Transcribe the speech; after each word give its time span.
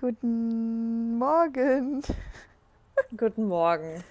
Guten 0.00 1.18
Morgen. 1.18 2.00
Guten 3.18 3.44
Morgen. 3.48 4.02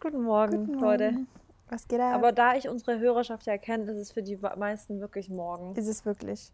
Guten 0.00 0.22
Morgen, 0.22 0.64
Guten 0.64 0.78
Leute. 0.78 1.10
Morgen. 1.10 1.28
Was 1.68 1.86
geht 1.88 2.00
ab? 2.00 2.14
Aber 2.14 2.32
da 2.32 2.54
ich 2.54 2.70
unsere 2.70 2.98
Hörerschaft 2.98 3.44
ja 3.44 3.58
kenne, 3.58 3.90
ist 3.92 3.98
es 3.98 4.12
für 4.12 4.22
die 4.22 4.38
meisten 4.56 4.98
wirklich 5.00 5.28
morgen. 5.28 5.76
ist 5.76 5.88
es 5.88 6.06
wirklich? 6.06 6.50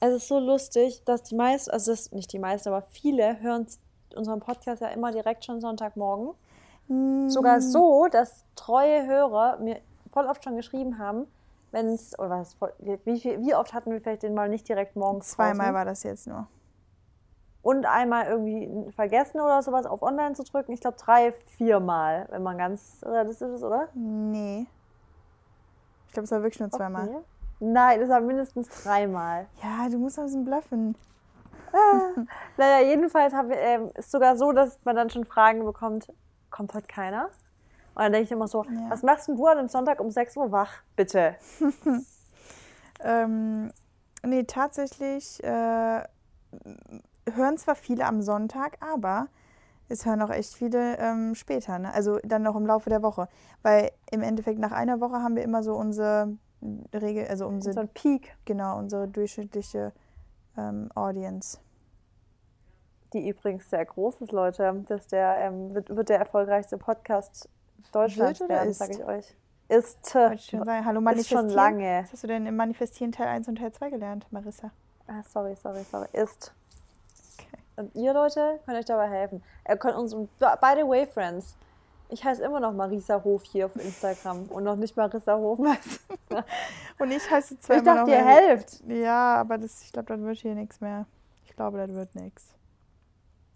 Es 0.00 0.12
ist 0.12 0.26
so 0.26 0.40
lustig, 0.40 1.04
dass 1.04 1.22
die 1.22 1.36
meisten, 1.36 1.70
also 1.70 1.92
das, 1.92 2.10
nicht 2.10 2.32
die 2.32 2.40
meisten, 2.40 2.70
aber 2.70 2.82
viele 2.82 3.38
hören 3.40 3.68
unseren 4.16 4.40
Podcast 4.40 4.82
ja 4.82 4.88
immer 4.88 5.12
direkt 5.12 5.44
schon 5.44 5.60
Sonntagmorgen. 5.60 6.34
Hm, 6.88 7.30
Sogar 7.30 7.60
so, 7.60 8.08
dass 8.10 8.46
treue 8.56 9.06
Hörer 9.06 9.58
mir 9.58 9.78
voll 10.10 10.26
oft 10.26 10.42
schon 10.42 10.56
geschrieben 10.56 10.98
haben, 10.98 11.28
wenn 11.70 11.86
es, 11.86 12.18
oder 12.18 12.30
was, 12.30 12.56
wie, 12.80 13.22
wie 13.22 13.54
oft 13.54 13.74
hatten 13.74 13.92
wir 13.92 14.00
vielleicht 14.00 14.24
den 14.24 14.34
mal 14.34 14.48
nicht 14.48 14.68
direkt 14.68 14.96
morgens 14.96 15.28
Zweimal 15.28 15.72
war 15.72 15.84
das 15.84 16.02
jetzt 16.02 16.26
nur. 16.26 16.48
Und 17.62 17.86
einmal 17.86 18.26
irgendwie 18.26 18.90
vergessen 18.92 19.40
oder 19.40 19.62
sowas 19.62 19.86
auf 19.86 20.02
Online 20.02 20.34
zu 20.34 20.44
drücken. 20.44 20.72
Ich 20.72 20.80
glaube 20.80 20.96
drei, 20.98 21.32
viermal, 21.56 22.26
wenn 22.30 22.42
man 22.42 22.56
ganz 22.58 23.00
realistisch 23.04 23.50
ist, 23.50 23.62
oder? 23.62 23.88
Nee. 23.94 24.66
Ich 26.06 26.12
glaube, 26.12 26.24
es 26.24 26.30
war 26.30 26.42
wirklich 26.42 26.60
nur 26.60 26.70
zweimal. 26.70 27.08
Okay. 27.08 27.18
Nein, 27.60 28.00
das 28.00 28.08
war 28.08 28.20
mindestens 28.20 28.68
dreimal. 28.82 29.46
Ja, 29.62 29.88
du 29.90 29.98
musst 29.98 30.18
ein 30.18 30.24
bisschen 30.26 30.44
bluffen. 30.44 30.94
Naja, 32.56 32.86
jedenfalls 32.86 33.34
hab, 33.34 33.50
ähm, 33.50 33.90
ist 33.94 34.10
sogar 34.10 34.36
so, 34.36 34.52
dass 34.52 34.78
man 34.84 34.96
dann 34.96 35.10
schon 35.10 35.24
Fragen 35.24 35.64
bekommt, 35.64 36.10
kommt 36.50 36.72
heute 36.74 36.86
keiner? 36.88 37.26
Und 37.94 38.02
dann 38.04 38.12
denke 38.12 38.24
ich 38.24 38.32
immer 38.32 38.48
so, 38.48 38.64
Ja. 38.64 38.90
was 38.90 39.02
machst 39.02 39.28
denn 39.28 39.36
du 39.36 39.46
an 39.46 39.58
einem 39.58 39.68
Sonntag 39.68 40.00
um 40.00 40.10
6 40.10 40.36
Uhr 40.36 40.50
wach? 40.50 40.72
Bitte. 40.96 41.34
Ähm, 43.00 43.70
nee, 44.24 44.42
tatsächlich 44.42 45.40
äh, 45.44 46.02
hören 47.34 47.58
zwar 47.58 47.74
viele 47.74 48.06
am 48.06 48.22
Sonntag, 48.22 48.76
aber 48.80 49.28
es 49.88 50.04
hören 50.04 50.20
auch 50.22 50.30
echt 50.30 50.54
viele 50.54 50.98
ähm, 50.98 51.34
später, 51.34 51.78
ne? 51.78 51.92
also 51.92 52.18
dann 52.22 52.42
noch 52.42 52.56
im 52.56 52.66
Laufe 52.66 52.90
der 52.90 53.02
Woche. 53.02 53.28
Weil 53.62 53.90
im 54.10 54.22
Endeffekt 54.22 54.58
nach 54.58 54.72
einer 54.72 55.00
Woche 55.00 55.16
haben 55.16 55.36
wir 55.36 55.42
immer 55.42 55.62
so 55.62 55.74
unsere 55.74 56.36
Regel, 56.92 57.26
also 57.28 57.46
unsere, 57.46 57.80
ein 57.80 57.88
Peak, 57.88 58.36
genau, 58.44 58.78
unsere 58.78 59.08
durchschnittliche 59.08 59.92
ähm, 60.56 60.90
Audience. 60.94 61.58
die 63.12 63.28
übrigens 63.28 63.70
sehr 63.70 63.84
groß 63.84 64.20
ist, 64.20 64.32
Leute. 64.32 64.84
Das 64.88 65.06
der, 65.06 65.36
ähm, 65.38 65.74
wird, 65.74 65.94
wird 65.94 66.08
der 66.08 66.18
erfolgreichste 66.18 66.76
Podcast 66.76 67.48
Deutschlands 67.92 68.40
werden, 68.40 68.70
ist? 68.70 68.78
sage 68.78 68.92
ich 68.92 69.04
euch. 69.04 69.36
Ist. 69.68 70.16
Ich 70.34 70.46
schon 70.46 70.64
sagen. 70.64 70.84
Hallo, 70.84 71.10
Ist 71.10 71.28
schon 71.28 71.48
lange. 71.50 72.02
Was 72.02 72.12
hast 72.12 72.24
du 72.24 72.26
denn 72.26 72.46
im 72.46 72.56
Manifestieren 72.56 73.12
Teil 73.12 73.28
1 73.28 73.48
und 73.48 73.56
Teil 73.56 73.72
2 73.72 73.90
gelernt, 73.90 74.26
Marissa? 74.30 74.70
Ah, 75.06 75.22
sorry, 75.22 75.54
sorry, 75.56 75.84
sorry. 75.84 76.08
Ist. 76.12 76.54
Und 77.78 77.94
ihr 77.94 78.12
Leute 78.12 78.58
könnt 78.66 78.76
euch 78.76 78.86
dabei 78.86 79.08
helfen. 79.08 79.40
Er 79.62 79.76
könnt 79.76 79.96
uns, 79.96 80.12
by 80.12 80.74
the 80.74 80.82
way, 80.82 81.06
Friends, 81.06 81.56
ich 82.08 82.24
heiße 82.24 82.42
immer 82.42 82.58
noch 82.58 82.72
Marisa 82.72 83.22
Hof 83.22 83.44
hier 83.44 83.66
auf 83.66 83.76
Instagram 83.76 84.46
und 84.46 84.64
noch 84.64 84.74
nicht 84.74 84.96
Marissa 84.96 85.36
Hofmeister. 85.36 86.00
Und 86.98 87.10
ich 87.12 87.30
heiße 87.30 87.60
zweimal 87.60 87.78
Ich 87.78 87.84
dachte, 87.84 88.10
ihr 88.10 88.24
helft. 88.24 88.80
Ja, 88.88 89.36
aber 89.36 89.58
das, 89.58 89.82
ich 89.82 89.92
glaube, 89.92 90.08
das 90.08 90.20
wird 90.20 90.38
hier 90.38 90.54
nichts 90.56 90.80
mehr. 90.80 91.06
Ich 91.44 91.54
glaube, 91.54 91.78
das 91.78 91.90
wird 91.94 92.14
nichts. 92.16 92.52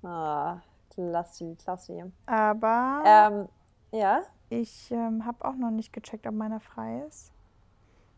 Ah, 0.05 0.59
klasse, 0.91 1.57
klasse. 1.57 2.13
Aber 2.27 3.03
Ähm, 3.05 3.49
ja, 3.91 4.23
ich 4.51 4.93
ähm, 4.93 5.27
habe 5.27 5.45
auch 5.45 5.57
noch 5.57 5.71
nicht 5.71 5.93
gecheckt, 5.93 6.29
ob 6.29 6.35
meiner 6.35 6.61
frei 6.61 7.03
ist. 7.09 7.33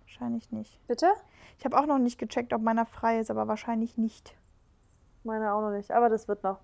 Wahrscheinlich 0.02 0.52
nicht. 0.52 0.86
bitte? 0.86 1.06
Ich 1.58 1.64
habe 1.64 1.78
auch 1.78 1.86
noch 1.86 1.98
nicht 1.98 2.18
gecheckt, 2.18 2.52
ob 2.52 2.60
meiner 2.60 2.84
frei 2.84 3.20
ist, 3.20 3.30
aber 3.30 3.48
wahrscheinlich 3.48 3.96
nicht. 3.96 4.36
Meine 5.24 5.52
auch 5.52 5.60
noch 5.60 5.70
nicht, 5.70 5.90
aber 5.90 6.08
das 6.08 6.28
wird 6.28 6.42
noch. 6.42 6.58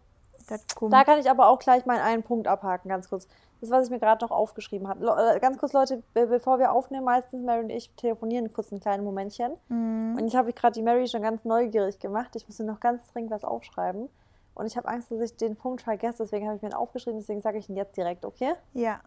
Das. 0.48 0.64
Da 0.90 1.04
kann 1.04 1.18
ich 1.18 1.30
aber 1.30 1.48
auch 1.48 1.58
gleich 1.58 1.86
mal 1.86 1.98
einen 2.00 2.22
Punkt 2.22 2.48
abhaken, 2.48 2.88
ganz 2.88 3.08
kurz. 3.08 3.26
Das, 3.60 3.70
was 3.70 3.84
ich 3.84 3.90
mir 3.90 3.98
gerade 3.98 4.24
noch 4.24 4.30
aufgeschrieben 4.30 4.88
habe. 4.88 5.04
Äh, 5.04 5.38
Ganz 5.38 5.58
kurz, 5.58 5.74
Leute, 5.74 6.02
be 6.14 6.26
bevor 6.26 6.58
wir 6.58 6.72
aufnehmen, 6.72 7.04
meistens 7.04 7.44
Mary 7.44 7.60
und 7.60 7.70
ich 7.70 7.90
telefonieren 7.94 8.50
kurz 8.52 8.72
ein 8.72 8.80
kleines 8.80 9.04
Momentchen. 9.04 9.52
Mhm. 9.68 10.16
Und 10.18 10.26
ich 10.26 10.34
habe 10.34 10.52
gerade 10.54 10.72
die 10.72 10.82
Mary 10.82 11.06
schon 11.08 11.20
ganz 11.20 11.44
neugierig 11.44 11.98
gemacht. 11.98 12.34
Ich 12.36 12.48
musste 12.48 12.64
noch 12.64 12.80
ganz 12.80 13.06
dringend 13.12 13.30
was 13.30 13.44
aufschreiben. 13.44 14.08
Und 14.54 14.66
ich 14.66 14.76
habe 14.76 14.88
Angst, 14.88 15.10
dass 15.10 15.20
ich 15.20 15.36
den 15.36 15.56
Punkt 15.56 15.82
vergesse. 15.82 16.22
Deswegen 16.22 16.46
habe 16.46 16.56
ich 16.56 16.62
mir 16.62 16.70
ihn 16.70 16.74
aufgeschrieben. 16.74 17.20
Deswegen 17.20 17.42
sage 17.42 17.58
ich 17.58 17.68
ihn 17.68 17.76
jetzt 17.76 17.96
direkt, 17.96 18.24
okay? 18.24 18.54
Ja. 18.72 19.00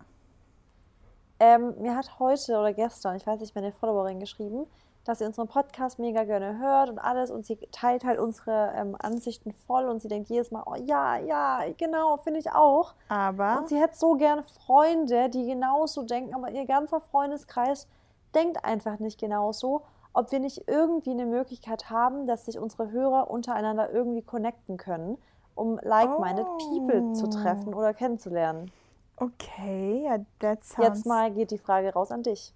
Ähm, 1.40 1.74
mir 1.82 1.96
hat 1.96 2.20
heute 2.20 2.58
oder 2.58 2.74
gestern, 2.74 3.16
ich 3.16 3.26
weiß 3.26 3.40
nicht, 3.40 3.56
meine 3.56 3.72
Followerin 3.72 4.20
geschrieben, 4.20 4.68
dass 5.06 5.20
sie 5.20 5.26
unseren 5.26 5.48
Podcast 5.48 6.00
mega 6.00 6.24
gerne 6.24 6.60
hört 6.60 6.90
und 6.90 7.00
alles. 7.00 7.30
Und 7.32 7.46
sie 7.46 7.58
teilt 7.72 8.04
halt 8.06 8.20
unsere 8.20 8.72
ähm, 8.76 8.96
Ansichten 9.00 9.52
voll. 9.52 9.86
Und 9.90 10.02
sie 10.02 10.08
denkt 10.08 10.30
jedes 10.30 10.52
Mal, 10.52 10.64
oh 10.66 10.76
ja, 10.76 11.18
ja, 11.18 11.60
genau, 11.78 12.18
finde 12.18 12.40
ich 12.40 12.52
auch. 12.52 12.94
Aber 13.10 13.58
Und 13.60 13.68
sie 13.70 13.80
hätte 13.80 13.98
so 13.98 14.14
gerne 14.14 14.44
Freunde, 14.44 15.30
die 15.30 15.46
genauso 15.46 16.04
denken, 16.04 16.34
aber 16.34 16.52
ihr 16.52 16.66
ganzer 16.66 17.02
Freundeskreis 17.02 17.88
denkt 18.34 18.64
einfach 18.64 19.00
nicht 19.00 19.20
genauso. 19.20 19.82
Ob 20.14 20.32
wir 20.32 20.40
nicht 20.40 20.68
irgendwie 20.68 21.12
eine 21.12 21.26
Möglichkeit 21.26 21.90
haben, 21.90 22.26
dass 22.28 22.46
sich 22.46 22.60
unsere 22.60 22.92
Hörer 22.92 23.32
untereinander 23.32 23.92
irgendwie 23.92 24.22
connecten 24.22 24.78
können, 24.78 25.18
um 25.56 25.80
like-minded 25.82 26.46
Oh. 26.48 26.58
people 26.58 27.14
zu 27.14 27.28
treffen 27.30 27.74
oder 27.74 27.94
kennenzulernen. 27.94 28.72
okay, 29.18 30.04
ja, 30.06 30.18
that 30.40 30.64
sounds. 30.64 30.88
Jetzt 30.88 31.06
mal 31.06 31.32
geht 31.32 31.52
die 31.52 31.58
Frage 31.58 31.94
raus 31.94 32.12
an 32.12 32.24
dich. 32.24 32.54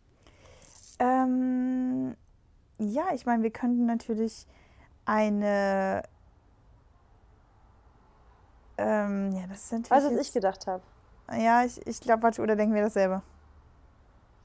Ähm, 0.99 2.15
ja, 2.79 3.05
ich 3.13 3.25
meine, 3.25 3.43
wir 3.43 3.51
könnten 3.51 3.85
natürlich 3.85 4.47
eine. 5.05 6.03
Ähm, 8.77 9.31
ja, 9.31 9.47
das 9.47 9.63
ist 9.65 9.71
natürlich. 9.71 9.91
Weißt 9.91 10.05
du, 10.05 10.09
was 10.09 10.17
jetzt- 10.17 10.27
ich 10.27 10.33
gedacht 10.33 10.67
habe? 10.67 10.83
Ja, 11.31 11.63
ich, 11.63 11.85
ich 11.85 11.99
glaube, 11.99 12.23
warte, 12.23 12.41
oder 12.41 12.55
denken 12.55 12.73
wir 12.73 12.83
dasselbe? 12.83 13.21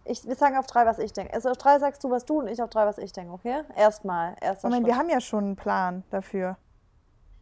Ich, 0.04 0.26
wir 0.26 0.34
sagen 0.34 0.56
auf 0.56 0.66
drei, 0.66 0.84
was 0.84 0.98
ich 0.98 1.12
denke. 1.12 1.32
Also 1.32 1.50
auf 1.50 1.56
drei 1.58 1.78
sagst 1.78 2.02
du, 2.02 2.10
was 2.10 2.24
du 2.24 2.40
und 2.40 2.48
ich 2.48 2.60
auf 2.60 2.70
drei, 2.70 2.86
was 2.86 2.98
ich 2.98 3.12
denke, 3.12 3.32
okay? 3.32 3.62
Erstmal, 3.76 4.34
erster 4.40 4.68
Moment, 4.68 4.86
Schritt. 4.86 4.94
wir 4.94 4.98
haben 4.98 5.08
ja 5.08 5.20
schon 5.20 5.44
einen 5.44 5.56
Plan 5.56 6.02
dafür. 6.10 6.56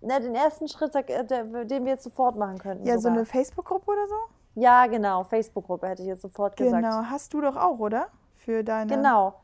Ne, 0.02 0.20
den 0.20 0.34
ersten 0.34 0.68
Schritt, 0.68 0.94
den 0.94 1.84
wir 1.84 1.92
jetzt 1.92 2.04
sofort 2.04 2.36
machen 2.36 2.58
könnten. 2.58 2.86
Ja, 2.86 2.94
so 2.94 3.02
sogar. 3.02 3.18
eine 3.18 3.26
Facebook-Gruppe 3.26 3.90
oder 3.90 4.08
so? 4.08 4.14
Ja, 4.60 4.86
genau. 4.86 5.24
Facebook-Gruppe 5.24 5.88
hätte 5.88 6.02
ich 6.02 6.08
jetzt 6.08 6.22
sofort 6.22 6.56
gesagt. 6.56 6.82
Genau, 6.82 7.02
hast 7.04 7.32
du 7.32 7.40
doch 7.40 7.56
auch, 7.56 7.78
oder? 7.78 8.08
Für 8.36 8.62
deine. 8.62 8.94
Genau. 8.94 9.34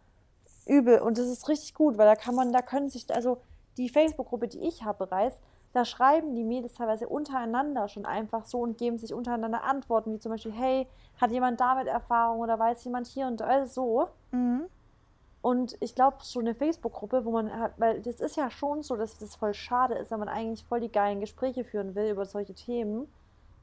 Übel. 0.66 0.98
Und 1.00 1.18
das 1.18 1.26
ist 1.26 1.48
richtig 1.48 1.74
gut, 1.74 1.98
weil 1.98 2.06
da 2.06 2.16
kann 2.16 2.34
man, 2.34 2.52
da 2.52 2.62
können 2.62 2.90
sich, 2.90 3.12
also 3.14 3.38
die 3.76 3.88
Facebook-Gruppe, 3.88 4.48
die 4.48 4.60
ich 4.60 4.84
habe 4.84 5.06
bereits, 5.06 5.38
da 5.72 5.84
schreiben 5.84 6.34
die 6.34 6.44
Mädels 6.44 6.74
teilweise 6.74 7.08
untereinander 7.08 7.88
schon 7.88 8.06
einfach 8.06 8.46
so 8.46 8.60
und 8.60 8.78
geben 8.78 8.98
sich 8.98 9.12
untereinander 9.12 9.62
Antworten, 9.64 10.12
wie 10.14 10.18
zum 10.18 10.32
Beispiel, 10.32 10.52
hey, 10.52 10.86
hat 11.20 11.30
jemand 11.30 11.60
damit 11.60 11.86
Erfahrung 11.86 12.40
oder 12.40 12.58
weiß 12.58 12.82
jemand 12.84 13.06
hier 13.06 13.26
und 13.26 13.40
da 13.40 13.66
so. 13.66 14.08
Mhm. 14.30 14.66
Und 15.42 15.76
ich 15.80 15.94
glaube, 15.94 16.16
so 16.22 16.40
eine 16.40 16.54
Facebook-Gruppe, 16.54 17.24
wo 17.24 17.30
man 17.30 17.52
hat, 17.56 17.74
weil 17.76 18.00
das 18.00 18.20
ist 18.20 18.36
ja 18.36 18.50
schon 18.50 18.82
so, 18.82 18.96
dass 18.96 19.18
das 19.18 19.36
voll 19.36 19.54
schade 19.54 19.94
ist, 19.94 20.10
wenn 20.10 20.18
man 20.18 20.28
eigentlich 20.28 20.64
voll 20.64 20.80
die 20.80 20.90
geilen 20.90 21.20
Gespräche 21.20 21.62
führen 21.62 21.94
will 21.94 22.10
über 22.10 22.24
solche 22.24 22.54
Themen, 22.54 23.06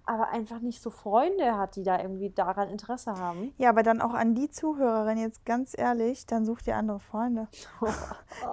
aber 0.05 0.29
einfach 0.29 0.59
nicht 0.59 0.81
so 0.81 0.89
Freunde 0.89 1.57
hat, 1.57 1.75
die 1.75 1.83
da 1.83 1.99
irgendwie 1.99 2.29
daran 2.29 2.69
Interesse 2.69 3.13
haben. 3.13 3.53
Ja, 3.57 3.69
aber 3.69 3.83
dann 3.83 4.01
auch 4.01 4.13
an 4.13 4.35
die 4.35 4.49
Zuhörerin 4.49 5.17
jetzt 5.17 5.45
ganz 5.45 5.77
ehrlich, 5.77 6.25
dann 6.25 6.45
such 6.45 6.61
dir 6.61 6.75
andere 6.75 6.99
Freunde. 6.99 7.47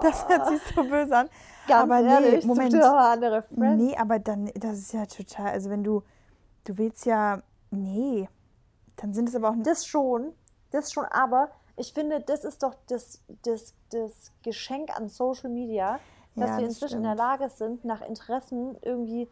Das 0.01 0.27
hört 0.29 0.47
sich 0.47 0.61
so 0.73 0.83
böse 0.83 1.15
an. 1.15 1.29
Ganz 1.67 1.83
aber 1.83 2.01
ehrlich, 2.01 2.45
nee, 2.45 2.47
Moment. 2.47 2.73
doch 2.73 2.93
mal 2.93 3.13
andere 3.13 3.41
Friends. 3.41 3.83
Nee, 3.83 3.97
aber 3.97 4.19
dann, 4.19 4.49
das 4.55 4.79
ist 4.79 4.93
ja 4.93 5.05
total, 5.05 5.47
also 5.51 5.69
wenn 5.69 5.83
du, 5.83 6.03
du 6.63 6.77
willst 6.77 7.05
ja, 7.05 7.41
nee, 7.71 8.29
dann 8.97 9.13
sind 9.13 9.27
es 9.27 9.35
aber 9.35 9.49
auch 9.49 9.55
nicht. 9.55 9.67
Das 9.67 9.85
schon, 9.85 10.33
das 10.71 10.91
schon, 10.93 11.05
aber 11.05 11.49
ich 11.75 11.93
finde, 11.93 12.21
das 12.21 12.43
ist 12.43 12.63
doch 12.63 12.75
das, 12.87 13.21
das, 13.43 13.73
das 13.89 14.31
Geschenk 14.43 14.95
an 14.95 15.09
Social 15.09 15.49
Media, 15.49 15.99
dass 16.35 16.49
Ja, 16.51 16.57
wir 16.57 16.65
das 16.65 16.75
inzwischen 16.75 16.97
in 16.97 17.03
der. 17.03 17.15
Lage 17.15 17.49
sind, 17.49 17.83
nach 17.83 18.01
Interessen 18.01 18.77
irgendwie 18.81 19.27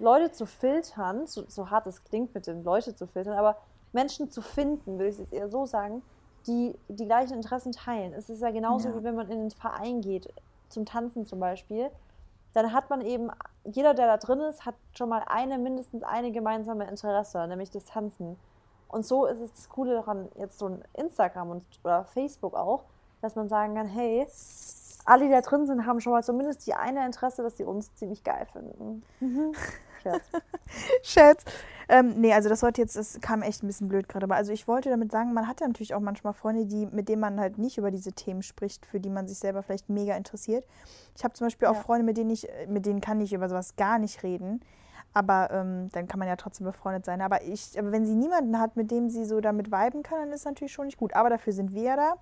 Leute 0.00 0.32
zu 0.32 0.46
filtern, 0.46 1.26
so, 1.26 1.44
so 1.48 1.70
hart 1.70 1.86
es 1.86 2.02
klingt 2.04 2.34
mit 2.34 2.46
den 2.46 2.64
Leute 2.64 2.94
zu 2.94 3.06
filtern, 3.06 3.36
aber 3.38 3.56
Menschen 3.92 4.30
zu 4.30 4.40
finden, 4.42 4.98
würde 4.98 5.08
ich 5.10 5.18
jetzt 5.18 5.32
eher 5.32 5.48
so 5.48 5.66
sagen, 5.66 6.02
die 6.46 6.74
die 6.88 7.04
gleichen 7.06 7.34
Interessen 7.34 7.72
teilen. 7.72 8.12
Es 8.14 8.30
ist 8.30 8.40
ja 8.40 8.50
genauso, 8.50 8.88
Ja. 8.88 8.96
wie 8.96 9.04
wenn 9.04 9.14
man 9.14 9.28
in 9.30 9.40
einen 9.40 9.50
Verein 9.50 10.00
geht, 10.00 10.32
zum 10.68 10.86
Tanzen 10.86 11.26
zum 11.26 11.38
Beispiel. 11.40 11.90
Dann 12.54 12.72
hat 12.72 12.88
man 12.90 13.00
eben, 13.02 13.30
jeder, 13.64 13.94
der 13.94 14.06
da 14.06 14.16
drin 14.16 14.40
ist, 14.40 14.64
hat 14.64 14.74
schon 14.96 15.08
mal 15.08 15.22
eine, 15.28 15.58
mindestens 15.58 16.02
eine 16.02 16.32
gemeinsame 16.32 16.88
Interesse, 16.88 17.46
nämlich 17.46 17.70
das 17.70 17.84
Tanzen. 17.84 18.36
Und 18.88 19.06
so 19.06 19.26
ist 19.26 19.40
es 19.40 19.52
das 19.52 19.68
Coole 19.68 19.94
daran, 19.94 20.28
jetzt 20.36 20.58
so 20.58 20.66
ein 20.66 20.82
Instagram 20.94 21.50
und, 21.50 21.64
oder 21.84 22.04
Facebook 22.06 22.54
auch, 22.54 22.82
dass 23.20 23.36
man 23.36 23.48
sagen 23.48 23.74
kann, 23.74 23.86
hey, 23.86 24.26
alle, 25.04 25.26
die 25.26 25.30
da 25.30 25.40
drin 25.42 25.66
sind, 25.66 25.86
haben 25.86 26.00
schon 26.00 26.12
mal 26.12 26.24
zumindest 26.24 26.66
die 26.66 26.74
eine 26.74 27.04
Interesse, 27.06 27.42
dass 27.42 27.56
sie 27.56 27.64
uns 27.64 27.94
ziemlich 27.94 28.24
geil 28.24 28.46
finden. 28.52 29.02
Mhm. 29.20 29.52
Scherz. 30.02 30.22
Scherz. 31.02 31.44
Ähm, 31.88 32.20
nee, 32.20 32.32
also 32.32 32.48
das 32.48 32.60
sollte 32.60 32.80
jetzt, 32.80 32.94
das 32.94 33.20
kam 33.20 33.42
echt 33.42 33.62
ein 33.64 33.66
bisschen 33.66 33.88
blöd 33.88 34.08
gerade. 34.08 34.24
Aber 34.24 34.36
also 34.36 34.52
ich 34.52 34.68
wollte 34.68 34.90
damit 34.90 35.10
sagen, 35.10 35.32
man 35.34 35.48
hat 35.48 35.60
ja 35.60 35.66
natürlich 35.66 35.94
auch 35.94 36.00
manchmal 36.00 36.34
Freunde, 36.34 36.66
die, 36.66 36.86
mit 36.86 37.08
denen 37.08 37.20
man 37.20 37.40
halt 37.40 37.58
nicht 37.58 37.78
über 37.78 37.90
diese 37.90 38.12
Themen 38.12 38.42
spricht, 38.42 38.86
für 38.86 39.00
die 39.00 39.10
man 39.10 39.26
sich 39.26 39.38
selber 39.38 39.62
vielleicht 39.64 39.88
mega 39.88 40.16
interessiert. 40.16 40.64
Ich 41.16 41.24
habe 41.24 41.34
zum 41.34 41.46
Beispiel 41.48 41.66
auch 41.66 41.74
Ja. 41.74 41.80
Freunde, 41.80 42.04
mit 42.04 42.16
denen 42.16 42.30
ich, 42.30 42.46
mit 42.68 42.86
denen 42.86 43.00
kann 43.00 43.20
ich 43.20 43.32
über 43.32 43.48
sowas 43.48 43.74
gar 43.74 43.98
nicht 43.98 44.22
reden. 44.22 44.60
Aber 45.12 45.50
ähm, 45.50 45.88
dann 45.90 46.06
kann 46.06 46.20
man 46.20 46.28
ja 46.28 46.36
trotzdem 46.36 46.64
befreundet 46.66 47.04
sein. 47.04 47.20
Aber 47.20 47.42
ich, 47.42 47.76
aber 47.76 47.90
wenn 47.90 48.06
sie 48.06 48.14
niemanden 48.14 48.60
hat, 48.60 48.76
mit 48.76 48.92
dem 48.92 49.10
sie 49.10 49.24
so 49.24 49.40
damit 49.40 49.72
viben 49.72 50.04
kann, 50.04 50.20
dann 50.20 50.30
ist 50.32 50.44
natürlich 50.44 50.72
schon 50.72 50.86
nicht 50.86 50.98
gut. 50.98 51.14
Aber 51.16 51.28
dafür 51.30 51.52
sind 51.52 51.74
wir 51.74 51.82
ja 51.82 51.96
da. 51.96 52.14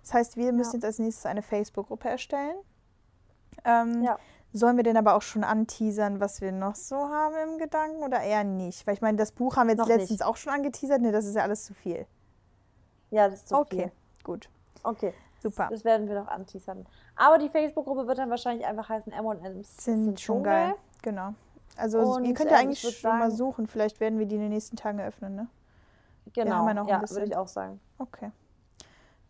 Das 0.00 0.12
heißt, 0.14 0.36
wir 0.36 0.52
müssen 0.52 0.72
Ja. 0.72 0.76
jetzt 0.78 0.84
als 0.84 0.98
nächstes 0.98 1.26
eine 1.26 1.42
Facebook-Gruppe 1.42 2.08
erstellen. 2.08 2.56
Ähm, 3.64 4.02
Ja. 4.02 4.18
Sollen 4.54 4.76
wir 4.76 4.84
denn 4.84 4.96
aber 4.98 5.14
auch 5.14 5.22
schon 5.22 5.44
anteasern, 5.44 6.20
was 6.20 6.40
wir 6.42 6.52
noch 6.52 6.74
so 6.74 6.96
haben 6.96 7.34
im 7.52 7.58
Gedanken 7.58 8.02
oder 8.02 8.20
eher 8.20 8.44
nicht? 8.44 8.86
Weil 8.86 8.94
ich 8.94 9.00
meine, 9.00 9.16
das 9.16 9.32
Buch 9.32 9.56
haben 9.56 9.68
wir 9.68 9.72
jetzt 9.72 9.80
Noch 9.80 9.88
letztens 9.88 10.10
nicht. 10.10 10.24
auch 10.24 10.36
schon 10.36 10.52
angeteasert. 10.52 11.00
Ne, 11.00 11.10
das 11.10 11.24
ist 11.24 11.34
ja 11.36 11.42
alles 11.42 11.64
zu 11.64 11.72
viel. 11.74 12.06
Ja, 13.10 13.28
das 13.28 13.40
ist 13.40 13.48
zu 13.48 13.56
okay, 13.56 13.76
viel. 13.76 13.92
gut. 14.24 14.48
Okay, 14.82 15.14
Super. 15.42 15.68
das 15.70 15.84
werden 15.84 16.06
wir 16.08 16.20
noch 16.20 16.28
anteasern. 16.28 16.86
Aber 17.16 17.38
die 17.38 17.48
Facebook-Gruppe 17.48 18.06
wird 18.06 18.18
dann 18.18 18.30
wahrscheinlich 18.30 18.66
einfach 18.66 18.88
heißen 18.88 19.12
M&M's 19.12 19.84
Sind 19.84 20.20
schon 20.20 20.42
geil. 20.42 20.74
Genau. 21.02 21.34
Also 21.76 22.00
Und, 22.00 22.24
ihr 22.24 22.34
könnt 22.34 22.50
ja 22.50 22.58
ähm, 22.58 22.64
eigentlich 22.68 22.80
schon 22.80 23.10
mal 23.18 23.30
sagen- 23.30 23.36
suchen. 23.36 23.66
Vielleicht 23.66 24.00
werden 24.00 24.18
wir 24.18 24.26
die 24.26 24.34
in 24.34 24.42
den 24.42 24.50
nächsten 24.50 24.76
Tagen 24.76 24.98
eröffnen, 24.98 25.34
ne? 25.34 25.46
Genau, 26.34 26.56
haben 26.56 26.68
ja 26.68 26.74
noch 26.74 27.10
würde 27.10 27.24
ich 27.24 27.36
auch 27.36 27.48
sagen. 27.48 27.80
Okay. 27.98 28.30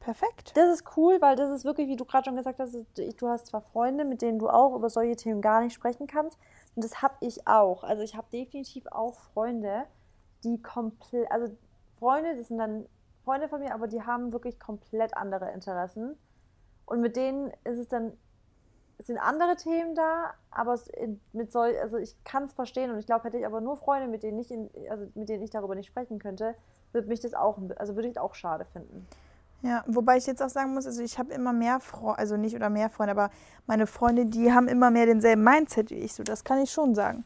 Perfekt. 0.02 0.56
Das 0.56 0.68
ist 0.68 0.96
cool, 0.96 1.20
weil 1.20 1.36
das 1.36 1.50
ist 1.50 1.64
wirklich, 1.64 1.86
wie 1.86 1.94
du 1.94 2.04
gerade 2.04 2.24
schon 2.24 2.34
gesagt 2.34 2.58
hast, 2.58 2.74
du 2.74 3.28
hast 3.28 3.46
zwar 3.46 3.60
Freunde, 3.60 4.04
mit 4.04 4.20
denen 4.20 4.40
du 4.40 4.48
auch 4.48 4.74
über 4.74 4.90
solche 4.90 5.14
Themen 5.14 5.40
gar 5.40 5.60
nicht 5.60 5.74
sprechen 5.74 6.08
kannst. 6.08 6.36
Und 6.74 6.84
das 6.84 7.02
habe 7.02 7.14
ich 7.20 7.46
auch. 7.46 7.84
Also 7.84 8.02
ich 8.02 8.16
habe 8.16 8.26
definitiv 8.32 8.84
auch 8.90 9.14
Freunde, 9.32 9.84
die 10.42 10.60
komplett, 10.60 11.30
also 11.30 11.54
Freunde, 12.00 12.36
das 12.36 12.48
sind 12.48 12.58
dann 12.58 12.86
Freunde 13.24 13.48
von 13.48 13.60
mir, 13.60 13.72
aber 13.74 13.86
die 13.86 14.02
haben 14.02 14.32
wirklich 14.32 14.58
komplett 14.58 15.16
andere 15.16 15.52
Interessen. 15.52 16.18
Und 16.84 17.00
mit 17.00 17.14
denen 17.14 17.52
ist 17.62 17.78
es 17.78 17.86
dann, 17.86 18.12
es 18.98 19.06
sind 19.06 19.18
andere 19.18 19.54
Themen 19.54 19.94
da, 19.94 20.34
aber 20.50 20.80
in, 20.94 21.20
mit 21.32 21.52
soll, 21.52 21.76
also 21.80 21.96
ich 21.96 22.16
kann 22.24 22.42
es 22.42 22.52
verstehen 22.54 22.90
und 22.90 22.98
ich 22.98 23.06
glaube, 23.06 23.24
hätte 23.24 23.38
ich 23.38 23.46
aber 23.46 23.60
nur 23.60 23.76
Freunde, 23.76 24.08
mit 24.08 24.24
denen 24.24 24.40
ich 24.40 24.50
in, 24.50 24.68
also 24.90 25.06
mit 25.14 25.28
denen 25.28 25.44
ich 25.44 25.50
darüber 25.50 25.76
nicht 25.76 25.86
sprechen 25.86 26.18
könnte, 26.18 26.56
würde 26.90 27.06
mich 27.06 27.20
das 27.20 27.34
auch, 27.34 27.58
also 27.76 27.94
würde 27.94 28.08
ich 28.08 28.18
auch 28.18 28.34
schade 28.34 28.64
finden. 28.64 29.06
Ja, 29.62 29.84
wobei 29.86 30.16
ich 30.16 30.26
jetzt 30.26 30.42
auch 30.42 30.48
sagen 30.48 30.74
muss, 30.74 30.86
also 30.86 31.02
ich 31.02 31.18
habe 31.18 31.32
immer 31.32 31.52
mehr 31.52 31.78
Freunde, 31.78 32.18
also 32.18 32.36
nicht 32.36 32.56
oder 32.56 32.68
mehr 32.68 32.90
Freunde, 32.90 33.12
aber 33.12 33.30
meine 33.66 33.86
Freunde, 33.86 34.26
die 34.26 34.52
haben 34.52 34.66
immer 34.66 34.90
mehr 34.90 35.06
denselben 35.06 35.44
Mindset 35.44 35.90
wie 35.90 35.96
ich. 35.96 36.14
So, 36.14 36.24
das 36.24 36.42
kann 36.42 36.58
ich 36.58 36.72
schon 36.72 36.94
sagen. 36.96 37.24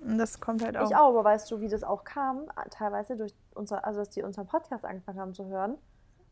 Und 0.00 0.16
das 0.16 0.40
kommt 0.40 0.64
halt 0.64 0.76
auch. 0.78 0.88
Ich 0.88 0.96
auch, 0.96 1.08
aber 1.10 1.24
weißt 1.24 1.50
du, 1.50 1.60
wie 1.60 1.68
das 1.68 1.84
auch 1.84 2.04
kam? 2.04 2.46
Teilweise 2.70 3.16
durch 3.16 3.34
unser, 3.54 3.84
also 3.84 4.00
dass 4.00 4.10
die 4.10 4.22
unseren 4.22 4.46
Podcast 4.46 4.84
angefangen 4.84 5.20
haben 5.20 5.34
zu 5.34 5.44
hören 5.46 5.76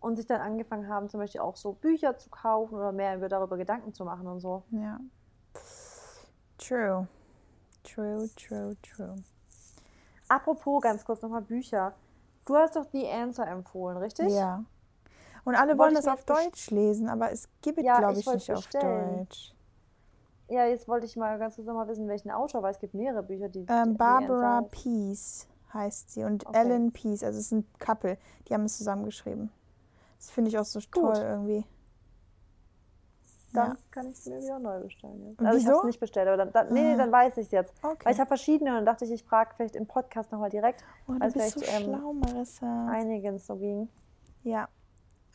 und 0.00 0.16
sich 0.16 0.26
dann 0.26 0.40
angefangen 0.40 0.88
haben, 0.88 1.08
zum 1.08 1.20
Beispiel 1.20 1.40
auch 1.42 1.56
so 1.56 1.72
Bücher 1.72 2.16
zu 2.16 2.30
kaufen 2.30 2.74
oder 2.74 2.92
mehr 2.92 3.16
über 3.16 3.28
darüber 3.28 3.56
Gedanken 3.58 3.92
zu 3.92 4.04
machen 4.04 4.26
und 4.26 4.40
so. 4.40 4.62
Ja. 4.70 4.98
True. 6.58 7.08
True, 7.82 8.28
true, 8.36 8.74
true. 8.82 9.16
Apropos, 10.28 10.82
ganz 10.82 11.04
kurz 11.04 11.20
nochmal 11.22 11.42
Bücher. 11.42 11.92
Du 12.46 12.56
hast 12.56 12.76
doch 12.76 12.86
The 12.92 13.08
Answer 13.08 13.46
empfohlen, 13.46 13.98
richtig? 13.98 14.32
Ja. 14.32 14.64
Und 15.46 15.54
alle 15.54 15.78
wollen 15.78 15.92
ich 15.92 15.98
das 15.98 16.08
auf 16.08 16.24
Deutsch 16.24 16.70
lesen, 16.70 17.08
aber 17.08 17.30
es 17.30 17.48
gibt 17.62 17.78
es, 17.78 17.84
Ja, 17.84 17.98
glaube 17.98 18.18
ich 18.18 18.26
ich, 18.26 18.32
nicht 18.32 18.52
auf. 18.52 18.66
Deutsch. 18.66 19.54
Ja, 20.48 20.66
jetzt 20.66 20.86
wollte 20.88 21.06
ich 21.06 21.16
mal 21.16 21.38
ganz 21.38 21.54
kurz 21.56 21.66
nochmal 21.66 21.88
wissen, 21.88 22.06
welchen 22.08 22.30
Autor, 22.30 22.62
weil 22.62 22.72
es 22.72 22.78
gibt 22.80 22.94
mehrere 22.94 23.22
Bücher, 23.22 23.48
die. 23.48 23.64
Ähm, 23.68 23.92
die 23.92 23.96
Barbara 23.96 24.58
Answer- 24.58 24.68
Peace 24.70 25.46
heißt 25.72 26.10
sie 26.12 26.24
und 26.24 26.46
Okay. 26.46 26.58
Ellen 26.58 26.92
Peace, 26.92 27.22
also 27.22 27.38
es 27.38 27.46
ist 27.46 27.52
ein 27.52 27.66
Couple, 27.78 28.18
die 28.48 28.54
haben 28.54 28.64
es 28.64 28.76
zusammengeschrieben. 28.76 29.50
Das 30.18 30.30
finde 30.30 30.50
ich 30.50 30.58
auch 30.58 30.64
so 30.64 30.80
toll 30.80 31.16
irgendwie. 31.16 31.64
Dann 33.52 33.70
Ja. 33.70 33.76
kann 33.90 34.08
ich 34.10 34.18
es 34.18 34.26
mir 34.26 34.40
wieder 34.42 34.58
neu 34.58 34.80
bestellen. 34.80 35.26
Jetzt. 35.28 35.40
Also 35.40 35.58
ich 35.58 35.64
wieso? 35.64 35.70
habe 35.70 35.78
es 35.80 35.86
nicht 35.86 36.00
bestellt, 36.00 36.28
aber 36.28 36.36
dann, 36.36 36.52
dann, 36.52 36.72
nee, 36.72 36.92
Ah. 36.92 36.96
dann 36.96 37.12
weiß 37.12 37.36
ich 37.38 37.46
es 37.46 37.52
jetzt. 37.52 37.72
Okay. 37.82 38.04
Weil 38.04 38.12
ich 38.14 38.20
habe 38.20 38.28
verschiedene 38.28 38.70
und 38.70 38.76
dann 38.76 38.86
dachte 38.86 39.04
ich, 39.04 39.12
ich 39.12 39.24
frage 39.24 39.50
vielleicht 39.56 39.76
im 39.76 39.86
Podcast 39.86 40.30
nochmal 40.32 40.50
direkt, 40.50 40.84
oh, 41.08 41.12
du 41.12 41.32
bist 41.32 41.58
so 41.58 41.64
ähm, 41.64 41.84
schlau, 41.84 42.12
Marissa. 42.12 42.88
einigen 42.88 43.38
so 43.38 43.56
ging. 43.56 43.88
Ja. 44.42 44.68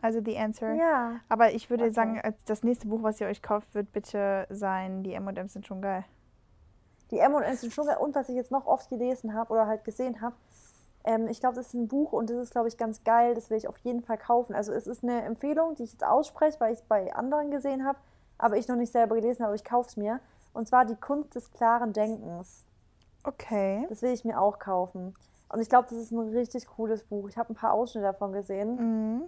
Also 0.02 0.20
The 0.24 0.38
Answer. 0.38 0.74
Ja. 0.74 1.20
Aber 1.30 1.52
ich 1.52 1.70
würde 1.70 1.84
Okay. 1.86 1.94
sagen, 1.94 2.22
das 2.46 2.64
nächste 2.64 2.88
Buch, 2.88 3.04
was 3.04 3.22
ihr 3.22 3.28
euch 3.28 3.42
kauft, 3.42 3.74
wird 3.76 3.92
bitte 3.92 4.48
sein, 4.50 5.04
die 5.04 5.14
M&M's 5.14 5.54
sind 5.54 5.66
schon 5.68 5.82
geil. 5.82 6.04
Die 7.12 7.20
M&M's 7.20 7.62
sind 7.62 7.74
schon 7.74 7.86
geil. 7.86 7.98
Und 8.00 8.16
was 8.16 8.30
ich 8.30 8.36
jetzt 8.36 8.52
noch 8.52 8.66
oft 8.66 8.90
gelesen 8.90 9.34
habe 9.34 9.52
oder 9.54 9.68
halt 9.68 9.84
gesehen 9.84 10.22
habe, 10.22 10.36
ähm, 11.04 11.28
ich 11.28 11.40
glaube, 11.40 11.56
das 11.56 11.68
ist 11.68 11.74
ein 11.74 11.88
Buch 11.88 12.14
und 12.14 12.30
das 12.30 12.38
ist, 12.38 12.52
glaube 12.52 12.68
ich, 12.68 12.78
ganz 12.78 13.04
geil. 13.04 13.34
Das 13.36 13.50
will 13.50 13.58
ich 13.58 13.68
auf 13.68 13.78
jeden 13.80 14.02
Fall 14.02 14.18
kaufen. 14.18 14.54
Also 14.56 14.72
es 14.72 14.88
ist 14.88 15.04
eine 15.04 15.22
Empfehlung, 15.24 15.76
die 15.76 15.84
ich 15.84 15.92
jetzt 15.94 16.06
ausspreche, 16.06 16.60
weil 16.60 16.74
ich 16.74 16.80
es 16.80 16.86
bei 16.86 17.14
anderen 17.14 17.52
gesehen 17.52 17.86
habe, 17.86 17.98
aber 18.38 18.58
ich 18.58 18.68
noch 18.68 18.76
nicht 18.76 18.92
selber 18.92 19.16
gelesen 19.16 19.40
habe, 19.40 19.48
aber 19.50 19.56
ich 19.56 19.64
kaufe 19.64 19.90
es 19.90 19.98
mir. 19.98 20.20
Und 20.54 20.68
zwar 20.68 20.86
die 20.86 20.96
Kunst 20.96 21.36
des 21.36 21.52
klaren 21.52 21.94
Denkens. 21.94 22.66
Okay. 23.24 23.86
Das 23.90 24.02
will 24.02 24.12
ich 24.12 24.26
mir 24.26 24.40
auch 24.42 24.60
kaufen. 24.60 25.16
Und 25.50 25.60
ich 25.60 25.70
glaube, 25.70 25.88
das 25.90 25.98
ist 25.98 26.12
ein 26.12 26.20
richtig 26.30 26.66
cooles 26.68 27.04
Buch. 27.04 27.28
Ich 27.30 27.38
habe 27.38 27.52
ein 27.54 27.56
paar 27.56 27.74
Ausschnitte 27.74 28.06
davon 28.08 28.32
gesehen. 28.32 28.76
Mhm. 28.76 29.24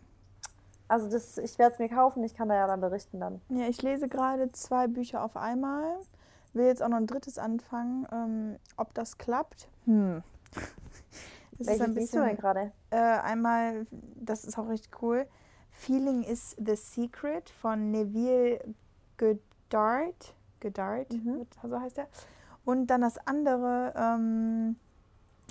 Also 0.93 1.09
das, 1.09 1.39
ich 1.39 1.57
werde 1.57 1.73
es 1.73 1.79
mir 1.79 1.89
kaufen. 1.89 2.23
Ich 2.23 2.35
kann 2.35 2.49
da 2.49 2.55
ja 2.55 2.67
dann 2.67 2.79
berichten 2.79 3.19
dann. 3.19 3.41
Ja, 3.49 3.67
ich 3.67 3.81
lese 3.81 4.07
gerade 4.07 4.51
zwei 4.51 4.85
Bücher 4.85 5.23
auf 5.23 5.35
einmal. 5.35 5.97
Will 6.53 6.65
jetzt 6.67 6.83
auch 6.83 6.87
noch 6.87 6.97
ein 6.97 7.07
drittes 7.07 7.39
anfangen. 7.39 8.05
Ähm, 8.11 8.59
ob 8.77 8.93
das 8.93 9.17
klappt? 9.17 9.67
Hm. 9.85 10.21
Das 11.57 11.67
Welches 11.67 11.87
liest 11.95 12.13
du 12.15 12.19
denn 12.23 12.35
gerade? 12.37 12.71
Äh, 12.89 12.97
einmal, 12.97 13.85
das 14.15 14.43
ist 14.43 14.57
auch 14.57 14.67
richtig 14.69 15.01
cool. 15.03 15.27
Feeling 15.71 16.23
is 16.23 16.55
the 16.63 16.75
Secret 16.75 17.49
von 17.49 17.91
Neville 17.91 18.59
Goddard. 19.17 20.33
Goddard, 20.59 21.11
Mhm. 21.13 21.45
so 21.61 21.79
heißt 21.79 21.99
er. 21.99 22.07
Und 22.65 22.87
dann 22.87 23.01
das 23.01 23.17
andere, 23.27 23.93
ähm, 23.95 24.77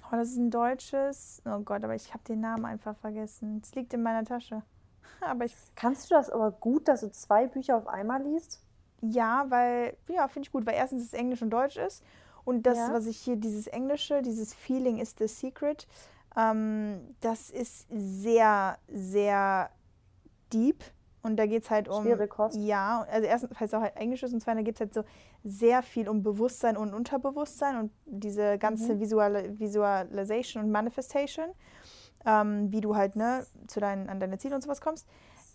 oh, 0.07 0.17
das 0.17 0.31
ist 0.31 0.39
ein 0.39 0.51
deutsches. 0.51 1.41
Oh 1.45 1.61
Gott, 1.61 1.85
aber 1.85 1.95
ich 1.95 2.13
habe 2.13 2.25
den 2.25 2.41
Namen 2.41 2.65
einfach 2.65 2.97
vergessen. 2.97 3.61
Es 3.63 3.75
liegt 3.77 3.95
in 3.95 4.03
meiner 4.03 4.25
Tasche. 4.25 4.63
Aber 5.21 5.45
ich, 5.45 5.55
Kannst 5.77 6.11
du 6.11 6.15
das 6.15 6.31
aber 6.31 6.51
gut, 6.51 6.89
dass 6.89 7.01
du 7.01 7.11
zwei 7.11 7.47
Bücher 7.47 7.77
auf 7.77 7.87
einmal 7.87 8.23
liest? 8.23 8.61
ja, 9.05 9.47
weil, 9.49 9.97
ja, 10.09 10.29
finde 10.29 10.47
ich 10.47 10.53
gut, 10.53 10.65
weil 10.65 10.75
erstens 10.75 11.05
es 11.05 11.13
Englisch 11.13 11.43
und 11.43 11.51
Deutsch 11.51 11.77
ist. 11.77 12.05
Und 12.45 12.65
das, 12.67 12.79
Ja. 12.79 12.93
was 12.93 13.07
ich 13.07 13.19
hier, 13.19 13.37
dieses 13.37 13.67
Englische, 13.67 14.23
dieses 14.23 14.55
Feeling 14.55 14.99
is 14.99 15.15
the 15.19 15.27
Secret, 15.27 15.87
ähm, 16.37 17.15
das 17.21 17.51
ist 17.51 17.87
sehr, 17.91 18.79
sehr 18.89 19.71
deep. 20.53 20.85
Und 21.25 21.37
da 21.37 21.47
geht 21.47 21.63
es 21.63 21.71
halt 21.71 21.89
um. 21.89 22.03
Schwere 22.03 22.27
Kost. 22.27 22.57
Ja, 22.57 23.07
also 23.09 23.27
erstens, 23.29 23.53
weil 23.61 23.67
es 23.69 23.75
auch 23.75 23.81
halt 23.81 23.97
Englisch 23.97 24.25
ist 24.25 24.33
und 24.33 24.41
zweitens 24.41 24.65
geht 24.65 24.75
es 24.75 24.81
halt 24.81 24.95
so 24.95 25.05
sehr 25.45 25.83
viel 25.85 26.09
um 26.09 26.25
Bewusstsein 26.25 26.77
und 26.77 26.93
Unterbewusstsein 26.95 27.77
und 27.77 27.93
diese 28.07 28.59
ganze 28.59 28.95
Mhm. 28.95 29.01
Visual 29.01 29.59
Visualization 29.59 30.65
und 30.65 30.71
Manifestation, 30.73 31.47
ähm, 32.27 32.71
wie 32.73 32.81
du 32.81 32.97
halt 32.97 33.17
ne, 33.17 33.47
zu 33.67 33.81
deinen, 33.81 34.09
an 34.09 34.21
deine 34.21 34.39
Ziele 34.39 34.55
und 34.55 34.63
sowas 34.63 34.81
kommst. 34.81 35.07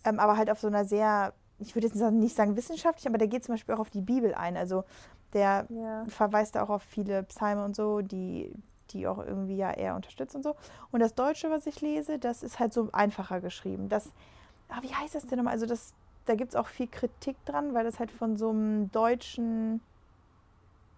Ähm, 0.04 0.18
aber 0.20 0.36
halt 0.36 0.50
auf 0.50 0.60
so 0.60 0.66
einer 0.68 0.84
sehr, 0.84 1.32
ich 1.58 1.74
würde 1.74 1.86
jetzt 1.86 1.96
nicht 1.96 2.36
sagen 2.36 2.56
wissenschaftlich, 2.56 3.06
aber 3.06 3.18
der 3.18 3.28
geht 3.28 3.44
zum 3.44 3.54
Beispiel 3.54 3.74
auch 3.74 3.80
auf 3.80 3.90
die 3.90 4.00
Bibel 4.00 4.34
ein. 4.34 4.56
Also 4.56 4.84
der 5.32 5.66
Ja. 5.68 6.04
verweist 6.06 6.54
da 6.54 6.62
auch 6.62 6.70
auf 6.70 6.82
viele 6.82 7.22
Psalme 7.24 7.64
und 7.64 7.76
so, 7.76 8.00
die, 8.00 8.52
die 8.90 9.06
auch 9.06 9.18
irgendwie 9.18 9.56
ja 9.56 9.70
eher 9.72 9.94
unterstützt 9.96 10.34
und 10.34 10.42
so. 10.42 10.56
Und 10.90 11.00
das 11.00 11.14
Deutsche, 11.14 11.50
was 11.50 11.66
ich 11.66 11.80
lese, 11.80 12.18
das 12.18 12.42
ist 12.42 12.58
halt 12.58 12.72
so 12.72 12.88
einfacher 12.92 13.40
geschrieben. 13.40 13.88
Das, 13.88 14.10
ah, 14.68 14.78
wie 14.82 14.94
heißt 14.94 15.14
das 15.14 15.26
denn 15.26 15.38
nochmal? 15.38 15.52
Also 15.54 15.66
das, 15.66 15.92
da 16.26 16.34
gibt 16.34 16.50
es 16.50 16.56
auch 16.56 16.68
viel 16.68 16.86
Kritik 16.86 17.36
dran, 17.44 17.74
weil 17.74 17.84
das 17.84 17.98
halt 17.98 18.10
von 18.10 18.36
so 18.36 18.50
einem 18.50 18.90
deutschen, 18.92 19.80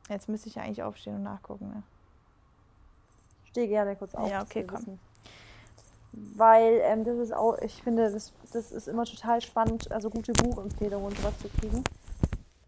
jetzt 0.09 0.29
müsste 0.29 0.49
ich 0.49 0.57
ja 0.57 0.63
eigentlich 0.63 0.83
aufstehen 0.83 1.17
und 1.17 1.23
nachgucken, 1.23 1.69
ne? 1.69 1.83
Stehe 3.51 3.67
gerne 3.67 3.97
kurz 3.97 4.15
auf. 4.15 4.31
Ja, 4.31 4.43
okay, 4.43 4.65
komm. 4.65 4.79
wissen. 4.79 5.01
Weil 6.13 6.81
ähm, 6.85 7.05
das 7.05 7.17
ist 7.19 7.33
auch, 7.33 7.57
ich 7.59 7.83
finde, 7.83 8.11
das, 8.11 8.33
das 8.53 8.73
ist 8.73 8.89
immer 8.89 9.05
total 9.05 9.41
spannend, 9.41 9.91
also 9.93 10.11
gute 10.11 10.33
Buchempfehlungen 10.33 11.07
und 11.07 11.17
sowas 11.17 11.39
zu 11.41 11.49
kriegen. 11.49 11.85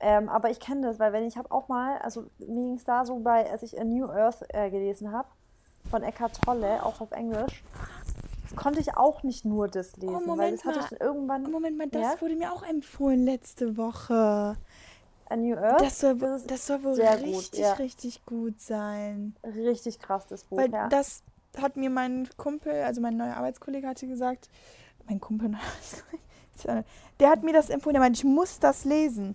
Ähm, 0.01 0.29
aber 0.29 0.51
ich 0.51 0.61
kenne 0.61 0.83
das, 0.87 0.99
weil 0.99 1.13
wenn 1.13 1.25
ich 1.25 1.37
habe 1.37 1.51
auch 1.51 1.69
mal, 1.69 1.99
also 1.99 2.23
mir 2.39 2.47
ging 2.47 2.75
es 2.75 2.85
da 2.85 3.05
so 3.05 3.17
bei, 3.21 3.51
als 3.51 3.63
ich 3.63 3.81
A 3.81 3.85
New 3.85 4.07
Earth 4.11 4.45
äh, 4.49 4.71
gelesen 4.71 5.13
habe, 5.13 5.29
von 5.91 6.03
Eckhart 6.03 6.41
Tolle, 6.45 6.85
auch 6.85 7.01
auf 7.01 7.11
Englisch, 7.13 7.63
konnte 8.57 8.81
ich 8.81 8.97
auch 8.97 9.23
nicht 9.23 9.45
nur 9.45 9.69
das 9.69 9.97
lesen, 9.97 10.13
weil 10.15 10.23
Oh, 10.23 10.27
Moment 10.27 10.59
das 10.59 10.65
hatte 10.65 10.79
ich 10.81 10.91
mal. 10.91 10.99
dann 10.99 11.09
irgendwann. 11.09 11.43
Moment 11.51 11.79
mal, 11.79 11.89
das 11.89 12.03
Ja? 12.03 12.21
wurde 12.21 12.37
mir 12.37 12.53
auch 12.53 12.63
empfohlen 12.63 13.25
letzte 13.25 13.77
Woche. 13.77 14.57
A 15.29 15.37
New 15.37 15.57
Earth, 15.57 15.81
Das 15.81 15.99
soll, 16.01 16.17
das 16.19 16.47
das 16.47 16.67
soll 16.67 16.83
wohl 16.85 16.95
sehr 16.95 17.17
gut, 17.17 17.27
richtig, 17.27 17.61
ja. 17.61 17.73
richtig 17.75 18.25
gut 18.27 18.61
sein. 18.61 19.35
richtig 19.45 19.99
krass, 19.99 20.27
das 20.27 20.45
Buch. 20.45 20.59
Weil 20.59 20.71
ja. 20.71 20.89
das 20.89 21.23
hat 21.61 21.77
mir 21.77 21.91
mein 21.91 22.29
Kumpel, 22.37 22.73
also 22.85 23.01
mein 23.01 23.17
neuer 23.17 23.37
Arbeitskollege 23.37 23.87
hatte 23.87 24.07
gesagt, 24.07 24.49
mein 25.09 25.21
Kumpel, 25.21 25.51
Der 27.21 27.31
hat 27.31 27.43
mir 27.43 27.53
das 27.53 27.71
empfohlen, 27.71 27.95
der 27.95 28.01
meinte, 28.03 28.19
ich 28.19 28.25
muss 28.25 28.59
das 28.61 28.85
lesen. 28.85 29.35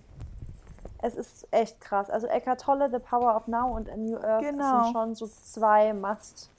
Es 1.02 1.16
ist 1.16 1.48
echt 1.52 1.80
krass. 1.82 2.10
Also 2.10 2.28
Eckhart 2.28 2.62
Tolle, 2.62 2.90
The 2.90 3.00
Power 3.00 3.36
of 3.36 3.48
Now 3.48 3.76
und 3.76 3.90
A 3.90 3.96
New 3.98 4.18
Earth 4.18 4.44
Genau. 4.44 4.84
sind 4.84 4.94
schon 4.94 5.16
so 5.16 5.28
zwei 5.28 5.94
Must, 5.94 6.50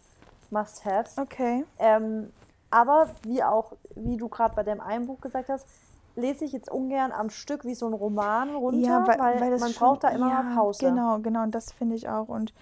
Must-Haves. 0.50 1.18
Okay. 1.18 1.64
Ähm, 1.78 2.32
aber 2.70 3.08
wie 3.22 3.42
auch, 3.42 3.72
wie 3.94 4.16
du 4.16 4.28
gerade 4.28 4.54
bei 4.54 4.62
dem 4.62 4.80
einen 4.80 5.06
Buch 5.06 5.20
gesagt 5.20 5.48
hast, 5.48 5.66
lese 6.16 6.44
ich 6.44 6.52
jetzt 6.52 6.70
ungern 6.70 7.12
am 7.12 7.30
Stück 7.30 7.64
wie 7.64 7.74
so 7.74 7.86
ein 7.86 7.94
Roman 7.94 8.54
runter, 8.54 9.06
weil, 9.06 9.50
das 9.50 9.60
man 9.60 9.70
schon- 9.70 9.78
braucht 9.88 10.04
da 10.04 10.08
immer 10.10 10.28
ja, 10.28 10.54
Pause. 10.54 10.86
Genau, 10.86 11.18
genau, 11.20 11.42
und 11.44 11.54
das 11.54 11.72
finde 11.72 11.94
ich 11.96 12.08
auch. 12.08 12.28
Und 12.28 12.52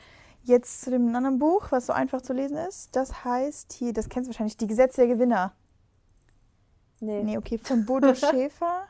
jetzt 0.47 0.81
zu 0.83 0.91
dem 0.91 1.15
anderen 1.15 1.39
Buch, 1.39 1.67
was 1.71 1.87
so 1.87 1.93
einfach 1.93 2.23
zu 2.23 2.33
lesen 2.33 2.57
ist, 2.57 2.95
das 2.97 3.25
heißt 3.25 3.73
hier, 3.73 3.93
das 3.93 4.09
kennst 4.09 4.29
du 4.29 4.33
wahrscheinlich, 4.33 4.57
Die 4.57 4.67
Gesetze 4.67 5.03
der 5.07 5.09
Gewinner. 5.15 5.53
Nee, 7.01 7.23
Nee, 7.23 7.39
okay, 7.39 7.59
von 7.59 7.85
Bodo 7.87 8.15
Schäfer. 8.15 8.85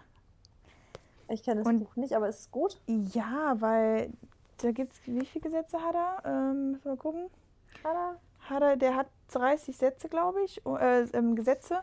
ich 1.28 1.42
kenne 1.42 1.60
das 1.62 1.66
Und- 1.68 1.80
Buch 1.80 1.96
nicht, 1.96 2.14
aber 2.14 2.28
es 2.28 2.40
ist 2.40 2.50
gut. 2.50 2.80
Ja, 2.86 3.56
weil 3.60 4.12
da 4.58 4.70
gibt 4.72 4.92
es, 4.92 5.00
wie 5.06 5.24
viele 5.26 5.42
Gesetze 5.42 5.78
hat 5.80 5.94
er? 5.94 6.22
Ähm, 6.24 6.72
müssen 6.72 6.84
wir 6.84 6.92
mal 6.92 6.96
gucken. 6.98 7.30
Tada. 7.82 8.16
Hat 8.48 8.62
er, 8.62 8.76
der 8.76 8.94
hat 8.94 9.08
30 9.32 9.76
Sätze, 9.76 10.08
glaube 10.08 10.42
ich, 10.44 10.64
äh, 10.64 11.02
ähm, 11.12 11.34
Gesetze. 11.34 11.80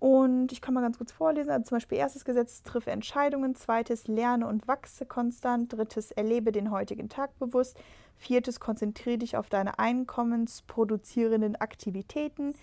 Und 0.00 0.52
ich 0.52 0.60
kann 0.60 0.74
mal 0.74 0.80
ganz 0.80 0.98
kurz 0.98 1.12
vorlesen. 1.12 1.50
Also 1.50 1.64
zum 1.64 1.76
Beispiel 1.76 1.98
erstes 1.98 2.24
Gesetz, 2.24 2.62
triffe 2.62 2.90
Entscheidungen. 2.90 3.54
Zweites, 3.54 4.06
lerne 4.06 4.46
und 4.46 4.68
wachse 4.68 5.06
konstant. 5.06 5.72
Drittes, 5.72 6.12
erlebe 6.12 6.52
den 6.52 6.70
heutigen 6.70 7.08
Tag 7.08 7.36
bewusst. 7.38 7.76
Viertes, 8.16 8.60
konzentriere 8.60 9.18
dich 9.18 9.36
auf 9.36 9.48
deine 9.48 9.78
einkommensproduzierenden 9.78 11.56
Aktivitäten. 11.56 12.54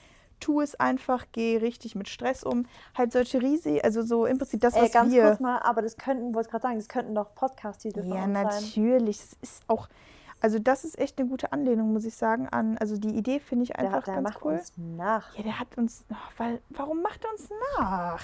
Tu 0.42 0.60
es 0.62 0.76
einfach, 0.76 1.26
geh 1.32 1.58
richtig 1.58 1.96
mit 1.96 2.10
Stress 2.10 2.44
um. 2.44 2.66
Halt 2.94 3.14
solche 3.14 3.42
riesig, 3.42 3.84
also 3.84 4.02
so 4.02 4.26
im 4.26 4.38
Prinzip 4.38 4.60
das, 4.62 4.76
was 4.76 4.92
ganz 4.92 5.14
wir... 5.14 5.24
kurz 5.24 5.40
mal, 5.40 5.60
aber 5.60 5.82
das 5.82 5.96
könnten, 5.96 6.34
wollte 6.34 6.48
ich 6.48 6.52
gerade 6.52 6.64
sagen, 6.64 6.76
das 6.76 6.90
könnten 6.90 7.16
doch 7.16 7.34
Podcast-Titel 7.36 8.02
Ja, 8.06 8.16
sein. 8.16 8.34
natürlich. 8.34 9.18
Das 9.18 9.38
ist 9.42 9.64
auch, 9.68 9.88
also 10.42 10.60
das 10.60 10.84
ist 10.86 11.00
echt 11.00 11.20
eine 11.20 11.30
gute 11.30 11.52
Anlehnung, 11.52 11.94
muss 11.94 12.06
ich 12.06 12.16
sagen, 12.16 12.48
an, 12.50 12.78
also 12.78 12.98
die 12.98 13.16
Idee 13.16 13.40
finde 13.40 13.64
ich 13.64 13.70
Der, 13.72 13.80
einfach 13.80 14.04
der 14.04 14.16
ganz 14.16 14.30
macht 14.30 14.46
cool. 14.46 14.54
uns 14.54 14.74
nach. 14.78 15.36
Ja, 15.36 15.44
der 15.44 15.60
hat 15.60 15.78
uns, 15.78 16.06
oh, 16.12 16.16
weil, 16.38 16.62
warum 16.70 17.02
macht 17.02 17.24
er 17.24 17.32
uns 17.32 17.50
nach? 17.80 18.22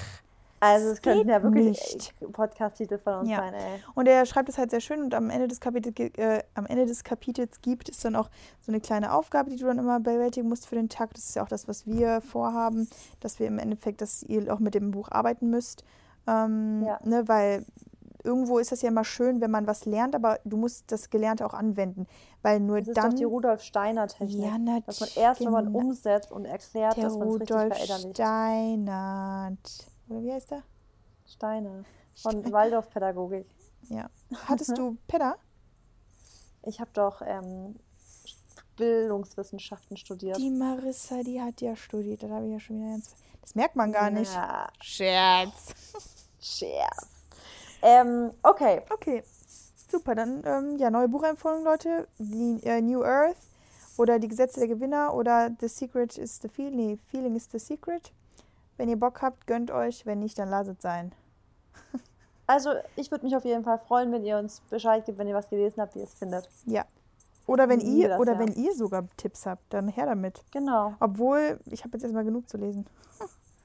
Also 0.63 0.89
es 0.89 1.01
könnten 1.01 1.21
geht 1.23 1.29
ja 1.31 1.41
wirklich 1.41 1.65
nicht. 1.95 2.13
äh, 2.21 2.25
Podcast-Titel 2.27 2.99
von 2.99 3.15
uns 3.21 3.29
Ja. 3.31 3.37
sein, 3.37 3.53
ey. 3.55 3.79
Und 3.95 4.07
er 4.07 4.27
schreibt 4.27 4.47
es 4.47 4.59
halt 4.59 4.69
sehr 4.69 4.79
schön 4.79 5.01
und 5.01 5.15
am 5.15 5.31
Ende 5.31 5.47
des 5.47 5.59
Kapitels, 5.59 6.13
äh, 6.19 6.43
am 6.53 6.67
Ende 6.67 6.85
des 6.85 7.03
Kapitels 7.03 7.61
gibt 7.63 7.89
es 7.89 7.99
dann 8.01 8.15
auch 8.15 8.29
so 8.59 8.71
eine 8.71 8.79
kleine 8.79 9.11
Aufgabe, 9.11 9.49
die 9.49 9.55
du 9.55 9.65
dann 9.65 9.79
immer 9.79 9.99
bewältigen 9.99 10.47
musst 10.47 10.67
für 10.67 10.75
den 10.75 10.87
Tag. 10.87 11.15
Das 11.15 11.23
ist 11.29 11.35
ja 11.35 11.41
auch 11.41 11.47
das, 11.47 11.67
was 11.67 11.87
wir 11.87 12.21
vorhaben, 12.21 12.87
dass 13.21 13.39
wir 13.39 13.47
im 13.47 13.57
Endeffekt, 13.57 14.01
dass 14.01 14.21
ihr 14.21 14.53
auch 14.53 14.59
mit 14.59 14.75
dem 14.75 14.91
Buch 14.91 15.09
arbeiten 15.09 15.49
müsst. 15.49 15.83
Ähm, 16.27 16.83
Ja. 16.85 16.99
ne, 17.03 17.27
weil 17.27 17.65
irgendwo 18.23 18.59
ist 18.59 18.71
das 18.71 18.81
ja 18.81 18.89
immer 18.89 19.03
schön, 19.03 19.41
wenn 19.41 19.51
man 19.51 19.67
was 19.67 19.85
lernt, 19.85 20.15
aber 20.15 20.39
du 20.45 20.57
musst 20.57 20.91
das 20.91 21.09
Gelernte 21.09 21.45
auch 21.45 21.53
anwenden. 21.53 22.07
Weil 22.41 22.59
nur 22.59 22.79
Das 22.79 22.89
ist 22.89 22.97
dann. 22.97 23.11
doch 23.11 23.17
die 23.17 23.23
Rudolf 23.23 23.61
Steiner-Technik. 23.63 24.45
Ja, 24.45 24.57
nat- 24.57 24.87
dass 24.87 24.99
man 24.99 25.09
erst, 25.15 25.41
wenn 25.41 25.51
man 25.51 25.67
umsetzt 25.75 26.31
und 26.31 26.45
erklärt, 26.45 26.97
der 26.97 27.03
dass 27.05 27.17
man 27.17 27.27
es 27.29 27.33
richtig 27.41 27.55
Rudolf 27.55 27.75
verinnerlicht. 27.77 28.15
Steinert. 28.17 29.87
Oder 30.09 30.23
wie 30.23 30.31
heißt 30.33 30.51
der? 30.51 30.63
Steiner. 31.25 31.83
Von 32.15 32.31
Steiner. 32.31 32.51
Waldorfpädagogik. 32.51 33.45
Ja. 33.89 34.09
Hattest 34.47 34.77
du 34.77 34.97
Pedda? 35.07 35.35
Ich 36.63 36.79
habe 36.79 36.91
doch 36.93 37.21
ähm, 37.25 37.75
Bildungswissenschaften 38.77 39.97
studiert. 39.97 40.37
Die 40.37 40.51
Marissa, 40.51 41.21
die 41.23 41.41
hat 41.41 41.61
ja 41.61 41.75
studiert. 41.75 42.23
Da 42.23 42.29
habe 42.29 42.45
ich 42.47 42.53
ja 42.53 42.59
schon 42.59 42.77
wieder 42.77 42.89
ganz. 42.91 43.15
Das 43.41 43.55
merkt 43.55 43.75
man 43.75 43.91
gar 43.91 44.09
nicht. 44.11 44.31
Ja, 44.33 44.67
Scherz. 44.79 45.73
Scherz. 46.39 47.07
Ähm, 47.81 48.31
okay. 48.43 48.81
Okay, 48.89 49.23
super. 49.89 50.15
Dann 50.15 50.43
ähm, 50.45 50.77
ja, 50.77 50.89
neue 50.89 51.07
Buchempfehlung, 51.07 51.63
Leute. 51.63 52.07
Die, 52.19 52.59
äh, 52.63 52.81
New 52.81 53.03
Earth 53.03 53.38
oder 53.97 54.19
Die 54.19 54.27
Gesetze 54.27 54.59
der 54.59 54.69
Gewinner 54.69 55.13
oder 55.13 55.51
The 55.59 55.67
Secret 55.67 56.17
is 56.17 56.39
the 56.41 56.47
Feeling. 56.47 56.75
Nee, 56.75 57.00
Feeling 57.09 57.35
is 57.35 57.50
the 57.51 57.59
Secret. 57.59 58.11
Wenn 58.77 58.89
ihr 58.89 59.00
Bock 59.00 59.21
habt, 59.21 59.47
gönnt 59.47 59.71
euch. 59.71 60.05
Wenn 60.05 60.19
nicht, 60.19 60.38
dann 60.39 60.50
lasst 60.50 60.81
sein. 60.81 61.11
Also 62.47 62.71
ich 62.97 63.09
würde 63.11 63.23
mich 63.23 63.33
auf 63.38 63.45
jeden 63.45 63.63
Fall 63.63 63.79
freuen, 63.79 64.11
wenn 64.11 64.25
ihr 64.25 64.38
uns 64.38 64.59
Bescheid 64.69 65.05
gebt, 65.05 65.17
wenn 65.17 65.27
ihr 65.27 65.35
was 65.35 65.50
gelesen 65.50 65.81
habt, 65.81 65.95
wie 65.95 66.00
ihr 66.00 66.05
es 66.05 66.15
findet. 66.15 66.50
Ja. 66.65 66.83
Oder 67.47 67.69
wenn 67.69 67.79
ihr 67.79 68.09
das, 68.09 68.19
oder 68.19 68.33
ja. 68.33 68.39
wenn 68.39 68.53
ihr 68.53 68.73
sogar 68.73 69.05
Tipps 69.15 69.45
habt, 69.45 69.73
dann 69.73 69.88
her 69.88 70.05
damit. 70.05 70.43
Genau. 70.51 70.93
Obwohl, 71.00 71.61
ich 71.67 71.85
habe 71.85 71.93
jetzt 71.93 72.03
erstmal 72.03 72.25
genug 72.25 72.50
zu 72.50 72.57
lesen. 72.57 72.85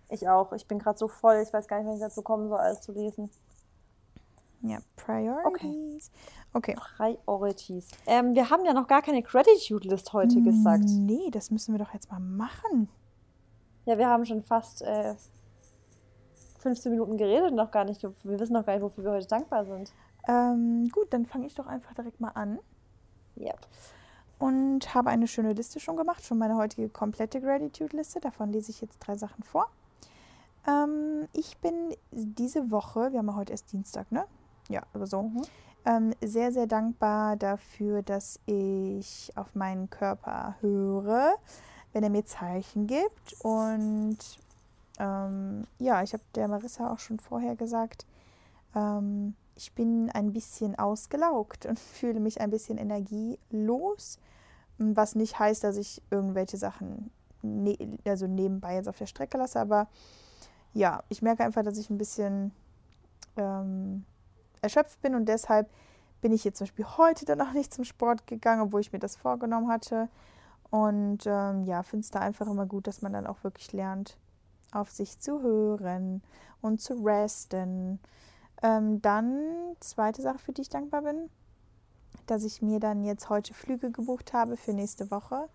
Ich 0.08 0.28
auch. 0.28 0.52
Ich 0.52 0.68
bin 0.68 0.78
gerade 0.78 0.98
so 0.98 1.08
voll. 1.08 1.42
Ich 1.42 1.52
weiß 1.52 1.66
gar 1.66 1.78
nicht, 1.78 1.86
wenn 1.86 1.94
ich 1.94 2.00
dazu 2.00 2.22
kommen 2.22 2.48
soll, 2.48 2.58
alles 2.58 2.80
zu 2.80 2.92
lesen. 2.92 3.28
Ja, 4.68 4.78
Priorities. 4.96 6.10
Okay. 6.52 6.74
Priorities. 6.96 7.90
Ähm, 8.06 8.34
wir 8.34 8.50
haben 8.50 8.64
ja 8.64 8.72
noch 8.72 8.86
gar 8.86 9.02
keine 9.02 9.22
Gratitude-List 9.22 10.12
heute 10.12 10.42
gesagt. 10.42 10.84
Nee, 10.88 11.30
das 11.30 11.50
müssen 11.50 11.74
wir 11.74 11.78
doch 11.78 11.92
jetzt 11.94 12.10
mal 12.10 12.20
machen. 12.20 12.88
Ja, 13.84 13.98
wir 13.98 14.08
haben 14.08 14.24
schon 14.24 14.42
fast 14.42 14.82
äh, 14.82 15.14
15 16.58 16.90
Minuten 16.92 17.16
geredet 17.16 17.50
und 17.50 17.56
noch 17.56 17.70
gar 17.70 17.84
nicht. 17.84 18.02
Wir 18.02 18.40
wissen 18.40 18.54
noch 18.54 18.66
gar 18.66 18.72
nicht, 18.74 18.82
wofür 18.82 19.04
wir 19.04 19.12
heute 19.12 19.28
dankbar 19.28 19.64
sind. 19.64 19.92
Ähm, 20.28 20.88
gut, 20.90 21.12
dann 21.12 21.26
fange 21.26 21.46
ich 21.46 21.54
doch 21.54 21.66
einfach 21.66 21.94
direkt 21.94 22.20
mal 22.20 22.30
an. 22.30 22.58
Yep. 23.38 23.58
und 24.38 24.94
habe 24.94 25.10
eine 25.10 25.26
schöne 25.28 25.52
Liste 25.52 25.80
schon 25.80 25.96
gemacht, 25.96 26.24
schon 26.24 26.38
meine 26.38 26.56
heutige 26.56 26.88
komplette 26.88 27.40
Gratitude-Liste. 27.40 28.20
Davon 28.20 28.50
lese 28.50 28.70
ich 28.70 28.80
jetzt 28.80 28.98
drei 28.98 29.16
Sachen 29.16 29.42
vor. 29.44 29.70
Ähm, 30.66 31.28
ich 31.32 31.56
bin 31.58 31.94
diese 32.10 32.70
Woche, 32.70 33.12
wir 33.12 33.18
haben 33.18 33.28
ja 33.28 33.36
heute 33.36 33.52
erst 33.52 33.72
Dienstag, 33.72 34.10
ne? 34.10 34.26
Ja, 34.68 34.82
aber 34.92 35.06
so. 35.06 35.22
Mhm. 35.22 35.42
Ähm, 35.84 36.14
sehr, 36.20 36.50
sehr 36.50 36.66
dankbar 36.66 37.36
dafür, 37.36 38.02
dass 38.02 38.40
ich 38.46 39.30
auf 39.36 39.54
meinen 39.54 39.88
Körper 39.88 40.56
höre, 40.60 41.36
wenn 41.92 42.02
er 42.02 42.10
mir 42.10 42.24
Zeichen 42.24 42.88
gibt. 42.88 43.34
Und 43.40 44.18
ähm, 44.98 45.66
ja, 45.78 46.02
ich 46.02 46.12
habe 46.12 46.24
der 46.34 46.48
Marissa 46.48 46.92
auch 46.92 46.98
schon 46.98 47.20
vorher 47.20 47.54
gesagt, 47.54 48.04
ähm, 48.74 49.34
ich 49.54 49.72
bin 49.72 50.10
ein 50.10 50.32
bisschen 50.32 50.78
ausgelaugt 50.78 51.66
und 51.66 51.78
fühle 51.78 52.20
mich 52.20 52.40
ein 52.40 52.50
bisschen 52.50 52.78
energielos, 52.78 54.18
was 54.78 55.14
nicht 55.14 55.38
heißt, 55.38 55.64
dass 55.64 55.76
ich 55.76 56.02
irgendwelche 56.10 56.56
Sachen 56.56 57.10
ne 57.42 57.76
also 58.04 58.26
nebenbei 58.26 58.74
jetzt 58.74 58.88
auf 58.88 58.98
der 58.98 59.06
Strecke 59.06 59.38
lasse, 59.38 59.60
aber 59.60 59.88
ja, 60.74 61.02
ich 61.08 61.22
merke 61.22 61.44
einfach, 61.44 61.62
dass 61.62 61.78
ich 61.78 61.88
ein 61.88 61.96
bisschen 61.96 62.52
ähm, 63.36 64.04
erschöpft 64.66 65.00
bin 65.02 65.14
und 65.14 65.26
deshalb 65.26 65.70
bin 66.20 66.32
ich 66.32 66.44
jetzt 66.44 66.58
zum 66.58 66.66
Beispiel 66.66 66.86
heute 66.96 67.24
dann 67.24 67.40
auch 67.40 67.52
nicht 67.54 67.72
zum 67.72 67.84
Sport 67.84 68.26
gegangen, 68.26 68.62
obwohl 68.62 68.80
ich 68.80 68.92
mir 68.92 68.98
das 68.98 69.16
vorgenommen 69.16 69.68
hatte. 69.68 70.08
Und 70.70 71.26
ähm, 71.26 71.64
ja, 71.64 71.82
finde 71.82 72.04
es 72.04 72.10
da 72.10 72.18
einfach 72.20 72.46
immer 72.46 72.66
gut, 72.66 72.86
dass 72.86 73.00
man 73.00 73.12
dann 73.12 73.26
auch 73.26 73.44
wirklich 73.44 73.72
lernt, 73.72 74.16
auf 74.72 74.90
sich 74.90 75.20
zu 75.20 75.40
hören 75.40 76.22
und 76.60 76.80
zu 76.80 76.94
resten. 76.94 78.00
Ähm, 78.62 79.00
dann, 79.00 79.76
zweite 79.80 80.22
Sache, 80.22 80.38
für 80.38 80.52
die 80.52 80.62
ich 80.62 80.68
dankbar 80.68 81.02
bin, 81.02 81.30
dass 82.26 82.42
ich 82.42 82.62
mir 82.62 82.80
dann 82.80 83.04
jetzt 83.04 83.28
heute 83.28 83.54
Flüge 83.54 83.90
gebucht 83.90 84.32
habe 84.32 84.56
für 84.56 84.72
nächste 84.72 85.10
Woche. 85.10 85.48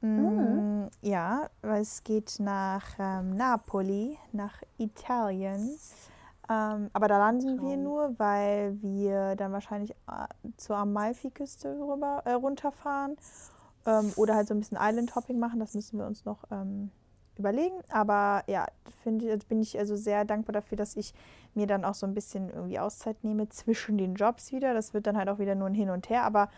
Mm, 0.00 0.86
Ja, 1.02 1.50
weil 1.60 1.82
es 1.82 2.04
geht 2.04 2.36
nach 2.38 2.84
ähm, 2.98 3.36
Napoli, 3.36 4.16
nach 4.32 4.62
Italien. 4.78 5.76
Ähm, 6.50 6.90
aber 6.92 7.08
da 7.08 7.18
landen 7.18 7.60
wir 7.60 7.74
Traum. 7.74 7.82
nur, 7.82 8.18
weil 8.18 8.80
wir 8.80 9.36
dann 9.36 9.52
wahrscheinlich 9.52 9.90
äh, 9.90 10.48
zur 10.56 10.76
Amalfi-Küste 10.76 11.78
rüber, 11.80 12.22
äh, 12.24 12.32
runterfahren 12.32 13.16
ähm, 13.86 14.12
oder 14.16 14.34
halt 14.34 14.48
so 14.48 14.54
ein 14.54 14.60
bisschen 14.60 14.78
Island-Hopping 14.80 15.38
machen. 15.38 15.60
Das 15.60 15.74
müssen 15.74 15.98
wir 15.98 16.06
uns 16.06 16.24
noch 16.24 16.44
ähm, 16.50 16.90
überlegen. 17.36 17.76
Aber 17.90 18.44
ja, 18.46 18.66
finde 19.02 19.32
ich, 19.32 19.46
bin 19.46 19.60
ich 19.60 19.78
also 19.78 19.94
sehr 19.96 20.24
dankbar 20.24 20.54
dafür, 20.54 20.76
dass 20.76 20.96
ich 20.96 21.12
mir 21.54 21.66
dann 21.66 21.84
auch 21.84 21.94
so 21.94 22.06
ein 22.06 22.14
bisschen 22.14 22.50
irgendwie 22.50 22.78
Auszeit 22.78 23.22
nehme 23.24 23.48
zwischen 23.50 23.98
den 23.98 24.14
Jobs 24.14 24.52
wieder. 24.52 24.72
Das 24.72 24.94
wird 24.94 25.06
dann 25.06 25.16
halt 25.16 25.28
auch 25.28 25.38
wieder 25.38 25.54
nur 25.54 25.68
ein 25.68 25.74
Hin 25.74 25.90
und 25.90 26.08
Her. 26.08 26.24
Aber 26.24 26.48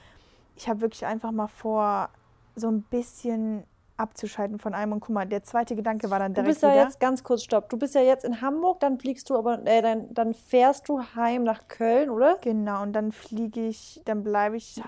ich 0.56 0.68
habe 0.68 0.82
wirklich 0.82 1.04
einfach 1.04 1.32
mal 1.32 1.48
vor, 1.48 2.10
so 2.54 2.68
ein 2.68 2.82
bisschen 2.82 3.64
abzuschalten 4.00 4.58
von 4.58 4.74
allem. 4.74 4.92
Und 4.92 5.00
guck 5.00 5.14
mal, 5.14 5.26
der 5.26 5.44
zweite 5.44 5.76
Gedanke 5.76 6.10
war 6.10 6.18
dann 6.18 6.32
Du 6.32 6.42
direkt 6.42 6.48
bist 6.48 6.62
ja 6.62 6.72
wieder. 6.72 6.82
jetzt, 6.82 7.00
ganz 7.00 7.22
kurz, 7.22 7.42
stopp. 7.44 7.68
Du 7.68 7.76
bist 7.78 7.94
ja 7.94 8.00
jetzt 8.00 8.24
in 8.24 8.40
Hamburg, 8.40 8.80
dann 8.80 8.98
fliegst 8.98 9.30
du 9.30 9.36
aber, 9.36 9.64
äh, 9.66 9.82
dann, 9.82 10.12
dann 10.12 10.34
fährst 10.34 10.88
du 10.88 11.00
heim 11.14 11.44
nach 11.44 11.68
Köln, 11.68 12.10
oder? 12.10 12.38
Genau, 12.40 12.82
und 12.82 12.92
dann 12.92 13.12
fliege 13.12 13.66
ich, 13.66 14.02
dann 14.04 14.22
bleibe 14.22 14.56
ich 14.56 14.82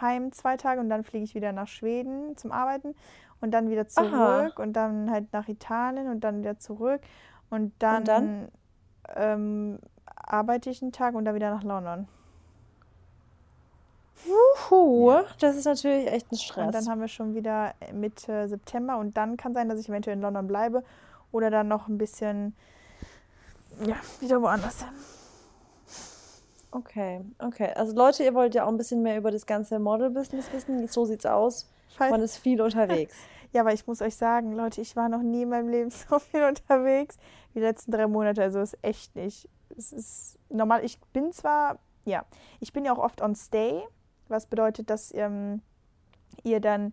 heim 0.00 0.32
zwei 0.32 0.56
Tage 0.56 0.80
und 0.80 0.90
dann 0.90 1.04
fliege 1.04 1.24
ich 1.24 1.34
wieder 1.34 1.52
nach 1.52 1.68
Schweden 1.68 2.36
zum 2.36 2.52
Arbeiten 2.52 2.94
und 3.40 3.52
dann 3.52 3.70
wieder 3.70 3.86
zurück 3.88 4.12
Aha. 4.12 4.52
und 4.56 4.72
dann 4.74 5.10
halt 5.10 5.32
nach 5.32 5.48
Italien 5.48 6.08
und 6.08 6.20
dann 6.24 6.40
wieder 6.40 6.58
zurück 6.58 7.00
und 7.50 7.72
dann, 7.78 8.04
dann? 8.04 8.48
Ähm, 9.14 9.78
arbeite 10.16 10.70
ich 10.70 10.82
einen 10.82 10.92
Tag 10.92 11.14
und 11.14 11.24
dann 11.24 11.34
wieder 11.34 11.50
nach 11.50 11.62
London. 11.62 12.08
Puh, 14.68 15.12
das 15.40 15.56
ist 15.56 15.64
natürlich 15.64 16.06
echt 16.10 16.30
ein 16.32 16.36
Stress. 16.36 16.66
Und 16.66 16.74
dann 16.74 16.88
haben 16.88 17.00
wir 17.00 17.08
schon 17.08 17.34
wieder 17.34 17.74
Mitte 17.92 18.48
September 18.48 18.98
und 18.98 19.16
dann 19.16 19.36
kann 19.36 19.54
sein, 19.54 19.68
dass 19.68 19.78
ich 19.78 19.88
eventuell 19.88 20.16
in 20.16 20.22
London 20.22 20.46
bleibe 20.46 20.82
oder 21.32 21.50
dann 21.50 21.68
noch 21.68 21.88
ein 21.88 21.98
bisschen 21.98 22.56
ja, 23.84 23.96
wieder 24.20 24.40
woanders 24.40 24.80
hin. 24.82 24.92
Okay, 26.70 27.20
okay. 27.38 27.72
Also 27.74 27.94
Leute, 27.94 28.22
ihr 28.24 28.34
wollt 28.34 28.54
ja 28.54 28.64
auch 28.64 28.68
ein 28.68 28.76
bisschen 28.76 29.02
mehr 29.02 29.16
über 29.16 29.30
das 29.30 29.46
ganze 29.46 29.78
Model-Business 29.78 30.52
wissen. 30.52 30.86
So 30.88 31.04
sieht's 31.04 31.24
aus. 31.26 31.70
Falls- 31.96 32.10
Man 32.10 32.22
ist 32.22 32.38
viel 32.38 32.60
unterwegs. 32.60 33.14
Ja, 33.52 33.62
aber 33.62 33.72
ich 33.72 33.86
muss 33.86 34.02
euch 34.02 34.16
sagen, 34.16 34.52
Leute, 34.52 34.82
ich 34.82 34.96
war 34.96 35.08
noch 35.08 35.22
nie 35.22 35.42
in 35.42 35.48
meinem 35.48 35.68
Leben 35.68 35.88
so 36.10 36.18
viel 36.18 36.42
unterwegs 36.42 37.16
wie 37.54 37.60
die 37.60 37.64
letzten 37.64 37.90
drei 37.92 38.06
Monate. 38.06 38.42
Also 38.42 38.60
ist 38.60 38.76
echt 38.82 39.14
nicht. 39.16 39.48
Es 39.78 39.92
ist 39.92 40.38
normal. 40.50 40.84
Ich 40.84 41.00
bin 41.14 41.32
zwar, 41.32 41.78
ja, 42.04 42.24
ich 42.60 42.74
bin 42.74 42.84
ja 42.84 42.92
auch 42.92 42.98
oft 42.98 43.22
on 43.22 43.34
stay, 43.34 43.82
was 44.28 44.46
bedeutet, 44.46 44.90
dass 44.90 45.12
ähm, 45.14 45.60
ihr 46.44 46.60
dann 46.60 46.92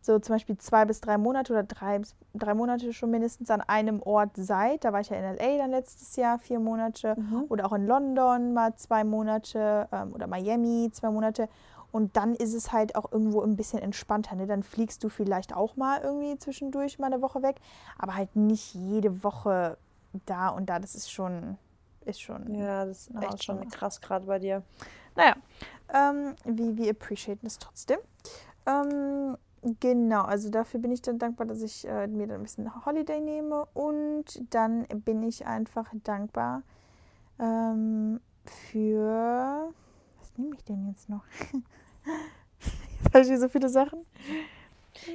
so 0.00 0.18
zum 0.18 0.34
Beispiel 0.34 0.58
zwei 0.58 0.84
bis 0.84 1.00
drei 1.00 1.16
Monate 1.16 1.52
oder 1.54 1.62
drei, 1.62 2.00
drei 2.34 2.52
Monate 2.54 2.92
schon 2.92 3.10
mindestens 3.10 3.50
an 3.50 3.62
einem 3.62 4.02
Ort 4.02 4.32
seid. 4.36 4.84
Da 4.84 4.92
war 4.92 5.00
ich 5.00 5.08
ja 5.08 5.16
in 5.16 5.36
LA 5.36 5.56
dann 5.58 5.70
letztes 5.70 6.16
Jahr 6.16 6.38
vier 6.38 6.60
Monate 6.60 7.14
Mhm. 7.18 7.44
oder 7.48 7.64
auch 7.66 7.72
in 7.72 7.86
London 7.86 8.52
mal 8.52 8.74
zwei 8.76 9.02
Monate 9.02 9.88
ähm, 9.92 10.12
oder 10.12 10.26
Miami 10.26 10.90
zwei 10.92 11.10
Monate. 11.10 11.48
Und 11.90 12.16
dann 12.16 12.34
ist 12.34 12.52
es 12.54 12.72
halt 12.72 12.96
auch 12.96 13.12
irgendwo 13.12 13.40
ein 13.40 13.56
bisschen 13.56 13.78
entspannter. 13.80 14.34
Ne? 14.34 14.46
Dann 14.46 14.62
fliegst 14.62 15.02
du 15.04 15.08
vielleicht 15.08 15.54
auch 15.54 15.76
mal 15.76 16.00
irgendwie 16.02 16.36
zwischendurch 16.36 16.98
mal 16.98 17.06
eine 17.06 17.22
Woche 17.22 17.42
weg, 17.42 17.56
aber 17.98 18.14
halt 18.16 18.34
nicht 18.36 18.74
jede 18.74 19.22
Woche 19.24 19.78
da 20.26 20.48
und 20.48 20.66
da. 20.68 20.80
Das 20.80 20.94
ist 20.96 21.10
schon, 21.10 21.56
ist 22.04 22.20
schon. 22.20 22.52
Ja, 22.56 22.84
das 22.84 23.06
ist 23.08 23.22
echt 23.22 23.44
schon 23.44 23.66
krass 23.70 24.00
gerade 24.02 24.26
bei 24.26 24.38
dir. 24.40 24.62
Naja, 25.16 25.36
ähm, 25.94 26.34
wie 26.44 26.76
wir 26.76 26.90
appreciaten 26.90 27.46
es 27.46 27.58
trotzdem. 27.58 27.98
Ähm, 28.66 29.36
genau, 29.80 30.22
also 30.22 30.50
dafür 30.50 30.80
bin 30.80 30.90
ich 30.90 31.00
dann 31.02 31.18
dankbar, 31.18 31.46
dass 31.46 31.62
ich 31.62 31.86
äh, 31.86 32.06
mir 32.08 32.26
dann 32.26 32.40
ein 32.40 32.42
bisschen 32.42 32.84
Holiday 32.84 33.20
nehme 33.20 33.66
und 33.72 34.42
dann 34.52 34.86
bin 35.04 35.22
ich 35.22 35.46
einfach 35.46 35.90
dankbar 36.02 36.62
ähm, 37.38 38.20
für. 38.44 39.72
Was 40.18 40.36
nehme 40.36 40.56
ich 40.56 40.64
denn 40.64 40.86
jetzt 40.88 41.08
noch? 41.08 41.24
jetzt 43.02 43.14
habe 43.14 43.20
ich 43.20 43.28
hier 43.28 43.38
so 43.38 43.48
viele 43.48 43.68
Sachen. 43.68 44.00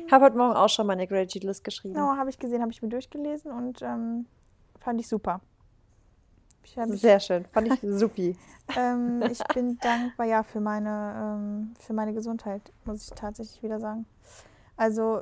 Ich 0.06 0.12
habe 0.12 0.26
heute 0.26 0.38
Morgen 0.38 0.56
auch 0.56 0.70
schon 0.70 0.88
meine 0.88 1.08
Gratitude 1.08 1.48
List 1.48 1.64
geschrieben. 1.64 1.96
Genau, 1.96 2.16
habe 2.16 2.30
ich 2.30 2.38
gesehen, 2.38 2.62
habe 2.62 2.72
ich 2.72 2.82
mir 2.82 2.90
durchgelesen 2.90 3.52
und 3.52 3.82
ähm, 3.82 4.26
fand 4.80 5.00
ich 5.00 5.08
super. 5.08 5.42
Sehr 6.88 7.20
schön. 7.20 7.46
Fand 7.46 7.68
ich 7.74 7.80
supi. 8.00 8.38
ähm, 8.78 9.24
ich 9.30 9.44
bin 9.54 9.78
dankbar 9.82 10.26
ja 10.28 10.44
für 10.44 10.60
meine, 10.60 11.14
ähm, 11.38 11.74
für 11.80 11.94
meine 11.94 12.14
Gesundheit, 12.14 12.72
muss 12.86 13.04
ich 13.04 13.10
tatsächlich 13.12 13.62
wieder 13.64 13.80
sagen. 13.80 14.06
Also, 14.78 15.22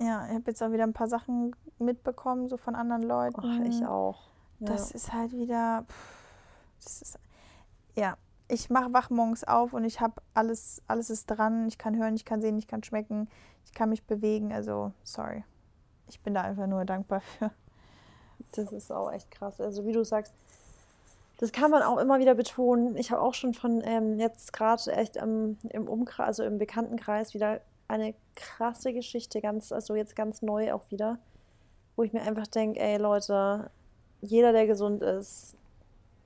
ja, 0.00 0.26
ich 0.26 0.34
habe 0.34 0.44
jetzt 0.46 0.62
auch 0.62 0.72
wieder 0.72 0.84
ein 0.84 0.92
paar 0.92 1.08
Sachen 1.08 1.54
mitbekommen, 1.78 2.48
so 2.48 2.56
von 2.56 2.74
anderen 2.74 3.02
Leuten. 3.02 3.40
Ach, 3.44 3.60
ich 3.64 3.84
auch. 3.86 4.30
Ja. 4.60 4.66
Das 4.66 4.90
ist 4.90 5.12
halt 5.12 5.32
wieder. 5.32 5.84
pff, 5.88 6.24
Das 6.82 7.02
ist, 7.02 7.18
ja, 7.96 8.16
ich 8.48 8.70
mache 8.70 8.92
wach 8.92 9.10
morgens 9.10 9.44
auf 9.44 9.72
und 9.74 9.84
ich 9.84 10.00
habe 10.00 10.20
alles, 10.34 10.82
alles 10.88 11.10
ist 11.10 11.26
dran. 11.26 11.68
Ich 11.68 11.78
kann 11.78 11.96
hören, 11.96 12.14
ich 12.14 12.24
kann 12.24 12.40
sehen, 12.40 12.58
ich 12.58 12.66
kann 12.66 12.82
schmecken, 12.82 13.28
ich 13.64 13.72
kann 13.74 13.90
mich 13.90 14.04
bewegen. 14.04 14.52
Also, 14.52 14.92
sorry. 15.04 15.44
Ich 16.08 16.20
bin 16.20 16.34
da 16.34 16.42
einfach 16.42 16.66
nur 16.66 16.84
dankbar 16.84 17.20
für. 17.20 17.50
Das 18.52 18.72
ist 18.72 18.90
auch 18.90 19.12
echt 19.12 19.30
krass. 19.30 19.60
Also 19.60 19.84
wie 19.86 19.92
du 19.92 20.02
sagst, 20.04 20.34
das 21.40 21.52
kann 21.52 21.70
man 21.70 21.82
auch 21.82 21.96
immer 21.96 22.18
wieder 22.18 22.34
betonen. 22.34 22.96
Ich 22.98 23.10
habe 23.10 23.22
auch 23.22 23.32
schon 23.32 23.54
von 23.54 23.80
ähm, 23.84 24.18
jetzt 24.18 24.52
gerade 24.52 24.92
echt 24.92 25.16
im, 25.16 25.56
im 25.70 25.88
Umkreis, 25.88 26.26
also 26.26 26.44
im 26.44 26.58
Bekanntenkreis 26.58 27.32
wieder 27.32 27.60
eine 27.88 28.14
krasse 28.36 28.92
Geschichte, 28.92 29.40
ganz, 29.40 29.72
also 29.72 29.94
jetzt 29.94 30.14
ganz 30.14 30.42
neu 30.42 30.72
auch 30.74 30.90
wieder, 30.90 31.18
wo 31.96 32.02
ich 32.02 32.12
mir 32.12 32.20
einfach 32.22 32.46
denke, 32.46 32.78
ey 32.78 32.98
Leute, 32.98 33.70
jeder, 34.20 34.52
der 34.52 34.66
gesund 34.66 35.02
ist, 35.02 35.56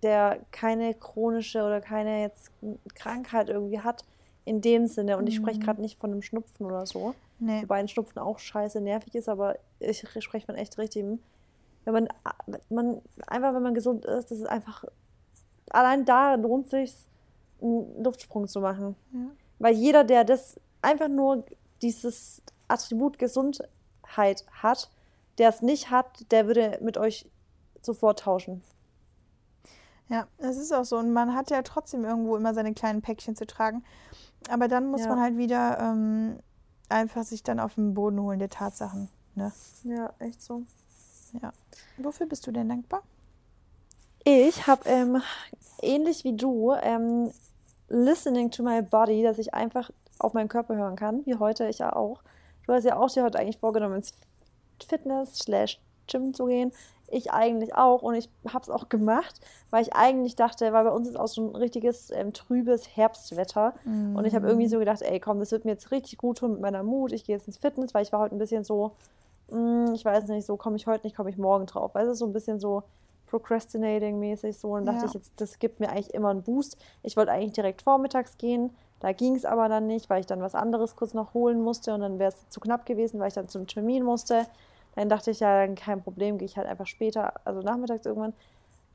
der 0.03 0.41
keine 0.51 0.95
chronische 0.95 1.63
oder 1.63 1.81
keine 1.81 2.21
jetzt 2.23 2.51
Krankheit 2.97 3.49
irgendwie 3.51 3.81
hat, 3.81 4.05
in 4.45 4.61
dem 4.61 4.89
Sinne, 4.89 5.17
und 5.17 5.29
ich 5.29 5.37
spreche 5.37 5.61
Mhm. 5.61 5.63
gerade 5.65 5.81
nicht 5.81 5.99
von 6.01 6.11
einem 6.11 6.23
Schnupfen 6.23 6.67
oder 6.67 6.85
so, 6.87 7.15
Nee. 7.39 7.63
wobei 7.63 7.77
ein 7.77 7.89
Schnupfen 7.89 8.19
auch 8.19 8.39
scheiße 8.41 8.81
nervig 8.81 9.15
ist, 9.15 9.29
aber 9.29 9.57
ich 9.79 10.05
spreche 10.19 10.45
von 10.47 10.57
echt 10.57 10.77
richtigem. 10.77 11.21
Wenn 11.85 11.95
man, 11.95 12.09
man 12.69 13.01
einfach, 13.27 13.55
wenn 13.55 13.63
man 13.63 13.75
gesund 13.75 14.05
ist, 14.05 14.31
das 14.31 14.39
ist 14.39 14.49
einfach, 14.49 14.85
allein 15.71 16.05
da 16.05 16.35
lohnt 16.35 16.69
sich 16.71 16.95
einen 17.63 18.03
Luftsprung 18.03 18.49
zu 18.49 18.61
machen. 18.61 18.97
Ja. 19.13 19.21
Weil 19.59 19.75
jeder, 19.75 20.05
der 20.05 20.25
das 20.25 20.61
einfach 20.83 21.09
nur 21.09 21.45
dieses 21.83 22.43
Attribut 22.69 23.19
Gesundheit 23.19 24.45
hat, 24.53 24.91
der 25.39 25.49
es 25.49 25.63
nicht 25.63 25.91
hat, 25.91 26.31
der 26.31 26.47
würde 26.47 26.79
mit 26.83 26.99
euch 26.99 27.29
sofort 27.83 28.21
tauschen. 28.21 28.63
Ja, 30.09 30.27
es 30.39 30.57
ist 30.59 30.73
auch 30.73 30.85
so. 30.85 30.99
Und 30.99 31.13
man 31.13 31.35
hat 31.35 31.51
ja 31.51 31.63
trotzdem 31.63 32.05
irgendwo 32.05 32.37
immer 32.37 32.53
seine 32.55 32.75
kleinen 32.75 33.01
Päckchen 33.03 33.37
zu 33.37 33.47
tragen. 33.47 33.85
Aber 34.51 34.69
dann 34.69 34.89
muss 34.91 35.03
Ja. 35.03 35.09
man 35.09 35.21
halt 35.21 35.37
wieder 35.39 35.79
ähm, 35.81 36.39
einfach 36.89 37.25
sich 37.25 37.43
dann 37.43 37.59
auf 37.59 37.75
den 37.77 37.95
Boden 37.95 38.21
holen 38.21 38.39
der 38.39 38.51
Tatsachen. 38.51 39.09
Ne? 39.35 39.53
Ja, 39.85 40.13
echt 40.19 40.43
so. 40.43 40.63
Ja. 41.43 41.53
Wofür 41.97 42.27
bist 42.27 42.47
du 42.47 42.53
denn 42.53 42.69
dankbar? 42.69 43.03
Ich 44.27 44.67
habe 44.67 44.89
ähm, 44.89 45.23
ähnlich 45.83 46.25
wie 46.25 46.35
du 46.35 46.73
ähm, 46.73 47.31
listening 47.89 48.51
to 48.51 48.63
my 48.63 48.81
body, 48.81 49.23
dass 49.23 49.39
ich 49.39 49.53
einfach 49.53 49.91
auf 50.19 50.33
meinen 50.33 50.49
Körper 50.49 50.77
hören 50.77 50.97
kann, 50.97 51.27
wie 51.27 51.35
heute 51.35 51.69
ich 51.69 51.79
ja 51.79 51.95
auch. 51.95 52.23
Du 52.67 52.73
hast 52.73 52.85
ja 52.85 52.97
auch 52.97 53.11
dir 53.11 53.23
heute 53.23 53.39
eigentlich 53.39 53.59
vorgenommen, 53.59 53.97
ins 53.97 54.15
Fitness 54.83 55.35
slash 55.41 55.79
Gym 56.07 56.33
zu 56.33 56.47
gehen. 56.47 56.73
Ich 57.09 57.33
eigentlich 57.33 57.75
auch 57.75 58.01
und 58.01 58.15
ich 58.15 58.31
habe 58.49 58.63
es 58.63 58.71
auch 58.71 58.89
gemacht, 58.89 59.35
weil 59.69 59.83
ich 59.83 59.95
eigentlich 59.95 60.37
dachte, 60.37 60.73
weil 60.73 60.85
bei 60.85 60.91
uns 60.91 61.07
ist 61.07 61.17
auch 61.17 61.29
so 61.29 61.47
ein 61.47 61.55
richtiges 61.55 62.11
ähm, 62.11 62.33
trübes 62.33 62.97
Herbstwetter 62.97 63.75
und 64.17 64.25
ich 64.25 64.35
habe 64.35 64.47
irgendwie 64.47 64.69
so 64.69 64.79
gedacht, 64.79 65.03
ey 65.03 65.21
komm, 65.21 65.39
das 65.39 65.53
wird 65.53 65.67
mir 65.67 65.73
jetzt 65.73 65.91
richtig 65.91 66.17
gut 66.17 66.39
tun 66.39 66.53
mit 66.53 66.61
meiner 66.63 66.83
Mut. 66.83 67.13
Ich 67.13 67.25
gehe 67.25 67.37
jetzt 67.37 67.47
ins 67.47 67.59
Fitness, 67.59 67.93
weil 67.93 68.05
ich 68.05 68.13
war 68.13 68.21
heute 68.21 68.35
ein 68.35 68.39
bisschen 68.39 68.65
so, 68.65 68.93
mm, 69.51 69.93
ich 69.93 70.05
weiß 70.05 70.29
nicht, 70.29 70.47
so 70.47 70.57
komme 70.57 70.77
ich 70.77 70.87
heute 70.87 71.07
nicht, 71.07 71.15
komme 71.15 71.29
ich 71.29 71.37
morgen 71.37 71.67
drauf. 71.67 71.95
Weil 71.95 72.07
es 72.07 72.13
ist 72.13 72.19
so 72.21 72.27
ein 72.27 72.33
bisschen 72.33 72.59
so 72.59 72.85
procrastinating-mäßig 73.39 74.59
so. 74.59 74.73
Und 74.73 74.87
dachte 74.87 75.01
Ja. 75.01 75.07
ich, 75.07 75.15
jetzt, 75.15 75.33
das 75.37 75.59
gibt 75.59 75.81
mir 75.81 75.89
eigentlich 75.91 76.15
immer 76.15 76.31
einen 76.31 76.43
Boost. 76.43 76.77
Ich 77.03 77.17
wollte 77.17 77.33
eigentlich 77.33 77.53
direkt 77.53 77.83
vormittags 77.83 78.39
gehen. 78.39 78.71
Da 79.01 79.13
ging 79.13 79.35
es 79.35 79.45
aber 79.45 79.69
dann 79.69 79.87
nicht, 79.87 80.09
weil 80.09 80.21
ich 80.21 80.27
dann 80.27 80.41
was 80.41 80.55
anderes 80.55 80.97
kurz 80.97 81.13
noch 81.15 81.35
holen 81.35 81.61
musste 81.61 81.93
und 81.93 82.01
dann 82.01 82.19
wäre 82.19 82.31
es 82.33 82.49
zu 82.49 82.61
knapp 82.61 82.87
gewesen, 82.87 83.21
weil 83.21 83.29
ich 83.29 83.35
dann 83.35 83.49
zum 83.49 83.67
Termin 83.67 84.03
musste. 84.05 84.47
Dann 84.95 85.09
dachte 85.09 85.31
ich, 85.31 85.41
ja, 85.41 85.67
dann 85.67 85.75
kein 85.75 86.03
Problem, 86.03 86.39
gehe 86.39 86.47
ich 86.47 86.57
halt 86.57 86.69
einfach 86.69 86.87
später, 86.87 87.35
also 87.45 87.61
nachmittags 87.61 88.07
irgendwann, 88.07 88.33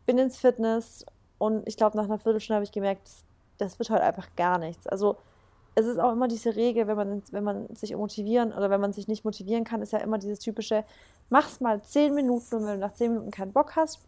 bin 0.06 0.17
ins 0.17 0.38
Fitness 0.38 1.06
und 1.38 1.67
ich 1.67 1.78
glaube, 1.78 1.97
nach 1.97 2.06
einer 2.06 2.17
Viertelstunde 2.17 2.56
habe 2.56 2.63
ich 2.63 2.71
gemerkt, 2.71 3.02
das, 3.06 3.23
das 3.58 3.80
wird 3.80 3.89
halt 3.91 4.02
einfach 4.02 4.28
gar 4.36 4.58
nichts. 4.58 4.88
Also 4.88 5.17
es 5.75 5.86
ist 5.86 5.99
auch 5.99 6.12
immer 6.13 6.28
diese 6.28 6.56
Regel, 6.56 6.88
wenn 6.88 6.97
man, 6.97 7.21
wenn 7.32 7.43
man 7.43 7.67
sich 7.75 7.95
motivieren 7.95 8.52
oder 8.54 8.69
wenn 8.69 8.82
man 8.82 8.93
sich 8.93 9.08
nicht 9.08 9.23
motivieren 9.25 9.63
kann, 9.65 9.82
ist 9.82 9.93
ja 9.93 9.99
immer 9.99 10.17
dieses 10.17 10.39
typische, 10.39 10.84
mach's 11.30 11.60
mal 11.62 11.82
zehn 11.84 12.15
Minuten 12.15 12.56
und 12.56 12.65
wenn 12.65 12.80
du 12.80 12.86
nach 12.88 12.93
zehn 12.93 13.12
Minuten 13.12 13.32
keinen 13.32 13.54
Bock 13.54 13.75
hast, 13.75 13.99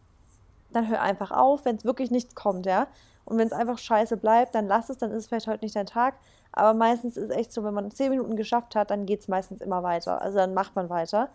dann 0.75 0.87
hör 0.87 1.01
einfach 1.01 1.31
auf, 1.31 1.65
wenn 1.65 1.75
es 1.75 1.85
wirklich 1.85 2.11
nichts 2.11 2.35
kommt, 2.35 2.65
ja. 2.65 2.87
Und 3.25 3.37
wenn 3.37 3.47
es 3.47 3.53
einfach 3.53 3.77
scheiße 3.77 4.17
bleibt, 4.17 4.55
dann 4.55 4.67
lass 4.67 4.89
es, 4.89 4.97
dann 4.97 5.11
ist 5.11 5.23
es 5.23 5.27
vielleicht 5.27 5.47
heute 5.47 5.63
nicht 5.63 5.75
dein 5.75 5.85
Tag. 5.85 6.15
Aber 6.51 6.73
meistens 6.73 7.17
ist 7.17 7.29
es 7.29 7.35
echt 7.35 7.53
so, 7.53 7.63
wenn 7.63 7.73
man 7.73 7.91
zehn 7.91 8.09
Minuten 8.09 8.35
geschafft 8.35 8.75
hat, 8.75 8.91
dann 8.91 9.05
geht 9.05 9.21
es 9.21 9.27
meistens 9.27 9.61
immer 9.61 9.83
weiter. 9.83 10.21
Also 10.21 10.37
dann 10.37 10.53
macht 10.53 10.75
man 10.75 10.89
weiter. 10.89 11.29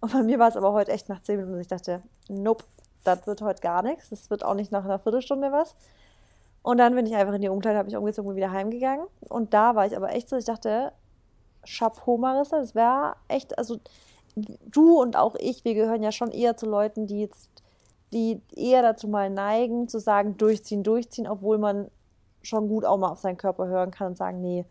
Und 0.00 0.12
bei 0.12 0.22
mir 0.22 0.38
war 0.38 0.48
es 0.48 0.56
aber 0.56 0.72
heute 0.72 0.92
echt 0.92 1.08
nach 1.08 1.22
zehn 1.22 1.36
Minuten, 1.36 1.54
dass 1.54 1.62
ich 1.62 1.68
dachte, 1.68 2.02
nope, 2.28 2.64
das 3.04 3.26
wird 3.26 3.42
heute 3.42 3.60
gar 3.60 3.82
nichts. 3.82 4.10
Das 4.10 4.28
wird 4.28 4.44
auch 4.44 4.54
nicht 4.54 4.72
nach 4.72 4.84
einer 4.84 4.98
Viertelstunde 4.98 5.52
was. 5.52 5.74
Und 6.62 6.78
dann 6.78 6.94
bin 6.94 7.06
ich 7.06 7.14
einfach 7.14 7.34
in 7.34 7.40
die 7.40 7.48
Umkleide, 7.48 7.78
habe 7.78 7.88
ich 7.88 7.96
umgezogen 7.96 8.30
und 8.30 8.36
wieder 8.36 8.50
heimgegangen. 8.50 9.06
Und 9.28 9.54
da 9.54 9.74
war 9.74 9.86
ich 9.86 9.96
aber 9.96 10.10
echt 10.10 10.28
so, 10.28 10.36
ich 10.36 10.44
dachte, 10.44 10.92
Chapeau, 11.64 12.18
Marissa, 12.18 12.58
das 12.58 12.74
wäre 12.74 13.16
echt, 13.28 13.56
also 13.58 13.78
du 14.36 15.00
und 15.00 15.16
auch 15.16 15.34
ich, 15.38 15.64
wir 15.64 15.74
gehören 15.74 16.02
ja 16.02 16.12
schon 16.12 16.30
eher 16.32 16.56
zu 16.56 16.66
Leuten, 16.66 17.06
die 17.06 17.20
jetzt, 17.20 17.48
die 18.12 18.40
eher 18.54 18.82
dazu 18.82 19.08
mal 19.08 19.30
neigen, 19.30 19.88
zu 19.88 19.98
sagen, 19.98 20.36
durchziehen, 20.36 20.82
durchziehen, 20.82 21.28
obwohl 21.28 21.58
man 21.58 21.88
schon 22.42 22.68
gut 22.68 22.84
auch 22.84 22.96
mal 22.98 23.08
auf 23.10 23.18
seinen 23.20 23.36
Körper 23.36 23.66
hören 23.68 23.90
kann 23.90 24.08
und 24.08 24.16
sagen, 24.16 24.40
nee, 24.40 24.64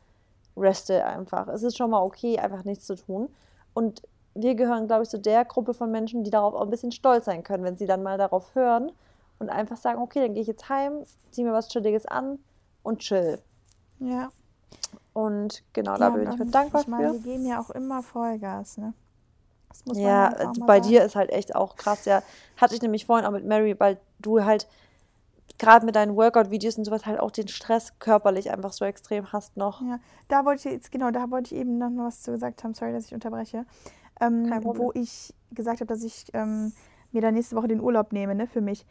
reste 0.57 1.05
einfach. 1.05 1.47
Es 1.47 1.63
ist 1.63 1.77
schon 1.77 1.91
mal 1.91 2.01
okay, 2.03 2.37
einfach 2.39 2.63
nichts 2.65 2.85
zu 2.85 2.95
tun. 2.95 3.29
Und 3.73 4.01
wir 4.33 4.55
gehören, 4.55 4.87
glaube 4.87 5.03
ich, 5.03 5.09
zu 5.09 5.19
der 5.19 5.45
Gruppe 5.45 5.73
von 5.73 5.91
Menschen, 5.91 6.23
die 6.23 6.31
darauf 6.31 6.53
auch 6.53 6.61
ein 6.61 6.69
bisschen 6.69 6.91
stolz 6.91 7.25
sein 7.25 7.43
können, 7.43 7.63
wenn 7.63 7.77
sie 7.77 7.85
dann 7.85 8.03
mal 8.03 8.17
darauf 8.17 8.55
hören 8.55 8.91
und 9.39 9.49
einfach 9.49 9.77
sagen, 9.77 10.01
okay, 10.01 10.21
dann 10.21 10.33
gehe 10.33 10.41
ich 10.41 10.47
jetzt 10.47 10.69
heim, 10.69 11.03
ziehe 11.31 11.47
mir 11.47 11.53
was 11.53 11.69
Chilliges 11.69 12.05
an 12.05 12.39
und 12.83 12.99
chill. 12.99 13.39
Ja. 13.99 14.29
Und 15.13 15.63
genau, 15.73 15.95
da 15.97 16.05
Ja, 16.05 16.09
bin 16.09 16.31
ich 16.31 16.37
mir 16.37 16.45
dankbar 16.45 16.81
Ich 16.81 16.87
meine, 16.87 17.07
für. 17.09 17.13
wir 17.13 17.19
geben 17.33 17.45
ja 17.45 17.59
auch 17.61 17.69
immer 17.71 18.01
Vollgas, 18.03 18.77
ne? 18.77 18.93
Ja, 19.93 20.27
also 20.29 20.65
bei 20.65 20.77
sagen. 20.77 20.89
dir 20.89 21.03
ist 21.03 21.15
halt 21.15 21.31
echt 21.31 21.55
auch 21.55 21.75
krass. 21.75 22.05
Ja, 22.05 22.23
hatte 22.57 22.75
ich 22.75 22.81
nämlich 22.81 23.05
vorhin 23.05 23.25
auch 23.25 23.31
mit 23.31 23.45
Mary, 23.45 23.79
weil 23.79 23.97
du 24.19 24.43
halt 24.43 24.67
gerade 25.57 25.85
mit 25.85 25.95
deinen 25.95 26.15
Workout-Videos 26.15 26.77
und 26.77 26.85
sowas 26.85 27.05
halt 27.05 27.19
auch 27.19 27.31
den 27.31 27.47
Stress 27.47 27.99
körperlich 27.99 28.51
einfach 28.51 28.71
so 28.71 28.85
extrem 28.85 29.31
hast 29.31 29.57
noch. 29.57 29.81
Ja, 29.81 29.99
da 30.27 30.45
wollte 30.45 30.67
ich 30.67 30.73
jetzt, 30.73 30.91
genau, 30.91 31.11
da 31.11 31.29
wollte 31.29 31.53
ich 31.53 31.61
eben 31.61 31.77
noch 31.77 31.91
was 31.97 32.21
zu 32.21 32.31
gesagt 32.31 32.63
haben. 32.63 32.73
Sorry, 32.73 32.93
dass 32.93 33.05
ich 33.05 33.13
unterbreche. 33.13 33.65
Ähm, 34.21 34.49
wo 34.63 34.91
ich 34.93 35.33
gesagt 35.51 35.81
habe, 35.81 35.87
dass 35.87 36.03
ich 36.03 36.25
ähm, 36.33 36.73
mir 37.11 37.21
dann 37.21 37.33
nächste 37.33 37.55
Woche 37.55 37.67
den 37.67 37.81
Urlaub 37.81 38.13
nehme, 38.13 38.35
ne, 38.35 38.47
für 38.47 38.61
mich. 38.61 38.85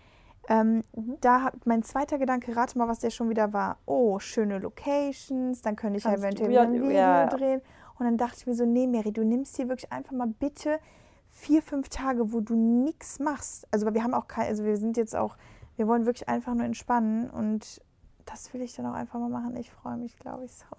Ähm, 0.49 0.83
Mhm. 1.09 1.17
Da 1.21 1.43
hat 1.43 1.67
mein 1.67 1.83
zweiter 1.83 2.19
Gedanke, 2.19 2.57
rate 2.57 2.77
mal, 2.79 2.89
was 2.89 3.01
der 3.01 3.11
schon 3.11 3.29
wieder 3.31 3.53
war. 3.53 3.79
Oh, 3.87 4.19
schöne 4.19 4.59
Locations, 4.59 5.63
dann 5.63 5.77
könnte 5.77 5.99
ich 5.99 6.05
Kannst 6.05 6.19
eventuell 6.19 6.51
wieder 6.51 6.63
ein 6.63 6.73
Video 6.73 6.91
ja, 6.91 7.31
ja. 7.31 7.61
Und 7.99 8.07
dann 8.07 8.17
dachte 8.17 8.37
ich 8.39 8.47
mir 8.47 8.55
so, 8.55 8.65
nee, 8.65 8.87
Mary, 8.87 9.13
du 9.13 9.25
nimmst 9.25 9.57
hier 9.57 9.69
wirklich 9.69 9.93
einfach 9.93 10.13
mal 10.13 10.29
bitte 10.29 10.79
vier, 11.31 11.63
fünf 11.63 11.89
Tage, 11.89 12.33
wo 12.33 12.41
du 12.41 12.55
nichts 12.55 13.19
machst. 13.19 13.67
Also 13.71 13.93
wir 13.93 14.03
haben 14.03 14.15
auch 14.15 14.29
kein, 14.29 14.47
also 14.47 14.65
wir 14.65 14.77
sind 14.77 14.97
jetzt 14.97 15.17
auch, 15.17 15.37
wir 15.77 15.87
wollen 15.87 16.07
wirklich 16.07 16.29
einfach 16.29 16.55
nur 16.55 16.65
entspannen 16.65 17.31
und 17.31 17.81
das 18.25 18.53
will 18.53 18.63
ich 18.63 18.75
dann 18.75 18.87
auch 18.87 18.95
einfach 18.95 19.19
mal 19.19 19.29
machen. 19.29 19.57
Ich 19.57 19.71
freue 19.71 19.97
mich, 19.97 20.17
glaube 20.19 20.45
ich, 20.45 20.53
so. 20.53 20.65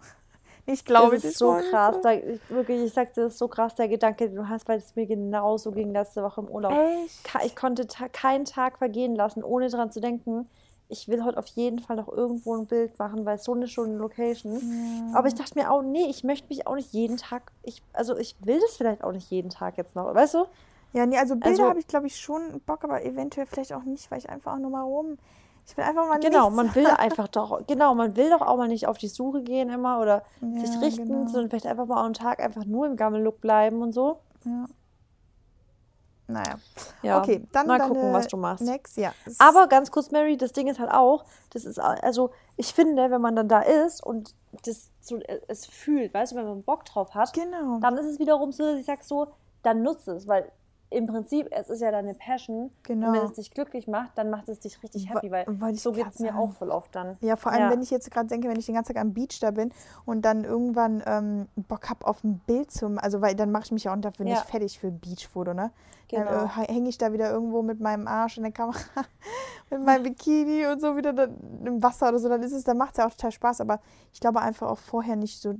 Ich 0.65 0.85
glaube, 0.85 1.15
das 1.15 1.23
ich 1.23 1.31
ist 1.31 1.39
so 1.39 1.53
krass. 1.71 1.95
So. 1.95 2.01
Da, 2.03 2.11
ich, 2.11 2.39
wirklich, 2.49 2.83
ich 2.83 2.93
sagte, 2.93 3.21
das 3.21 3.33
ist 3.33 3.39
so 3.39 3.47
krass, 3.47 3.73
der 3.73 3.87
Gedanke, 3.87 4.27
den 4.27 4.35
du 4.35 4.49
hast, 4.49 4.67
weil 4.67 4.77
es 4.77 4.95
mir 4.95 5.07
genauso 5.07 5.71
ging 5.71 5.91
letzte 5.91 6.21
Woche 6.21 6.41
im 6.41 6.47
Urlaub. 6.47 6.73
Echt? 6.73 7.27
Ich 7.43 7.55
konnte 7.55 7.87
ta 7.87 8.07
keinen 8.07 8.45
Tag 8.45 8.77
vergehen 8.77 9.15
lassen, 9.15 9.43
ohne 9.43 9.69
daran 9.69 9.91
zu 9.91 9.99
denken, 9.99 10.47
ich 10.89 11.07
will 11.07 11.23
heute 11.23 11.37
auf 11.37 11.45
jeden 11.47 11.79
Fall 11.79 11.95
noch 11.95 12.07
irgendwo 12.09 12.55
ein 12.57 12.65
Bild 12.65 12.97
machen, 12.99 13.23
weil 13.25 13.35
es 13.35 13.43
so 13.43 13.53
eine 13.53 13.67
schöne 13.67 13.95
Location. 13.95 15.11
Aber 15.13 15.27
ich 15.27 15.35
dachte 15.35 15.57
mir 15.57 15.71
auch, 15.71 15.81
nee, 15.83 16.05
ich 16.09 16.23
möchte 16.23 16.47
mich 16.49 16.65
auch 16.67 16.75
nicht 16.75 16.91
jeden 16.93 17.17
Tag, 17.17 17.51
ich, 17.63 17.81
also 17.93 18.17
ich 18.17 18.35
will 18.43 18.59
das 18.59 18.75
vielleicht 18.75 19.03
auch 19.03 19.11
nicht 19.11 19.29
jeden 19.29 19.49
Tag 19.51 19.77
jetzt 19.77 19.95
noch, 19.95 20.13
weißt 20.13 20.33
du? 20.33 20.45
Ja, 20.93 21.05
nee, 21.05 21.17
also 21.17 21.35
Bilder 21.35 21.49
Also- 21.49 21.63
habe 21.69 21.79
ich, 21.79 21.87
glaube 21.87 22.07
ich, 22.07 22.19
schon 22.19 22.59
Bock, 22.65 22.83
aber 22.83 23.05
eventuell 23.05 23.45
vielleicht 23.45 23.71
auch 23.73 23.83
nicht, 23.83 24.09
weil 24.09 24.17
ich 24.17 24.29
einfach 24.29 24.53
auch 24.53 24.57
nur 24.59 24.71
mal 24.71 24.81
rum. 24.81 25.17
Ich 25.67 25.77
will 25.77 25.83
einfach 25.83 26.07
mal 26.07 26.19
Genau, 26.19 26.49
nichts 26.49 26.55
man 26.55 26.73
will 26.75 26.87
einfach 26.97 27.27
doch, 27.27 27.61
genau, 27.67 27.93
man 27.93 28.15
will 28.15 28.31
doch 28.31 28.41
auch 28.41 28.57
mal 28.57 28.67
nicht 28.67 28.87
auf 28.87 28.97
die 28.97 29.07
Suche 29.09 29.43
gehen 29.43 29.69
immer 29.69 30.01
oder 30.01 30.23
sich 30.41 30.73
Ja, 30.73 30.79
richten, 30.79 31.05
genau. 31.07 31.27
sondern 31.27 31.49
vielleicht 31.51 31.67
einfach 31.67 31.85
mal 31.85 32.03
am 32.03 32.13
Tag 32.13 32.39
einfach 32.39 32.65
nur 32.65 32.87
im 32.87 32.95
Gammellook 32.95 33.39
bleiben 33.39 33.83
und 33.83 33.91
so. 33.93 34.17
Ja. 34.45 34.65
Naja. 36.29 36.59
Ja, 37.01 37.17
okay, 37.17 37.43
dann 37.51 37.65
mal 37.65 37.79
gucken, 37.79 38.13
was 38.13 38.27
du 38.27 38.37
machst. 38.37 38.63
Next, 38.63 38.97
ja. 38.97 39.13
Aber 39.39 39.67
ganz 39.67 39.89
kurz, 39.89 40.11
Mary, 40.11 40.37
das 40.37 40.53
Ding 40.53 40.67
ist 40.67 40.79
halt 40.79 40.91
auch, 40.91 41.25
das 41.49 41.65
ist, 41.65 41.79
also 41.79 42.29
ich 42.55 42.71
finde, 42.73 43.09
wenn 43.09 43.19
man 43.21 43.35
dann 43.35 43.47
da 43.47 43.61
ist 43.61 44.03
und 44.05 44.35
das 44.63 44.91
so, 45.01 45.17
äh, 45.17 45.39
es 45.47 45.65
fühlt, 45.65 46.13
weißt 46.13 46.31
du, 46.33 46.35
wenn 46.35 46.45
man 46.45 46.61
Bock 46.61 46.85
drauf 46.85 47.15
hat, 47.15 47.33
Genau. 47.33 47.79
dann 47.79 47.97
ist 47.97 48.05
es 48.05 48.19
wiederum 48.19 48.51
so, 48.51 48.63
dass 48.63 48.79
ich 48.79 48.85
sag 48.85 49.03
so, 49.03 49.27
dann 49.63 49.81
nutze 49.81 50.11
es, 50.11 50.27
weil 50.27 50.51
im 50.91 51.05
Prinzip, 51.05 51.47
es 51.51 51.69
ist 51.69 51.81
ja 51.81 51.91
deine 51.91 52.15
Passion. 52.15 52.71
Genau. 52.83 53.07
Und 53.07 53.13
wenn 53.13 53.23
es 53.23 53.33
dich 53.33 53.51
glücklich 53.51 53.87
macht, 53.87 54.17
dann 54.17 54.29
macht 54.31 54.49
es 54.49 54.59
dich 54.59 54.81
richtig 54.81 55.09
happy, 55.13 55.29
weil 55.31 55.45
ich 55.73 55.81
so 55.81 55.91
geht 55.91 56.07
es 56.07 56.19
mir 56.19 56.35
auch 56.35 56.49
voll 56.51 56.71
oft 56.71 56.95
dann. 56.95 57.17
Ja, 57.21 57.35
vor 57.35 57.51
allem, 57.51 57.61
Ja. 57.63 57.69
wenn 57.71 57.81
ich 57.83 57.91
jetzt 57.91 58.09
gerade 58.09 58.27
denke, 58.27 58.47
wenn 58.49 58.57
ich 58.57 58.65
den 58.65 58.73
ganzen 58.75 58.93
Tag 58.93 59.01
am 59.01 59.13
Beach 59.13 59.39
da 59.39 59.51
bin 59.51 59.71
und 60.05 60.23
dann 60.23 60.43
irgendwann 60.43 61.03
ähm, 61.05 61.47
Bock 61.55 61.89
habe 61.89 62.07
auf 62.07 62.23
ein 62.23 62.39
Bild 62.47 62.71
zum, 62.71 62.97
also 62.97 63.21
weil 63.21 63.35
dann 63.35 63.51
mache 63.51 63.65
ich 63.65 63.71
mich 63.71 63.83
ja 63.83 63.93
auch 63.93 63.99
dafür 64.01 64.25
Ja. 64.25 64.33
nicht 64.35 64.45
fertig 64.45 64.79
für 64.79 64.87
ein 64.87 64.99
Beachfoto, 64.99 65.53
ne? 65.53 65.71
Dann 66.11 66.25
Genau. 66.25 66.45
äh, 66.45 66.47
hänge 66.73 66.89
ich 66.89 66.97
da 66.97 67.13
wieder 67.13 67.29
irgendwo 67.29 67.61
mit 67.61 67.79
meinem 67.79 68.07
Arsch 68.07 68.37
in 68.37 68.43
der 68.43 68.51
Kamera, 68.51 68.79
mit 69.69 69.83
meinem 69.85 70.01
Bikini 70.03 70.65
und 70.65 70.81
so 70.81 70.97
wieder 70.97 71.13
dann 71.13 71.35
im 71.65 71.83
Wasser 71.83 72.09
oder 72.09 72.17
so, 72.17 72.29
dann 72.29 72.41
ist 72.41 72.51
es, 72.51 72.63
dann 72.63 72.77
macht 72.77 72.93
es 72.93 72.97
ja 72.97 73.05
auch 73.05 73.11
total 73.11 73.31
Spaß, 73.31 73.61
aber 73.61 73.79
ich 74.11 74.19
glaube 74.19 74.41
einfach 74.41 74.67
auch 74.67 74.79
vorher 74.79 75.15
nicht 75.15 75.39
so 75.39 75.53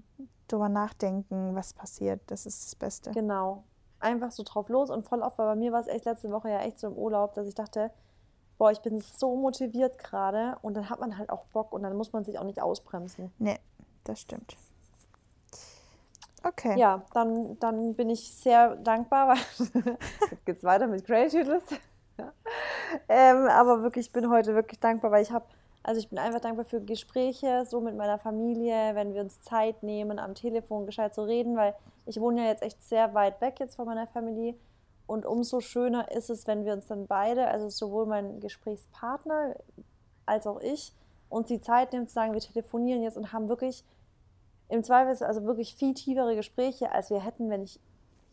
drüber 0.47 0.69
nachdenken, 0.69 1.53
was 1.53 1.73
passiert. 1.73 2.19
Das 2.25 2.47
ist 2.47 2.65
das 2.65 2.75
Beste. 2.75 3.11
Genau. 3.11 3.63
Einfach 3.99 4.31
so 4.31 4.43
drauf 4.43 4.69
los 4.69 4.89
und 4.89 5.07
voll 5.07 5.21
oft, 5.21 5.37
weil 5.37 5.47
bei 5.47 5.55
mir 5.55 5.71
war 5.71 5.81
es 5.81 5.87
echt 5.87 6.05
letzte 6.05 6.31
Woche 6.31 6.49
ja 6.49 6.59
echt 6.61 6.79
so 6.79 6.87
im 6.87 6.93
Urlaub, 6.93 7.33
dass 7.33 7.47
ich 7.47 7.55
dachte, 7.55 7.91
boah, 8.57 8.71
ich 8.71 8.81
bin 8.81 8.99
so 8.99 9.35
motiviert 9.35 9.97
gerade 9.97 10.57
und 10.61 10.75
dann 10.75 10.89
hat 10.89 10.99
man 10.99 11.17
halt 11.17 11.29
auch 11.29 11.45
Bock 11.45 11.71
und 11.73 11.83
dann 11.83 11.95
muss 11.95 12.13
man 12.13 12.23
sich 12.23 12.37
auch 12.39 12.43
nicht 12.43 12.61
ausbremsen. 12.61 13.31
Nee, 13.39 13.59
das 14.03 14.21
stimmt. 14.21 14.57
Okay. 16.43 16.77
Ja, 16.77 17.03
dann, 17.13 17.57
dann 17.59 17.95
bin 17.95 18.09
ich 18.09 18.33
sehr 18.33 18.75
dankbar, 18.77 19.27
weil 19.73 19.97
jetzt 20.31 20.45
geht's 20.45 20.63
weiter 20.63 20.87
mit 20.87 21.05
Creative 21.05 21.43
List. 21.43 21.73
ähm, 23.09 23.47
aber 23.47 23.81
wirklich, 23.81 24.07
ich 24.07 24.13
bin 24.13 24.29
heute 24.29 24.55
wirklich 24.55 24.79
dankbar, 24.79 25.11
weil 25.11 25.23
ich 25.23 25.31
habe, 25.31 25.45
also 25.83 25.99
ich 25.99 26.09
bin 26.09 26.19
einfach 26.19 26.41
dankbar 26.41 26.65
für 26.65 26.81
Gespräche, 26.81 27.65
so 27.65 27.81
mit 27.81 27.95
meiner 27.95 28.19
Familie, 28.19 28.95
wenn 28.95 29.13
wir 29.13 29.21
uns 29.21 29.41
Zeit 29.41 29.81
nehmen, 29.83 30.19
am 30.19 30.35
Telefon 30.35 30.85
gescheit 30.85 31.15
zu 31.15 31.23
reden, 31.23 31.55
weil 31.55 31.73
ich 32.05 32.19
wohne 32.19 32.43
ja 32.43 32.47
jetzt 32.47 32.63
echt 32.63 32.81
sehr 32.83 33.13
weit 33.13 33.39
weg 33.41 33.59
jetzt 33.59 33.75
von 33.75 33.85
meiner 33.85 34.07
Family. 34.07 34.55
Und 35.07 35.25
umso 35.25 35.59
schöner 35.59 36.11
ist 36.11 36.29
es, 36.29 36.45
wenn 36.47 36.65
wir 36.65 36.73
uns 36.73 36.87
dann 36.87 37.07
beide, 37.07 37.47
also 37.47 37.69
sowohl 37.69 38.05
mein 38.05 38.39
Gesprächspartner 38.39 39.55
als 40.25 40.45
auch 40.45 40.59
ich, 40.61 40.93
uns 41.29 41.47
die 41.47 41.61
Zeit 41.61 41.93
nehmen 41.93 42.07
zu 42.07 42.13
sagen, 42.13 42.33
wir 42.33 42.41
telefonieren 42.41 43.01
jetzt 43.01 43.17
und 43.17 43.33
haben 43.33 43.49
wirklich 43.49 43.83
im 44.67 44.83
Zweifel 44.83 45.25
also 45.25 45.43
wirklich 45.45 45.75
viel 45.75 45.93
tiefere 45.93 46.35
Gespräche, 46.35 46.91
als 46.91 47.09
wir 47.09 47.23
hätten, 47.23 47.49
wenn 47.49 47.63
ich 47.63 47.79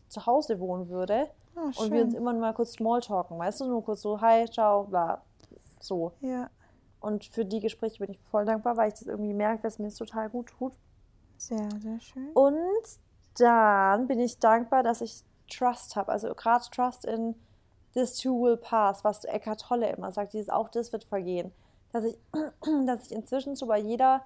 zu 0.09 0.26
Hause 0.26 0.61
wohnen 0.61 0.88
würde 0.88 1.28
Ah, 1.56 1.70
und 1.78 1.90
wir 1.90 2.02
uns 2.02 2.14
immer 2.14 2.35
mal 2.35 2.52
kurz 2.52 2.74
Smalltalken, 2.74 3.38
weißt 3.38 3.62
du, 3.62 3.64
nur 3.66 3.82
kurz 3.82 4.02
so, 4.02 4.20
hi, 4.20 4.44
ciao, 4.44 4.85
bla, 4.85 5.22
so. 5.80 6.12
Ja, 6.20 6.50
Und 7.00 7.24
für 7.24 7.44
die 7.44 7.61
Gespräche 7.61 7.98
bin 7.98 8.11
ich 8.11 8.18
voll 8.30 8.44
dankbar, 8.44 8.76
weil 8.76 8.88
ich 8.88 8.94
das 8.94 9.06
irgendwie 9.06 9.35
merke, 9.35 9.62
dass 9.62 9.78
mir 9.78 9.88
es 9.88 9.96
total 9.96 10.28
gut 10.28 10.48
tut. 10.48 10.72
sehr, 11.37 11.68
sehr 11.80 12.00
schön. 12.00 12.30
Und 12.32 12.98
dann 13.38 14.06
bin 14.06 14.18
ich 14.20 14.38
dankbar, 14.38 14.82
dass 14.82 15.00
ich 15.00 15.22
Trust 15.48 15.96
habe, 15.96 16.11
also 16.11 16.35
gerade 16.35 16.64
Trust 16.70 17.04
in 17.04 17.35
this 17.94 18.18
too 18.18 18.42
will 18.42 18.56
pass, 18.56 19.04
was 19.04 19.24
Eckhart 19.24 19.61
Tolle 19.61 19.90
immer 19.90 20.12
sagt, 20.12 20.32
dieses 20.32 20.50
auch 20.50 20.68
das 20.68 20.92
wird 20.92 21.04
vergehen. 21.04 21.52
Dass 21.92 22.04
ich, 22.04 22.18
dass 22.87 23.06
ich 23.06 23.12
inzwischen 23.12 23.56
so 23.56 23.66
bei 23.66 23.78
jeder, 23.78 24.22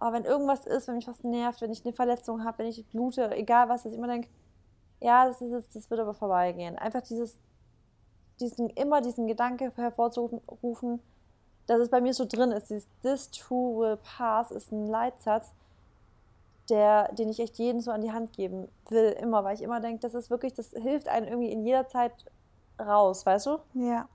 oh, 0.00 0.12
wenn 0.12 0.24
irgendwas 0.24 0.66
ist, 0.66 0.88
wenn 0.88 0.96
mich 0.96 1.08
was 1.08 1.24
nervt, 1.24 1.60
wenn 1.60 1.72
ich 1.72 1.84
eine 1.84 1.92
Verletzung 1.92 2.44
habe, 2.44 2.58
wenn 2.58 2.66
ich 2.66 2.86
blute, 2.86 3.30
egal 3.34 3.68
was, 3.68 3.82
dass 3.82 3.92
ich 3.92 3.98
immer 3.98 4.08
denke, 4.08 4.28
ja, 5.00 5.26
das 5.26 5.40
ist 5.40 5.52
jetzt, 5.52 5.76
das 5.76 5.90
wird 5.90 6.00
aber 6.00 6.14
vorbeigehen. 6.14 6.76
Einfach 6.76 7.02
dieses, 7.02 7.38
diesen, 8.40 8.70
immer 8.70 9.00
diesen 9.00 9.26
Gedanke 9.26 9.72
hervorzurufen, 9.76 11.00
dass 11.68 11.80
es 11.80 11.90
bei 11.90 12.00
mir 12.00 12.14
so 12.14 12.24
drin 12.24 12.50
ist. 12.50 12.70
Dieses 12.70 12.86
This 13.02 13.30
too 13.30 13.78
will 13.78 13.98
pass 14.02 14.50
ist 14.50 14.72
ein 14.72 14.88
Leitsatz, 14.88 15.52
der, 16.68 17.12
den 17.12 17.28
ich 17.28 17.38
echt 17.38 17.58
jedem 17.58 17.80
so 17.80 17.90
an 17.92 18.00
die 18.00 18.12
Hand 18.12 18.32
geben 18.32 18.68
will, 18.88 19.16
immer, 19.20 19.44
weil 19.44 19.54
ich 19.54 19.62
immer 19.62 19.80
denke, 19.80 20.00
das 20.00 20.14
ist 20.14 20.30
wirklich, 20.30 20.54
das 20.54 20.70
hilft 20.70 21.08
einem 21.08 21.28
irgendwie 21.28 21.52
in 21.52 21.64
jeder 21.64 21.86
Zeit 21.86 22.12
raus, 22.80 23.24
weißt 23.24 23.46
du? 23.46 23.58
Ja. 23.74 24.08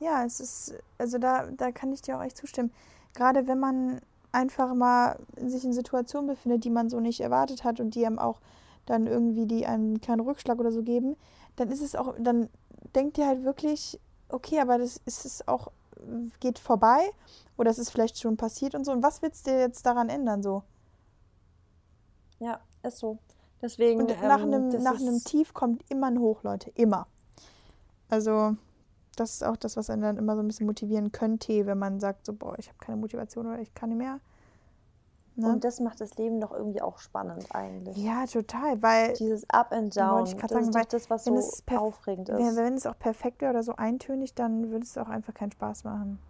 Ja, 0.00 0.24
es 0.24 0.40
ist, 0.40 0.74
also 0.98 1.18
da, 1.18 1.46
da 1.56 1.72
kann 1.72 1.92
ich 1.92 2.02
dir 2.02 2.16
auch 2.16 2.22
echt 2.22 2.36
zustimmen. 2.36 2.72
Gerade 3.14 3.46
wenn 3.46 3.58
man 3.58 4.00
einfach 4.32 4.74
mal 4.74 5.18
sich 5.36 5.64
in 5.64 5.72
Situationen 5.72 6.28
befindet, 6.28 6.64
die 6.64 6.70
man 6.70 6.90
so 6.90 7.00
nicht 7.00 7.20
erwartet 7.20 7.64
hat 7.64 7.80
und 7.80 7.94
die 7.94 8.06
einem 8.06 8.18
auch 8.18 8.40
dann 8.86 9.06
irgendwie 9.06 9.46
die 9.46 9.66
einen 9.66 10.00
kleinen 10.00 10.20
Rückschlag 10.20 10.58
oder 10.58 10.72
so 10.72 10.82
geben, 10.82 11.16
dann 11.56 11.70
ist 11.70 11.80
es 11.80 11.94
auch, 11.94 12.14
dann 12.18 12.48
denkt 12.94 13.18
ihr 13.18 13.26
halt 13.26 13.44
wirklich, 13.44 13.98
okay, 14.28 14.60
aber 14.60 14.78
das 14.78 15.00
ist 15.06 15.24
es 15.24 15.46
auch, 15.48 15.70
geht 16.40 16.58
vorbei 16.58 17.10
oder 17.56 17.70
es 17.70 17.78
ist 17.78 17.90
vielleicht 17.90 18.18
schon 18.18 18.36
passiert 18.36 18.74
und 18.74 18.84
so. 18.84 18.92
Und 18.92 19.02
was 19.02 19.22
willst 19.22 19.46
du 19.46 19.58
jetzt 19.58 19.84
daran 19.86 20.08
ändern 20.08 20.42
so? 20.42 20.62
Ja, 22.38 22.60
ist 22.82 22.98
so. 22.98 23.18
Deswegen. 23.62 24.00
Und 24.00 24.08
nach 24.08 24.42
ähm, 24.42 24.52
einem, 24.52 24.68
nach 24.82 25.00
einem 25.00 25.22
Tief 25.24 25.54
kommt 25.54 25.84
immer 25.88 26.08
ein 26.08 26.18
Hoch, 26.18 26.42
Leute. 26.42 26.70
Immer. 26.74 27.06
Also, 28.10 28.56
das 29.16 29.34
ist 29.34 29.44
auch 29.44 29.56
das, 29.56 29.76
was 29.76 29.88
einen 29.90 30.02
dann 30.02 30.18
immer 30.18 30.36
so 30.36 30.42
ein 30.42 30.46
bisschen 30.46 30.66
motivieren 30.66 31.12
könnte, 31.12 31.64
wenn 31.66 31.78
man 31.78 32.00
sagt, 32.00 32.26
so, 32.26 32.32
boah, 32.32 32.58
ich 32.58 32.68
habe 32.68 32.78
keine 32.78 32.96
Motivation 32.96 33.46
oder 33.46 33.60
ich 33.60 33.72
kann 33.74 33.88
nicht 33.88 33.98
mehr. 33.98 34.20
Ne? 35.36 35.48
Und 35.48 35.64
das 35.64 35.80
macht 35.80 36.00
das 36.00 36.16
Leben 36.16 36.40
doch 36.40 36.52
irgendwie 36.52 36.80
auch 36.80 36.98
spannend 36.98 37.46
eigentlich. 37.52 37.96
ja, 37.96 38.24
total, 38.26 38.80
weil 38.82 39.14
Dieses 39.14 39.48
Up 39.50 39.72
and 39.72 39.96
Down, 39.96 40.18
Wollte 40.18 40.36
ich 40.36 40.40
das 40.42 40.50
sagen, 40.50 40.68
ist 40.68 40.74
weil 40.74 40.82
doch 40.82 40.88
das, 40.90 41.10
was 41.10 41.26
wenn 41.26 41.32
so 41.34 41.38
es 41.40 41.64
aufregend 41.76 42.28
wenn, 42.28 42.38
ist. 42.38 42.56
wenn 42.56 42.74
es 42.74 42.86
auch 42.86 42.98
perfekt 42.98 43.40
wäre 43.40 43.50
oder 43.50 43.64
so 43.64 43.74
eintönig, 43.74 44.34
dann 44.34 44.70
würde 44.70 44.84
es 44.84 44.96
auch 44.96 45.08
einfach 45.08 45.34
keinen 45.34 45.50
Spaß 45.50 45.84
machen. 45.84 46.20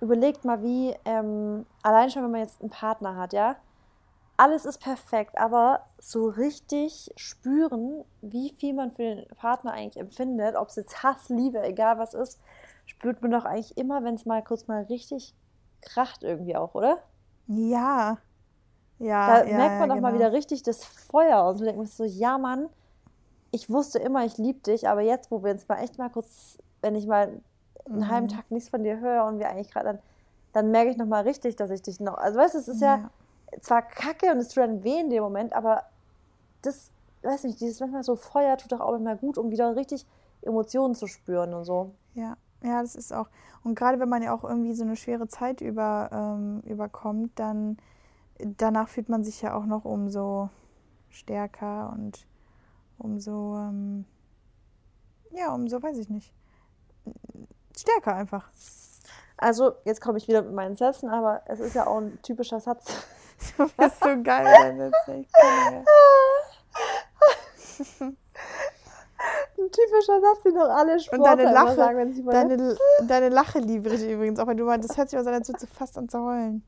Überlegt 0.00 0.44
mal, 0.44 0.62
wie, 0.62 0.94
ähm, 1.04 1.66
allein 1.82 2.08
schon, 2.10 2.22
wenn 2.22 2.30
man 2.30 2.40
jetzt 2.40 2.60
einen 2.60 2.70
Partner 2.70 3.16
hat, 3.16 3.32
ja, 3.32 3.56
alles 4.36 4.64
ist 4.64 4.78
perfekt, 4.78 5.36
aber 5.36 5.80
so 5.98 6.28
richtig 6.28 7.12
spüren, 7.16 8.04
wie 8.22 8.54
viel 8.54 8.72
man 8.72 8.92
für 8.92 9.02
den 9.02 9.26
Partner 9.36 9.72
eigentlich 9.72 10.00
empfindet, 10.00 10.56
ob 10.56 10.68
es 10.68 10.76
jetzt 10.76 11.02
Hass, 11.02 11.28
Liebe, 11.28 11.60
egal 11.62 11.98
was 11.98 12.14
ist, 12.14 12.40
spürt 12.86 13.20
man 13.20 13.32
doch 13.32 13.44
eigentlich 13.44 13.76
immer, 13.76 14.02
wenn 14.02 14.14
es 14.14 14.24
mal 14.24 14.42
kurz 14.42 14.66
mal 14.66 14.84
richtig 14.84 15.34
kracht 15.82 16.22
irgendwie 16.22 16.56
auch, 16.56 16.74
oder? 16.74 17.02
Ja. 17.50 18.18
Ja, 18.98 19.42
Da 19.42 19.44
ja, 19.44 19.56
merkt 19.56 19.78
man 19.78 19.88
ja, 19.88 19.94
doch 19.94 20.00
mal 20.00 20.12
genau. 20.12 20.14
wieder 20.14 20.32
richtig 20.32 20.62
das 20.62 20.84
Feuer 20.84 21.44
und 21.48 21.58
so 21.58 21.64
denkt 21.64 21.78
man 21.78 21.86
so, 21.86 22.04
ja 22.04 22.38
Mann, 22.38 22.68
ich 23.52 23.70
wusste 23.70 23.98
immer, 23.98 24.24
ich 24.24 24.38
liebe 24.38 24.60
dich, 24.60 24.88
aber 24.88 25.02
jetzt, 25.02 25.30
wo 25.30 25.42
wir 25.44 25.52
uns 25.52 25.68
mal 25.68 25.78
echt 25.82 25.98
mal 25.98 26.10
kurz, 26.10 26.58
wenn 26.82 26.94
ich 26.96 27.06
mal 27.06 27.40
einen 27.92 28.08
halben 28.08 28.28
Mhm. 28.28 28.30
Tag 28.30 28.50
nichts 28.50 28.70
von 28.70 28.84
dir 28.84 29.00
höre 29.00 29.24
und 29.26 29.38
wir 29.38 29.48
eigentlich 29.50 29.70
gerade 29.72 29.86
dann, 29.86 29.98
dann 30.52 30.70
merke 30.72 30.90
ich 30.90 30.96
noch 30.98 31.06
mal 31.06 31.22
richtig, 31.24 31.56
dass 31.56 31.70
ich 31.70 31.82
dich 31.82 32.00
noch, 32.00 32.18
also 32.18 32.38
weißt 32.38 32.54
du, 32.54 32.58
es 32.58 32.68
ist 32.68 32.80
ja, 32.82 33.00
zwar 33.62 33.82
kacke 33.82 34.32
und 34.32 34.38
es 34.38 34.48
tut 34.48 34.62
dann 34.64 34.84
weh 34.84 35.00
in 35.00 35.10
dem 35.10 35.22
Moment, 35.22 35.54
aber 35.54 35.84
das, 36.62 36.90
weiß 37.22 37.44
nicht, 37.44 37.60
dieses 37.60 37.80
manchmal 37.80 38.04
so 38.04 38.16
Feuer 38.16 38.56
tut 38.58 38.72
doch 38.72 38.80
auch 38.80 38.94
immer 38.94 39.16
gut, 39.16 39.38
um 39.38 39.50
wieder 39.50 39.76
richtig 39.76 40.06
Emotionen 40.42 40.94
zu 40.94 41.06
spüren 41.08 41.54
und 41.54 41.64
so. 41.64 41.92
Ja, 42.14 42.36
ja, 42.62 42.82
das 42.82 42.94
ist 42.94 43.12
auch. 43.12 43.28
Und 43.62 43.74
gerade 43.74 44.00
wenn 44.00 44.08
man 44.08 44.22
ja 44.22 44.34
auch 44.34 44.44
irgendwie 44.44 44.74
so 44.74 44.84
eine 44.84 44.96
schwere 44.96 45.28
Zeit 45.28 45.60
über, 45.60 46.10
ähm, 46.12 46.60
überkommt, 46.62 47.38
dann 47.38 47.78
danach 48.38 48.88
fühlt 48.88 49.08
man 49.08 49.24
sich 49.24 49.42
ja 49.42 49.54
auch 49.54 49.66
noch 49.66 49.84
umso 49.84 50.50
stärker 51.08 51.92
und 51.92 52.26
umso, 52.98 53.56
ähm, 53.56 54.04
ja, 55.32 55.52
umso, 55.54 55.82
weiß 55.82 55.98
ich 55.98 56.08
nicht, 56.08 56.32
stärker 57.76 58.14
einfach. 58.14 58.50
Also, 59.36 59.72
jetzt 59.84 60.00
komme 60.00 60.18
ich 60.18 60.28
wieder 60.28 60.42
mit 60.42 60.52
meinen 60.52 60.76
Sätzen, 60.76 61.08
aber 61.08 61.42
es 61.46 61.60
ist 61.60 61.74
ja 61.74 61.86
auch 61.86 61.98
ein 61.98 62.20
typischer 62.22 62.60
Satz. 62.60 62.86
Du 63.56 63.66
bist 63.74 63.98
so 64.04 64.22
geil 64.22 64.44
deinen 64.44 64.90
Sätzen. 64.90 65.20
Ich 65.22 65.32
kann 65.32 65.72
mehr. 65.72 65.84
Ein 69.60 69.70
typischer 69.70 70.20
Satz, 70.20 70.42
den 70.42 70.54
doch 70.54 70.70
alle 70.70 70.94
Und 70.94 71.00
Sportler 71.00 71.36
deine 71.36 71.42
immer 71.42 71.52
Lache, 71.52 71.74
sagen, 71.74 71.98
wenn 71.98 72.12
sie 72.12 72.24
deine, 72.24 72.76
deine 73.06 73.28
Lache 73.28 73.58
liebe 73.58 73.90
ich 73.90 74.08
übrigens 74.08 74.38
auch, 74.38 74.46
weil 74.46 74.56
du 74.56 74.64
meinst, 74.64 74.88
das 74.88 74.96
hört 74.96 75.10
sich 75.10 75.16
mal 75.16 75.24
so 75.24 75.30
an, 75.30 75.36
als 75.36 75.48
würdest 75.48 75.64
du 75.64 75.68
fast 75.68 75.98
an 75.98 76.08
zu 76.08 76.22
heulen. 76.22 76.64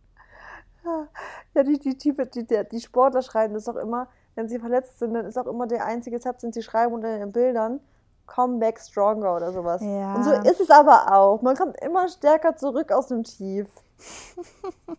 Ja, 1.54 1.62
die, 1.62 1.78
die, 1.78 1.96
die, 1.96 2.12
die, 2.12 2.68
die 2.70 2.80
Sportler 2.80 3.22
schreiben 3.22 3.54
das 3.54 3.68
auch 3.68 3.76
immer, 3.76 4.08
wenn 4.34 4.48
sie 4.48 4.58
verletzt 4.58 4.98
sind, 4.98 5.14
dann 5.14 5.26
ist 5.26 5.38
auch 5.38 5.46
immer 5.46 5.66
der 5.66 5.84
einzige 5.84 6.20
Satz, 6.20 6.40
den 6.40 6.52
sie 6.52 6.62
schreiben 6.62 6.92
unter 6.92 7.18
den 7.18 7.32
Bildern, 7.32 7.80
come 8.26 8.58
back 8.58 8.80
stronger 8.80 9.36
oder 9.36 9.52
sowas. 9.52 9.80
Ja. 9.82 10.14
Und 10.14 10.24
so 10.24 10.32
ist 10.32 10.60
es 10.60 10.70
aber 10.70 11.12
auch. 11.14 11.42
Man 11.42 11.56
kommt 11.56 11.80
immer 11.82 12.08
stärker 12.08 12.56
zurück 12.56 12.90
aus 12.92 13.08
dem 13.08 13.24
Tief. 13.24 13.68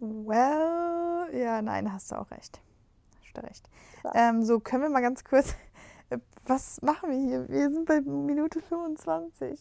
Well, 0.00 1.28
ja, 1.32 1.60
nein, 1.60 1.92
hast 1.92 2.12
du 2.12 2.16
auch 2.16 2.30
recht. 2.30 2.60
Hast 3.20 3.36
du 3.36 3.40
recht. 3.40 3.68
Ja. 4.04 4.12
Ähm, 4.14 4.44
so, 4.44 4.60
können 4.60 4.82
wir 4.84 4.90
mal 4.90 5.00
ganz 5.00 5.24
kurz, 5.24 5.54
was 6.46 6.80
machen 6.82 7.10
wir 7.10 7.18
hier? 7.18 7.48
Wir 7.48 7.70
sind 7.70 7.84
bei 7.86 8.00
Minute 8.00 8.60
25. 8.60 9.60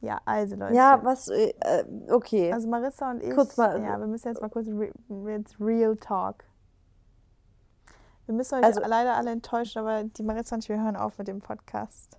Ja, 0.00 0.20
also 0.24 0.56
Leute. 0.56 0.74
Ja, 0.74 1.00
was, 1.04 1.28
äh, 1.28 1.52
äh, 1.60 1.84
okay. 2.10 2.52
Also 2.52 2.68
Marissa 2.68 3.10
und 3.10 3.22
ich, 3.22 3.34
Kurz 3.34 3.56
mal- 3.56 3.82
ja, 3.82 3.98
wir 3.98 4.06
müssen 4.06 4.28
jetzt 4.28 4.40
mal 4.40 4.48
kurz 4.48 4.66
re 4.68 4.90
jetzt 5.30 5.60
Real 5.60 5.96
Talk. 5.96 6.44
Wir 8.26 8.34
müssen 8.34 8.54
euch 8.56 8.64
Also- 8.64 8.80
leider 8.80 9.14
alle 9.16 9.30
enttäuschen, 9.32 9.80
aber 9.80 10.04
die 10.04 10.22
Marissa 10.22 10.54
und 10.56 10.62
ich, 10.64 10.68
wir 10.70 10.82
hören 10.82 10.96
auf 10.96 11.18
mit 11.18 11.28
dem 11.28 11.40
Podcast. 11.40 12.18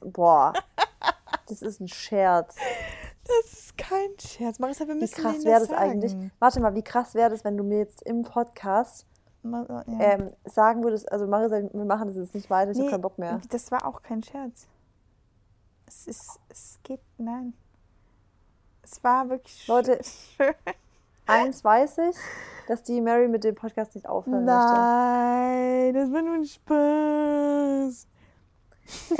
Boah, 0.00 0.52
das 1.48 1.60
ist 1.62 1.80
ein 1.80 1.88
Scherz. 1.88 2.56
Das 3.26 3.52
ist 3.52 3.76
kein 3.76 4.08
Scherz. 4.18 4.58
Marissa, 4.58 4.86
wir 4.86 4.94
Wie 4.94 5.00
müssen 5.00 5.20
krass 5.20 5.32
denen 5.34 5.44
wäre 5.44 5.60
das 5.60 5.68
das 5.68 5.78
eigentlich? 5.78 6.16
Warte 6.38 6.60
mal, 6.60 6.74
wie 6.74 6.82
krass 6.82 7.14
wäre 7.14 7.28
das, 7.28 7.44
wenn 7.44 7.58
du 7.58 7.64
mir 7.64 7.78
jetzt 7.78 8.02
im 8.02 8.22
Podcast 8.22 9.04
ja. 9.52 9.84
ähm, 10.00 10.30
sagen 10.44 10.82
würdest, 10.82 11.10
also 11.10 11.26
Marisa, 11.26 11.62
wir 11.72 11.84
machen 11.84 12.08
das 12.08 12.16
jetzt 12.16 12.34
nicht 12.34 12.50
weiter, 12.50 12.70
ich 12.70 12.76
Nee, 12.76 12.84
habe 12.84 12.92
keinen 12.92 13.02
Bock 13.02 13.18
mehr. 13.18 13.40
Das 13.50 13.70
war 13.70 13.86
auch 13.86 14.02
kein 14.02 14.22
Scherz. 14.22 14.66
Es 15.86 16.06
ist, 16.06 16.40
es 16.48 16.78
geht, 16.82 17.00
nein. 17.16 17.54
Es 18.82 19.02
war 19.02 19.28
wirklich 19.28 19.66
Leute, 19.68 19.98
schön. 20.02 20.54
Eins 21.26 21.62
weiß 21.62 21.98
ich, 21.98 22.16
dass 22.68 22.82
die 22.82 23.00
Mary 23.00 23.28
mit 23.28 23.44
dem 23.44 23.54
Podcast 23.54 23.94
nicht 23.94 24.08
aufhören 24.08 24.44
Nein, 24.46 25.92
das 25.92 26.10
war 26.10 26.22
nur 26.22 26.34
ein 26.34 26.44
Spaß. 26.46 28.06
möchte. 28.06 28.18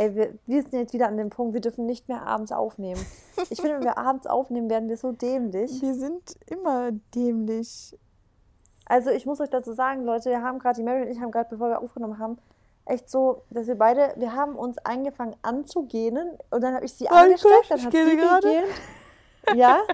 Ey, 0.02 0.14
wir, 0.14 0.34
wir 0.46 0.62
sind 0.62 0.72
jetzt 0.72 0.92
wieder 0.92 1.08
an 1.08 1.16
dem 1.16 1.30
Punkt, 1.30 1.54
wir 1.54 1.60
dürfen 1.60 1.86
nicht 1.86 2.08
mehr 2.08 2.26
abends 2.26 2.52
aufnehmen. 2.52 3.04
Ich 3.50 3.60
finde, 3.60 3.76
wenn 3.76 3.84
wir 3.84 3.98
abends 3.98 4.26
aufnehmen, 4.26 4.70
werden 4.70 4.88
wir 4.88 4.96
so 4.96 5.12
dämlich. 5.12 5.82
Wir 5.82 5.94
sind 5.94 6.36
immer 6.46 6.90
dämlich. 7.14 7.96
Also 8.88 9.10
ich 9.10 9.26
muss 9.26 9.40
euch 9.40 9.50
dazu 9.50 9.72
sagen, 9.72 10.04
Leute, 10.04 10.30
wir 10.30 10.42
haben 10.42 10.58
gerade, 10.58 10.76
die 10.76 10.82
Mary 10.82 11.02
und 11.02 11.08
ich 11.08 11.20
haben 11.20 11.30
gerade, 11.30 11.48
bevor 11.50 11.68
wir 11.68 11.80
aufgenommen 11.82 12.18
haben, 12.18 12.38
echt 12.86 13.10
so, 13.10 13.42
dass 13.50 13.66
wir 13.66 13.76
beide, 13.76 14.14
wir 14.16 14.34
haben 14.34 14.56
uns 14.56 14.78
angefangen 14.78 15.36
anzugähnen 15.42 16.30
und 16.50 16.62
dann 16.62 16.74
habe 16.74 16.84
ich 16.86 16.94
sie 16.94 17.04
Danke, 17.04 17.24
angesteckt, 17.24 17.70
dann 17.70 17.78
ich 17.78 17.84
hat 17.86 17.92
sie 17.92 18.16
gerade. 18.16 18.48
gegähnt. 18.48 18.66
Ja, 19.54 19.78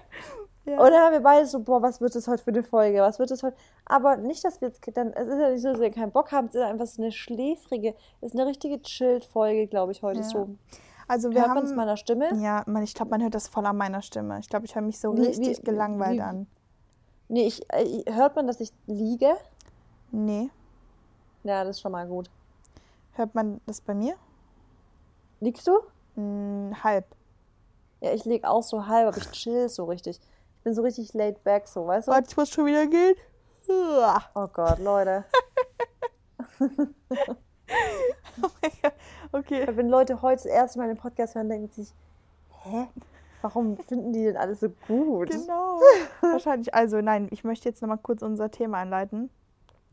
Ja. 0.67 0.81
und 0.81 0.91
dann 0.93 0.99
haben 1.03 1.13
wir 1.13 1.21
beide 1.21 1.45
so, 1.45 1.61
boah, 1.61 1.83
was 1.83 2.01
wird 2.01 2.15
das 2.15 2.27
heute 2.27 2.43
für 2.43 2.51
eine 2.51 2.63
Folge, 2.63 3.01
was 3.01 3.19
wird 3.19 3.31
das 3.31 3.43
heute? 3.43 3.55
Aber 3.85 4.17
nicht, 4.17 4.43
dass 4.45 4.63
wir 4.63 4.69
jetzt, 4.69 4.81
dann, 4.97 5.13
es 5.13 5.29
ist 5.29 5.39
ja 5.39 5.51
nicht 5.51 5.61
so, 5.61 5.69
dass 5.73 5.81
wir 5.81 5.91
keinen 5.91 6.11
Bock 6.11 6.33
haben, 6.33 6.47
es 6.47 6.55
ist 6.55 6.63
einfach 6.63 6.87
so 6.87 7.03
eine 7.03 7.13
schläfrige, 7.13 7.95
es 8.23 8.33
ist 8.33 8.39
eine 8.41 8.49
richtige 8.49 8.81
Chilled-Folge, 8.81 9.67
glaube 9.67 9.93
ich, 9.93 10.03
heute 10.03 10.21
Ja. 10.21 10.25
so. 10.27 10.49
Also 11.07 11.31
wir 11.33 11.41
Hört 11.43 11.49
man 11.55 11.65
es 11.65 11.71
haben, 11.71 11.77
meiner 11.77 11.99
Stimme? 11.99 12.33
ja, 12.37 12.63
man, 12.67 12.83
ich 12.83 12.95
glaube, 12.95 13.11
man 13.11 13.23
hört 13.23 13.35
das 13.35 13.47
voll 13.49 13.67
an 13.67 13.77
meiner 13.77 14.01
Stimme. 14.01 14.39
Ich 14.39 14.49
glaube, 14.49 14.65
ich 14.65 14.75
höre 14.75 14.81
mich 14.81 14.99
so 14.99 15.15
Wie- 15.15 15.27
richtig 15.27 15.59
wie- 15.59 15.63
gelangweilt 15.65 16.17
wie- 16.17 16.23
an. 16.23 16.47
Nee, 17.29 17.47
ich, 17.47 17.63
äh, 17.73 18.05
hört 18.13 18.37
man, 18.37 18.47
dass 18.47 18.61
ich 18.61 18.73
liege? 18.87 19.37
Nee. 20.11 20.51
Ja, 21.43 21.65
das 21.65 21.77
ist 21.77 21.83
schon 21.83 21.93
mal 21.93 22.07
gut. 22.07 22.31
Hört 23.13 23.35
man 23.35 23.61
das 23.67 23.81
bei 23.81 23.95
mir? 23.95 24.17
Liegst 25.41 25.67
du? 25.67 25.81
Hm, 26.15 26.75
halb. 26.83 27.07
Ja, 28.01 28.13
ich 28.13 28.25
lieg 28.25 28.45
auch 28.45 28.63
so 28.63 28.87
halb, 28.87 29.09
aber 29.09 29.17
ich 29.17 29.31
chill 29.31 29.69
so 29.69 29.85
richtig. 29.85 30.21
Ich 30.59 30.65
bin 30.65 30.75
so 30.75 30.83
richtig 30.83 31.13
laid 31.15 31.43
back, 31.45 31.69
so, 31.69 31.87
weißt 31.87 32.09
du? 32.09 32.13
Warte, 32.13 32.29
ich 32.31 32.37
muss 32.37 32.51
schon 32.51 32.67
wieder 32.67 32.87
gehen. 32.87 33.15
Oh 34.35 34.47
Gott, 34.53 34.79
Leute. 34.79 35.25
Oh 38.43 38.49
mein 38.61 38.73
Gott. 38.83 38.93
Okay. 39.33 39.67
Wenn 39.71 39.89
Leute 39.89 40.21
heute 40.21 40.43
das 40.43 40.47
erste 40.47 40.79
Mal 40.79 40.89
den 40.89 40.97
Podcast 40.97 41.35
hören, 41.35 41.49
denken 41.49 41.69
sie 41.69 41.85
sich, 41.85 41.95
hä? 42.65 42.89
Warum 43.45 43.77
finden 43.77 44.15
die 44.15 44.25
denn 44.25 44.39
alles 44.39 44.61
so 44.61 44.71
gut? 44.89 45.29
Genau. 45.29 45.79
Wahrscheinlich. 46.23 46.73
Also 46.75 47.03
nein, 47.03 47.29
ich 47.31 47.45
möchte 47.45 47.69
jetzt 47.69 47.83
nochmal 47.83 47.99
kurz 47.99 48.23
unser 48.23 48.51
Thema 48.51 48.79
einleiten. 48.79 49.29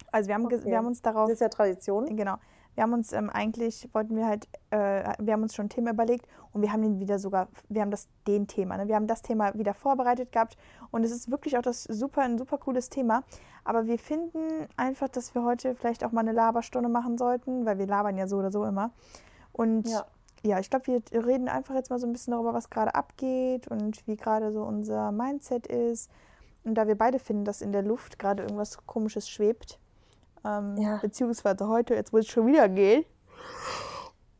Also 0.09 0.29
wir 0.29 0.35
haben, 0.35 0.45
Okay. 0.45 0.61
wir 0.63 0.77
haben 0.77 0.87
uns 0.87 1.01
darauf 1.01 1.25
Das 1.25 1.33
ist 1.33 1.41
ja 1.41 1.49
Tradition. 1.49 2.05
Genau. 2.15 2.35
Wir 2.75 2.83
haben 2.83 2.93
uns 2.93 3.11
ähm, 3.11 3.29
eigentlich, 3.29 3.89
wollten 3.91 4.15
wir 4.15 4.25
halt, 4.25 4.47
äh, 4.69 5.03
wir 5.19 5.33
haben 5.33 5.43
uns 5.43 5.53
schon 5.53 5.65
ein 5.65 5.69
Thema 5.69 5.91
überlegt 5.91 6.25
und 6.53 6.61
wir 6.61 6.71
haben 6.71 6.81
den 6.81 7.01
wieder 7.01 7.19
sogar, 7.19 7.49
wir 7.67 7.81
haben 7.81 7.91
das, 7.91 8.07
den 8.25 8.47
Thema, 8.47 8.77
ne? 8.77 8.87
wir 8.87 8.95
haben 8.95 9.07
das 9.07 9.21
Thema 9.21 9.53
wieder 9.55 9.73
vorbereitet 9.73 10.31
gehabt 10.31 10.55
und 10.89 11.03
es 11.03 11.11
ist 11.11 11.29
wirklich 11.29 11.57
auch 11.57 11.61
das 11.61 11.83
super, 11.83 12.21
ein 12.21 12.37
super 12.37 12.57
cooles 12.57 12.89
Thema. 12.89 13.23
Aber 13.65 13.85
wir 13.85 13.99
finden 13.99 14.69
einfach, 14.77 15.09
dass 15.09 15.35
wir 15.35 15.43
heute 15.43 15.75
vielleicht 15.75 16.05
auch 16.05 16.13
mal 16.13 16.21
eine 16.21 16.31
Laberstunde 16.31 16.87
machen 16.87 17.17
sollten, 17.17 17.65
weil 17.65 17.77
wir 17.77 17.87
labern 17.87 18.15
ja 18.17 18.27
so 18.27 18.37
oder 18.37 18.51
so 18.51 18.63
immer. 18.63 18.91
Und 19.51 19.89
Ja. 19.89 20.05
Ja, 20.43 20.60
ich 20.60 20.69
glaube, 20.69 20.88
wir 20.88 21.25
reden 21.27 21.47
einfach 21.47 21.75
jetzt 21.75 21.89
mal 21.89 21.99
so 21.99 22.08
ein 22.08 22.13
bisschen 22.13 22.32
darüber, 22.32 22.54
was 22.54 22.69
gerade 22.69 22.95
abgeht 22.95 23.67
und 23.67 24.06
wie 24.08 24.15
gerade 24.17 24.51
so 24.51 24.63
unser 24.63 25.12
Mindset 25.12 25.67
ist. 25.67 26.10
Und 26.63 26.75
da 26.75 26.88
wir 26.88 26.97
beide 26.97 27.19
finden, 27.19 27.45
dass 27.45 27.62
in 27.62 27.71
der 27.71 27.82
Luft 27.84 28.19
gerade 28.19 28.43
irgendwas 28.43 28.77
Komisches 28.86 29.30
schwebt, 29.30 29.80
ähm, 30.45 30.77
Ja. 30.77 30.97
beziehungsweise 30.97 31.67
heute, 31.67 31.93
jetzt 31.95 32.12
muss 32.13 32.25
ich 32.25 32.32
schon 32.32 32.47
wieder 32.47 32.69
gehen. 32.69 33.06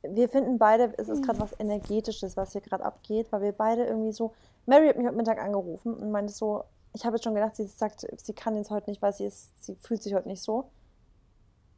Wir 0.04 0.30
finden 0.30 0.58
beide, 0.58 0.94
es 0.98 1.10
ist 1.10 1.24
gerade 1.24 1.40
was 1.40 1.60
Energetisches, 1.60 2.36
was 2.36 2.54
hier 2.54 2.62
gerade 2.62 2.84
abgeht, 2.84 3.32
weil 3.32 3.42
wir 3.42 3.52
beide 3.52 3.86
irgendwie 3.86 4.12
so. 4.12 4.34
Mary 4.66 4.88
hat 4.88 4.98
mich 4.98 5.06
heute 5.06 5.16
Mittag 5.16 5.40
angerufen 5.40 5.94
und 5.94 6.10
meinte 6.12 6.34
so, 6.34 6.64
ich 6.94 7.06
habe 7.06 7.16
jetzt 7.18 7.24
schon 7.24 7.36
gedacht, 7.36 7.56
sie 7.56 7.66
sagt, 7.66 8.06
sie 8.18 8.34
kann 8.34 8.56
jetzt 8.56 8.72
heute 8.72 8.90
nicht, 8.90 9.02
weil 9.02 9.14
sie 9.14 9.26
ist, 9.26 9.64
sie 9.64 9.76
fühlt 9.76 10.02
sich 10.02 10.14
heute 10.16 10.28
nicht 10.28 10.42
so. 10.42 10.70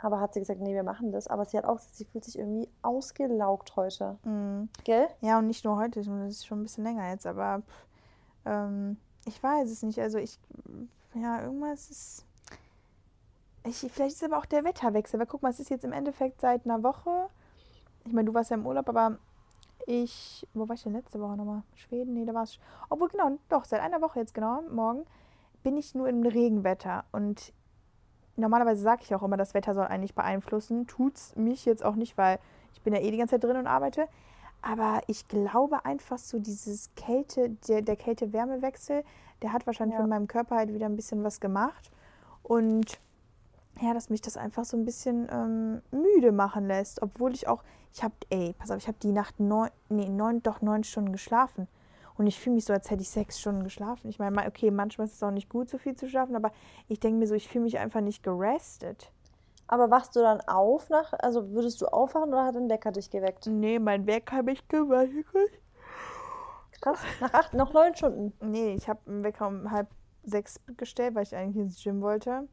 Aber 0.04 0.20
hat 0.20 0.34
sie 0.34 0.42
gesagt, 0.42 0.60
nee, 0.60 0.74
wir 0.74 0.84
machen 0.84 1.14
das. 1.14 1.30
Aber 1.30 1.46
sie 1.46 1.58
hat 1.58 1.64
auch 1.64 1.78
gesagt, 1.78 1.96
sie 1.96 2.04
fühlt 2.04 2.26
sich 2.26 2.38
irgendwie 2.38 2.68
ausgelaugt 2.82 3.78
heute. 3.78 4.18
Mm. 4.26 4.66
Gell? 4.84 5.08
Ja, 5.22 5.40
und 5.40 5.48
nicht 5.48 5.64
nur 5.64 5.78
heute, 5.78 6.02
das 6.02 6.08
ist 6.08 6.46
schon 6.46 6.60
ein 6.60 6.64
bisschen 6.64 6.84
länger 6.84 7.10
jetzt, 7.10 7.26
aber 7.26 7.62
pff, 7.62 7.86
ähm, 8.46 8.98
ich 9.26 9.42
weiß 9.42 9.72
es 9.72 9.82
nicht. 9.82 10.00
Also 10.00 10.18
ich, 10.18 10.38
ja, 11.14 11.42
irgendwas 11.42 11.90
ist. 11.90 12.26
Ich, 13.66 13.78
vielleicht 13.78 14.18
ist 14.18 14.24
aber 14.26 14.40
auch 14.40 14.46
der 14.46 14.66
Wetterwechsel, 14.66 15.22
weil 15.22 15.26
guck 15.26 15.42
mal, 15.42 15.52
es 15.52 15.62
ist 15.62 15.70
jetzt 15.70 15.86
im 15.86 15.94
Endeffekt 15.94 16.42
seit 16.42 16.66
einer 16.66 16.84
Woche. 16.84 17.30
Ich 18.04 18.12
meine, 18.12 18.26
du 18.26 18.34
warst 18.34 18.52
ja 18.52 18.58
im 18.58 18.68
Urlaub, 18.68 18.90
aber 18.90 19.18
ich. 19.88 20.46
Wo 20.54 20.68
war 20.68 20.76
ich 20.76 20.84
denn 20.84 20.92
letzte 20.92 21.22
Woche 21.22 21.38
nochmal? 21.38 21.64
Schweden? 21.76 22.14
Nee, 22.14 22.26
da 22.26 22.34
war 22.34 22.44
es. 22.44 22.60
Obwohl, 22.90 23.08
genau, 23.08 23.38
doch, 23.48 23.64
seit 23.64 23.80
einer 23.80 24.02
Woche 24.02 24.20
jetzt 24.20 24.34
genau, 24.34 24.64
morgen, 24.70 25.06
bin 25.64 25.78
ich 25.78 25.96
nur 25.96 26.10
im 26.10 26.24
Regenwetter. 26.24 27.06
Und 27.14 27.54
normalerweise 28.36 28.82
sage 28.82 29.02
ich 29.04 29.14
auch 29.16 29.24
immer, 29.24 29.38
das 29.38 29.54
Wetter 29.54 29.74
soll 29.74 29.86
eigentlich 29.86 30.16
beeinflussen. 30.16 30.88
Tut's 30.88 31.36
mich 31.36 31.66
jetzt 31.66 31.84
auch 31.84 31.96
nicht, 31.96 32.18
weil 32.18 32.40
ich 32.74 32.82
bin 32.82 32.94
ja 32.94 33.00
eh 33.02 33.12
die 33.12 33.18
ganze 33.18 33.36
Zeit 33.36 33.44
drin 33.44 33.58
und 33.58 33.68
arbeite. 33.68 34.08
Aber 34.62 35.02
ich 35.08 35.28
glaube 35.28 35.86
einfach 35.86 36.18
so 36.18 36.40
dieses 36.40 36.90
Kälte, 36.96 37.50
der, 37.68 37.82
der 37.82 37.96
Kälte-Wärme-Wechsel, 37.98 39.04
der 39.42 39.52
hat 39.54 39.66
wahrscheinlich 39.68 39.96
Ja. 39.96 40.02
mit 40.02 40.10
meinem 40.10 40.28
Körper 40.28 40.56
halt 40.56 40.74
wieder 40.74 40.86
ein 40.86 40.96
bisschen 40.96 41.24
was 41.24 41.40
gemacht. 41.42 41.92
Und 42.44 43.00
ja, 43.82 43.94
dass 43.94 44.10
mich 44.10 44.22
das 44.22 44.38
einfach 44.38 44.64
so 44.66 44.78
ein 44.78 44.86
bisschen 44.86 45.28
ähm, 45.32 45.82
müde 45.92 46.32
machen 46.32 46.68
lässt. 46.68 47.02
Obwohl 47.02 47.34
ich 47.34 47.48
auch, 47.48 47.64
ich 47.94 48.04
habe, 48.04 48.14
ey, 48.30 48.54
pass 48.58 48.72
auf, 48.72 48.78
ich 48.78 48.88
habe 48.88 48.98
die 49.02 49.12
Nacht 49.12 49.40
neun, 49.40 49.70
nee, 49.90 50.08
neun, 50.10 50.42
doch 50.44 50.62
neun 50.62 50.84
Stunden 50.84 51.12
geschlafen. 51.12 51.68
Und 52.18 52.28
ich 52.28 52.40
fühle 52.40 52.56
mich 52.56 52.66
so, 52.66 52.74
als 52.74 52.90
hätte 52.90 53.02
ich 53.02 53.10
sechs 53.10 53.40
Stunden 53.40 53.64
geschlafen. 53.64 54.10
Ich 54.10 54.20
meine, 54.20 54.48
okay, 54.48 54.72
manchmal 54.72 55.08
ist 55.08 55.16
es 55.16 55.24
auch 55.24 55.32
nicht 55.32 55.50
gut, 55.50 55.70
so 55.70 55.78
viel 55.78 55.96
zu 55.96 56.08
schlafen, 56.08 56.36
aber 56.36 56.52
ich 56.88 57.00
denke 57.00 57.20
mir 57.20 57.28
so, 57.28 57.34
ich 57.34 57.48
fühle 57.48 57.64
mich 57.64 57.80
einfach 57.80 58.02
nicht 58.02 58.24
gerestet. 58.24 59.12
Aber 59.68 59.90
wachst 59.90 60.16
du 60.16 60.20
dann 60.20 60.42
auf 60.42 60.90
nach, 60.90 61.14
also 61.14 61.52
würdest 61.52 61.82
du 61.82 61.88
aufwachen 61.88 62.30
oder 62.30 62.46
hat 62.46 62.56
ein 62.56 62.70
Wecker 62.70 62.92
dich 62.92 63.10
geweckt? 63.10 63.48
Nee, 63.48 63.80
mein 63.80 64.06
Wecker 64.06 64.38
habe 64.38 64.52
ich 64.52 64.68
gemacht. 64.68 65.10
Krass. 66.82 67.00
Nach 67.22 67.34
acht, 67.34 67.54
noch 67.54 67.74
neun 67.74 67.96
Stunden. 67.96 68.34
Nee, 68.42 68.74
ich 68.74 68.90
habe 68.90 69.00
einen 69.08 69.24
Wecker 69.24 69.48
um 69.48 69.72
halb 69.72 69.88
sechs 70.24 70.60
gestellt, 70.78 71.16
weil 71.16 71.24
ich 71.24 71.36
eigentlich 71.36 71.64
ins 71.64 71.82
Gym 71.82 72.02
wollte. 72.02 72.48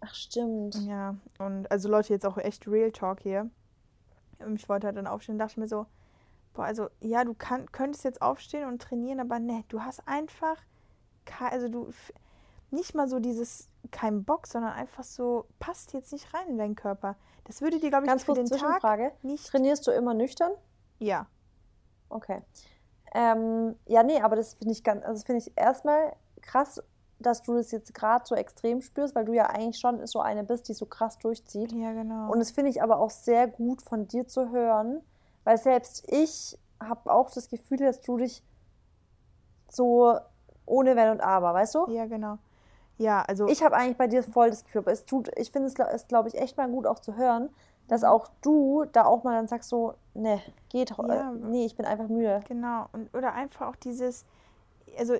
Ach, 0.00 0.14
stimmt. 0.14 0.74
Ja, 0.86 1.14
und 1.38 1.70
also 1.70 1.88
Leute, 1.88 2.12
jetzt 2.12 2.26
auch 2.26 2.38
echt 2.38 2.66
Real 2.66 2.90
Talk 2.90 3.20
hier. 3.20 3.50
Ich 4.54 4.68
wollte 4.68 4.86
halt 4.86 4.96
dann 4.96 5.06
aufstehen 5.06 5.34
und 5.34 5.38
dachte 5.38 5.60
mir 5.60 5.68
so, 5.68 5.86
boah, 6.54 6.64
also 6.64 6.88
ja, 7.00 7.24
du 7.24 7.34
kann, 7.34 7.70
könntest 7.72 8.04
jetzt 8.04 8.22
aufstehen 8.22 8.66
und 8.66 8.80
trainieren, 8.80 9.20
aber 9.20 9.38
ne, 9.38 9.64
du 9.68 9.82
hast 9.82 10.06
einfach, 10.06 10.56
also 11.50 11.68
du, 11.68 11.88
nicht 12.70 12.94
mal 12.94 13.08
so 13.08 13.20
dieses, 13.20 13.68
kein 13.90 14.24
Bock, 14.24 14.46
sondern 14.46 14.72
einfach 14.72 15.04
so, 15.04 15.46
passt 15.58 15.92
jetzt 15.92 16.12
nicht 16.12 16.32
rein 16.32 16.48
in 16.48 16.58
deinen 16.58 16.74
Körper. 16.74 17.16
Das 17.44 17.60
würde 17.60 17.78
dir, 17.78 17.90
glaube 17.90 18.04
ich, 18.04 18.10
Ganz 18.10 18.22
für 18.24 18.32
kurz 18.32 18.48
den 18.48 18.58
Tag 18.58 18.80
Zwischenfrage. 18.80 19.12
nicht, 19.22 19.46
Trainierst 19.46 19.86
du 19.86 19.90
immer 19.90 20.14
nüchtern? 20.14 20.52
ja. 20.98 21.26
Okay. 22.10 22.42
Ähm, 23.14 23.76
ja, 23.86 24.02
nee, 24.02 24.20
aber 24.20 24.36
das 24.36 24.54
finde 24.54 24.72
ich 24.72 24.84
ganz, 24.84 25.02
also 25.02 25.14
das 25.14 25.24
finde 25.24 25.40
ich 25.40 25.52
erstmal 25.56 26.14
krass, 26.42 26.82
dass 27.18 27.42
du 27.42 27.54
das 27.54 27.70
jetzt 27.70 27.94
gerade 27.94 28.24
so 28.26 28.34
extrem 28.34 28.82
spürst, 28.82 29.14
weil 29.14 29.24
du 29.24 29.32
ja 29.32 29.46
eigentlich 29.46 29.78
schon 29.78 30.06
so 30.06 30.20
eine 30.20 30.44
bist, 30.44 30.68
die 30.68 30.74
so 30.74 30.86
krass 30.86 31.18
durchzieht. 31.18 31.72
Ja, 31.72 31.92
genau. 31.92 32.30
Und 32.30 32.38
das 32.38 32.50
finde 32.50 32.70
ich 32.70 32.82
aber 32.82 32.98
auch 32.98 33.10
sehr 33.10 33.48
gut 33.48 33.82
von 33.82 34.06
dir 34.06 34.28
zu 34.28 34.50
hören, 34.50 35.00
weil 35.44 35.58
selbst 35.58 36.04
ich 36.10 36.58
habe 36.82 37.12
auch 37.12 37.30
das 37.30 37.48
Gefühl, 37.48 37.78
dass 37.78 38.00
du 38.00 38.16
dich 38.18 38.42
so 39.70 40.18
ohne 40.66 40.96
Wenn 40.96 41.10
und 41.10 41.20
Aber, 41.20 41.52
weißt 41.54 41.74
du? 41.74 41.90
Ja, 41.90 42.06
genau. 42.06 42.38
Ja, 42.96 43.22
also. 43.22 43.48
Ich 43.48 43.62
habe 43.62 43.76
eigentlich 43.76 43.96
bei 43.96 44.06
dir 44.06 44.22
voll 44.22 44.50
das 44.50 44.64
Gefühl, 44.64 44.80
aber 44.82 44.92
es 44.92 45.04
tut, 45.04 45.30
ich 45.36 45.50
finde 45.50 45.68
es, 45.68 45.74
ist, 45.94 46.08
glaube 46.08 46.28
ich, 46.28 46.36
echt 46.36 46.56
mal 46.56 46.68
gut 46.68 46.86
auch 46.86 47.00
zu 47.00 47.16
hören, 47.16 47.50
dass 47.88 48.02
Mhm. 48.02 48.08
auch 48.08 48.28
du 48.40 48.84
da 48.92 49.04
auch 49.04 49.24
mal 49.24 49.34
dann 49.36 49.48
sagst 49.48 49.68
so, 49.68 49.94
ne, 50.14 50.40
geht, 50.68 50.90
Ja. 50.96 51.30
äh, 51.30 51.34
nee, 51.34 51.64
ich 51.66 51.76
bin 51.76 51.86
einfach 51.86 52.08
müde. 52.08 52.40
Genau. 52.48 52.86
Und, 52.92 53.12
oder 53.14 53.34
einfach 53.34 53.68
auch 53.68 53.76
dieses, 53.76 54.24
also 54.98 55.14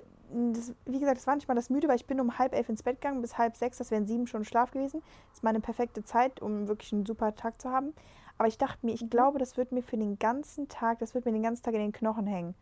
das, 0.53 0.73
wie 0.87 0.99
gesagt, 1.01 1.19
das 1.19 1.27
war 1.27 1.35
nicht 1.35 1.47
mal 1.49 1.55
das 1.55 1.69
müde, 1.69 1.89
weil 1.89 1.97
ich 1.97 2.07
bin 2.07 2.21
um 2.21 2.39
halb 2.39 2.55
elf 2.55 2.69
ins 2.69 2.83
Bett 2.83 3.01
gegangen, 3.01 3.21
bis 3.21 3.37
halb 3.39 3.57
sechs, 3.57 3.79
das 3.79 3.91
wären 3.91 4.07
sieben 4.07 4.27
Stunden 4.27 4.47
Schlaf 4.47 4.71
gewesen. 4.71 5.03
Das 5.29 5.39
ist 5.39 5.43
meine 5.45 5.61
perfekte 5.61 6.05
Zeit, 6.05 6.41
um 6.41 6.69
wirklich 6.69 6.93
einen 6.93 7.05
super 7.05 7.35
Tag 7.35 7.61
zu 7.61 7.71
haben. 7.71 7.93
Aber 8.39 8.49
ich 8.49 8.59
dachte 8.59 8.85
mir, 8.85 8.93
Mhm. 8.93 8.99
ich 9.01 9.11
glaube, 9.11 9.39
das 9.39 9.57
wird 9.57 9.73
mir 9.73 9.83
für 9.83 9.97
den 9.97 10.19
ganzen 10.19 10.69
Tag, 10.69 10.99
das 10.99 11.15
wird 11.15 11.25
mir 11.25 11.33
den 11.33 11.43
ganzen 11.43 11.63
Tag 11.63 11.75
in 11.75 11.81
den 11.81 11.93
Knochen 11.93 12.27
hängen. 12.27 12.55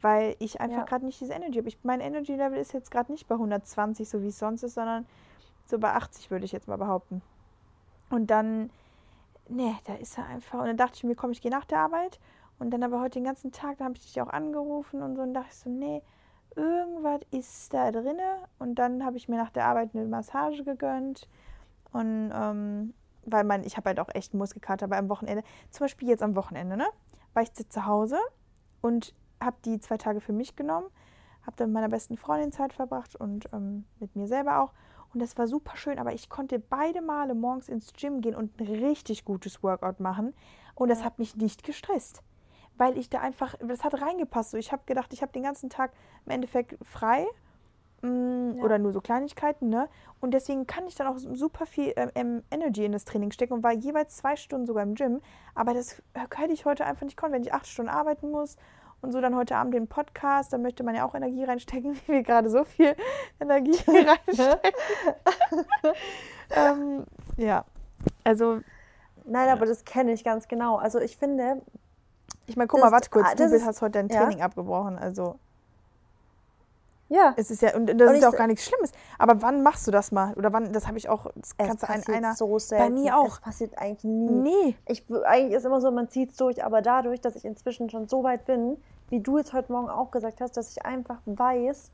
Weil 0.00 0.36
ich 0.38 0.60
einfach 0.60 0.78
Ja. 0.78 0.84
gerade 0.84 1.04
nicht 1.04 1.20
diese 1.20 1.32
Energy 1.32 1.58
habe. 1.58 1.68
Ich, 1.68 1.78
mein 1.82 2.00
Energy 2.00 2.34
Level 2.36 2.58
ist 2.58 2.72
jetzt 2.72 2.90
gerade 2.90 3.10
nicht 3.10 3.26
bei 3.26 3.36
120, 3.36 4.08
so 4.08 4.22
wie 4.22 4.28
es 4.28 4.38
sonst 4.38 4.62
ist, 4.62 4.74
sondern 4.74 5.06
so 5.66 5.78
bei 5.78 5.92
80, 5.92 6.30
würde 6.30 6.44
ich 6.44 6.52
jetzt 6.52 6.68
mal 6.68 6.78
behaupten. 6.78 7.20
Und 8.10 8.30
dann, 8.30 8.70
ne, 9.48 9.76
da 9.86 9.94
ist 9.94 10.16
er 10.16 10.26
einfach. 10.26 10.60
Und 10.60 10.66
dann 10.66 10.76
dachte 10.76 10.94
ich 10.94 11.04
mir, 11.04 11.16
komm, 11.16 11.32
ich 11.32 11.42
gehe 11.42 11.50
nach 11.50 11.64
der 11.64 11.80
Arbeit. 11.80 12.20
Und 12.60 12.70
dann 12.70 12.82
aber 12.84 13.00
heute 13.00 13.18
den 13.18 13.24
ganzen 13.24 13.50
Tag, 13.52 13.78
da 13.78 13.84
habe 13.84 13.94
ich 13.96 14.06
dich 14.06 14.20
auch 14.20 14.28
angerufen 14.28 15.02
und 15.02 15.16
so. 15.16 15.22
Und 15.22 15.34
dachte 15.34 15.48
ich 15.50 15.56
so, 15.56 15.68
nee, 15.70 16.00
irgendwas 16.54 17.20
ist 17.32 17.74
da 17.74 17.90
drinne. 17.90 18.36
Und 18.60 18.76
dann 18.76 19.04
habe 19.04 19.16
ich 19.16 19.28
mir 19.28 19.36
nach 19.36 19.50
der 19.50 19.66
Arbeit 19.66 19.90
eine 19.94 20.04
Massage 20.06 20.62
gegönnt. 20.64 21.28
Und 21.92 22.30
ähm, 22.32 22.94
weil 23.32 23.44
man, 23.44 23.64
ich 23.64 23.76
habe 23.76 23.88
halt 23.88 24.00
auch 24.00 24.08
echt 24.14 24.32
einen 24.32 24.38
Muskelkater, 24.38 24.84
aber 24.84 24.96
am 24.96 25.08
Wochenende, 25.08 25.42
zum 25.70 25.84
Beispiel 25.84 26.08
jetzt 26.08 26.22
am 26.22 26.36
Wochenende, 26.36 26.76
ne, 26.76 26.86
war 27.34 27.42
ich 27.42 27.52
zu 27.52 27.86
Hause 27.86 28.18
und 28.80 29.14
habe 29.40 29.56
die 29.64 29.78
zwei 29.80 29.96
Tage 29.96 30.20
für 30.20 30.32
mich 30.32 30.56
genommen, 30.56 30.86
habe 31.42 31.56
dann 31.56 31.68
mit 31.68 31.74
meiner 31.74 31.88
besten 31.88 32.16
Freundin 32.16 32.52
Zeit 32.52 32.72
verbracht 32.72 33.16
und 33.16 33.48
ähm, 33.52 33.84
mit 34.00 34.16
mir 34.16 34.26
selber 34.26 34.62
auch. 34.62 34.72
Und 35.14 35.20
das 35.20 35.38
war 35.38 35.46
super 35.46 35.76
schön, 35.76 35.98
aber 35.98 36.12
ich 36.12 36.28
konnte 36.28 36.58
beide 36.58 37.00
Male 37.00 37.34
morgens 37.34 37.68
ins 37.68 37.92
Gym 37.94 38.20
gehen 38.20 38.34
und 38.34 38.60
ein 38.60 38.66
richtig 38.66 39.24
gutes 39.24 39.62
Workout 39.62 40.00
machen. 40.00 40.34
Und 40.74 40.88
das 40.88 41.02
hat 41.02 41.18
mich 41.18 41.36
nicht 41.36 41.64
gestresst, 41.64 42.22
weil 42.76 42.98
ich 42.98 43.08
da 43.08 43.20
einfach, 43.20 43.54
das 43.60 43.84
hat 43.84 44.00
reingepasst. 44.00 44.50
So, 44.50 44.56
ich 44.58 44.70
habe 44.70 44.82
gedacht, 44.84 45.12
ich 45.12 45.22
habe 45.22 45.32
den 45.32 45.42
ganzen 45.42 45.70
Tag 45.70 45.92
im 46.26 46.32
Endeffekt 46.32 46.76
frei 46.84 47.26
mm, 48.02 48.58
Ja. 48.58 48.64
oder 48.64 48.78
nur 48.78 48.92
so 48.92 49.00
Kleinigkeiten, 49.00 49.68
ne? 49.68 49.88
Und 50.20 50.32
deswegen 50.32 50.66
kann 50.66 50.86
ich 50.86 50.94
dann 50.96 51.06
auch 51.06 51.18
super 51.18 51.64
viel 51.66 51.92
ähm, 52.14 52.42
Energy 52.50 52.84
in 52.84 52.92
das 52.92 53.04
Training 53.04 53.30
stecken 53.30 53.52
und 53.54 53.62
war 53.62 53.72
jeweils 53.72 54.16
zwei 54.16 54.36
Stunden 54.36 54.66
sogar 54.66 54.82
im 54.82 54.94
Gym. 54.94 55.20
Aber 55.54 55.74
das 55.74 56.02
hätte 56.34 56.52
ich 56.52 56.64
heute 56.64 56.84
einfach 56.84 57.02
nicht 57.04 57.16
können, 57.16 57.32
wenn 57.32 57.42
ich 57.42 57.54
acht 57.54 57.66
Stunden 57.66 57.88
arbeiten 57.90 58.30
muss 58.30 58.56
und 59.00 59.12
so 59.12 59.20
dann 59.20 59.36
heute 59.36 59.54
Abend 59.56 59.74
den 59.74 59.86
Podcast, 59.86 60.52
da 60.52 60.58
möchte 60.58 60.82
man 60.82 60.94
ja 60.96 61.04
auch 61.06 61.14
Energie 61.14 61.44
reinstecken, 61.44 61.94
wie 62.06 62.12
wir 62.14 62.22
gerade 62.24 62.50
so 62.50 62.64
viel 62.64 62.96
Energie 63.40 63.78
reinstecken. 63.86 64.72
ähm, 66.50 67.04
ja, 67.36 67.64
also 68.24 68.60
Nein, 69.30 69.50
aber 69.50 69.66
das 69.66 69.84
kenne 69.84 70.12
ich 70.12 70.24
ganz 70.24 70.48
genau. 70.48 70.76
Also 70.76 70.98
ich 71.00 71.18
finde, 71.18 71.60
ich 72.46 72.56
meine, 72.56 72.66
guck 72.66 72.80
Das- 72.80 72.88
mal, 72.90 72.94
warte 72.94 73.10
kurz, 73.10 73.26
ah, 73.30 73.34
du 73.34 73.44
hast 73.64 73.82
heute 73.82 73.92
dein 73.92 74.08
ja. 74.08 74.20
Training 74.22 74.40
abgebrochen, 74.40 74.98
also 74.98 75.38
ja, 77.08 77.32
es 77.36 77.50
ist 77.50 77.62
ja, 77.62 77.74
und 77.74 77.86
das 77.86 78.08
Und 78.08 78.14
ist 78.16 78.22
ja 78.22 78.28
auch 78.28 78.36
gar 78.36 78.46
nichts 78.46 78.64
Schlimmes, 78.66 78.92
aber 79.18 79.40
wann 79.42 79.62
machst 79.62 79.86
du 79.86 79.90
das 79.90 80.12
mal? 80.12 80.34
Oder 80.34 80.52
wann, 80.52 80.72
das 80.72 80.86
habe 80.86 80.98
ich 80.98 81.08
auch, 81.08 81.24
das 81.36 81.50
es 81.50 81.56
kannst 81.56 81.82
du 81.82 81.86
passiert 81.86 82.16
einer, 82.16 82.34
so 82.34 82.58
selten. 82.58 82.94
mir 82.94 83.16
auch. 83.16 83.28
Es 83.34 83.40
passiert 83.40 83.78
eigentlich 83.78 84.04
nie. 84.04 84.30
nee, 84.30 84.76
Ich, 84.86 85.04
eigentlich 85.24 85.54
ist 85.56 85.64
immer 85.64 85.80
so, 85.80 85.90
man 85.90 86.08
zieht 86.08 86.30
es 86.30 86.36
durch, 86.36 86.64
aber 86.64 86.82
dadurch, 86.82 87.20
dass 87.20 87.34
ich 87.36 87.44
inzwischen 87.44 87.88
schon 87.90 88.08
so 88.08 88.22
weit 88.24 88.44
bin, 88.44 88.76
wie 89.08 89.20
du 89.20 89.38
jetzt 89.38 89.52
heute 89.54 89.72
Morgen 89.72 89.88
auch 89.88 90.10
gesagt 90.10 90.40
hast, 90.40 90.56
dass 90.56 90.70
ich 90.70 90.84
einfach 90.84 91.18
weiß, 91.26 91.90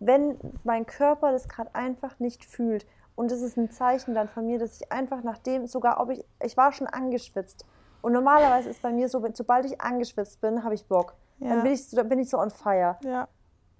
wenn 0.00 0.36
mein 0.64 0.86
Körper 0.86 1.32
das 1.32 1.48
gerade 1.48 1.74
einfach 1.74 2.18
nicht 2.18 2.44
fühlt. 2.44 2.86
Und 3.16 3.30
das 3.30 3.42
ist 3.42 3.56
ein 3.58 3.70
Zeichen 3.70 4.14
dann 4.14 4.28
von 4.28 4.46
mir, 4.46 4.58
dass 4.58 4.80
ich 4.80 4.90
einfach 4.90 5.22
nachdem, 5.22 5.66
sogar 5.66 6.00
ob 6.00 6.10
ich, 6.10 6.24
ich 6.42 6.56
war 6.56 6.72
schon 6.72 6.86
angeschwitzt. 6.86 7.66
Und 8.02 8.12
normalerweise 8.12 8.70
ist 8.70 8.80
bei 8.80 8.90
mir 8.92 9.08
so, 9.10 9.22
sobald 9.34 9.66
ich 9.66 9.80
angeschwitzt 9.80 10.40
bin, 10.40 10.64
habe 10.64 10.74
ich 10.74 10.86
Bock. 10.86 11.14
Ja. 11.38 11.50
Dann 11.50 11.62
bin 11.62 11.72
ich, 11.72 11.86
so- 11.86 11.96
dann 11.96 12.08
bin 12.08 12.18
ich 12.18 12.30
so 12.30 12.38
on 12.38 12.50
fire. 12.50 12.96
ja, 13.04 13.28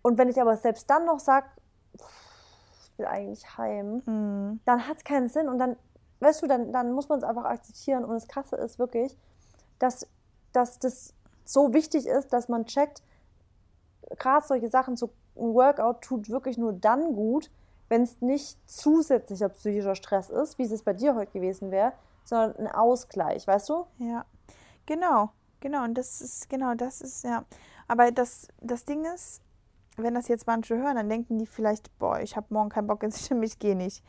Und 0.02 0.18
wenn 0.18 0.28
ich 0.28 0.40
aber 0.40 0.56
selbst 0.56 0.88
dann 0.88 1.04
noch 1.06 1.18
sage, 1.18 1.46
ich 1.94 2.98
will 2.98 3.06
eigentlich 3.06 3.56
heim, 3.58 4.02
mm, 4.06 4.60
dann 4.64 4.86
hat 4.86 4.98
es 4.98 5.04
keinen 5.04 5.28
Sinn. 5.28 5.48
Und 5.48 5.58
dann, 5.58 5.76
weißt 6.20 6.42
du, 6.42 6.46
dann, 6.46 6.72
dann 6.72 6.92
muss 6.92 7.08
man 7.08 7.18
es 7.18 7.24
einfach 7.24 7.44
akzeptieren. 7.44 8.04
Und 8.04 8.14
das 8.14 8.28
Krasse 8.28 8.56
ist 8.56 8.78
wirklich, 8.78 9.16
dass, 9.78 10.06
dass 10.52 10.78
das 10.78 11.14
so 11.44 11.72
wichtig 11.72 12.06
ist, 12.06 12.32
dass 12.32 12.48
man 12.48 12.66
checkt, 12.66 13.02
gerade 14.18 14.46
solche 14.46 14.68
Sachen, 14.68 14.96
so 14.96 15.10
ein 15.36 15.54
Workout 15.54 16.02
tut 16.02 16.28
wirklich 16.28 16.58
nur 16.58 16.72
dann 16.72 17.14
gut, 17.14 17.50
wenn 17.88 18.02
es 18.02 18.20
nicht 18.20 18.56
zusätzlicher 18.70 19.48
psychischer 19.48 19.94
Stress 19.94 20.30
ist, 20.30 20.58
wie 20.58 20.64
es 20.64 20.70
es 20.70 20.82
bei 20.82 20.92
dir 20.92 21.14
heute 21.14 21.32
gewesen 21.32 21.70
wäre, 21.70 21.92
sondern 22.24 22.66
ein 22.66 22.72
Ausgleich, 22.72 23.46
weißt 23.46 23.68
du? 23.68 23.86
ja, 23.98 24.24
genau, 24.86 25.30
genau, 25.60 25.84
und 25.84 25.94
das 25.94 26.20
ist, 26.20 26.48
genau, 26.48 26.74
das 26.74 27.00
ist, 27.00 27.24
ja, 27.24 27.44
aber 27.88 28.12
das, 28.12 28.46
das 28.60 28.84
Ding 28.84 29.04
ist, 29.04 29.42
wenn 29.96 30.14
das 30.14 30.28
jetzt 30.28 30.46
manche 30.46 30.76
hören, 30.76 30.96
dann 30.96 31.08
denken 31.08 31.38
die 31.38 31.46
vielleicht, 31.46 31.96
boah, 31.98 32.20
ich 32.20 32.36
habe 32.36 32.46
morgen 32.50 32.70
keinen 32.70 32.86
Bock 32.86 33.02
ins 33.02 33.26
Gym, 33.28 33.42
ich 33.42 33.58
gehe 33.58 33.76
nicht. 33.76 34.02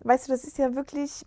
Weißt 0.00 0.28
du, 0.28 0.32
das 0.32 0.44
ist 0.44 0.58
ja 0.58 0.74
wirklich, 0.74 1.24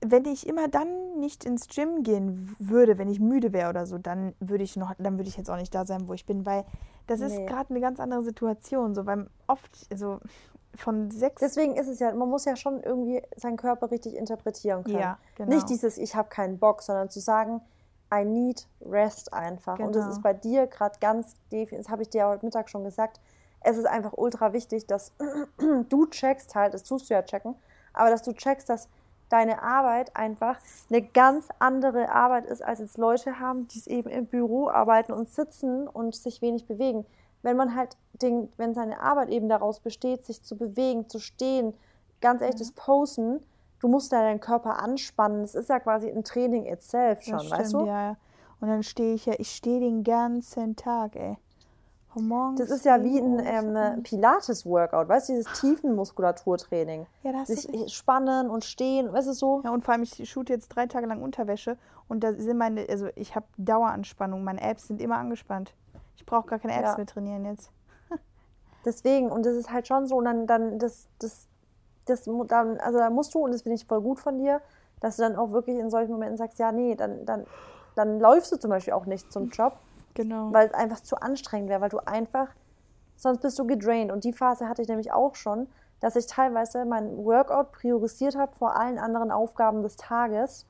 wenn 0.00 0.24
ich 0.26 0.46
immer 0.46 0.68
dann 0.68 1.18
nicht 1.18 1.44
ins 1.44 1.66
Gym 1.68 2.02
gehen 2.04 2.54
würde, 2.58 2.98
wenn 2.98 3.08
ich 3.08 3.18
müde 3.18 3.52
wäre 3.52 3.70
oder 3.70 3.86
so, 3.86 3.98
dann 3.98 4.34
würde 4.38 4.62
ich 4.62 4.76
noch, 4.76 4.94
dann 4.98 5.18
würde 5.18 5.28
ich 5.28 5.36
jetzt 5.36 5.50
auch 5.50 5.56
nicht 5.56 5.74
da 5.74 5.84
sein, 5.84 6.06
wo 6.06 6.12
ich 6.14 6.24
bin, 6.24 6.46
weil 6.46 6.64
das 7.08 7.20
ist 7.20 7.32
Nee. 7.36 7.46
gerade 7.46 7.70
eine 7.70 7.80
ganz 7.80 7.98
andere 7.98 8.22
Situation. 8.22 8.94
So 8.94 9.02
beim 9.02 9.28
oft, 9.48 9.70
also 9.90 10.20
von 10.76 11.10
sechs. 11.10 11.40
Deswegen 11.40 11.74
ist 11.74 11.88
es 11.88 11.98
ja, 11.98 12.14
man 12.14 12.28
muss 12.28 12.44
ja 12.44 12.54
schon 12.54 12.80
irgendwie 12.82 13.22
seinen 13.36 13.56
Körper 13.56 13.90
richtig 13.90 14.14
interpretieren 14.14 14.84
können. 14.84 14.98
Ja, 14.98 15.18
genau. 15.34 15.54
Nicht 15.54 15.68
dieses, 15.68 15.98
ich 15.98 16.14
habe 16.14 16.28
keinen 16.28 16.58
Bock, 16.58 16.82
sondern 16.82 17.10
zu 17.10 17.18
sagen, 17.18 17.60
I 18.12 18.24
need 18.24 18.66
rest 18.80 19.32
einfach. 19.32 19.78
Und 19.78 19.94
das 19.94 20.04
Genau. 20.04 20.16
ist 20.16 20.22
bei 20.22 20.32
dir 20.34 20.66
gerade 20.66 20.98
ganz 21.00 21.34
definitiv, 21.52 21.78
das 21.78 21.88
habe 21.90 22.02
ich 22.02 22.10
dir 22.10 22.18
ja 22.18 22.28
heute 22.30 22.44
Mittag 22.44 22.68
schon 22.70 22.84
gesagt, 22.84 23.20
es 23.60 23.76
ist 23.76 23.86
einfach 23.86 24.12
ultra 24.16 24.52
wichtig, 24.52 24.86
dass 24.86 25.12
du 25.88 26.06
checkst 26.06 26.54
halt, 26.54 26.74
das 26.74 26.84
tust 26.84 27.10
du 27.10 27.14
ja 27.14 27.22
checken, 27.22 27.54
aber 27.92 28.10
dass 28.10 28.22
du 28.22 28.32
checkst, 28.32 28.68
dass 28.68 28.88
deine 29.28 29.62
Arbeit 29.62 30.16
einfach 30.16 30.58
eine 30.88 31.02
ganz 31.02 31.48
andere 31.58 32.08
Arbeit 32.10 32.46
ist, 32.46 32.62
als 32.62 32.78
jetzt 32.78 32.96
Leute 32.96 33.40
haben, 33.40 33.68
die 33.68 33.78
es 33.78 33.86
eben 33.86 34.08
im 34.08 34.26
Büro 34.26 34.68
arbeiten 34.68 35.12
und 35.12 35.28
sitzen 35.28 35.86
und 35.86 36.14
sich 36.14 36.40
wenig 36.40 36.66
bewegen. 36.66 37.04
Wenn 37.42 37.56
man 37.56 37.74
halt 37.74 37.96
den, 38.22 38.50
wenn 38.56 38.74
seine 38.74 39.00
Arbeit 39.00 39.28
eben 39.28 39.48
daraus 39.48 39.80
besteht, 39.80 40.24
sich 40.24 40.42
zu 40.42 40.56
bewegen, 40.56 41.08
zu 41.08 41.18
stehen, 41.18 41.74
ganz 42.20 42.40
ehrlich, 42.40 42.56
das 42.58 42.72
Posen, 42.72 43.40
du 43.80 43.88
musst 43.88 44.12
ja 44.12 44.20
deinen 44.22 44.40
Körper 44.40 44.78
anspannen. 44.78 45.42
Das 45.42 45.54
ist 45.54 45.68
ja 45.68 45.78
quasi 45.80 46.08
ein 46.10 46.24
Training 46.24 46.66
itself 46.66 47.22
schon, 47.22 47.32
Das 47.34 47.46
stimmt, 47.46 47.60
weißt 47.60 47.72
du? 47.74 47.84
Ja, 47.84 48.02
ja. 48.10 48.16
Und 48.60 48.68
dann 48.68 48.82
stehe 48.82 49.14
ich 49.14 49.26
ja, 49.26 49.34
ich 49.38 49.50
stehe 49.54 49.80
den 49.80 50.02
ganzen 50.04 50.74
Tag, 50.76 51.14
ey. 51.16 51.36
Morgens 52.14 52.58
Das 52.58 52.70
ist 52.70 52.84
ja 52.84 53.02
wie 53.04 53.12
7 53.14 53.38
ein 53.38 53.76
ähm, 53.76 54.02
Pilates-Workout, 54.02 55.08
weißt 55.08 55.28
du, 55.28 55.34
dieses 55.34 55.52
Tiefenmuskulaturtraining. 55.60 57.06
Ja, 57.22 57.32
da 57.32 57.38
hast 57.38 57.50
du 57.50 57.54
Sich 57.54 57.68
recht. 57.72 57.90
spannen 57.92 58.50
und 58.50 58.64
stehen, 58.64 59.12
weißt 59.12 59.28
du 59.28 59.32
so? 59.32 59.60
Ja, 59.64 59.70
und 59.70 59.84
vor 59.84 59.92
allem, 59.94 60.02
ich 60.02 60.28
shoote 60.28 60.52
jetzt 60.52 60.68
drei 60.68 60.86
Tage 60.86 61.06
lang 61.06 61.22
Unterwäsche 61.22 61.76
und 62.08 62.24
da 62.24 62.32
sind 62.32 62.56
meine, 62.58 62.86
also 62.88 63.08
ich 63.14 63.34
habe 63.36 63.46
Daueranspannung, 63.56 64.42
meine 64.42 64.60
Apps 64.60 64.88
sind 64.88 65.00
immer 65.00 65.16
angespannt. 65.18 65.74
Ich 66.16 66.26
brauche 66.26 66.46
gar 66.48 66.58
keine 66.58 66.74
Apps 66.74 66.90
Ja. 66.92 66.96
mehr 66.96 67.06
trainieren 67.06 67.44
jetzt. 67.44 67.70
Deswegen, 68.84 69.30
und 69.30 69.44
das 69.46 69.54
ist 69.54 69.70
halt 69.72 69.86
schon 69.86 70.06
so, 70.06 70.16
und 70.16 70.24
dann, 70.24 70.46
dann 70.46 70.78
das, 70.78 71.06
das, 71.18 71.46
das, 72.08 72.24
dann, 72.24 72.78
also 72.78 72.98
da 72.98 73.10
musst 73.10 73.34
du, 73.34 73.40
und 73.40 73.52
das 73.52 73.62
finde 73.62 73.76
ich 73.76 73.86
voll 73.86 74.00
gut 74.00 74.20
von 74.20 74.38
dir, 74.38 74.60
dass 75.00 75.16
du 75.16 75.22
dann 75.22 75.36
auch 75.36 75.52
wirklich 75.52 75.78
in 75.78 75.90
solchen 75.90 76.12
Momenten 76.12 76.36
sagst, 76.36 76.58
ja, 76.58 76.72
nee, 76.72 76.94
dann, 76.94 77.24
dann, 77.24 77.44
dann 77.94 78.18
läufst 78.20 78.50
du 78.52 78.56
zum 78.58 78.70
Beispiel 78.70 78.92
auch 78.94 79.06
nicht 79.06 79.32
zum 79.32 79.48
Job, 79.50 79.74
Genau. 80.14 80.52
weil 80.52 80.66
es 80.66 80.74
einfach 80.74 81.00
zu 81.00 81.16
anstrengend 81.16 81.68
wäre, 81.70 81.80
weil 81.80 81.90
du 81.90 81.98
einfach, 81.98 82.48
sonst 83.16 83.40
bist 83.40 83.58
du 83.58 83.66
gedraint. 83.66 84.10
Und 84.10 84.24
die 84.24 84.32
Phase 84.32 84.68
hatte 84.68 84.82
ich 84.82 84.88
nämlich 84.88 85.12
auch 85.12 85.34
schon, 85.36 85.68
dass 86.00 86.16
ich 86.16 86.26
teilweise 86.26 86.84
mein 86.84 87.16
Workout 87.24 87.72
priorisiert 87.72 88.36
habe 88.36 88.52
vor 88.56 88.76
allen 88.76 88.98
anderen 88.98 89.30
Aufgaben 89.30 89.82
des 89.82 89.96
Tages. 89.96 90.66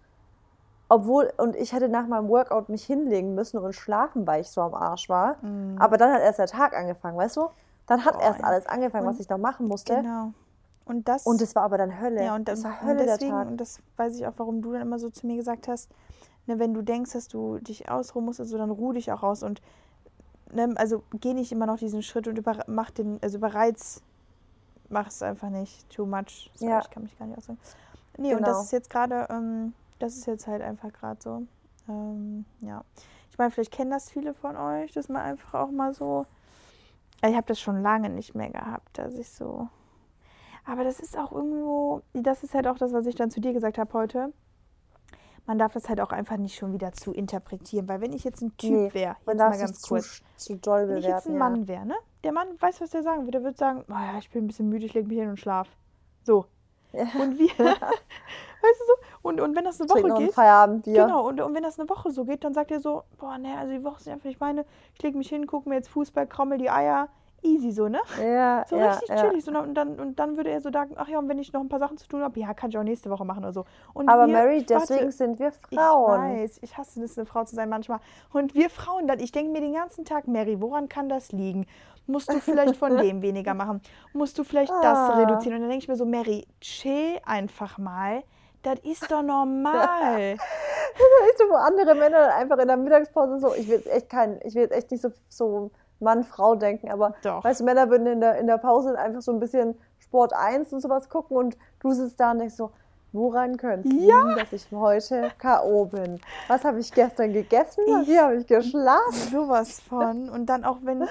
Obwohl, 0.91 1.30
und 1.36 1.55
ich 1.55 1.72
hätte 1.74 1.89
nach 1.89 2.07
meinem 2.07 2.28
Workout 2.28 2.70
mich 2.70 2.84
hinlegen 2.84 3.34
müssen 3.34 3.59
und 3.59 3.74
schlafen, 3.74 4.26
weil 4.26 4.41
ich 4.41 4.49
so 4.51 4.62
am 4.62 4.74
Arsch 4.74 5.09
war. 5.11 5.36
Aber 5.78 5.99
dann 5.99 6.12
hat 6.12 6.20
erst 6.22 6.39
der 6.39 6.47
Tag 6.47 6.74
angefangen, 6.74 7.16
weißt 7.18 7.36
du? 7.36 7.49
Dann 7.86 8.05
hat 8.07 8.14
Boah, 8.14 8.22
erst 8.22 8.43
alles 8.45 8.66
angefangen, 8.66 9.07
was 9.07 9.20
ich 9.20 9.28
noch 9.28 9.36
machen 9.39 9.66
musste. 9.68 9.97
genau. 9.97 10.32
Und 10.89 11.07
das, 11.09 11.26
Und 11.26 11.41
es 11.43 11.55
war 11.55 11.62
aber 11.64 11.78
dann 11.78 12.01
Hölle. 12.01 12.24
ja, 12.24 12.34
und, 12.34 12.49
das 12.49 12.64
war 12.64 12.72
und 12.80 12.82
Hölle 12.89 13.05
deswegen, 13.05 13.30
der 13.30 13.39
Tag. 13.41 13.49
und 13.49 13.57
das 13.59 13.78
weiß 13.97 14.16
ich 14.16 14.26
auch, 14.26 14.32
warum 14.39 14.62
du 14.62 14.72
dann 14.72 14.82
immer 14.82 14.99
so 14.99 15.11
zu 15.11 15.26
mir 15.26 15.36
gesagt 15.36 15.68
hast, 15.68 15.91
ne, 16.47 16.59
wenn 16.59 16.72
du 16.74 16.82
denkst, 16.82 17.12
dass 17.12 17.28
du 17.28 17.59
dich 17.59 17.91
ausruhen 17.91 18.24
musst, 18.24 18.41
also 18.41 18.57
dann 18.59 18.70
ruh 18.70 18.93
dich 18.93 19.12
auch 19.12 19.22
aus 19.22 19.43
und 19.43 19.61
ne, 20.53 20.72
also 20.76 21.03
geh 21.20 21.34
nicht 21.34 21.53
immer 21.53 21.66
noch 21.66 21.78
diesen 21.78 22.03
Schritt 22.03 22.26
und 22.26 22.39
über, 22.39 22.57
mach 22.66 22.91
den, 22.91 23.18
also 23.22 23.36
überreiz, 23.39 24.03
mach 24.89 25.09
es 25.09 25.22
einfach 25.22 25.51
nicht 25.51 25.89
too 25.91 26.07
much. 26.07 26.51
Sorry, 26.55 26.70
Ja. 26.72 26.80
ich 26.80 26.91
kann 26.91 27.03
mich 27.03 27.18
gar 27.18 27.26
nicht 27.26 27.36
ausdrücken. 27.39 27.61
Nee, 28.16 28.34
und 28.34 28.41
das 28.43 28.49
Genau. 28.53 28.62
ist 28.62 28.72
jetzt 28.72 28.91
gerade, 28.91 29.26
ähm, 29.30 29.74
das 29.99 30.14
ist 30.16 30.26
jetzt 30.26 30.47
halt 30.47 30.62
einfach 30.62 30.93
gerade 30.93 31.20
so. 31.22 31.43
Ähm, 31.89 32.45
ja. 32.61 32.82
Ich 33.30 33.39
meine, 33.39 33.51
vielleicht 33.51 33.72
kennen 33.72 33.91
das 33.91 34.11
viele 34.11 34.32
von 34.34 34.57
euch, 34.57 34.93
dass 34.93 35.09
man 35.09 35.22
einfach 35.22 35.55
auch 35.61 35.70
mal 35.70 35.93
so. 35.95 36.26
Ich 37.22 37.34
habe 37.36 37.47
das 37.47 37.61
schon 37.61 37.82
lange 37.82 38.09
nicht 38.09 38.34
mehr 38.34 38.51
gehabt, 38.51 38.97
dass 38.99 39.14
ich 39.14 39.28
so. 39.30 39.68
Aber 40.68 40.84
das 40.84 41.00
ist 41.00 41.16
auch 41.16 41.32
irgendwo, 41.32 42.02
das 42.12 42.42
ist 42.44 42.54
halt 42.54 42.66
auch 42.66 42.76
das, 42.76 42.92
was 42.92 43.06
ich 43.06 43.14
dann 43.14 43.30
zu 43.30 43.40
dir 43.40 43.54
gesagt 43.54 43.78
habe 43.78 43.90
heute. 43.94 44.34
Man 45.46 45.58
darf 45.58 45.72
das 45.72 45.88
halt 45.88 45.98
auch 45.98 46.10
einfach 46.10 46.36
nicht 46.36 46.56
schon 46.56 46.74
wieder 46.74 46.92
zu 46.92 47.10
interpretieren, 47.10 47.88
weil 47.88 48.02
wenn 48.02 48.12
ich 48.12 48.22
jetzt 48.22 48.42
ein 48.42 48.54
Typ 48.58 48.70
Nee, 48.70 48.92
wäre, 48.92 49.16
jetzt 49.26 49.38
mal 49.38 49.58
ganz 49.58 49.80
zu, 49.80 49.88
kurz, 49.88 50.20
zu 50.36 50.56
doll 50.56 50.86
wenn 50.88 50.98
ich 50.98 51.06
jetzt 51.06 51.26
ein 51.26 51.32
ja. 51.32 51.38
Mann 51.38 51.66
wäre, 51.66 51.86
ne? 51.86 51.94
Der 52.22 52.32
Mann 52.32 52.48
weiß, 52.60 52.82
was 52.82 52.90
der 52.90 53.02
sagen 53.02 53.22
würde. 53.22 53.30
Der 53.30 53.44
würde 53.44 53.56
sagen, 53.56 53.82
oh 53.88 53.92
ja, 53.92 54.18
ich 54.18 54.28
bin 54.30 54.44
ein 54.44 54.46
bisschen 54.46 54.68
müde, 54.68 54.84
ich 54.84 54.92
lege 54.92 55.08
mich 55.08 55.18
hin 55.18 55.30
und 55.30 55.40
schlaf. 55.40 55.68
So. 56.22 56.44
Ja. 56.92 57.04
Und 57.18 57.38
wie, 57.38 57.48
weißt 57.58 57.80
du 57.80 58.84
so? 58.86 58.92
Und, 59.22 59.40
und 59.40 59.56
wenn 59.56 59.64
das 59.64 59.80
eine 59.80 59.88
Trink 59.88 60.06
Woche 60.10 60.24
geht, 60.24 60.34
Feierabendbier. 60.34 61.06
Genau, 61.06 61.26
und, 61.26 61.40
und 61.40 61.54
wenn 61.54 61.62
das 61.62 61.80
eine 61.80 61.88
Woche 61.88 62.10
so 62.10 62.26
geht, 62.26 62.44
dann 62.44 62.52
sagt 62.52 62.70
er 62.70 62.80
so, 62.80 63.04
boah, 63.16 63.38
ne, 63.38 63.56
also 63.56 63.72
die 63.72 63.84
Woche 63.84 64.00
ist 64.00 64.08
einfach 64.08 64.26
nicht 64.26 64.40
meine, 64.40 64.66
ich 64.94 65.02
lege 65.02 65.16
mich 65.16 65.30
hin, 65.30 65.46
gucke 65.46 65.66
mir 65.66 65.76
jetzt 65.76 65.88
Fußball, 65.88 66.26
krammel 66.26 66.58
die 66.58 66.68
Eier, 66.68 67.08
easy 67.43 67.72
so, 67.72 67.89
ne? 67.89 68.01
Ja, 68.22 68.64
So 68.68 68.76
ja, 68.76 68.91
richtig 68.93 69.09
ja. 69.09 69.16
chillig. 69.16 69.45
So, 69.45 69.51
und, 69.53 69.74
dann, 69.74 69.99
und 70.01 70.18
dann 70.18 70.36
würde 70.36 70.51
er 70.51 70.61
so 70.61 70.70
sagen, 70.70 70.95
ach 70.97 71.09
ja, 71.09 71.18
und 71.18 71.28
wenn 71.28 71.39
ich 71.39 71.53
noch 71.53 71.61
ein 71.61 71.68
paar 71.68 71.78
Sachen 71.78 71.97
zu 71.97 72.07
tun 72.09 72.22
habe, 72.22 72.39
ja, 72.41 72.53
kann 72.55 72.70
ich 72.70 72.78
auch 72.78 72.82
nächste 72.82 73.11
Woche 73.11 73.24
machen 73.24 73.45
oder 73.45 73.53
so. 73.53 73.64
Und 73.95 74.09
Aber 74.09 74.26
wir, 74.26 74.32
Mary, 74.32 74.64
warte, 74.68 74.95
deswegen 74.95 75.11
sind 75.12 75.39
wir 75.39 75.53
ich 75.70 75.78
Frauen. 75.78 76.20
weiß, 76.20 76.59
ich 76.62 76.76
hasse 76.76 77.03
es, 77.03 77.16
eine 77.18 77.26
Frau 77.26 77.45
zu 77.45 77.55
sein 77.55 77.68
manchmal. 77.68 78.01
Und 78.32 78.55
wir 78.55 78.70
Frauen 78.70 79.07
dann, 79.07 79.20
ich 79.20 79.32
denke 79.32 79.53
mir 79.53 79.61
den 79.61 79.74
ganzen 79.74 80.05
Tag, 80.05 80.28
Mary, 80.28 80.61
woran 80.61 80.89
kann 80.89 81.09
das 81.09 81.32
liegen? 81.32 81.66
Musst 82.07 82.32
du 82.32 82.41
vielleicht 82.41 82.76
von 82.76 82.97
dem 82.99 83.22
weniger 83.22 83.55
machen? 83.55 83.80
Musst 84.12 84.39
du 84.39 84.45
vielleicht 84.45 84.72
das 84.82 84.99
Ah. 84.99 85.16
reduzieren? 85.18 85.57
Und 85.57 85.61
dann 85.62 85.70
denke 85.70 85.82
ich 85.84 85.89
mir 85.89 85.97
so, 85.97 86.07
Mary, 86.07 86.47
chill 86.61 87.18
einfach 87.24 87.78
mal. 87.78 88.22
Das 88.62 88.78
ist 88.80 89.11
doch 89.11 89.22
normal. 89.22 90.36
Weißt 90.99 91.41
du, 91.41 91.45
wo 91.51 91.55
andere 91.55 91.95
Männer 91.95 92.34
einfach 92.34 92.59
in 92.59 92.66
der 92.66 92.76
Mittagspause 92.76 93.39
so, 93.39 93.55
ich 93.55 93.68
will 93.68 93.76
jetzt 93.76 93.86
echt 93.89 94.09
kein, 94.11 94.41
ich 94.43 94.55
will 94.55 94.62
jetzt 94.62 94.72
echt 94.74 94.91
nicht 94.91 95.01
so, 95.01 95.11
so 95.28 95.70
Mann-Frau 96.01 96.55
denken, 96.55 96.90
aber 96.90 97.14
Doch. 97.22 97.42
weißt 97.44 97.61
du, 97.61 97.64
Männer 97.64 97.90
würden 97.90 98.07
in 98.07 98.20
der, 98.20 98.38
in 98.38 98.46
der 98.46 98.59
Pause 98.59 98.99
einfach 98.99 99.22
so 99.22 99.32
ein 99.32 99.40
bisschen 99.40 99.74
Sport 99.99 100.32
1 100.32 100.72
und 100.72 100.80
sowas 100.80 101.09
gucken 101.09 101.36
und 101.36 101.57
du 101.80 101.92
sitzt 101.92 102.18
da 102.20 102.30
und 102.32 102.38
denkst 102.38 102.55
so, 102.55 102.70
woran 103.12 103.57
könnte 103.57 103.88
es 103.88 103.94
Ja. 103.94 104.22
liegen, 104.22 104.36
dass 104.36 104.53
ich 104.53 104.66
heute 104.70 105.30
K.O. 105.38 105.86
bin? 105.86 106.20
Was 106.46 106.64
habe 106.64 106.78
ich 106.78 106.92
gestern 106.92 107.32
gegessen? 107.32 107.82
Wie 107.86 108.18
habe 108.18 108.36
ich 108.36 108.46
geschlafen? 108.46 109.12
Sowas 109.32 109.80
von. 109.80 110.28
Und 110.28 110.46
dann 110.46 110.64
auch, 110.64 110.78
wenn 110.82 111.03
ich, 111.03 111.09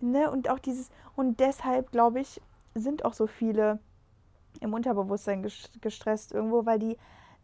ne, 0.00 0.30
und 0.30 0.48
auch 0.50 0.58
dieses, 0.58 0.90
und 1.16 1.38
deshalb, 1.40 1.90
glaube 1.92 2.20
ich, 2.20 2.40
sind 2.74 3.04
auch 3.04 3.12
so 3.14 3.26
viele 3.26 3.78
im 4.60 4.72
Unterbewusstsein 4.72 5.44
ges- 5.44 5.68
gestresst 5.80 6.32
irgendwo, 6.32 6.64
weil 6.66 6.78
die 6.78 6.96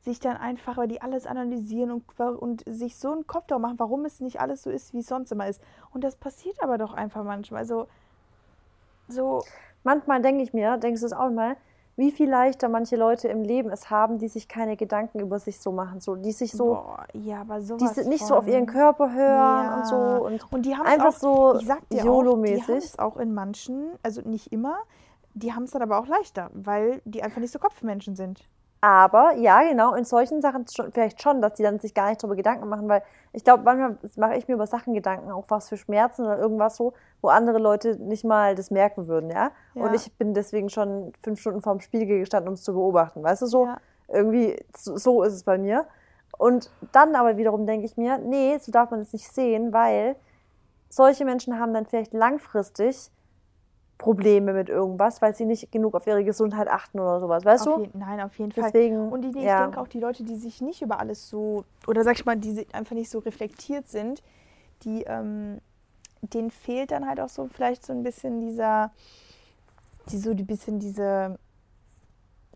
sich 0.02 0.18
dann 0.18 0.36
einfach, 0.36 0.76
weil 0.76 0.88
die 0.88 1.02
alles 1.02 1.26
analysieren 1.26 1.90
und, 1.92 2.20
und 2.20 2.64
sich 2.66 2.96
so 2.96 3.12
einen 3.12 3.26
Kopf 3.26 3.44
darüber 3.46 3.68
machen, 3.68 3.78
warum 3.78 4.04
es 4.06 4.20
nicht 4.20 4.40
alles 4.40 4.62
so 4.62 4.70
ist, 4.70 4.94
wie 4.94 5.00
es 5.00 5.06
sonst 5.06 5.30
immer 5.30 5.46
ist. 5.46 5.60
Und 5.92 6.04
das 6.04 6.16
passiert 6.16 6.62
aber 6.62 6.78
doch 6.78 6.94
einfach 6.94 7.22
manchmal. 7.24 7.60
Also, 7.60 7.86
so, 9.08 9.42
Manchmal 9.82 10.20
denke 10.20 10.42
ich 10.42 10.52
mir, 10.52 10.76
denkst 10.76 11.00
du 11.00 11.06
es 11.06 11.12
auch 11.14 11.30
mal, 11.30 11.56
wie 11.96 12.10
viel 12.12 12.28
leichter 12.28 12.68
manche 12.68 12.96
Leute 12.96 13.28
im 13.28 13.42
Leben 13.42 13.70
es 13.70 13.90
haben, 13.90 14.18
die 14.18 14.28
sich 14.28 14.46
keine 14.46 14.76
Gedanken 14.76 15.20
über 15.20 15.38
sich 15.38 15.58
so 15.58 15.72
machen, 15.72 16.00
so, 16.00 16.16
die 16.16 16.32
sich 16.32 16.52
so, 16.52 16.66
boah, 16.74 17.06
ja, 17.14 17.40
aber 17.40 17.60
die 17.60 17.64
sowas. 17.66 17.94
sind 17.94 18.08
nicht 18.08 18.26
so 18.26 18.36
auf 18.36 18.44
von. 18.44 18.52
ihren 18.52 18.66
Körper 18.66 19.12
hören 19.12 19.64
Ja. 19.64 19.76
und 19.76 19.86
so 19.86 19.96
und 19.96 20.52
Und 20.52 20.66
die 20.66 20.76
haben 20.76 20.86
einfach 20.86 21.08
auch, 21.08 21.12
so 21.18 21.54
ich 21.58 21.66
sag 21.66 21.80
dir 21.80 21.84
auch, 21.84 21.90
die 21.90 22.00
haben 22.00 22.06
YOLO-mäßig. 22.06 22.76
es 22.84 22.98
auch 22.98 23.16
in 23.16 23.32
manchen, 23.34 23.86
also 24.02 24.20
nicht 24.22 24.52
immer, 24.52 24.76
die 25.34 25.52
haben 25.54 25.64
es 25.64 25.70
dann 25.72 25.82
aber 25.82 25.98
auch 25.98 26.06
leichter, 26.06 26.50
weil 26.52 27.00
die 27.04 27.22
einfach 27.22 27.40
nicht 27.40 27.52
so 27.52 27.58
Kopfmenschen 27.58 28.16
sind. 28.16 28.44
Aber 28.82 29.34
ja, 29.34 29.62
genau, 29.62 29.94
in 29.94 30.04
solchen 30.04 30.40
Sachen 30.40 30.66
schon, 30.66 30.90
vielleicht 30.90 31.20
schon, 31.20 31.42
dass 31.42 31.54
die 31.54 31.62
dann 31.62 31.80
sich 31.80 31.92
gar 31.92 32.08
nicht 32.08 32.22
darüber 32.22 32.36
Gedanken 32.36 32.66
machen, 32.68 32.88
weil 32.88 33.02
ich 33.32 33.44
glaube, 33.44 33.62
manchmal 33.62 33.96
mache 34.16 34.36
ich 34.36 34.48
mir 34.48 34.54
über 34.54 34.66
Sachen 34.66 34.94
Gedanken, 34.94 35.30
auch 35.30 35.44
was 35.48 35.68
für 35.68 35.76
Schmerzen 35.76 36.24
oder 36.24 36.38
irgendwas 36.38 36.76
so, 36.76 36.94
wo 37.20 37.28
andere 37.28 37.58
Leute 37.58 37.96
nicht 37.96 38.24
mal 38.24 38.54
das 38.54 38.70
merken 38.70 39.06
würden, 39.06 39.30
ja. 39.30 39.50
Ja. 39.74 39.84
Und 39.84 39.94
ich 39.94 40.16
bin 40.16 40.32
deswegen 40.32 40.70
schon 40.70 41.12
fünf 41.22 41.40
Stunden 41.40 41.60
vorm 41.60 41.80
Spiegel 41.80 42.20
gestanden, 42.20 42.48
um 42.48 42.54
es 42.54 42.62
zu 42.62 42.72
beobachten, 42.72 43.22
weißt 43.22 43.42
du 43.42 43.46
so? 43.46 43.66
Ja. 43.66 43.76
Irgendwie, 44.08 44.56
so, 44.74 44.96
so 44.96 45.22
ist 45.22 45.34
es 45.34 45.44
bei 45.44 45.58
mir. 45.58 45.86
Und 46.38 46.70
dann 46.92 47.14
aber 47.14 47.36
wiederum 47.36 47.66
denke 47.66 47.84
ich 47.84 47.98
mir, 47.98 48.16
nee, 48.16 48.56
so 48.58 48.72
darf 48.72 48.90
man 48.90 49.00
es 49.00 49.12
nicht 49.12 49.30
sehen, 49.30 49.74
weil 49.74 50.16
solche 50.88 51.26
Menschen 51.26 51.58
haben 51.58 51.74
dann 51.74 51.84
vielleicht 51.84 52.14
langfristig 52.14 53.10
Probleme 54.00 54.54
mit 54.54 54.68
irgendwas, 54.70 55.20
weil 55.20 55.34
sie 55.34 55.44
nicht 55.44 55.70
genug 55.70 55.94
auf 55.94 56.06
ihre 56.06 56.24
Gesundheit 56.24 56.68
achten 56.68 56.98
oder 56.98 57.20
sowas, 57.20 57.44
weißt 57.44 57.66
Auf 57.66 57.76
du? 57.76 57.80
jeden, 57.82 57.98
nein, 57.98 58.20
auf 58.20 58.38
jeden 58.38 58.50
Fall. 58.50 58.72
Deswegen, 58.72 59.12
Und 59.12 59.22
die, 59.22 59.28
ich 59.38 59.44
ja. 59.44 59.62
denke 59.62 59.78
auch, 59.80 59.88
die 59.88 60.00
Leute, 60.00 60.24
die 60.24 60.36
sich 60.36 60.60
nicht 60.62 60.80
über 60.80 60.98
alles 61.00 61.28
so, 61.28 61.64
oder 61.86 62.02
sag 62.02 62.14
ich 62.16 62.24
mal, 62.24 62.36
die 62.36 62.66
einfach 62.72 62.94
nicht 62.94 63.10
so 63.10 63.18
reflektiert 63.18 63.88
sind, 63.88 64.22
die, 64.84 65.02
ähm, 65.02 65.60
denen 66.22 66.50
fehlt 66.50 66.92
dann 66.92 67.06
halt 67.06 67.20
auch 67.20 67.28
so 67.28 67.46
vielleicht 67.48 67.84
so 67.84 67.92
ein 67.92 68.02
bisschen 68.02 68.40
dieser, 68.40 68.90
die 70.10 70.18
so 70.18 70.30
ein 70.30 70.46
bisschen 70.46 70.78
diese, 70.78 71.38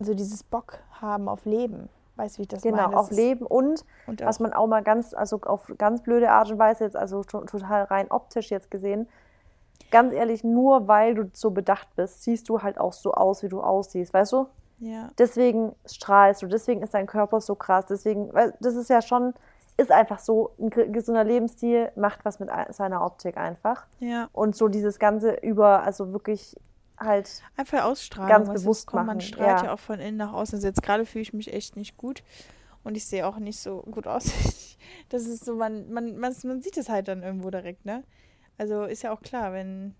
so 0.00 0.14
dieses 0.14 0.42
Bock 0.42 0.78
haben 1.00 1.28
auf 1.28 1.44
Leben. 1.44 1.88
Weißt 2.16 2.36
du, 2.36 2.38
wie 2.38 2.42
ich 2.42 2.48
das 2.48 2.62
Genau, 2.62 2.84
meine? 2.84 2.94
Das 2.96 3.10
auf 3.10 3.10
Leben 3.10 3.44
und 3.44 3.84
Und 4.06 4.24
was 4.24 4.40
man 4.40 4.52
auch 4.52 4.66
mal 4.66 4.82
ganz, 4.82 5.12
also 5.14 5.40
auf 5.42 5.70
ganz 5.78 6.02
blöde 6.02 6.30
Art 6.30 6.50
und 6.50 6.58
Weise 6.58 6.84
jetzt, 6.84 6.96
also 6.96 7.22
to- 7.22 7.44
total 7.44 7.84
rein 7.84 8.10
optisch 8.10 8.50
jetzt 8.50 8.70
gesehen, 8.70 9.08
ganz 9.90 10.12
ehrlich, 10.12 10.42
nur 10.44 10.88
weil 10.88 11.14
du 11.14 11.30
so 11.32 11.50
bedacht 11.50 11.88
bist, 11.96 12.22
siehst 12.22 12.48
du 12.48 12.62
halt 12.62 12.78
auch 12.78 12.92
so 12.92 13.12
aus, 13.12 13.42
wie 13.42 13.48
du 13.48 13.60
aussiehst, 13.62 14.12
weißt 14.14 14.32
du? 14.32 14.46
ja, 14.80 15.08
Deswegen 15.18 15.74
strahlst 15.86 16.42
du, 16.42 16.46
deswegen 16.46 16.82
ist 16.82 16.94
dein 16.94 17.06
Körper 17.06 17.40
so 17.40 17.54
krass, 17.54 17.86
deswegen, 17.88 18.32
weil 18.34 18.54
das 18.60 18.74
ist 18.74 18.90
ja 18.90 19.00
schon, 19.02 19.32
ist 19.76 19.90
einfach 19.92 20.18
so, 20.18 20.50
ein 20.58 20.70
ge- 20.70 20.90
gesunder 20.90 21.24
Lebensstil 21.24 21.90
macht 21.96 22.24
was 22.24 22.40
mit 22.40 22.48
ein- 22.50 22.72
seiner 22.72 23.04
Optik 23.04 23.36
einfach. 23.36 23.86
ja. 24.00 24.28
Und 24.32 24.56
so 24.56 24.68
dieses 24.68 24.98
Ganze 24.98 25.34
über, 25.42 25.82
also 25.84 26.12
wirklich 26.12 26.56
halt, 26.98 27.42
Einfach 27.56 27.84
ausstrahlen. 27.84 28.28
Ganz 28.28 28.48
bewusst 28.48 28.86
kommt, 28.86 29.06
Man 29.06 29.16
machen, 29.16 29.20
strahlt 29.20 29.60
ja. 29.60 29.64
ja. 29.66 29.74
auch 29.74 29.78
von 29.80 29.98
innen 30.00 30.16
nach 30.16 30.32
außen. 30.32 30.56
Also 30.56 30.66
jetzt 30.68 30.82
gerade 30.82 31.06
fühle 31.06 31.22
ich 31.22 31.32
mich 31.32 31.52
echt 31.52 31.76
nicht 31.76 31.96
gut. 31.96 32.22
Und 32.84 32.96
ich 32.96 33.06
sehe 33.06 33.26
auch 33.26 33.38
nicht 33.38 33.60
so 33.60 33.82
gut 33.90 34.06
aus. 34.06 34.26
Das 35.08 35.22
ist 35.26 35.44
so, 35.44 35.54
man, 35.56 35.90
man, 35.92 36.16
man, 36.18 36.34
man 36.44 36.60
sieht 36.62 36.76
es 36.76 36.88
halt 36.88 37.08
dann 37.08 37.22
irgendwo 37.22 37.50
direkt, 37.50 37.84
ne? 37.86 38.04
Also 38.58 38.84
ist 38.84 39.02
ja 39.02 39.12
auch 39.12 39.20
klar, 39.20 39.52
wenn. 39.52 39.94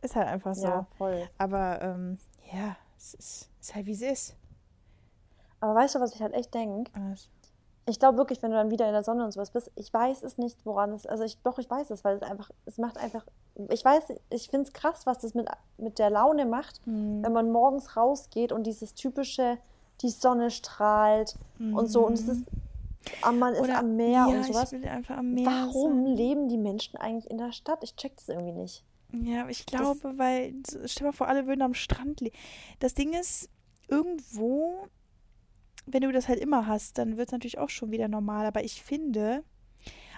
Ist 0.00 0.16
halt 0.16 0.28
einfach 0.28 0.54
so. 0.54 0.66
ja, 0.66 0.86
voll. 0.98 1.28
Aber 1.38 1.80
ähm, 1.80 2.18
ja, 2.52 2.76
es 2.96 3.14
ist, 3.14 3.50
ist 3.60 3.74
halt 3.74 3.86
wie 3.86 3.92
es 3.92 4.02
ist. 4.02 4.36
Aber 5.60 5.74
weißt 5.76 5.94
du, 5.94 6.00
was 6.00 6.14
ich 6.14 6.20
halt 6.20 6.34
echt 6.34 6.52
denke? 6.54 6.90
Ich 7.86 7.98
glaube 7.98 8.18
wirklich, 8.18 8.42
wenn 8.42 8.50
du 8.50 8.56
dann 8.56 8.70
wieder 8.70 8.86
in 8.86 8.92
der 8.92 9.04
Sonne 9.04 9.24
und 9.24 9.32
sowas 9.32 9.50
bist, 9.50 9.70
ich 9.76 9.92
weiß 9.92 10.22
es 10.24 10.38
nicht, 10.38 10.64
woran 10.64 10.92
es, 10.92 11.06
also 11.06 11.22
ich, 11.22 11.38
doch, 11.42 11.58
ich 11.58 11.70
weiß 11.70 11.90
es, 11.90 12.04
weil 12.04 12.16
es 12.16 12.22
einfach, 12.22 12.50
es 12.66 12.78
macht 12.78 12.96
einfach, 12.98 13.24
ich 13.70 13.84
weiß, 13.84 14.12
ich 14.30 14.48
finde 14.48 14.66
es 14.66 14.72
krass, 14.72 15.06
was 15.06 15.18
das 15.18 15.34
mit, 15.34 15.48
mit 15.78 15.98
der 15.98 16.10
Laune 16.10 16.46
macht, 16.46 16.80
hm, 16.84 17.22
wenn 17.22 17.32
man 17.32 17.50
morgens 17.50 17.96
rausgeht 17.96 18.50
und 18.50 18.64
dieses 18.64 18.94
typische, 18.94 19.58
die 20.00 20.10
Sonne 20.10 20.50
strahlt 20.50 21.36
und 21.58 21.86
so 21.88 22.06
und 22.06 22.14
es 22.14 22.26
ist, 22.26 22.48
ah, 23.22 23.32
man 23.32 23.54
ist 23.54 23.60
Oder- 23.60 23.78
am 23.78 23.96
Meer 23.96 24.10
ja, 24.10 24.26
und 24.26 24.40
Ich 24.40 24.46
sowas. 24.48 24.72
will 24.72 24.86
einfach 24.86 25.16
am 25.18 25.32
Meer 25.34 25.46
Warum 25.46 26.04
sein. 26.06 26.16
leben 26.16 26.48
die 26.48 26.58
Menschen 26.58 26.96
eigentlich 26.96 27.30
in 27.30 27.38
der 27.38 27.52
Stadt? 27.52 27.82
Ich 27.84 27.96
check 27.96 28.16
das 28.16 28.28
irgendwie 28.28 28.52
nicht. 28.52 28.84
Ja, 29.12 29.46
ich 29.48 29.66
glaube, 29.66 30.16
weil, 30.18 30.54
stell 30.86 31.06
mal 31.06 31.12
vor, 31.12 31.28
alle 31.28 31.46
würden 31.46 31.60
am 31.62 31.74
Strand 31.74 32.20
leben. 32.20 32.34
Das 32.78 32.94
Ding 32.94 33.12
ist, 33.12 33.50
irgendwo, 33.88 34.86
wenn 35.86 36.00
du 36.02 36.12
das 36.12 36.28
halt 36.28 36.40
immer 36.40 36.66
hast, 36.66 36.96
dann 36.98 37.16
wird 37.18 37.28
es 37.28 37.32
natürlich 37.32 37.58
auch 37.58 37.68
schon 37.68 37.90
wieder 37.90 38.08
normal. 38.08 38.46
Aber 38.46 38.64
ich 38.64 38.82
finde, 38.82 39.44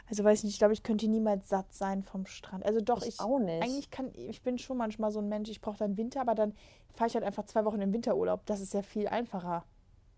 also 0.08 0.22
weiß 0.22 0.38
ich 0.38 0.44
nicht, 0.44 0.52
ich 0.54 0.58
glaube, 0.58 0.74
ich 0.74 0.82
könnte 0.84 1.08
niemals 1.08 1.48
satt 1.48 1.74
sein 1.74 2.04
vom 2.04 2.26
Strand. 2.26 2.64
Also 2.64 2.80
doch, 2.80 3.02
ich, 3.04 3.18
auch 3.18 3.40
nicht. 3.40 3.62
eigentlich 3.64 3.90
kann, 3.90 4.12
ich 4.14 4.42
bin 4.42 4.58
schon 4.58 4.76
manchmal 4.76 5.10
so 5.10 5.18
ein 5.18 5.28
Mensch, 5.28 5.50
ich 5.50 5.60
brauche 5.60 5.78
dann 5.78 5.96
Winter, 5.96 6.20
aber 6.20 6.34
dann 6.36 6.54
fahre 6.92 7.08
ich 7.08 7.14
halt 7.14 7.24
einfach 7.24 7.46
zwei 7.46 7.64
Wochen 7.64 7.80
im 7.80 7.92
Winterurlaub. 7.92 8.46
Das 8.46 8.60
ist 8.60 8.74
ja 8.74 8.82
viel 8.82 9.08
einfacher. 9.08 9.64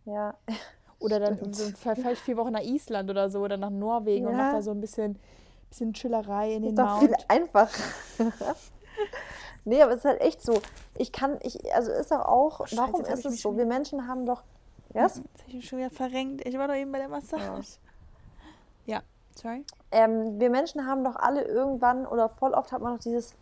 ja. 0.05 0.37
Oder 0.99 1.21
dann 1.21 1.53
so, 1.53 1.73
ich 2.11 2.19
vier 2.21 2.37
Wochen 2.37 2.53
nach 2.53 2.63
Island 2.63 3.11
oder 3.11 3.29
so 3.29 3.41
oder 3.41 3.57
nach 3.57 3.71
Norwegen 3.71 4.27
und 4.27 4.33
Ja. 4.33 4.39
mache 4.39 4.57
da 4.57 4.63
so 4.63 4.71
ein 4.71 4.81
bisschen, 4.81 5.19
bisschen 5.69 5.93
Chillerei 5.93 6.55
in 6.55 6.63
den 6.63 6.71
Ist 6.71 6.79
doch 6.79 6.87
Mount. 6.87 7.01
viel 7.05 7.15
einfacher. 7.29 7.83
nee, 9.65 9.83
aber 9.83 9.93
es 9.93 9.99
ist 9.99 10.05
halt 10.07 10.21
echt 10.21 10.43
so. 10.43 10.61
Ich 10.95 11.13
kann, 11.13 11.39
ich, 11.43 11.73
also 11.75 11.93
ist 11.93 12.11
doch 12.11 12.25
auch, 12.25 12.61
Oh, 12.61 12.67
Scheiße, 12.67 12.81
warum 12.81 13.05
ist 13.05 13.27
es 13.27 13.43
so? 13.43 13.57
Wir 13.57 13.67
Menschen 13.67 14.09
haben 14.09 14.25
doch, 14.25 14.43
was? 14.91 15.17
Jetzt 15.19 15.41
habe 15.41 15.49
ich 15.49 15.55
mich 15.55 15.69
schon 15.69 15.79
wieder 15.81 15.91
verrenkt. 15.91 16.47
Ich 16.47 16.57
war 16.59 16.69
doch 16.69 16.75
eben 16.75 16.93
bei 16.93 16.99
der 16.99 17.09
Massage. 17.09 17.79
Ja, 18.87 19.03
sorry. 19.35 19.65
Ähm, 19.93 20.41
wir 20.41 20.49
Menschen 20.49 20.87
haben 20.87 21.05
doch 21.05 21.17
alle 21.17 21.43
irgendwann 21.43 22.07
oder 22.07 22.29
voll 22.29 22.53
oft 22.55 22.73
hat 22.73 22.81
man 22.81 22.95
noch 22.95 23.01
dieses 23.01 23.35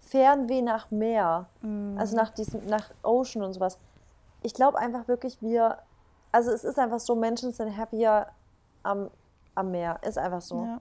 Fernweh 0.00 0.62
nach 0.62 0.90
Meer. 0.90 1.46
Mm. 1.62 1.98
Also 1.98 2.16
nach 2.16 2.30
diesem, 2.30 2.64
nach 2.66 2.90
Ocean 3.02 3.42
und 3.42 3.52
sowas. 3.54 3.78
Ich 4.42 4.54
glaube 4.54 4.78
einfach 4.78 5.08
wirklich, 5.08 5.40
wir, 5.42 5.78
also 6.32 6.52
es 6.52 6.64
ist 6.64 6.78
einfach 6.78 7.00
so, 7.00 7.14
Menschen 7.14 7.52
sind 7.52 7.76
happier 7.76 8.26
am 8.82 9.10
am 9.54 9.70
Meer. 9.70 9.98
Ist 10.02 10.18
einfach 10.18 10.40
so. 10.40 10.64
Ja. 10.64 10.80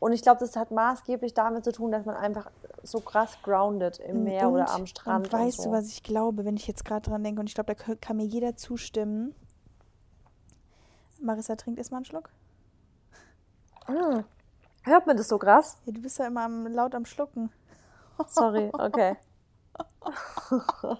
Und 0.00 0.12
ich 0.12 0.22
glaube, 0.22 0.40
das 0.40 0.56
hat 0.56 0.70
maßgeblich 0.70 1.34
damit 1.34 1.64
zu 1.64 1.72
tun, 1.72 1.90
dass 1.90 2.04
man 2.04 2.16
einfach 2.16 2.50
so 2.82 3.00
krass 3.00 3.36
grounded 3.42 3.98
im 3.98 4.24
Meer 4.24 4.46
und, 4.46 4.54
oder 4.54 4.70
am 4.70 4.86
Strand 4.86 5.26
Und 5.26 5.32
weißt 5.32 5.58
und 5.58 5.64
du, 5.64 5.70
so. 5.70 5.76
was 5.76 5.88
ich 5.88 6.02
glaube, 6.02 6.44
wenn 6.44 6.56
ich 6.56 6.68
jetzt 6.68 6.84
gerade 6.84 7.08
dran 7.08 7.24
denke, 7.24 7.40
und 7.40 7.48
ich 7.48 7.54
glaube, 7.54 7.74
da 7.74 7.94
kann 7.96 8.16
mir 8.16 8.24
jeder 8.24 8.56
zustimmen. 8.56 9.34
Marissa 11.20 11.56
trinkt 11.56 11.78
erstmal 11.78 11.98
einen 11.98 12.04
Schluck. 12.04 12.30
Mm. 13.88 14.20
Hört 14.82 15.06
man 15.06 15.16
das 15.16 15.28
so 15.28 15.38
krass? 15.38 15.78
Ja, 15.84 15.92
du 15.92 16.00
bist 16.00 16.18
ja 16.18 16.28
immer 16.28 16.42
am, 16.42 16.68
laut 16.68 16.94
am 16.94 17.04
Schlucken. 17.04 17.50
Sorry, 18.28 18.70
okay. 18.72 19.16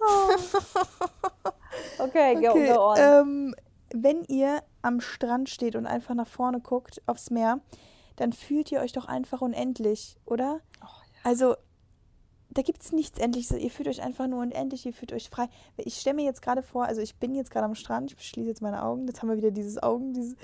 okay, 1.98 2.34
go, 2.36 2.50
Okay, 2.50 2.72
go 2.72 2.80
on. 2.90 2.96
ähm, 2.98 3.54
wenn 3.94 4.24
ihr 4.24 4.62
am 4.82 5.00
Strand 5.00 5.48
steht 5.48 5.76
und 5.76 5.86
einfach 5.86 6.14
nach 6.14 6.26
vorne 6.26 6.60
guckt 6.60 7.00
aufs 7.06 7.30
Meer, 7.30 7.60
dann 8.16 8.32
fühlt 8.32 8.70
ihr 8.72 8.80
euch 8.80 8.92
doch 8.92 9.06
einfach 9.06 9.40
unendlich, 9.40 10.16
oder? 10.26 10.60
Oh, 10.82 10.86
Also, 11.24 11.54
da 12.50 12.62
gibt 12.62 12.82
es 12.82 12.92
nichts 12.92 13.18
Endliches. 13.18 13.50
Ihr 13.58 13.70
fühlt 13.70 13.88
euch 13.88 14.02
einfach 14.02 14.26
nur 14.28 14.40
unendlich, 14.40 14.86
ihr 14.86 14.92
fühlt 14.92 15.12
euch 15.12 15.28
frei. 15.28 15.48
Ich 15.76 15.96
stelle 16.00 16.16
mir 16.16 16.24
jetzt 16.24 16.42
gerade 16.42 16.62
vor, 16.62 16.84
also 16.84 17.00
ich 17.00 17.16
bin 17.16 17.34
jetzt 17.34 17.50
gerade 17.50 17.64
am 17.66 17.74
Strand, 17.74 18.12
ich 18.12 18.28
schließe 18.28 18.48
jetzt 18.48 18.62
meine 18.62 18.82
Augen. 18.84 19.06
Jetzt 19.08 19.22
haben 19.22 19.28
wir 19.28 19.36
wieder 19.36 19.50
dieses 19.50 19.82
Augen, 19.82 20.12
diese, 20.12 20.36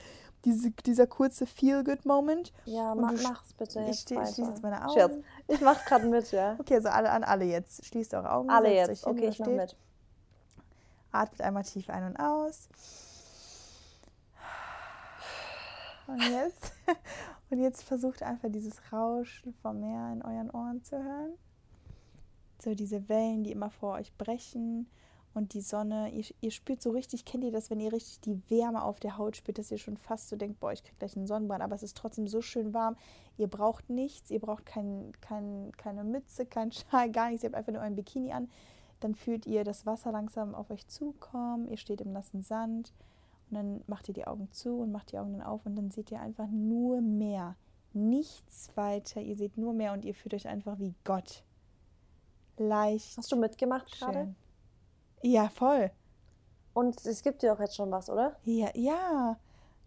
diese, 0.44 0.70
dieser 0.70 1.06
kurze 1.06 1.46
Feel-Good-Moment. 1.46 2.52
ja, 2.64 2.92
und 2.92 3.00
ma 3.02 3.10
du 3.10 3.16
sch- 3.16 3.22
mach's 3.22 3.52
bitte 3.54 3.80
Ich, 3.82 3.86
jetzt 3.88 4.00
steh, 4.02 4.14
ich 4.14 4.20
schließe 4.34 4.50
jetzt 4.50 4.62
meine 4.62 4.82
Augen. 4.82 4.92
Scherz. 4.94 5.14
Ich 5.48 5.60
mach's 5.60 5.84
gerade 5.84 6.06
mit, 6.06 6.32
ja. 6.32 6.56
Okay, 6.58 6.74
also 6.76 6.88
alle 6.88 7.10
an 7.10 7.22
alle 7.24 7.44
jetzt. 7.44 7.84
Schließt 7.84 8.14
eure 8.14 8.32
Augen. 8.32 8.50
Alle 8.50 8.74
jetzt. 8.74 9.04
hin, 9.04 9.12
Okay, 9.12 9.28
ich 9.28 9.38
mach 9.38 9.46
steht. 9.46 9.56
mit. 9.56 9.76
Atmet 11.12 11.40
einmal 11.40 11.64
tief 11.64 11.90
ein 11.90 12.04
und 12.04 12.16
aus. 12.16 12.68
Und 16.06 16.22
jetzt, 16.22 16.72
und 17.50 17.60
jetzt 17.60 17.82
versucht 17.82 18.22
einfach 18.22 18.50
dieses 18.50 18.92
Rauschen 18.92 19.54
vom 19.62 19.80
Meer 19.80 20.12
in 20.12 20.22
euren 20.22 20.50
Ohren 20.50 20.82
zu 20.82 21.02
hören. 21.02 21.32
So 22.62 22.74
diese 22.74 23.08
Wellen, 23.08 23.44
die 23.44 23.52
immer 23.52 23.70
vor 23.70 23.94
euch 23.94 24.12
brechen 24.16 24.88
und 25.34 25.54
die 25.54 25.60
Sonne. 25.60 26.10
Ihr, 26.10 26.24
ihr 26.40 26.50
spürt 26.50 26.82
so 26.82 26.90
richtig, 26.90 27.24
kennt 27.24 27.44
ihr 27.44 27.52
das, 27.52 27.70
wenn 27.70 27.80
ihr 27.80 27.92
richtig 27.92 28.20
die 28.20 28.42
Wärme 28.50 28.82
auf 28.82 29.00
der 29.00 29.16
Haut 29.16 29.36
spürt, 29.36 29.58
dass 29.58 29.70
ihr 29.70 29.78
schon 29.78 29.96
fast 29.96 30.28
so 30.28 30.36
denkt, 30.36 30.60
boah, 30.60 30.72
ich 30.72 30.82
krieg 30.82 30.98
gleich 30.98 31.16
einen 31.16 31.26
Sonnenbrand, 31.26 31.62
aber 31.62 31.76
es 31.76 31.82
ist 31.82 31.96
trotzdem 31.96 32.26
so 32.26 32.42
schön 32.42 32.74
warm. 32.74 32.96
Ihr 33.36 33.46
braucht 33.46 33.88
nichts, 33.88 34.30
ihr 34.30 34.40
braucht 34.40 34.66
kein, 34.66 35.12
kein, 35.20 35.72
keine 35.76 36.04
Mütze, 36.04 36.44
kein 36.46 36.72
Schal, 36.72 37.10
gar 37.10 37.30
nichts. 37.30 37.44
Ihr 37.44 37.48
habt 37.48 37.56
einfach 37.56 37.72
nur 37.72 37.82
ein 37.82 37.94
Bikini 37.94 38.32
an. 38.32 38.50
Dann 39.00 39.14
fühlt 39.14 39.46
ihr 39.46 39.64
das 39.64 39.86
Wasser 39.86 40.12
langsam 40.12 40.54
auf 40.54 40.70
euch 40.70 40.86
zukommen. 40.86 41.66
Ihr 41.68 41.76
steht 41.78 42.00
im 42.00 42.12
nassen 42.12 42.42
Sand 42.42 42.92
und 43.50 43.56
dann 43.56 43.82
macht 43.86 44.08
ihr 44.08 44.14
die 44.14 44.26
Augen 44.26 44.48
zu 44.52 44.80
und 44.80 44.92
macht 44.92 45.12
die 45.12 45.18
Augen 45.18 45.32
dann 45.32 45.42
auf 45.42 45.64
und 45.66 45.74
dann 45.76 45.90
seht 45.90 46.10
ihr 46.10 46.20
einfach 46.20 46.48
nur 46.48 47.00
Meer. 47.00 47.56
Nichts 47.92 48.70
weiter. 48.76 49.20
Ihr 49.20 49.34
seht 49.36 49.56
nur 49.56 49.72
Meer 49.72 49.92
und 49.94 50.04
ihr 50.04 50.14
fühlt 50.14 50.34
euch 50.34 50.46
einfach 50.46 50.78
wie 50.78 50.94
Gott. 51.04 51.42
Leicht. 52.56 53.16
Hast 53.16 53.32
du 53.32 53.36
mitgemacht 53.36 53.90
gerade? 53.98 54.34
Ja, 55.22 55.48
voll. 55.48 55.90
Und 56.72 57.04
es 57.04 57.22
gibt 57.22 57.42
dir 57.42 57.52
doch 57.52 57.60
jetzt 57.60 57.74
schon 57.76 57.90
was, 57.90 58.08
oder? 58.08 58.36
Ja, 58.44 58.68
ja. 58.74 59.38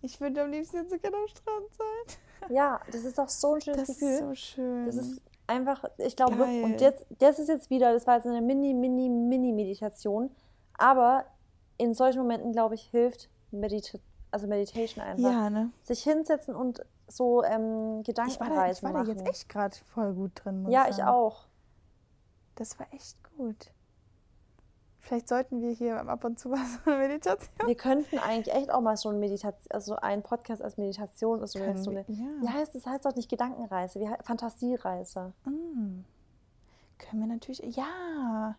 Ich 0.02 0.20
würde 0.20 0.44
am 0.44 0.52
liebsten 0.52 0.78
jetzt 0.78 0.92
so 0.92 0.98
gerne 0.98 1.16
am 1.16 1.28
Strand 1.28 1.74
sein. 1.78 2.52
Ja, 2.54 2.82
das 2.92 3.06
ist 3.06 3.18
doch 3.18 3.30
so 3.30 3.54
ein 3.54 3.62
schönes 3.62 3.88
Das 3.88 4.00
Gefühl. 4.00 4.10
ist 4.10 4.20
so 4.20 4.36
schön. 4.36 4.86
Das 4.86 4.96
ist 4.96 5.22
einfach, 5.48 5.84
ich 5.98 6.16
glaube, 6.16 6.38
Geil. 6.38 6.64
und 6.64 6.82
jetzt, 6.82 7.06
das 7.20 7.40
ist 7.40 7.48
jetzt 7.48 7.70
wieder, 7.70 7.94
das 7.94 8.08
war 8.08 8.16
jetzt 8.16 8.28
eine 8.28 8.42
mini, 8.42 8.74
mini, 8.74 9.10
mini 9.10 9.52
Meditation, 9.52 10.32
aber 10.78 11.26
in 11.78 11.94
solchen 11.94 12.20
Momenten, 12.20 12.52
glaube 12.52 12.76
ich, 12.76 12.84
hilft 12.92 13.30
Medita 13.52 13.98
also 14.32 14.48
Meditation 14.48 15.06
einfach. 15.06 15.32
ja, 15.32 15.50
ne? 15.50 15.70
Sich 15.84 16.04
hinsetzen 16.04 16.56
und 16.56 16.84
so 17.08 17.44
ähm, 17.44 18.02
Ich 18.02 18.08
war 18.08 18.16
da, 18.16 18.26
ich 18.26 18.34
Gedankenreisen 18.40 18.84
war 18.84 18.94
da 18.94 19.00
machen. 19.00 19.18
jetzt 19.18 19.28
echt 19.28 19.50
gerade 19.50 19.76
voll 19.94 20.14
gut 20.14 20.32
drin. 20.44 20.66
Ja, 20.70 20.88
ich 20.90 21.04
auch. 21.04 21.46
Das 22.56 22.80
war 22.80 22.88
echt 22.94 23.18
gut. 23.38 23.72
Vielleicht 25.04 25.28
sollten 25.28 25.62
wir 25.62 25.72
hier 25.72 26.00
ab 26.08 26.24
und 26.24 26.40
zu 26.40 26.48
mal 26.48 26.66
so 26.66 26.90
eine 26.90 27.00
Meditation 27.00 27.68
Wir 27.68 27.76
könnten 27.76 28.20
eigentlich 28.20 28.56
echt 28.56 28.72
auch 28.72 28.80
mal 28.80 28.96
so 28.96 29.10
ein 29.10 29.20
Meditation, 29.20 29.70
also 29.70 29.98
einen 29.98 30.24
Podcast 30.24 30.62
als 30.62 30.78
Meditation, 30.78 31.42
also 31.42 31.60
Können 31.60 31.76
jetzt 31.76 31.84
so 31.84 31.92
eine, 31.92 32.06
ja. 32.08 32.26
wie 32.42 32.48
heißt 32.48 32.74
das? 32.74 32.86
Heißt 32.86 33.06
doch 33.06 33.14
nicht 33.14 33.30
Gedankenreise, 33.30 34.00
wie 34.00 34.10
Fantasiereise. 34.24 35.34
Mm. 35.44 36.06
Können 36.98 37.20
wir 37.20 37.28
natürlich. 37.28 37.76
Ja. 37.76 38.56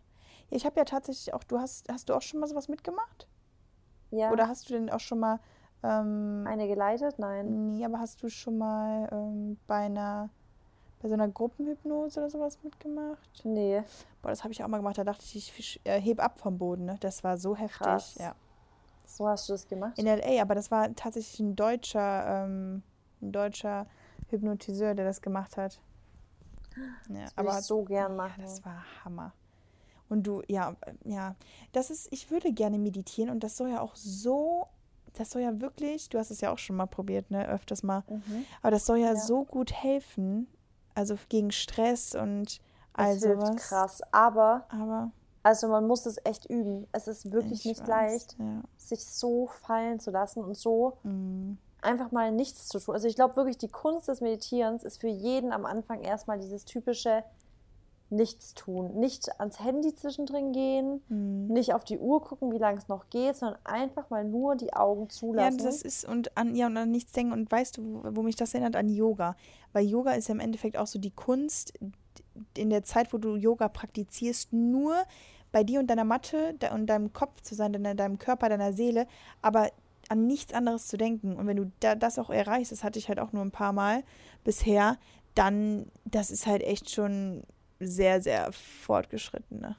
Ich 0.51 0.67
habe 0.67 0.79
ja 0.79 0.85
tatsächlich 0.85 1.33
auch. 1.33 1.43
Du 1.43 1.59
hast, 1.59 1.91
hast 1.91 2.09
du 2.09 2.13
auch 2.13 2.21
schon 2.21 2.39
mal 2.39 2.47
sowas 2.47 2.67
mitgemacht? 2.67 3.27
Ja. 4.11 4.31
Oder 4.31 4.47
hast 4.47 4.69
du 4.69 4.73
denn 4.73 4.91
auch 4.91 4.99
schon 4.99 5.19
mal. 5.19 5.39
Ähm, 5.83 6.45
eine 6.47 6.67
geleitet? 6.67 7.17
Nein. 7.17 7.67
nee, 7.67 7.85
aber 7.85 7.99
hast 7.99 8.21
du 8.21 8.29
schon 8.29 8.59
mal 8.59 9.09
ähm, 9.11 9.57
bei 9.65 9.85
einer. 9.85 10.29
Bei 11.05 11.09
so 11.09 11.13
einer 11.13 11.27
Gruppenhypnose 11.27 12.19
oder 12.19 12.31
sowas 12.31 12.57
mitgemacht? 12.63 13.41
Nee. 13.43 13.83
Boah, 14.23 14.29
das 14.29 14.43
habe 14.43 14.51
ich 14.53 14.63
auch 14.63 14.67
mal 14.67 14.77
gemacht. 14.77 14.97
Da 14.97 15.03
dachte 15.03 15.23
ich, 15.23 15.53
ich 15.55 15.79
äh, 15.83 16.01
heb 16.01 16.19
ab 16.19 16.39
vom 16.39 16.57
Boden. 16.57 16.85
Ne? 16.85 16.97
Das 16.99 17.23
war 17.23 17.37
so 17.37 17.55
heftig. 17.55 17.77
Krass. 17.77 18.15
Ja. 18.15 18.33
So 19.05 19.27
hast 19.27 19.47
du 19.47 19.53
das 19.53 19.67
gemacht? 19.67 19.99
In 19.99 20.07
LA, 20.07 20.41
aber 20.41 20.55
das 20.55 20.71
war 20.71 20.91
tatsächlich 20.95 21.39
ein 21.41 21.55
deutscher, 21.55 22.45
ähm, 22.47 22.81
ein 23.21 23.31
deutscher 23.31 23.85
Hypnotiseur, 24.31 24.95
der 24.95 25.05
das 25.05 25.21
gemacht 25.21 25.57
hat. 25.57 25.79
Ja, 27.09 27.27
das 27.35 27.59
ich 27.59 27.65
so 27.67 27.83
gern 27.83 28.13
ja, 28.13 28.17
machen. 28.17 28.41
das 28.41 28.65
war 28.65 28.83
Hammer. 29.03 29.31
Und 30.09 30.23
du, 30.25 30.41
ja, 30.47 30.75
äh, 30.81 30.93
ja, 31.03 31.35
das 31.71 31.91
ist, 31.91 32.07
ich 32.11 32.31
würde 32.31 32.51
gerne 32.51 32.79
meditieren 32.79 33.29
und 33.29 33.43
das 33.43 33.57
soll 33.57 33.69
ja 33.69 33.79
auch 33.81 33.95
so, 33.95 34.65
das 35.13 35.29
soll 35.29 35.43
ja 35.43 35.61
wirklich, 35.61 36.09
du 36.09 36.17
hast 36.17 36.31
es 36.31 36.41
ja 36.41 36.51
auch 36.51 36.57
schon 36.57 36.75
mal 36.77 36.87
probiert, 36.87 37.29
ne, 37.29 37.47
öfters 37.47 37.83
mal, 37.83 38.03
Mhm. 38.07 38.45
aber 38.63 38.71
das 38.71 38.87
soll 38.87 38.97
ja, 38.97 39.09
Ja. 39.09 39.15
so 39.15 39.43
gut 39.43 39.71
helfen, 39.71 40.47
also 40.95 41.15
gegen 41.29 41.51
Stress 41.51 42.15
und 42.15 42.59
all 42.93 43.13
Das 43.15 43.23
hilft 43.23 43.41
sowas. 43.47 43.55
krass. 43.57 44.01
Aber, 44.11 44.65
Aber 44.69 45.11
also 45.43 45.67
man 45.67 45.85
muss 45.85 46.05
es 46.05 46.17
echt 46.25 46.45
üben. 46.49 46.87
Es 46.91 47.07
ist 47.07 47.31
wirklich 47.31 47.59
ich 47.59 47.65
nicht 47.65 47.81
weiß, 47.81 47.87
leicht, 47.87 48.35
Ja. 48.39 48.61
sich 48.77 49.05
so 49.05 49.47
fallen 49.47 49.99
zu 49.99 50.09
lassen 50.11 50.43
und 50.43 50.57
so 50.57 50.97
Mm. 51.03 51.53
einfach 51.81 52.11
mal 52.11 52.31
nichts 52.31 52.67
zu 52.69 52.79
tun. 52.79 52.95
Also 52.95 53.07
ich 53.07 53.15
glaube 53.15 53.35
wirklich, 53.35 53.57
die 53.59 53.67
Kunst 53.67 54.07
des 54.07 54.21
Meditierens 54.21 54.83
ist 54.83 55.01
für 55.01 55.07
jeden 55.09 55.51
am 55.51 55.65
Anfang 55.65 56.01
erstmal 56.01 56.39
dieses 56.39 56.65
typische 56.65 57.23
Nichtstun. 58.11 58.99
Nicht 58.99 59.39
ans 59.39 59.59
Handy 59.59 59.93
zwischendrin 59.95 60.51
gehen, 60.51 61.01
Mm. 61.09 61.47
nicht 61.51 61.73
auf 61.73 61.83
die 61.83 61.97
Uhr 61.97 62.21
gucken, 62.23 62.51
wie 62.51 62.59
lange 62.59 62.77
es 62.77 62.87
noch 62.87 63.09
geht, 63.09 63.35
sondern 63.35 63.59
einfach 63.65 64.09
mal 64.11 64.23
nur 64.23 64.55
die 64.55 64.73
Augen 64.73 65.03
Ja, 65.03 65.09
zulassen. 65.09 65.57
das 65.57 65.81
ist 65.81 66.05
und 66.07 66.37
an 66.37 66.55
ja 66.55 66.67
und 66.67 66.77
an 66.77 66.91
nichts 66.91 67.11
denken 67.13 67.33
und 67.33 67.51
weißt 67.51 67.77
du, 67.77 68.03
wo, 68.03 68.15
wo 68.17 68.21
mich 68.21 68.35
das 68.35 68.53
erinnert 68.53 68.75
an 68.75 68.89
Yoga, 68.89 69.35
weil 69.75 69.85
Yoga 69.85 70.13
ist 70.13 70.27
ja 70.29 70.33
im 70.33 70.39
Endeffekt 70.39 70.77
auch 70.77 70.87
so 70.87 70.99
die 70.99 71.11
Kunst 71.11 71.73
in 72.57 72.69
der 72.69 72.83
Zeit, 72.83 73.13
wo 73.13 73.17
du 73.17 73.35
Yoga 73.35 73.67
praktizierst, 73.67 74.53
nur 74.53 74.95
bei 75.51 75.63
dir 75.63 75.79
und 75.79 75.87
deiner 75.87 76.03
Matte 76.03 76.55
und 76.73 76.87
deinem 76.87 77.13
Kopf 77.13 77.41
zu 77.41 77.55
sein, 77.55 77.71
deinem 77.71 78.19
Körper, 78.19 78.49
deiner 78.49 78.73
Seele, 78.73 79.07
aber 79.41 79.69
an 80.09 80.27
nichts 80.27 80.53
anderes 80.53 80.87
zu 80.87 80.97
denken. 80.97 81.35
Und 81.35 81.47
wenn 81.47 81.57
du 81.57 81.71
da, 81.79 81.95
das 81.95 82.19
auch 82.19 82.29
erreichst, 82.29 82.71
das 82.71 82.83
hatte 82.83 82.99
ich 82.99 83.09
halt 83.09 83.19
auch 83.19 83.31
nur 83.31 83.43
ein 83.43 83.51
paar 83.51 83.73
Mal 83.73 84.03
bisher, 84.43 84.97
dann 85.33 85.91
das 86.05 86.31
ist 86.31 86.47
halt 86.47 86.63
echt 86.63 86.89
schon 86.89 87.43
sehr, 87.79 88.21
sehr 88.21 88.51
fortgeschritten. 88.51 89.59
Ne? 89.59 89.75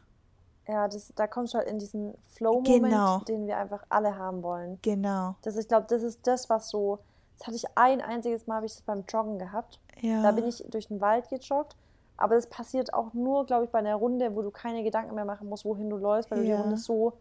ja, 0.68 0.88
das, 0.88 1.12
da 1.14 1.26
kommst 1.26 1.54
du 1.54 1.58
halt 1.58 1.68
in 1.68 1.78
diesen 1.78 2.14
Flow-Moment, 2.34 2.82
Genau. 2.84 3.18
den 3.20 3.46
wir 3.46 3.56
einfach 3.56 3.84
alle 3.88 4.16
haben 4.16 4.42
wollen. 4.42 4.78
Genau. 4.82 5.36
Das, 5.42 5.56
ich 5.56 5.68
glaube, 5.68 5.86
das 5.88 6.02
ist 6.02 6.26
das, 6.26 6.50
was 6.50 6.68
so. 6.68 6.98
Das 7.38 7.46
hatte 7.46 7.56
ich 7.56 7.64
ein 7.74 8.00
einziges 8.00 8.46
Mal, 8.46 8.56
habe 8.56 8.66
ich 8.66 8.72
das 8.74 8.82
beim 8.82 9.04
Joggen 9.08 9.38
gehabt. 9.38 9.78
Ja. 10.00 10.22
Da 10.22 10.32
bin 10.32 10.46
ich 10.46 10.64
durch 10.70 10.88
den 10.88 11.00
Wald 11.00 11.28
gejoggt. 11.28 11.76
Aber 12.18 12.34
das 12.34 12.46
passiert 12.46 12.94
auch 12.94 13.12
nur, 13.12 13.44
glaube 13.44 13.66
ich, 13.66 13.70
bei 13.70 13.78
einer 13.80 13.94
Runde, 13.96 14.34
wo 14.34 14.40
du 14.42 14.50
keine 14.50 14.82
Gedanken 14.82 15.14
mehr 15.14 15.26
machen 15.26 15.48
musst, 15.50 15.64
wohin 15.66 15.90
du 15.90 15.96
läufst, 15.98 16.30
weil 16.30 16.38
du 16.38 16.44
Ja. 16.46 16.56
die 16.56 16.62
Runde 16.62 16.76
so 16.78 17.12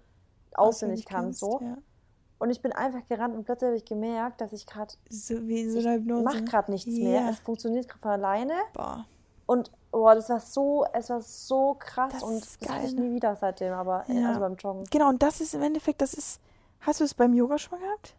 auswendig 0.53 1.05
kannst. 1.05 1.39
So. 1.41 1.59
Ja. 1.61 1.77
Und 2.39 2.49
ich 2.49 2.61
bin 2.61 2.71
einfach 2.71 3.05
gerannt 3.07 3.35
und 3.35 3.43
plötzlich 3.45 3.67
habe 3.67 3.77
ich 3.77 3.85
gemerkt, 3.85 4.39
dass 4.41 4.53
ich 4.53 4.65
gerade, 4.65 4.93
So 5.09 5.45
wie 5.47 5.69
so 5.69 5.79
ich 5.79 5.87
eine 5.87 5.97
Hypnose. 5.97 6.23
mache 6.23 6.43
gerade 6.43 6.71
nichts 6.71 6.87
mehr. 6.91 7.29
Es 7.29 7.39
funktioniert 7.39 7.87
gerade 7.87 7.99
von 8.01 8.11
alleine. 8.11 8.53
Boah. 8.73 9.05
Und 9.47 9.71
boah, 9.91 10.15
das 10.15 10.29
war 10.29 10.39
so, 10.39 10.85
es 10.93 11.09
war 11.09 11.21
so 11.21 11.75
krass 11.77 12.13
Das 12.13 12.23
und 12.23 12.41
das 12.41 12.53
hatte 12.69 12.85
ich 12.87 12.91
geil, 12.91 12.93
ne? 12.93 13.01
nie 13.09 13.15
wieder 13.15 13.35
seitdem, 13.35 13.73
aber 13.73 14.05
äh, 14.09 14.23
also 14.23 14.39
beim 14.39 14.55
Joggen. 14.55 14.85
Genau, 14.91 15.09
und 15.09 15.21
das 15.21 15.39
ist 15.41 15.53
im 15.55 15.61
Endeffekt, 15.61 16.01
das 16.01 16.13
ist. 16.13 16.39
Hast 16.81 16.99
du 16.99 17.03
es 17.03 17.13
beim 17.13 17.33
Yoga 17.33 17.57
schon 17.57 17.79
mal 17.79 17.85
gehabt? 17.85 18.15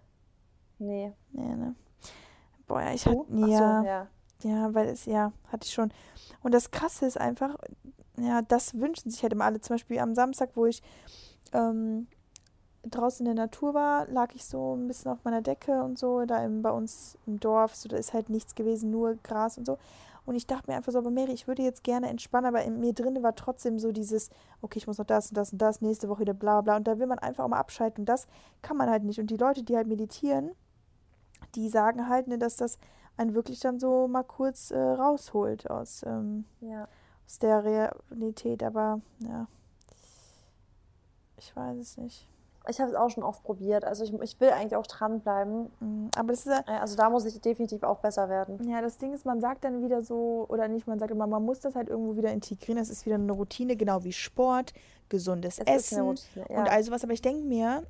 Nee. 0.78 1.12
Nee, 1.32 1.54
ne? 1.54 1.74
Boah, 2.66 2.80
ja, 2.82 2.92
ich 2.92 3.04
Du? 3.04 3.20
hatte. 3.20 3.28
Ach 3.42 3.52
so, 3.52 3.78
Ja, 3.78 3.82
ja. 3.82 4.06
ja, 4.42 4.74
weil 4.74 4.88
es, 4.88 5.06
ja, 5.06 5.32
hatte 5.48 5.66
ich 5.66 5.72
schon. 5.72 5.92
Und 6.42 6.52
das 6.52 6.70
Krasse 6.70 7.06
ist 7.06 7.18
einfach, 7.18 7.56
ja, 8.18 8.42
das 8.42 8.74
wünschen 8.74 9.10
sich 9.10 9.22
halt 9.22 9.32
immer 9.32 9.44
alle. 9.44 9.60
Zum 9.60 9.74
Beispiel 9.74 9.98
am 9.98 10.14
Samstag, 10.14 10.50
wo 10.54 10.66
ich 10.66 10.82
ähm, 11.52 12.06
draußen 12.84 13.26
in 13.26 13.34
der 13.36 13.44
Natur 13.46 13.74
war, 13.74 14.06
lag 14.08 14.34
ich 14.34 14.44
so 14.44 14.74
ein 14.74 14.86
bisschen 14.86 15.10
auf 15.12 15.24
meiner 15.24 15.42
Decke 15.42 15.82
und 15.82 15.98
so, 15.98 16.24
da 16.24 16.44
im, 16.44 16.62
bei 16.62 16.70
uns 16.70 17.18
im 17.26 17.40
Dorf, 17.40 17.74
so, 17.74 17.88
da 17.88 17.96
ist 17.96 18.12
halt 18.12 18.30
nichts 18.30 18.54
gewesen, 18.54 18.90
nur 18.90 19.16
Gras 19.22 19.58
und 19.58 19.66
so. 19.66 19.78
Und 20.24 20.34
ich 20.34 20.46
dachte 20.48 20.68
mir 20.68 20.76
einfach 20.76 20.90
so, 20.92 20.98
aber 20.98 21.10
Mary, 21.10 21.32
ich 21.32 21.46
würde 21.46 21.62
jetzt 21.62 21.84
gerne 21.84 22.08
entspannen, 22.08 22.48
aber 22.48 22.64
in 22.64 22.80
mir 22.80 22.92
drin 22.92 23.22
war 23.22 23.36
trotzdem 23.36 23.78
so 23.78 23.92
dieses, 23.92 24.30
okay, 24.60 24.78
ich 24.78 24.88
muss 24.88 24.98
noch 24.98 25.06
das 25.06 25.28
und 25.28 25.36
das 25.36 25.52
und 25.52 25.58
das, 25.62 25.80
nächste 25.80 26.08
Woche 26.08 26.22
wieder 26.22 26.34
bla 26.34 26.62
bla. 26.62 26.76
Und 26.76 26.88
da 26.88 26.98
will 26.98 27.06
man 27.06 27.20
einfach 27.20 27.44
auch 27.44 27.48
mal 27.48 27.60
abschalten. 27.60 28.02
Und 28.02 28.08
das 28.08 28.26
kann 28.60 28.76
man 28.76 28.90
halt 28.90 29.04
nicht. 29.04 29.20
Und 29.20 29.30
die 29.30 29.36
Leute, 29.36 29.62
die 29.62 29.76
halt 29.76 29.86
meditieren, 29.86 30.50
die 31.56 31.68
sagen 31.68 32.08
halt, 32.08 32.28
ne, 32.28 32.38
dass 32.38 32.56
das 32.56 32.78
einen 33.16 33.34
wirklich 33.34 33.60
dann 33.60 33.80
so 33.80 34.06
mal 34.08 34.22
kurz 34.22 34.70
äh, 34.70 34.78
rausholt 34.78 35.70
aus, 35.70 36.02
ähm, 36.06 36.44
Ja. 36.60 36.86
aus 37.26 37.38
der 37.38 37.64
Realität. 37.64 38.62
Aber 38.62 39.00
ja, 39.20 39.46
ich 41.38 41.54
weiß 41.54 41.76
es 41.78 41.96
nicht. 41.96 42.26
Ich 42.68 42.80
habe 42.80 42.90
es 42.90 42.96
auch 42.96 43.08
schon 43.10 43.22
oft 43.22 43.44
probiert. 43.44 43.84
Also 43.84 44.02
ich, 44.02 44.12
ich 44.22 44.40
will 44.40 44.50
eigentlich 44.50 44.74
auch 44.74 44.86
dranbleiben. 44.88 45.70
Mm, 45.78 46.08
Aber 46.16 46.32
das 46.32 46.40
ist 46.40 46.52
ja, 46.52 46.64
Äh, 46.66 46.80
Also 46.80 46.96
da 46.96 47.08
muss 47.10 47.24
ich 47.24 47.40
definitiv 47.40 47.84
auch 47.84 48.00
besser 48.00 48.28
werden. 48.28 48.68
Ja, 48.68 48.82
das 48.82 48.98
Ding 48.98 49.12
ist, 49.14 49.24
man 49.24 49.40
sagt 49.40 49.62
dann 49.64 49.82
wieder 49.82 50.02
so, 50.02 50.46
oder 50.48 50.66
nicht, 50.66 50.86
man 50.88 50.98
sagt 50.98 51.12
immer, 51.12 51.28
man 51.28 51.44
muss 51.44 51.60
das 51.60 51.76
halt 51.76 51.88
irgendwo 51.88 52.16
wieder 52.16 52.32
integrieren. 52.32 52.78
Das 52.78 52.90
ist 52.90 53.06
wieder 53.06 53.14
eine 53.14 53.30
Routine, 53.32 53.76
genau 53.76 54.02
wie 54.02 54.12
Sport, 54.12 54.72
gesundes 55.08 55.58
Es 55.60 55.66
Essen 55.92 56.02
Routine, 56.02 56.46
ja. 56.50 56.58
und 56.58 56.68
all 56.68 56.82
sowas. 56.82 57.04
Aber 57.04 57.12
ich 57.12 57.22
denke 57.22 57.44
mir, 57.44 57.84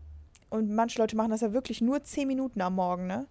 und 0.51 0.71
manche 0.71 0.99
Leute 1.01 1.17
machen 1.17 1.31
das 1.31 1.41
ja 1.41 1.55
wirklich 1.55 1.81
nur 1.81 2.05
10 2.05 2.29
Minuten 2.29 2.61
am 2.61 2.75
Morgen, 2.75 3.07
ne? 3.07 3.27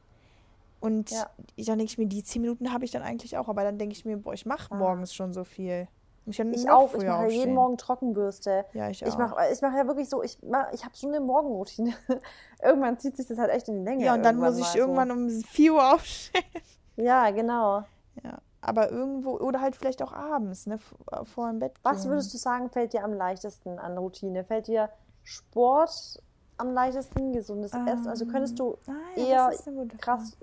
Und 0.80 1.12
Ja. 1.12 1.30
ich, 1.56 1.66
dann 1.68 1.78
denke 1.80 1.92
ich 1.92 1.98
mir, 1.98 2.08
die 2.08 2.24
10 2.24 2.42
Minuten 2.42 2.72
habe 2.74 2.86
ich 2.86 2.92
dann 2.92 3.02
eigentlich 3.02 3.38
auch. 3.38 3.48
Aber 3.50 3.64
dann 3.64 3.78
denke 3.78 3.94
ich 3.94 4.06
mir, 4.06 4.18
boah, 4.18 4.34
ich 4.34 4.46
mache 4.46 4.72
Ah. 4.72 4.76
morgens 4.76 5.14
schon 5.14 5.34
so 5.34 5.44
viel. 5.44 5.88
Ich, 6.28 6.40
Ich 6.40 6.70
auch. 6.72 6.90
Ich 6.96 6.98
mache 6.98 7.06
ja 7.06 7.22
jeden 7.22 7.26
aufstehen. 7.38 7.54
Morgen 7.54 7.78
Trockenbürste. 7.78 8.66
Ja, 8.74 8.90
ich 8.90 9.02
Ich 9.04 9.14
auch. 9.14 9.18
mache 9.20 9.36
ich 9.52 9.62
mach 9.62 9.76
ja 9.76 9.86
wirklich 9.88 10.10
so, 10.10 10.24
ich, 10.24 10.38
mach, 10.42 10.72
ich 10.74 10.84
habe 10.84 10.96
so 10.98 11.08
eine 11.08 11.20
Morgenroutine. 11.20 11.94
irgendwann 12.64 12.98
zieht 13.00 13.16
sich 13.18 13.28
das 13.28 13.38
halt 13.38 13.52
echt 13.52 13.68
in 13.68 13.76
die 13.80 13.84
Länge. 13.84 14.06
Ja, 14.06 14.16
und 14.16 14.24
dann 14.24 14.38
muss 14.38 14.58
ich 14.58 14.64
mal 14.64 14.76
irgendwann 14.76 15.12
um 15.12 15.30
4 15.30 15.74
Uhr 15.74 15.94
aufstehen. 15.94 16.44
So. 16.54 16.60
Ja, 17.04 17.30
genau. 17.32 17.84
Ja, 18.24 18.40
aber 18.62 18.90
irgendwo, 18.90 19.32
oder 19.38 19.60
halt 19.60 19.76
vielleicht 19.76 20.02
auch 20.02 20.14
abends, 20.14 20.66
ne? 20.66 20.78
v- 20.80 20.96
Vor 21.26 21.50
dem 21.50 21.60
Bett 21.60 21.74
Was 21.84 22.08
würdest 22.08 22.34
du 22.34 22.38
sagen, 22.38 22.70
fällt 22.70 22.94
dir 22.94 23.04
am 23.04 23.12
leichtesten 23.14 23.78
an 23.80 23.98
Routine? 23.98 24.46
Fällt 24.46 24.68
dir 24.68 24.90
Sport 25.22 26.22
am 26.58 26.72
leichtesten, 26.74 27.34
gesundes 27.34 27.74
Essen? 27.74 28.08
Also 28.08 28.26
könntest 28.26 28.58
du 28.60 28.78
Ah, 28.88 29.20
ja, 29.20 29.50
eher 29.52 29.88
krass, 29.98 30.38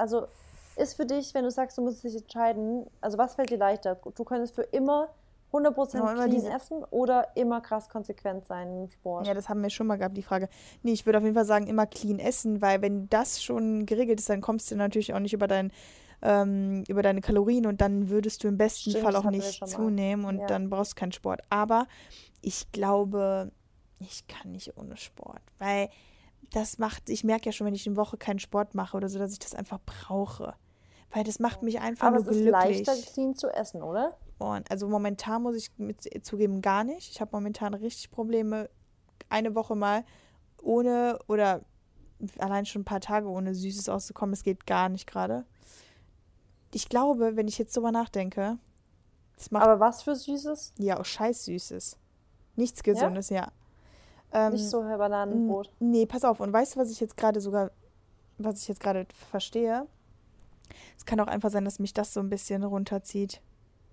also 0.00 0.26
ist 0.76 0.94
für 0.94 1.06
dich, 1.06 1.34
wenn 1.34 1.44
du 1.44 1.50
sagst, 1.50 1.76
du 1.78 1.82
musst 1.82 2.02
dich 2.02 2.16
entscheiden, 2.16 2.86
also 3.00 3.18
was 3.18 3.34
fällt 3.34 3.50
dir 3.50 3.58
leichter? 3.58 3.96
Du 4.14 4.24
könntest 4.24 4.54
für 4.54 4.62
immer 4.62 5.08
100% 5.52 5.94
Ja, 5.94 6.12
immer 6.12 6.14
clean 6.14 6.30
diese- 6.30 6.50
essen 6.52 6.84
oder 6.90 7.26
immer 7.36 7.60
krass 7.60 7.88
konsequent 7.88 8.46
sein 8.46 8.82
im 8.84 8.88
Sport? 8.88 9.26
Ja, 9.26 9.34
das 9.34 9.48
haben 9.48 9.62
wir 9.62 9.70
schon 9.70 9.86
mal 9.88 9.96
gehabt, 9.96 10.16
die 10.16 10.22
Frage. 10.22 10.48
Nee, 10.82 10.92
ich 10.92 11.04
würde 11.06 11.18
auf 11.18 11.24
jeden 11.24 11.34
Fall 11.34 11.44
sagen, 11.44 11.66
immer 11.66 11.86
clean 11.86 12.18
essen, 12.20 12.62
weil 12.62 12.80
wenn 12.82 13.08
das 13.08 13.42
schon 13.42 13.84
geregelt 13.84 14.20
ist, 14.20 14.30
dann 14.30 14.40
kommst 14.40 14.70
du 14.70 14.76
natürlich 14.76 15.12
auch 15.12 15.18
nicht 15.18 15.32
über, 15.34 15.48
dein, 15.48 15.72
ähm, 16.22 16.84
über 16.88 17.02
deine 17.02 17.20
Kalorien 17.20 17.66
und 17.66 17.80
dann 17.80 18.08
würdest 18.08 18.44
du 18.44 18.48
im 18.48 18.56
besten 18.58 18.90
Stimmt, 18.90 19.04
Fall 19.04 19.16
auch 19.16 19.28
nicht 19.28 19.66
zunehmen 19.66 20.24
und 20.24 20.38
Ja. 20.38 20.46
dann 20.46 20.70
brauchst 20.70 20.92
du 20.92 21.00
keinen 21.00 21.12
Sport. 21.12 21.40
Aber 21.50 21.86
ich 22.42 22.70
glaube, 22.70 23.50
ich 23.98 24.26
kann 24.28 24.52
nicht 24.52 24.76
ohne 24.78 24.96
Sport, 24.96 25.42
weil 25.58 25.88
das 26.52 26.78
macht, 26.78 27.10
ich 27.10 27.24
merke 27.24 27.46
ja 27.46 27.52
schon, 27.52 27.66
wenn 27.66 27.74
ich 27.74 27.86
eine 27.86 27.96
Woche 27.96 28.16
keinen 28.16 28.38
Sport 28.38 28.74
mache 28.74 28.96
oder 28.96 29.08
so, 29.08 29.18
dass 29.18 29.32
ich 29.32 29.38
das 29.38 29.54
einfach 29.54 29.78
brauche. 29.84 30.54
Weil 31.12 31.24
das 31.24 31.38
macht 31.38 31.62
mich 31.62 31.80
einfach 31.80 32.06
Aber 32.08 32.18
nur 32.20 32.28
es 32.28 32.36
ist 32.36 32.42
glücklich. 32.42 32.86
leichter, 32.86 32.94
clean 33.12 33.34
zu 33.34 33.48
essen, 33.48 33.82
oder? 33.82 34.16
Und 34.38 34.70
also 34.70 34.88
momentan 34.88 35.42
muss 35.42 35.56
ich 35.56 35.70
mit 35.76 36.08
zugeben 36.24 36.62
gar 36.62 36.84
nicht. 36.84 37.10
Ich 37.10 37.20
habe 37.20 37.30
momentan 37.36 37.74
richtig 37.74 38.10
Probleme, 38.10 38.70
eine 39.28 39.54
Woche 39.54 39.74
mal 39.74 40.04
ohne 40.62 41.18
oder 41.28 41.62
allein 42.38 42.66
schon 42.66 42.82
ein 42.82 42.86
paar 42.86 43.00
Tage 43.00 43.28
ohne 43.28 43.54
Süßes 43.54 43.88
auszukommen. 43.88 44.32
Es 44.32 44.42
geht 44.42 44.66
gar 44.66 44.88
nicht 44.88 45.06
gerade. 45.06 45.44
Ich 46.72 46.88
glaube, 46.88 47.36
wenn 47.36 47.48
ich 47.48 47.58
jetzt 47.58 47.76
drüber 47.76 47.92
nachdenke, 47.92 48.58
Aber 49.52 49.80
was 49.80 50.02
für 50.02 50.14
Süßes? 50.14 50.74
ja 50.78 51.00
auch 51.00 51.04
scheiß 51.04 51.44
Süßes. 51.46 51.96
Nichts 52.56 52.82
Gesundes, 52.82 53.30
ja. 53.30 53.50
Ähm, 54.32 54.52
Nicht 54.52 54.68
so 54.68 54.82
Bananenbrot. 54.82 55.70
Nee, 55.80 56.06
pass 56.06 56.24
auf. 56.24 56.40
Und 56.40 56.52
weißt 56.52 56.76
du, 56.76 56.80
was 56.80 56.90
ich 56.90 57.00
jetzt 57.00 57.16
gerade 57.16 57.40
sogar, 57.40 57.70
was 58.38 58.62
ich 58.62 58.68
jetzt 58.68 58.80
gerade 58.80 59.06
verstehe? 59.30 59.86
Es 60.96 61.04
kann 61.04 61.18
auch 61.20 61.26
einfach 61.26 61.50
sein, 61.50 61.64
dass 61.64 61.78
mich 61.78 61.92
das 61.94 62.14
so 62.14 62.20
ein 62.20 62.30
bisschen 62.30 62.62
runterzieht. 62.62 63.40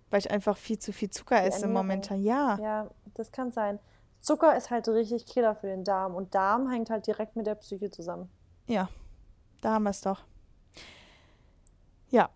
Weil 0.10 0.20
ich 0.20 0.32
einfach 0.32 0.56
viel 0.56 0.80
zu 0.80 0.94
viel 0.94 1.10
Zucker 1.10 1.44
esse 1.44 1.64
Ernährung. 1.64 1.74
momentan. 1.74 2.24
Ja. 2.24 2.58
Ja, 2.62 2.90
das 3.16 3.32
kann 3.32 3.52
sein. 3.52 3.80
Zucker 4.22 4.56
ist 4.56 4.70
halt 4.70 4.88
richtig 4.88 5.26
Killer 5.26 5.56
für 5.56 5.68
den 5.68 5.84
Darm 5.84 6.16
und 6.16 6.34
Darm 6.34 6.70
hängt 6.70 6.90
halt 6.90 7.08
direkt 7.08 7.36
mit 7.36 7.46
der 7.48 7.56
Psyche 7.56 7.90
zusammen. 7.90 8.30
Ja. 8.68 8.90
Da 9.62 9.74
haben 9.74 9.84
wir 9.84 9.90
es 9.90 10.02
doch. 10.02 10.22
Ja, 12.10 12.30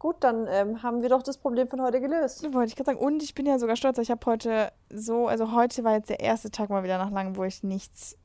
Gut, 0.00 0.16
dann 0.20 0.46
ähm, 0.48 0.82
haben 0.82 1.02
wir 1.02 1.10
doch 1.10 1.22
das 1.22 1.36
Problem 1.36 1.68
von 1.68 1.82
heute 1.82 2.00
gelöst. 2.00 2.42
wollte 2.54 2.70
ich 2.70 2.74
gerade 2.74 2.86
sagen. 2.86 2.98
Und 2.98 3.22
ich 3.22 3.34
bin 3.34 3.44
ja 3.44 3.58
sogar 3.58 3.76
stolz. 3.76 3.98
Ich 3.98 4.10
habe 4.10 4.24
heute 4.24 4.72
so, 4.88 5.28
also 5.28 5.52
heute 5.52 5.84
war 5.84 5.92
jetzt 5.92 6.08
der 6.08 6.20
erste 6.20 6.50
Tag 6.50 6.70
mal 6.70 6.82
wieder 6.82 6.96
nach 6.96 7.10
langem, 7.10 7.36
wo 7.36 7.44
ich 7.44 7.62
nichts, 7.62 8.16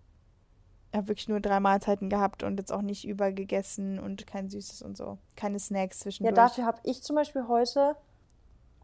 ich 0.91 0.97
habe 0.97 1.09
wirklich 1.09 1.27
nur 1.27 1.41
drei 1.41 1.59
Mahlzeiten 1.59 2.09
gehabt 2.09 2.43
und 2.43 2.57
jetzt 2.57 2.71
auch 2.71 2.81
nicht 2.81 3.05
übergegessen 3.05 3.99
und 3.99 4.25
kein 4.25 4.49
Süßes 4.49 4.83
und 4.83 4.95
so. 4.95 5.17
Keine 5.35 5.59
Snacks 5.59 5.99
Ja, 5.99 6.03
zwischendurch. 6.03 6.35
dafür 6.35 6.65
habe 6.65 6.79
ich 6.83 7.03
zum 7.03 7.17
Beispiel 7.17 7.45
heute, 7.49 7.97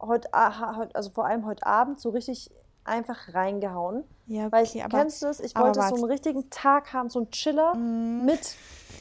heute, 0.01 0.27
ah, 0.33 0.75
heute, 0.75 0.93
also 0.93 1.11
vor 1.11 1.25
allem 1.25 1.45
heute 1.45 1.65
Abend, 1.65 2.01
so 2.01 2.09
richtig 2.09 2.51
einfach 2.83 3.33
reingehauen. 3.33 4.03
Ja, 4.27 4.51
Weil 4.51 4.63
ich, 4.63 4.71
okay, 4.71 4.83
aber 4.83 4.97
kennst 4.99 5.21
du 5.21 5.27
das? 5.27 5.39
Ich 5.39 5.55
wollte 5.55 5.81
so 5.81 5.95
einen 5.95 6.03
richtigen 6.05 6.49
Tag 6.49 6.93
haben, 6.93 7.09
so 7.09 7.19
einen 7.19 7.31
Chiller 7.31 7.75
Mm. 7.75 8.25
mit 8.25 8.55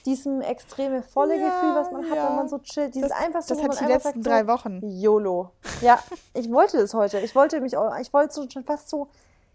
diesem 0.07 0.41
extreme 0.41 1.03
volle 1.03 1.37
Ja, 1.39 1.49
Gefühl, 1.49 1.75
was 1.75 1.91
man 1.93 2.09
hat, 2.11 2.17
ja. 2.17 2.29
wenn 2.29 2.37
man 2.37 2.49
so 2.49 2.59
chillt. 2.59 2.95
Dieses 2.95 3.11
das, 3.11 3.19
einfach 3.19 3.43
so, 3.43 3.55
das 3.55 3.65
hat 3.65 3.81
die 3.81 3.93
letzten 3.93 4.23
sagt, 4.23 4.27
drei 4.27 4.47
Wochen. 4.47 4.81
YOLO. 4.83 5.51
Ja, 5.83 5.99
ich 6.35 6.51
wollte 6.51 6.79
das 6.79 6.95
heute. 6.95 7.21
Ich 7.21 7.35
wollte 7.35 7.61
mich 7.61 7.77
auch, 7.77 7.97
ich 7.99 8.13
wollte 8.13 8.33
so 8.35 8.49
schon 8.51 8.65
fast 8.65 8.89
so, 8.89 9.09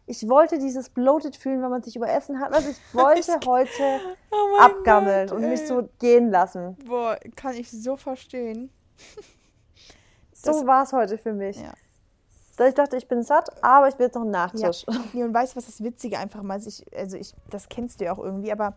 ich 0.06 0.28
wollte 0.30 0.60
dieses 0.60 0.90
bloated 0.90 1.36
fühlen, 1.36 1.62
wenn 1.64 1.70
man 1.72 1.82
sich 1.84 1.96
überessen 1.96 2.40
hat. 2.40 2.54
Also 2.54 2.70
ich 2.70 2.78
wollte 2.94 3.40
heute 3.46 4.00
Oh 4.32 4.60
abgammeln 4.60 5.28
Gott, 5.30 5.38
und 5.38 5.50
mich 5.50 5.68
so 5.68 5.90
gehen 6.00 6.30
lassen. 6.30 6.78
Boah, 6.86 7.18
kann 7.36 7.56
ich 7.56 7.70
so 7.72 7.96
verstehen. 7.96 8.70
So 10.32 10.52
Das- 10.52 10.66
war 10.68 10.84
es 10.84 10.94
heute 10.94 11.18
für 11.18 11.34
mich. 11.34 11.58
Ja. 11.60 11.74
Da 12.56 12.68
ich 12.68 12.74
dachte, 12.74 12.98
ich 12.98 13.08
bin 13.08 13.24
satt, 13.24 13.64
aber 13.64 13.88
ich 13.88 13.98
will 14.00 14.06
jetzt 14.08 14.16
noch 14.16 14.22
einen 14.24 14.34
Ja. 14.34 14.46
Nachtisch. 14.46 14.86
Nee, 15.14 15.24
und 15.24 15.34
weißt 15.34 15.54
du, 15.54 15.58
was 15.58 15.66
das 15.66 15.84
Witzige 15.84 16.18
einfach 16.20 16.42
mal 16.44 16.58
ist? 16.58 16.68
Ich, 16.68 16.98
also 16.98 17.18
ich, 17.18 17.34
das 17.50 17.70
kennst 17.70 18.00
du 18.00 18.06
ja 18.06 18.14
auch 18.14 18.20
irgendwie, 18.20 18.52
aber 18.52 18.76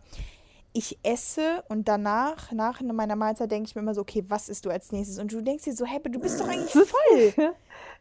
ich 0.71 0.99
esse 1.01 1.63
und 1.69 1.87
danach, 1.87 2.51
nach 2.51 2.79
meiner 2.81 3.15
Mahlzeit, 3.15 3.49
denke 3.49 3.67
ich 3.67 3.75
mir 3.75 3.81
immer 3.81 3.95
so, 3.95 4.01
okay, 4.01 4.23
was 4.27 4.49
isst 4.49 4.65
du 4.65 4.69
als 4.69 4.91
nächstes? 4.91 5.17
Und 5.17 5.31
du 5.33 5.41
denkst 5.41 5.63
dir 5.63 5.73
so, 5.73 5.83
hey, 5.83 5.99
du 6.03 6.19
bist 6.19 6.39
doch 6.39 6.47
eigentlich 6.47 6.71
voll. 6.73 7.53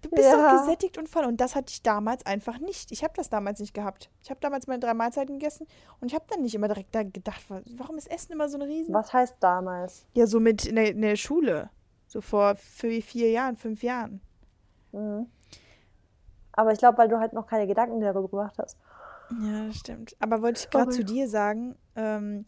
Du 0.02 0.10
bist 0.10 0.24
Ja. 0.30 0.36
doch 0.52 0.60
gesättigt 0.64 0.98
und 0.98 1.08
voll. 1.08 1.24
Und 1.24 1.40
das 1.40 1.54
hatte 1.54 1.70
ich 1.72 1.82
damals 1.82 2.26
einfach 2.26 2.58
nicht. 2.58 2.92
Ich 2.92 3.02
habe 3.02 3.14
das 3.16 3.30
damals 3.30 3.60
nicht 3.60 3.72
gehabt. 3.72 4.10
Ich 4.22 4.28
habe 4.28 4.38
damals 4.40 4.66
meine 4.66 4.80
drei 4.80 4.92
Mahlzeiten 4.92 5.38
gegessen 5.38 5.66
und 6.00 6.08
ich 6.08 6.14
habe 6.14 6.26
dann 6.28 6.42
nicht 6.42 6.54
immer 6.54 6.68
direkt 6.68 6.94
da 6.94 7.04
gedacht, 7.04 7.40
warum 7.48 7.96
ist 7.96 8.10
Essen 8.10 8.32
immer 8.32 8.50
so 8.50 8.58
ein 8.58 8.62
Riesen? 8.62 8.92
Was 8.92 9.14
heißt 9.14 9.36
damals? 9.40 10.04
Ja, 10.12 10.26
so 10.26 10.38
mit 10.38 10.66
in 10.66 10.76
der, 10.76 10.90
in 10.90 11.00
der 11.00 11.16
Schule. 11.16 11.70
So 12.06 12.20
vor 12.20 12.54
vier, 12.56 13.02
vier 13.02 13.30
Jahren, 13.30 13.56
fünf 13.56 13.82
Jahren. 13.82 14.20
Mhm. 14.92 15.26
Aber 16.58 16.72
ich 16.72 16.78
glaube, 16.80 16.98
weil 16.98 17.06
du 17.08 17.20
halt 17.20 17.34
noch 17.34 17.46
keine 17.46 17.68
Gedanken 17.68 18.00
darüber 18.00 18.26
gemacht 18.28 18.58
hast. 18.58 18.76
Ja, 19.30 19.66
das 19.68 19.76
stimmt. 19.76 20.16
Aber 20.18 20.42
wollte 20.42 20.60
ich 20.64 20.70
gerade 20.70 20.90
zu 20.90 21.04
dir 21.04 21.28
sagen, 21.28 21.76
ähm, 21.94 22.44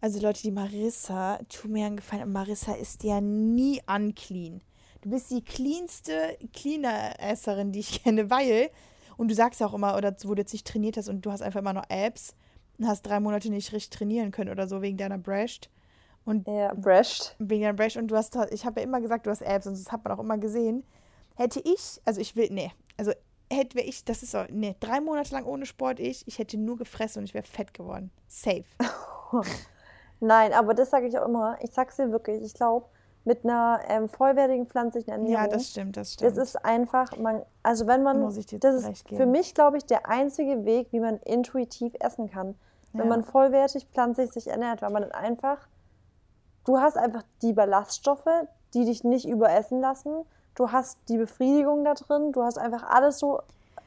also 0.00 0.18
Leute, 0.18 0.40
die 0.40 0.50
Marissa, 0.50 1.38
tu 1.50 1.68
mir 1.68 1.84
einen 1.84 1.96
Gefallen, 1.96 2.32
Marissa 2.32 2.72
ist 2.72 3.04
ja 3.04 3.20
nie 3.20 3.82
unclean. 3.86 4.62
Du 5.02 5.10
bist 5.10 5.30
die 5.30 5.44
cleanste 5.44 6.38
Cleaner-Esserin, 6.54 7.70
die 7.70 7.80
ich 7.80 8.02
kenne, 8.02 8.30
weil, 8.30 8.70
und 9.18 9.30
du 9.30 9.34
sagst 9.34 9.60
ja 9.60 9.66
auch 9.66 9.74
immer, 9.74 9.94
oder 9.94 10.16
wo 10.24 10.34
du 10.34 10.40
jetzt 10.40 10.54
nicht 10.54 10.66
trainiert 10.66 10.96
hast 10.96 11.10
und 11.10 11.20
du 11.26 11.30
hast 11.30 11.42
einfach 11.42 11.60
immer 11.60 11.74
noch 11.74 11.84
Abs 11.90 12.34
und 12.78 12.86
hast 12.88 13.02
drei 13.02 13.20
Monate 13.20 13.50
nicht 13.50 13.74
richtig 13.74 13.90
trainieren 13.90 14.30
können 14.30 14.50
oder 14.50 14.66
so 14.68 14.80
wegen 14.80 14.96
deiner 14.96 15.18
Breast. 15.18 15.68
Und 16.24 16.48
Ja, 16.48 16.72
Breast. 16.72 17.36
wegen 17.38 17.60
deiner 17.60 17.74
Breast 17.74 17.98
und 17.98 18.08
du 18.08 18.16
hast, 18.16 18.34
ich 18.52 18.64
habe 18.64 18.80
ja 18.80 18.86
immer 18.86 19.02
gesagt, 19.02 19.26
du 19.26 19.30
hast 19.30 19.42
Abs 19.44 19.66
und 19.66 19.74
das 19.74 19.92
hat 19.92 20.02
man 20.02 20.14
auch 20.14 20.22
immer 20.22 20.38
gesehen. 20.38 20.82
Hätte 21.34 21.60
ich, 21.60 22.00
also 22.06 22.22
ich 22.22 22.36
will, 22.36 22.48
nee, 22.50 22.72
also 22.96 23.12
hätte 23.50 23.80
ich, 23.80 24.04
das 24.04 24.22
ist 24.22 24.32
so, 24.32 24.44
nee, 24.50 24.76
drei 24.80 25.00
Monate 25.00 25.34
lang 25.34 25.44
ohne 25.44 25.66
Sport 25.66 26.00
ich, 26.00 26.26
ich 26.28 26.38
hätte 26.38 26.56
nur 26.56 26.76
gefressen 26.76 27.20
und 27.20 27.24
ich 27.24 27.34
wäre 27.34 27.44
fett 27.46 27.74
geworden. 27.74 28.10
Safe. 28.28 28.64
Nein, 30.20 30.52
aber 30.52 30.74
das 30.74 30.90
sage 30.90 31.06
ich 31.06 31.18
auch 31.18 31.26
immer. 31.26 31.56
Ich 31.62 31.70
sag's 31.72 31.96
dir 31.96 32.12
wirklich. 32.12 32.42
Ich 32.42 32.54
glaube, 32.54 32.86
mit 33.24 33.44
einer 33.44 33.80
ähm, 33.88 34.08
vollwertigen 34.08 34.66
pflanzlichen 34.66 35.10
Ernährung. 35.12 35.32
Ja, 35.44 35.48
das 35.48 35.70
stimmt, 35.70 35.96
das 35.96 36.14
stimmt. 36.14 36.30
Das 36.30 36.38
ist 36.38 36.56
einfach, 36.64 37.16
man, 37.18 37.42
also 37.62 37.86
wenn 37.86 38.02
man, 38.02 38.20
Muss 38.20 38.36
ich 38.36 38.46
dir 38.46 38.58
das 38.58 38.84
ist 38.84 39.04
geben. 39.06 39.16
für 39.16 39.26
mich, 39.26 39.54
glaube 39.54 39.76
ich, 39.78 39.84
der 39.86 40.08
einzige 40.08 40.64
Weg, 40.64 40.88
wie 40.92 41.00
man 41.00 41.18
intuitiv 41.18 41.92
essen 42.00 42.30
kann. 42.30 42.54
Wenn 42.92 43.04
Ja. 43.04 43.08
man 43.08 43.24
vollwertig 43.24 43.86
pflanzlich 43.86 44.30
sich 44.32 44.48
ernährt, 44.48 44.82
weil 44.82 44.90
man 44.90 45.02
dann 45.02 45.12
einfach, 45.12 45.68
du 46.64 46.78
hast 46.78 46.96
einfach 46.96 47.22
die 47.42 47.52
Ballaststoffe, 47.52 48.28
die 48.74 48.84
dich 48.84 49.04
nicht 49.04 49.28
überessen 49.28 49.80
lassen. 49.80 50.24
Du 50.54 50.72
hast 50.72 50.98
die 51.08 51.16
Befriedigung 51.16 51.84
da 51.84 51.94
drin. 51.94 52.32
Du 52.32 52.42
hast 52.42 52.58
einfach 52.58 52.82
alles 52.84 53.18
so, 53.18 53.40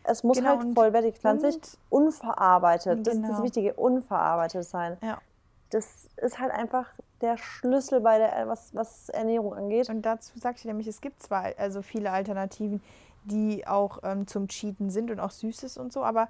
es 0.04 0.24
muss 0.24 0.38
Genau, 0.38 0.58
halt 0.60 0.74
vollwertig 0.74 1.16
pflanzlich, 1.16 1.56
und- 1.56 1.78
unverarbeitet. 1.90 3.06
Das 3.06 3.14
ist 3.16 3.22
das 3.24 3.30
Genau. 3.32 3.44
Wichtige, 3.44 3.74
unverarbeitet 3.74 4.66
sein. 4.66 4.98
Ja. 5.02 5.18
Das 5.70 6.08
ist 6.18 6.40
halt 6.40 6.52
einfach 6.52 6.88
der 7.22 7.38
Schlüssel 7.38 8.02
bei 8.02 8.18
der, 8.18 8.48
was, 8.48 8.76
was 8.76 9.10
Ernährung 9.10 9.54
angeht. 9.54 9.90
Und 9.90 10.02
dazu 10.04 10.38
sagte 10.38 10.60
ich 10.60 10.66
nämlich, 10.66 10.88
es 10.88 11.02
gibt 11.02 11.22
zwar 11.22 11.46
also 11.58 11.82
viele 11.82 12.12
Alternativen, 12.12 12.82
die 13.26 13.66
auch 13.66 14.00
ähm, 14.04 14.28
zum 14.28 14.48
Cheaten 14.48 14.90
sind 14.90 15.10
und 15.10 15.20
auch 15.20 15.32
Süßes 15.32 15.78
und 15.78 15.94
so, 15.94 16.04
aber 16.04 16.28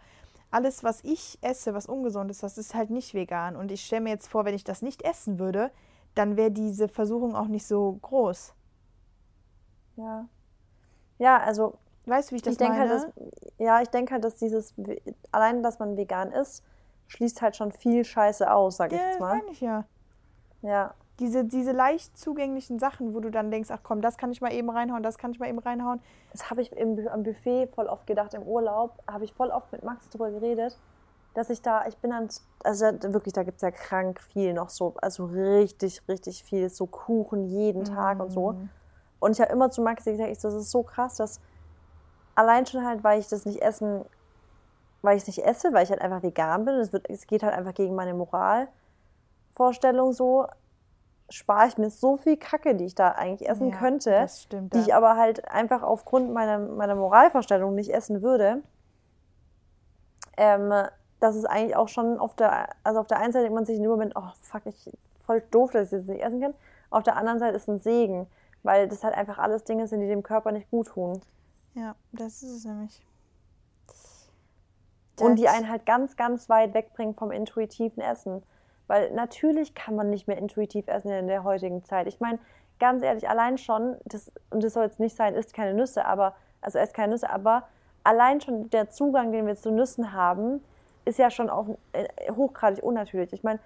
alles, 0.51 0.83
was 0.83 1.03
ich 1.03 1.39
esse, 1.41 1.73
was 1.73 1.87
ungesund 1.87 2.29
ist, 2.29 2.43
das 2.43 2.59
ist 2.59 2.75
halt 2.75 2.91
nicht 2.91 3.15
vegan. 3.15 3.55
Und 3.55 3.71
ich 3.71 3.83
stelle 3.83 4.01
mir 4.01 4.11
jetzt 4.11 4.27
vor, 4.27 4.45
wenn 4.45 4.53
ich 4.53 4.63
das 4.63 4.83
nicht 4.83 5.01
essen 5.01 5.39
würde, 5.39 5.71
dann 6.13 6.37
wäre 6.37 6.51
diese 6.51 6.87
Versuchung 6.87 7.35
auch 7.35 7.47
nicht 7.47 7.65
so 7.65 7.97
groß. 8.03 8.53
Ja. 9.95 10.25
Ja, 11.19 11.39
also. 11.39 11.75
Weißt 12.05 12.29
du, 12.29 12.33
wie 12.33 12.35
ich 12.35 12.41
das 12.41 12.53
ich 12.53 12.57
denk 12.57 12.71
meine? 12.73 12.89
Halt, 12.89 13.03
dass, 13.15 13.25
ja, 13.59 13.81
ich 13.81 13.87
denke 13.87 14.13
halt, 14.13 14.25
dass 14.25 14.35
dieses, 14.35 14.73
allein, 15.31 15.63
dass 15.63 15.79
man 15.79 15.95
vegan 15.95 16.33
ist, 16.33 16.61
schließt 17.07 17.41
halt 17.41 17.55
schon 17.55 17.71
viel 17.71 18.03
Scheiße 18.03 18.51
aus, 18.51 18.75
sag 18.75 18.91
ja, 18.91 18.97
ich 18.97 19.03
jetzt 19.05 19.19
mal. 19.21 19.37
Meine 19.37 19.51
ich 19.51 19.61
ja. 19.61 19.85
Ja. 20.61 20.93
Diese, 21.19 21.45
diese 21.45 21.71
leicht 21.71 22.17
zugänglichen 22.17 22.77
Sachen, 22.77 23.13
wo 23.13 23.21
du 23.21 23.29
dann 23.29 23.51
denkst, 23.51 23.69
ach 23.71 23.79
komm, 23.83 24.01
das 24.01 24.17
kann 24.17 24.31
ich 24.31 24.41
mal 24.41 24.51
eben 24.51 24.69
reinhauen, 24.69 25.01
das 25.01 25.17
kann 25.17 25.31
ich 25.31 25.39
mal 25.39 25.47
eben 25.47 25.59
reinhauen. 25.59 26.01
Das 26.33 26.49
habe 26.49 26.61
ich 26.61 26.73
im, 26.73 27.07
am 27.07 27.23
Buffet 27.23 27.67
voll 27.67 27.85
oft 27.85 28.05
gedacht, 28.05 28.33
im 28.33 28.43
Urlaub, 28.43 29.01
habe 29.09 29.23
ich 29.23 29.33
voll 29.33 29.49
oft 29.49 29.71
mit 29.71 29.83
Max 29.83 30.09
drüber 30.09 30.29
geredet, 30.31 30.77
dass 31.35 31.49
ich 31.49 31.61
da, 31.61 31.85
ich 31.85 31.97
bin 31.99 32.11
dann, 32.11 32.27
also 32.65 32.85
wirklich, 32.85 33.33
da 33.33 33.43
gibt 33.43 33.57
es 33.57 33.61
ja 33.61 33.71
krank 33.71 34.19
viel 34.19 34.53
noch 34.53 34.69
so, 34.69 34.95
also 35.01 35.23
richtig, 35.25 36.01
richtig 36.09 36.43
viel, 36.43 36.69
so 36.69 36.85
Kuchen 36.87 37.45
jeden 37.45 37.85
Tag 37.85 38.19
und 38.19 38.31
so. 38.31 38.55
Und 39.23 39.31
ich 39.31 39.41
habe 39.41 39.51
immer 39.51 39.71
zu 39.71 39.81
Max 39.81 40.05
gesagt, 40.05 40.29
ich 40.29 40.39
so, 40.39 40.49
das 40.49 40.57
ist 40.57 40.71
so 40.71 40.83
krass, 40.83 41.15
dass 41.15 41.39
allein 42.35 42.65
schon 42.65 42.85
halt, 42.85 43.03
weil 43.03 43.19
ich 43.19 43.27
das 43.27 43.45
nicht 43.45 43.61
essen, 43.61 44.05
weil 45.01 45.17
ich 45.17 45.23
es 45.23 45.27
nicht 45.27 45.45
esse, 45.45 45.73
weil 45.73 45.83
ich 45.83 45.89
halt 45.89 46.01
einfach 46.01 46.23
vegan 46.23 46.65
bin, 46.65 46.75
es, 46.75 46.93
wird, 46.93 47.09
es 47.09 47.27
geht 47.27 47.43
halt 47.43 47.53
einfach 47.53 47.73
gegen 47.73 47.95
meine 47.95 48.13
Moralvorstellung 48.13 50.13
so, 50.13 50.47
spare 51.29 51.67
ich 51.67 51.77
mir 51.77 51.89
so 51.89 52.17
viel 52.17 52.37
Kacke, 52.37 52.75
die 52.75 52.85
ich 52.85 52.95
da 52.95 53.11
eigentlich 53.11 53.49
essen 53.49 53.69
Ja, 53.69 53.77
könnte, 53.77 54.11
das 54.11 54.43
stimmt, 54.43 54.73
die 54.73 54.79
ja. 54.79 54.83
ich 54.83 54.93
aber 54.93 55.17
halt 55.17 55.47
einfach 55.47 55.83
aufgrund 55.83 56.33
meiner, 56.33 56.59
meiner 56.59 56.95
Moralvorstellung 56.95 57.73
nicht 57.73 57.93
essen 57.93 58.21
würde. 58.21 58.61
Ähm, 60.37 60.73
das 61.19 61.35
ist 61.35 61.45
eigentlich 61.45 61.75
auch 61.75 61.87
schon 61.87 62.19
auf 62.19 62.35
der, 62.35 62.69
also 62.83 62.99
auf 62.99 63.07
der 63.07 63.19
einen 63.19 63.31
Seite 63.31 63.43
denkt 63.43 63.55
man 63.55 63.65
sich 63.65 63.77
in 63.77 63.83
dem 63.83 63.91
Moment, 63.91 64.13
oh 64.15 64.31
fuck, 64.41 64.65
ich 64.65 64.91
voll 65.25 65.41
doof, 65.51 65.71
dass 65.71 65.91
ich 65.91 65.99
das 65.99 66.07
nicht 66.07 66.21
essen 66.21 66.41
kann. 66.41 66.53
Auf 66.89 67.03
der 67.03 67.15
anderen 67.15 67.39
Seite 67.39 67.55
ist 67.55 67.63
es 67.63 67.69
ein 67.69 67.79
Segen, 67.79 68.27
weil 68.63 68.87
das 68.87 69.03
halt 69.03 69.13
einfach 69.15 69.37
alles 69.37 69.63
Dinge 69.63 69.87
sind, 69.87 70.01
die 70.01 70.07
dem 70.07 70.23
Körper 70.23 70.51
nicht 70.51 70.69
gut 70.71 70.87
tun. 70.87 71.21
Ja, 71.75 71.95
das 72.11 72.43
ist 72.43 72.49
es 72.51 72.65
nämlich. 72.65 73.01
Und 75.19 75.35
die 75.37 75.43
Das- 75.43 75.53
einen 75.53 75.69
halt 75.69 75.85
ganz, 75.85 76.15
ganz 76.15 76.49
weit 76.49 76.73
wegbringen 76.73 77.13
vom 77.15 77.31
intuitiven 77.31 78.01
Essen. 78.01 78.43
Weil 78.87 79.11
natürlich 79.11 79.75
kann 79.75 79.95
man 79.95 80.09
nicht 80.09 80.27
mehr 80.27 80.37
intuitiv 80.37 80.87
essen 80.87 81.09
in 81.11 81.27
der 81.27 81.43
heutigen 81.43 81.83
Zeit. 81.85 82.07
Ich 82.07 82.19
meine, 82.19 82.39
ganz 82.79 83.01
ehrlich, 83.03 83.29
allein 83.29 83.57
schon, 83.57 83.95
das, 84.05 84.31
und 84.49 84.63
das 84.63 84.73
soll 84.73 84.83
jetzt 84.85 84.99
nicht 84.99 85.15
sein, 85.15 85.35
isst 85.35 85.53
keine 85.53 85.73
Nüsse, 85.73 86.05
aber, 86.05 86.35
also 86.61 86.79
esst 86.79 86.93
keine 86.93 87.13
Nüsse, 87.13 87.29
aber 87.29 87.67
allein 88.03 88.41
schon 88.41 88.69
der 88.71 88.89
Zugang, 88.89 89.31
den 89.31 89.47
wir 89.47 89.55
zu 89.55 89.71
Nüssen 89.71 90.11
haben, 90.13 90.61
ist 91.05 91.17
ja 91.19 91.29
schon 91.29 91.49
auch 91.49 91.67
äh, 91.93 92.07
hochgradig 92.31 92.83
unnatürlich. 92.83 93.31
Ich 93.33 93.43
meine, 93.43 93.59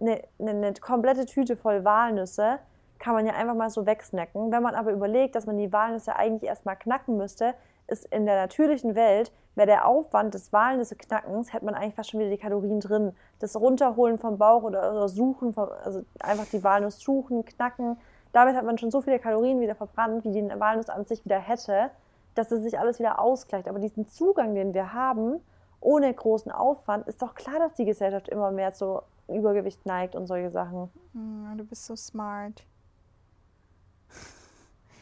eine, 0.00 0.22
eine, 0.38 0.50
eine 0.50 0.74
komplette 0.74 1.24
Tüte 1.26 1.56
voll 1.56 1.84
Walnüsse 1.84 2.58
kann 2.98 3.14
man 3.14 3.26
ja 3.26 3.34
einfach 3.34 3.54
mal 3.54 3.70
so 3.70 3.86
wegsnacken. 3.86 4.50
Wenn 4.50 4.62
man 4.62 4.74
aber 4.74 4.92
überlegt, 4.92 5.34
dass 5.34 5.46
man 5.46 5.56
die 5.56 5.72
Walnüsse 5.72 6.16
eigentlich 6.16 6.48
erstmal 6.48 6.76
knacken 6.76 7.16
müsste, 7.16 7.54
ist 7.86 8.04
in 8.06 8.26
der 8.26 8.36
natürlichen 8.36 8.94
Welt, 8.94 9.32
wäre 9.54 9.66
der 9.66 9.86
Aufwand 9.86 10.34
des 10.34 10.52
Walnüsse-Knackens, 10.52 11.52
hätte 11.52 11.64
man 11.64 11.74
eigentlich 11.74 11.94
fast 11.94 12.10
schon 12.10 12.20
wieder 12.20 12.30
die 12.30 12.38
Kalorien 12.38 12.80
drin. 12.80 13.12
Das 13.38 13.56
Runterholen 13.56 14.18
vom 14.18 14.38
Bauch 14.38 14.62
oder, 14.62 14.92
oder 14.92 15.08
Suchen, 15.08 15.52
vom, 15.52 15.68
also 15.84 16.02
einfach 16.20 16.46
die 16.46 16.62
Walnuss 16.62 17.00
suchen, 17.00 17.44
knacken, 17.44 17.96
damit 18.32 18.56
hat 18.56 18.64
man 18.64 18.78
schon 18.78 18.90
so 18.90 19.00
viele 19.00 19.18
Kalorien 19.18 19.60
wieder 19.60 19.74
verbrannt, 19.74 20.24
wie 20.24 20.32
die 20.32 20.60
Walnuss 20.60 20.88
an 20.88 21.04
sich 21.04 21.24
wieder 21.24 21.38
hätte, 21.38 21.90
dass 22.34 22.52
es 22.52 22.62
sich 22.62 22.78
alles 22.78 22.98
wieder 22.98 23.18
ausgleicht. 23.18 23.68
Aber 23.68 23.78
diesen 23.78 24.06
Zugang, 24.06 24.54
den 24.54 24.74
wir 24.74 24.92
haben, 24.92 25.40
ohne 25.80 26.12
großen 26.12 26.52
Aufwand, 26.52 27.06
ist 27.08 27.22
doch 27.22 27.34
klar, 27.34 27.58
dass 27.58 27.74
die 27.74 27.84
Gesellschaft 27.84 28.28
immer 28.28 28.50
mehr 28.50 28.74
zu 28.74 29.00
Übergewicht 29.28 29.84
neigt 29.86 30.14
und 30.14 30.26
solche 30.26 30.50
Sachen. 30.50 30.90
Hm, 31.12 31.54
du 31.56 31.64
bist 31.64 31.86
so 31.86 31.96
smart. 31.96 32.64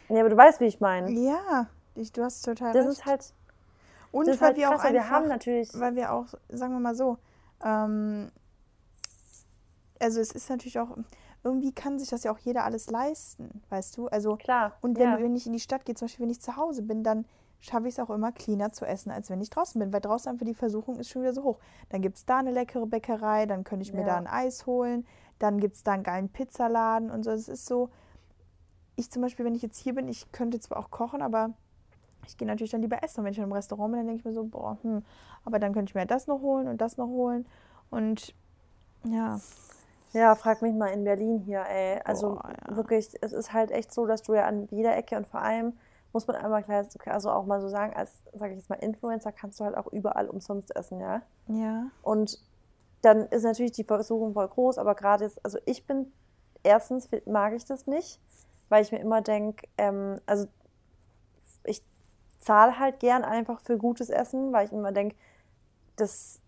Ja, 0.09 0.21
aber 0.21 0.29
du 0.31 0.37
weißt, 0.37 0.61
wie 0.61 0.67
ich 0.67 0.81
meine. 0.81 1.11
Ja, 1.11 1.67
ich, 1.95 2.13
du 2.13 2.23
hast 2.23 2.43
total 2.45 2.73
Das 2.73 2.87
recht. 2.87 2.99
ist 2.99 3.07
halt, 3.07 3.33
Und 4.13 4.27
das 4.29 4.41
weil 4.41 4.49
halt 4.49 4.57
wir 4.57 4.69
krass, 4.69 4.81
auch 4.81 4.85
weil 4.85 4.93
wir 4.93 5.01
einfach, 5.03 5.15
haben 5.17 5.29
natürlich, 5.29 5.71
weil 5.79 5.97
wir 5.97 6.13
auch, 6.13 6.27
sagen 6.49 6.73
wir 6.75 6.81
mal 6.81 6.95
so, 6.95 7.19
ähm, 7.65 8.31
also 10.01 10.21
es 10.21 10.33
ist 10.33 10.49
natürlich 10.51 10.79
auch, 10.79 10.97
irgendwie 11.43 11.73
kann 11.73 11.99
sich 11.99 12.09
das 12.11 12.25
ja 12.25 12.33
auch 12.33 12.39
jeder 12.39 12.65
alles 12.65 12.91
leisten, 12.91 13.63
weißt 13.71 13.97
du? 13.97 14.09
Also 14.09 14.37
klar. 14.37 14.73
und 14.81 14.99
wenn, 14.99 15.11
ja. 15.13 15.19
wenn 15.19 15.35
ich 15.35 15.47
in 15.47 15.53
die 15.53 15.61
Stadt 15.61 15.85
gehe, 15.85 15.95
zum 15.95 16.07
Beispiel 16.07 16.25
wenn 16.25 16.31
ich 16.31 16.41
zu 16.41 16.57
Hause 16.57 16.83
bin, 16.83 17.03
dann 17.03 17.25
schaffe 17.61 17.89
ich 17.89 17.95
es 17.95 18.01
auch 18.01 18.11
immer 18.11 18.33
cleaner 18.33 18.73
zu 18.73 18.85
essen, 18.85 19.11
als 19.11 19.31
wenn 19.31 19.41
ich 19.41 19.51
draußen 19.51 19.79
bin, 19.79 19.93
weil 19.93 20.01
draußen 20.01 20.31
einfach 20.31 20.47
die 20.47 20.55
Versuchung 20.55 20.99
ist 20.99 21.09
schon 21.09 21.23
wieder 21.23 21.33
so 21.33 21.43
hoch. 21.43 21.59
Dann 21.89 22.03
gibt 22.03 22.17
es 22.17 22.27
da 22.27 22.39
eine 22.39 22.51
leckere 22.53 22.87
Bäckerei, 22.87 23.47
dann 23.47 23.65
könnte 23.65 23.83
ich 23.85 23.93
mir 23.95 24.01
Ja. 24.03 24.07
da 24.07 24.17
ein 24.17 24.27
Eis 24.27 24.67
holen, 24.67 25.07
dann 25.39 25.59
gibt 25.59 25.77
es 25.77 25.83
da 25.83 25.93
einen 25.93 26.03
geilen 26.03 26.29
Pizzaladen 26.29 27.11
und 27.11 27.25
so. 27.25 27.31
Es 27.31 27.49
ist 27.49 27.67
so, 27.67 27.89
ich 28.97 29.11
zum 29.11 29.23
Beispiel, 29.23 29.45
wenn 29.45 29.55
ich 29.55 29.63
jetzt 29.63 29.79
hier 29.79 29.95
bin, 29.95 30.09
ich 30.09 30.31
könnte 30.33 30.61
zwar 30.61 30.79
auch 30.79 30.91
kochen, 30.91 31.23
aber 31.23 31.51
ich 32.27 32.37
gehe 32.37 32.49
natürlich 32.49 32.73
dann 32.73 32.83
lieber 32.83 33.03
essen. 33.03 33.21
Und 33.21 33.25
wenn 33.27 33.33
ich 33.33 33.39
dann 33.39 33.47
im 33.47 33.53
Restaurant 33.53 33.93
bin, 33.93 34.01
dann 34.01 34.07
denke 34.09 34.21
ich 34.21 34.25
mir 34.27 34.33
so, 34.35 34.45
boah, 34.45 34.79
hm, 34.83 35.05
aber 35.45 35.59
dann 35.59 35.73
könnte 35.75 35.91
ich 35.91 35.95
mir 35.95 36.07
das 36.07 36.27
noch 36.27 36.41
holen 36.41 36.69
und 36.69 36.81
das 36.81 36.97
noch 36.99 37.09
holen. 37.09 37.47
Und 37.91 38.35
ja, 39.05 39.41
Ja, 40.13 40.35
frag 40.35 40.63
mich 40.63 40.75
mal 40.75 40.89
in 40.89 41.05
Berlin 41.05 41.39
hier, 41.41 41.65
ey. 41.69 42.01
Also 42.05 42.41
Boah, 42.41 42.53
ja. 42.69 42.77
wirklich, 42.77 43.11
es 43.21 43.33
ist 43.33 43.53
halt 43.53 43.71
echt 43.71 43.93
so, 43.93 44.07
dass 44.07 44.23
du 44.23 44.35
ja 44.35 44.47
an 44.47 44.69
jeder 44.71 44.97
Ecke 44.97 45.17
und 45.17 45.27
vor 45.27 45.41
allem 45.43 45.75
muss 46.13 46.27
man 46.27 46.37
einmal 46.37 46.63
klar, 46.65 46.87
also 47.07 47.31
auch 47.31 47.45
mal 47.47 47.61
so 47.61 47.69
sagen, 47.69 47.95
als, 47.95 48.23
sage 48.33 48.53
ich 48.53 48.59
jetzt 48.59 48.71
mal, 48.71 48.77
Influencer 48.77 49.33
kannst 49.33 49.61
du 49.61 49.65
halt 49.65 49.77
auch 49.77 49.87
überall 49.93 50.29
umsonst 50.31 50.75
essen, 50.75 51.01
ja. 51.01 51.23
ja, 51.49 51.91
Und 52.03 52.39
dann 53.03 53.27
ist 53.29 53.45
natürlich 53.45 53.73
die 53.73 53.85
Versuchung 53.85 54.35
voll 54.35 54.49
groß, 54.49 54.79
aber 54.79 54.95
gerade 54.95 55.25
jetzt, 55.25 55.45
also 55.45 55.59
ich 55.67 55.87
bin, 55.87 56.13
erstens 56.63 57.09
mag 57.27 57.55
ich 57.55 57.65
das 57.67 57.87
nicht, 57.87 58.21
weil 58.69 58.83
ich 58.83 58.93
mir 58.93 58.99
immer 58.99 59.23
denke, 59.23 59.67
ähm, 59.79 60.21
also 60.27 60.47
ich 61.65 61.83
zahle 62.41 62.79
halt 62.79 63.01
gern 63.01 63.25
einfach 63.25 63.61
für 63.61 63.77
gutes 63.77 64.11
Essen, 64.11 64.53
weil 64.53 64.67
ich 64.67 64.73
immer 64.73 64.93
denke, 64.93 65.17
das, 65.97 66.41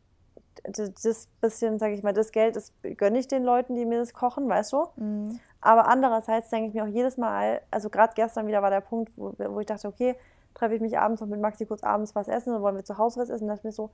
das, 0.65 1.29
bisschen, 1.41 1.79
sage 1.79 1.95
ich 1.95 2.03
mal, 2.03 2.13
das 2.13 2.33
Geld, 2.33 2.57
das 2.57 2.73
gönne 2.97 3.19
ich 3.19 3.29
den 3.29 3.45
Leuten, 3.45 3.75
die 3.75 3.85
mir 3.85 3.99
das 3.99 4.13
kochen, 4.13 4.49
weißt 4.49 4.73
du? 4.73 4.87
mm, 4.97 5.41
Aber 5.61 5.89
andererseits 5.89 6.51
denke 6.51 6.69
ich 6.69 6.75
mir 6.75 6.85
auch 6.85 6.89
jedes 6.89 7.17
Mal, 7.17 7.63
also 7.71 7.91
gerade 7.91 8.13
gestern 8.15 8.47
wieder 8.47 8.63
war 8.63 8.71
der 8.71 8.81
Punkt, 8.81 9.13
wo, 9.17 9.35
wo 9.39 9.61
ich 9.61 9.67
dachte, 9.67 9.89
okay, 9.89 10.17
treffe 10.55 10.75
ich 10.75 10.81
mich 10.81 10.99
abends 10.99 11.21
noch 11.21 11.29
mit 11.29 11.41
Maxi 11.41 11.67
kurz 11.67 11.83
abends 11.83 12.15
was 12.15 12.29
essen 12.29 12.51
oder 12.51 12.63
wollen 12.63 12.77
wir 12.77 12.85
zu 12.85 12.99
Hause 12.99 13.21
was 13.21 13.31
essen? 13.31 13.45
Und 13.45 13.49
dachte 13.49 13.61
ich 13.61 13.65
mir 13.65 13.73
so, 13.73 13.91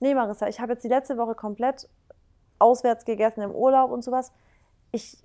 nee 0.00 0.14
Marissa, 0.14 0.48
ich 0.48 0.60
habe 0.60 0.72
jetzt 0.72 0.84
die 0.84 0.88
letzte 0.88 1.18
Woche 1.18 1.34
komplett 1.34 1.88
auswärts 2.58 3.04
gegessen 3.04 3.42
im 3.42 3.52
Urlaub 3.52 3.90
und 3.90 4.02
sowas. 4.02 4.32
Ich 4.92 5.18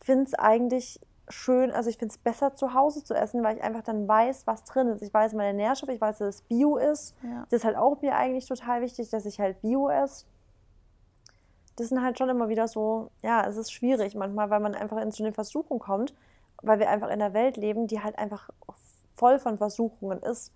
finde 0.00 0.24
es 0.24 0.34
eigentlich 0.34 1.00
schön, 1.30 1.70
also 1.70 1.90
ich 1.90 1.98
finde 1.98 2.12
es 2.12 2.18
besser 2.18 2.54
zu 2.54 2.74
Hause 2.74 3.04
zu 3.04 3.14
essen, 3.14 3.42
weil 3.42 3.56
ich 3.56 3.62
einfach 3.62 3.82
dann 3.82 4.06
weiß, 4.06 4.46
was 4.46 4.64
drin 4.64 4.88
ist. 4.88 5.02
Ich 5.02 5.12
weiß 5.12 5.32
meine 5.34 5.54
Nährstoffe, 5.54 5.90
ich 5.90 6.00
weiß, 6.00 6.18
dass 6.18 6.36
es 6.36 6.42
Bio 6.42 6.76
ist. 6.76 7.14
ja. 7.22 7.46
Das 7.50 7.60
ist 7.60 7.64
halt 7.64 7.76
auch 7.76 8.00
mir 8.00 8.16
eigentlich 8.16 8.46
total 8.46 8.80
wichtig, 8.80 9.10
dass 9.10 9.26
ich 9.26 9.40
halt 9.40 9.60
Bio 9.60 9.88
esse. 9.88 10.24
Das 11.76 11.88
sind 11.90 12.02
halt 12.02 12.18
schon 12.18 12.28
immer 12.28 12.48
wieder 12.48 12.66
so, 12.66 13.10
ja, 13.22 13.46
es 13.46 13.56
ist 13.56 13.72
schwierig 13.72 14.14
manchmal, 14.14 14.50
weil 14.50 14.60
man 14.60 14.74
einfach 14.74 14.98
in 14.98 15.12
so 15.12 15.22
eine 15.22 15.32
Versuchung 15.32 15.78
kommt, 15.78 16.12
weil 16.62 16.78
wir 16.80 16.90
einfach 16.90 17.08
in 17.08 17.14
einer 17.22 17.34
Welt 17.34 17.56
leben, 17.56 17.86
die 17.86 18.02
halt 18.02 18.18
einfach 18.18 18.50
voll 19.14 19.38
von 19.38 19.58
Versuchungen 19.58 20.20
ist. 20.22 20.52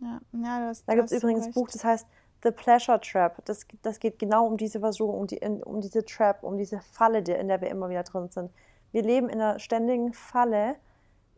Ja, 0.00 0.20
ja 0.32 0.68
das, 0.68 0.84
Da 0.84 0.94
gibt 0.94 1.10
es 1.10 1.22
übrigens 1.22 1.46
ein 1.46 1.52
Buch, 1.52 1.68
das 1.70 1.84
heißt 1.84 2.06
The 2.42 2.50
Pleasure 2.50 3.00
Trap. 3.00 3.44
Das, 3.44 3.66
das 3.82 3.98
geht 3.98 4.18
genau 4.18 4.46
um 4.46 4.56
diese 4.56 4.80
Versuchung, 4.80 5.20
um, 5.20 5.26
die, 5.26 5.40
um 5.40 5.80
diese 5.80 6.04
Trap, 6.04 6.42
um 6.42 6.56
diese 6.56 6.80
Falle, 6.80 7.22
die, 7.22 7.32
in 7.32 7.48
der 7.48 7.60
wir 7.60 7.68
immer 7.68 7.88
wieder 7.88 8.04
drin 8.04 8.28
sind. 8.30 8.50
Wir 8.92 9.02
leben 9.02 9.28
in 9.28 9.40
einer 9.40 9.58
ständigen 9.58 10.12
Falle, 10.12 10.76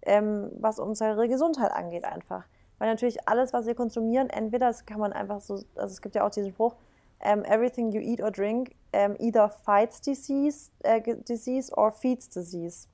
ähm, 0.02 0.50
was 0.60 0.78
unsere 0.78 1.28
Gesundheit 1.28 1.72
angeht 1.72 2.04
einfach. 2.04 2.44
Weil 2.78 2.88
natürlich 2.88 3.28
alles, 3.28 3.52
was 3.52 3.66
wir 3.66 3.74
konsumieren, 3.74 4.30
entweder, 4.30 4.68
das 4.68 4.86
kann 4.86 5.00
man 5.00 5.12
einfach 5.12 5.40
so, 5.40 5.54
also 5.54 5.92
es 5.92 6.00
gibt 6.00 6.14
ja 6.14 6.24
auch 6.24 6.30
diesen 6.30 6.50
Spruch, 6.50 6.76
ähm, 7.20 7.44
everything 7.44 7.90
you 7.90 8.00
eat 8.00 8.22
or 8.22 8.30
drink 8.30 8.76
ähm, 8.92 9.16
either 9.18 9.48
fights 9.48 10.00
disease, 10.00 10.70
äh, 10.80 11.00
disease 11.24 11.72
or 11.74 11.90
feeds 11.90 12.28
disease. 12.28 12.88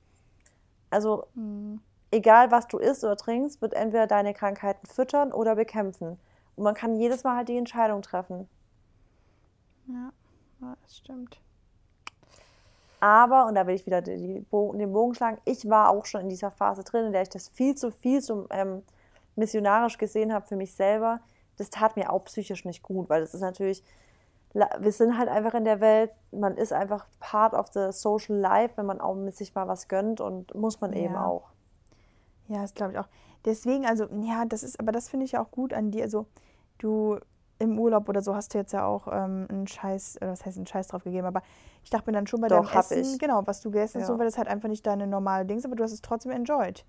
Also 0.89 1.27
Hm, 1.35 1.81
egal 2.11 2.51
was 2.51 2.67
du 2.67 2.77
isst 2.77 3.03
oder 3.03 3.17
trinkst, 3.17 3.61
wird 3.61 3.73
entweder 3.73 4.07
deine 4.07 4.33
Krankheiten 4.33 4.87
füttern 4.87 5.31
oder 5.31 5.55
bekämpfen. 5.55 6.19
Und 6.55 6.63
man 6.63 6.73
kann 6.73 6.95
jedes 6.95 7.23
Mal 7.23 7.35
halt 7.37 7.49
die 7.49 7.57
Entscheidung 7.57 8.01
treffen. 8.01 8.47
ja, 10.61 10.75
das 10.81 10.97
stimmt. 10.97 11.39
Aber, 13.05 13.45
und 13.45 13.53
da 13.53 13.67
will 13.67 13.75
ich 13.75 13.85
wieder 13.85 14.01
den 14.01 14.45
Bogen 14.45 15.13
schlagen, 15.13 15.37
ich 15.45 15.69
war 15.69 15.91
auch 15.91 16.05
schon 16.05 16.21
in 16.21 16.29
dieser 16.29 16.49
Phase 16.49 16.83
drin, 16.83 17.05
in 17.05 17.11
der 17.11 17.21
ich 17.21 17.29
das 17.29 17.49
viel 17.49 17.75
zu 17.75 17.91
viel 17.91 18.19
zu 18.19 18.47
ähm, 18.49 18.81
missionarisch 19.35 19.99
gesehen 19.99 20.33
habe 20.33 20.47
für 20.47 20.55
mich 20.55 20.73
selber. 20.73 21.19
Das 21.57 21.69
tat 21.69 21.97
mir 21.97 22.11
auch 22.11 22.23
psychisch 22.23 22.65
nicht 22.65 22.81
gut, 22.81 23.07
weil 23.07 23.21
das 23.21 23.35
ist 23.35 23.41
natürlich, 23.41 23.83
wir 24.53 24.91
sind 24.91 25.19
halt 25.19 25.29
einfach 25.29 25.53
in 25.53 25.65
der 25.65 25.81
Welt, 25.81 26.09
man 26.31 26.57
ist 26.57 26.73
einfach 26.73 27.05
part 27.19 27.53
of 27.53 27.67
the 27.73 27.91
social 27.91 28.37
life, 28.37 28.75
wenn 28.75 28.87
man 28.87 28.99
auch 28.99 29.13
mit 29.13 29.35
sich 29.35 29.53
mal 29.53 29.67
was 29.67 29.87
gönnt 29.87 30.19
und 30.19 30.55
muss 30.55 30.81
man 30.81 30.91
eben 30.93 31.13
Ja. 31.13 31.27
auch. 31.27 31.51
Ja, 32.47 32.63
das 32.63 32.73
glaube 32.73 32.93
ich 32.93 32.97
auch. 32.97 33.07
Deswegen, 33.45 33.85
also, 33.85 34.07
ja, 34.23 34.45
das 34.45 34.63
ist, 34.63 34.79
aber 34.79 34.91
das 34.91 35.09
finde 35.09 35.25
ich 35.25 35.37
auch 35.37 35.51
gut 35.51 35.73
an 35.75 35.91
dir. 35.91 36.05
Also, 36.05 36.25
du 36.79 37.19
im 37.59 37.79
Urlaub 37.79 38.09
oder 38.09 38.21
so 38.21 38.35
hast 38.35 38.53
du 38.53 38.57
jetzt 38.57 38.73
ja 38.73 38.85
auch 38.85 39.07
ähm, 39.11 39.47
einen 39.49 39.67
Scheiß, 39.67 40.17
äh, 40.17 40.27
was 40.27 40.45
heißt 40.45 40.57
einen 40.57 40.67
Scheiß 40.67 40.87
drauf 40.89 41.03
gegeben, 41.03 41.25
aber 41.25 41.41
ich 41.83 41.89
dachte 41.89 42.09
mir 42.09 42.13
dann 42.15 42.27
schon 42.27 42.41
bei 42.41 42.47
Doch, 42.47 42.65
deinem 42.69 42.79
Essen, 42.79 42.99
ich. 43.13 43.19
genau, 43.19 43.41
was 43.45 43.61
du 43.61 43.71
gegessen 43.71 44.01
hast, 44.01 44.07
Ja. 44.09 44.13
so, 44.13 44.19
weil 44.19 44.25
das 44.25 44.37
halt 44.37 44.47
einfach 44.47 44.67
nicht 44.69 44.85
deine 44.85 45.07
normale 45.07 45.45
Dings, 45.45 45.63
aber 45.65 45.75
du 45.75 45.83
hast 45.83 45.91
es 45.93 46.01
trotzdem 46.01 46.31
enjoyed. 46.31 46.83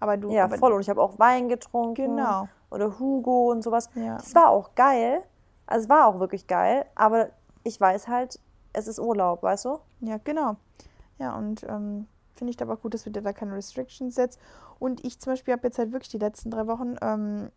Aber 0.00 0.16
du, 0.16 0.30
Ja, 0.30 0.44
aber, 0.44 0.58
voll. 0.58 0.72
Und 0.72 0.80
ich 0.82 0.90
habe 0.90 1.00
auch 1.02 1.18
Wein 1.18 1.48
getrunken. 1.48 2.16
Genau. 2.16 2.48
Oder 2.70 2.98
Hugo 2.98 3.50
und 3.50 3.62
sowas. 3.62 3.88
Ja. 3.94 4.16
Das 4.18 4.34
war 4.34 4.48
auch 4.50 4.74
geil. 4.74 5.22
Also 5.66 5.84
es 5.84 5.88
war 5.88 6.06
auch 6.06 6.18
wirklich 6.20 6.46
geil. 6.46 6.84
Aber 6.94 7.30
ich 7.64 7.80
weiß 7.80 8.06
halt, 8.08 8.38
es 8.74 8.88
ist 8.88 8.98
Urlaub, 8.98 9.42
weißt 9.42 9.64
du? 9.64 9.78
Ja, 10.00 10.18
genau. 10.22 10.56
Ja, 11.18 11.34
und 11.36 11.64
ähm, 11.64 12.06
finde 12.34 12.52
ich 12.52 12.60
aber 12.60 12.74
auch 12.74 12.82
gut, 12.82 12.92
dass 12.92 13.04
du 13.04 13.10
dir 13.10 13.22
da 13.22 13.32
keine 13.32 13.54
Restrictions 13.54 14.14
setzt. 14.14 14.38
Und 14.78 15.02
ich 15.02 15.18
zum 15.18 15.32
Beispiel 15.32 15.54
habe 15.54 15.66
jetzt 15.66 15.78
halt 15.78 15.92
wirklich 15.92 16.10
die 16.10 16.18
letzten 16.18 16.50
drei 16.50 16.66
Wochen 16.66 16.96
ähm, 17.00 17.50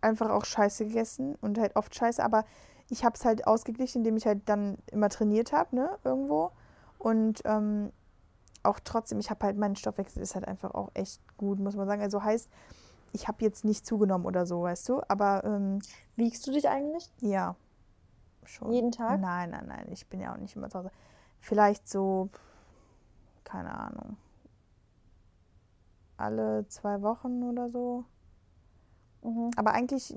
einfach 0.00 0.30
auch 0.30 0.44
Scheiße 0.44 0.86
gegessen 0.86 1.36
und 1.40 1.58
halt 1.58 1.76
oft 1.76 1.94
Scheiße, 1.94 2.22
aber 2.22 2.44
ich 2.88 3.04
habe 3.04 3.16
es 3.16 3.24
halt 3.24 3.46
ausgeglichen, 3.46 3.98
indem 3.98 4.16
ich 4.16 4.26
halt 4.26 4.48
dann 4.48 4.78
immer 4.92 5.08
trainiert 5.08 5.52
habe, 5.52 5.74
ne, 5.74 5.98
irgendwo. 6.04 6.52
Und 6.98 7.42
ähm, 7.44 7.92
auch 8.62 8.80
trotzdem, 8.82 9.18
ich 9.18 9.30
habe 9.30 9.44
halt, 9.46 9.56
mein 9.56 9.76
Stoffwechsel 9.76 10.22
ist 10.22 10.34
halt 10.34 10.46
einfach 10.46 10.72
auch 10.74 10.90
echt 10.94 11.20
gut, 11.36 11.58
muss 11.58 11.76
man 11.76 11.86
sagen. 11.86 12.02
Also 12.02 12.22
heißt, 12.22 12.48
ich 13.12 13.28
habe 13.28 13.44
jetzt 13.44 13.64
nicht 13.64 13.86
zugenommen 13.86 14.26
oder 14.26 14.46
so, 14.46 14.62
weißt 14.62 14.88
du, 14.88 15.02
aber 15.08 15.44
ähm, 15.44 15.80
Wiegst 16.16 16.46
du 16.46 16.52
dich 16.52 16.68
eigentlich? 16.68 17.10
ja, 17.20 17.56
schon. 18.44 18.72
Jeden 18.72 18.92
Tag? 18.92 19.20
Nein, 19.20 19.50
nein, 19.50 19.66
nein, 19.66 19.86
ich 19.90 20.06
bin 20.06 20.20
ja 20.20 20.32
auch 20.32 20.38
nicht 20.38 20.54
immer 20.56 20.70
zu 20.70 20.78
Hause. 20.78 20.90
Vielleicht 21.40 21.88
so, 21.88 22.28
keine 23.44 23.76
Ahnung, 23.76 24.16
alle 26.16 26.66
zwei 26.68 27.02
Wochen 27.02 27.42
oder 27.42 27.70
so. 27.70 28.04
Mhm. 29.26 29.50
Aber 29.56 29.72
eigentlich, 29.72 30.14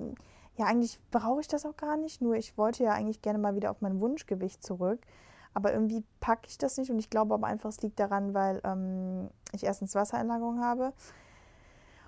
ja, 0.55 0.66
eigentlich 0.66 0.99
brauche 1.12 1.41
ich 1.41 1.47
das 1.47 1.66
auch 1.66 1.78
gar 1.78 1.97
nicht. 1.97 2.22
Nur 2.22 2.36
ich 2.36 2.57
wollte 2.57 2.84
ja 2.84 2.93
eigentlich 2.93 3.22
gerne 3.22 3.39
mal 3.39 3.55
wieder 3.55 3.72
auf 3.72 3.82
mein 3.82 3.99
Wunschgewicht 3.99 4.64
zurück. 4.64 4.99
Aber 5.53 5.74
irgendwie 5.74 6.03
packe 6.20 6.47
ich 6.47 6.57
das 6.57 6.78
nicht 6.78 6.91
und 6.91 6.99
ich 6.99 7.10
glaube 7.10 7.34
aber 7.34 7.47
einfach, 7.47 7.70
es 7.70 7.82
liegt 7.82 7.99
daran, 7.99 8.34
weil 8.36 8.62
ähm, 8.64 9.30
ich 9.51 9.64
erstens 9.64 9.95
Wassereinlagerung 9.95 10.62
habe 10.62 10.93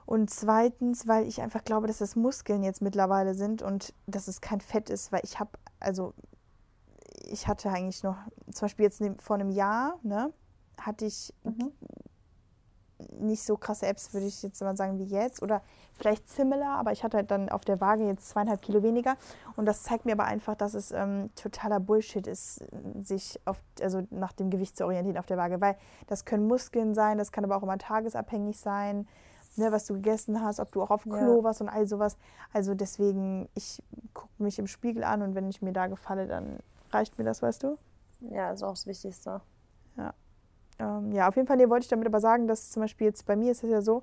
und 0.06 0.30
zweitens, 0.30 1.08
weil 1.08 1.26
ich 1.26 1.42
einfach 1.42 1.64
glaube, 1.64 1.88
dass 1.88 2.00
das 2.00 2.16
Muskeln 2.16 2.64
jetzt 2.64 2.82
mittlerweile 2.82 3.34
sind 3.34 3.62
und 3.62 3.94
dass 4.08 4.28
es 4.28 4.42
kein 4.42 4.62
Fett 4.62 4.90
ist, 4.90 5.12
weil 5.12 5.22
ich 5.24 5.40
habe, 5.40 5.52
also 5.80 6.14
ich 7.26 7.48
hatte 7.48 7.70
eigentlich 7.70 8.04
noch, 8.04 8.18
zum 8.52 8.66
Beispiel 8.66 8.84
jetzt 8.84 9.02
vor 9.20 9.36
einem 9.38 9.50
Jahr, 9.50 9.98
ne, 10.04 10.34
hatte 10.80 11.06
ich 11.06 11.34
Mhm. 11.44 11.72
Nicht 13.20 13.44
so 13.44 13.58
krasse 13.58 13.88
Apps, 13.88 14.14
würde 14.14 14.28
ich 14.28 14.42
jetzt 14.44 14.62
mal 14.62 14.76
sagen, 14.76 15.00
wie 15.00 15.06
jetzt. 15.06 15.42
Oder 15.42 15.62
vielleicht 15.98 16.30
similar, 16.30 16.80
aber 16.80 16.92
ich 16.92 17.04
hatte 17.04 17.18
halt 17.18 17.32
dann 17.32 17.50
auf 17.50 17.64
der 17.64 17.80
Waage 17.80 18.06
jetzt 18.08 18.30
zweieinhalb 18.30 18.62
Kilo 18.62 18.82
weniger. 18.84 19.16
Und 19.56 19.66
das 19.66 19.84
zeigt 19.84 20.06
mir 20.06 20.14
aber 20.14 20.26
einfach, 20.26 20.56
dass 20.56 20.74
es 20.74 20.92
ähm, 20.92 21.30
totaler 21.36 21.80
Bullshit 21.80 22.26
ist, 22.28 22.64
sich 23.04 23.40
auf, 23.46 23.58
also 23.82 24.06
nach 24.10 24.34
dem 24.34 24.50
Gewicht 24.50 24.78
zu 24.78 24.86
orientieren 24.86 25.18
auf 25.18 25.26
der 25.26 25.38
Waage. 25.38 25.62
Weil 25.62 25.76
das 26.08 26.26
können 26.26 26.48
Muskeln 26.48 26.96
sein, 26.96 27.18
das 27.18 27.32
kann 27.32 27.44
aber 27.44 27.56
auch 27.56 27.64
immer 27.64 27.78
tagesabhängig 27.78 28.60
sein, 28.60 29.08
ne, 29.58 29.72
was 29.72 29.86
du 29.86 29.94
gegessen 29.96 30.44
hast, 30.44 30.60
ob 30.60 30.72
du 30.72 30.82
auch 30.82 30.92
auf 30.92 31.06
Ja. 31.06 31.18
Klo 31.18 31.44
warst 31.44 31.62
und 31.62 31.70
all 31.70 31.88
sowas. 31.88 32.18
Also 32.54 32.74
deswegen, 32.74 33.50
ich 33.54 33.84
gucke 34.14 34.32
mich 34.42 34.60
im 34.60 34.68
Spiegel 34.68 35.04
an 35.04 35.22
und 35.22 35.36
wenn 35.36 35.50
ich 35.50 35.62
mir 35.62 35.74
da 35.74 35.88
gefalle, 35.88 36.28
dann 36.28 36.60
reicht 36.92 37.18
mir 37.18 37.24
das, 37.24 37.42
weißt 37.42 37.64
du? 37.64 37.78
Ja, 38.22 38.52
ist 38.52 38.64
auch 38.64 38.72
das 38.72 38.86
Wichtigste. 38.86 39.42
Ähm, 40.82 41.12
ja, 41.12 41.28
auf 41.28 41.36
jeden 41.36 41.48
Fall 41.48 41.58
nee, 41.58 41.70
wollte 41.70 41.84
ich 41.84 41.90
damit 41.90 42.08
aber 42.08 42.20
sagen, 42.20 42.48
dass 42.48 42.72
zum 42.72 42.82
Beispiel 42.82 43.08
jetzt 43.08 43.26
bei 43.26 43.36
mir 43.36 43.52
ist 43.52 43.64
es 43.64 43.70
ja 43.70 43.82
so, 43.82 44.02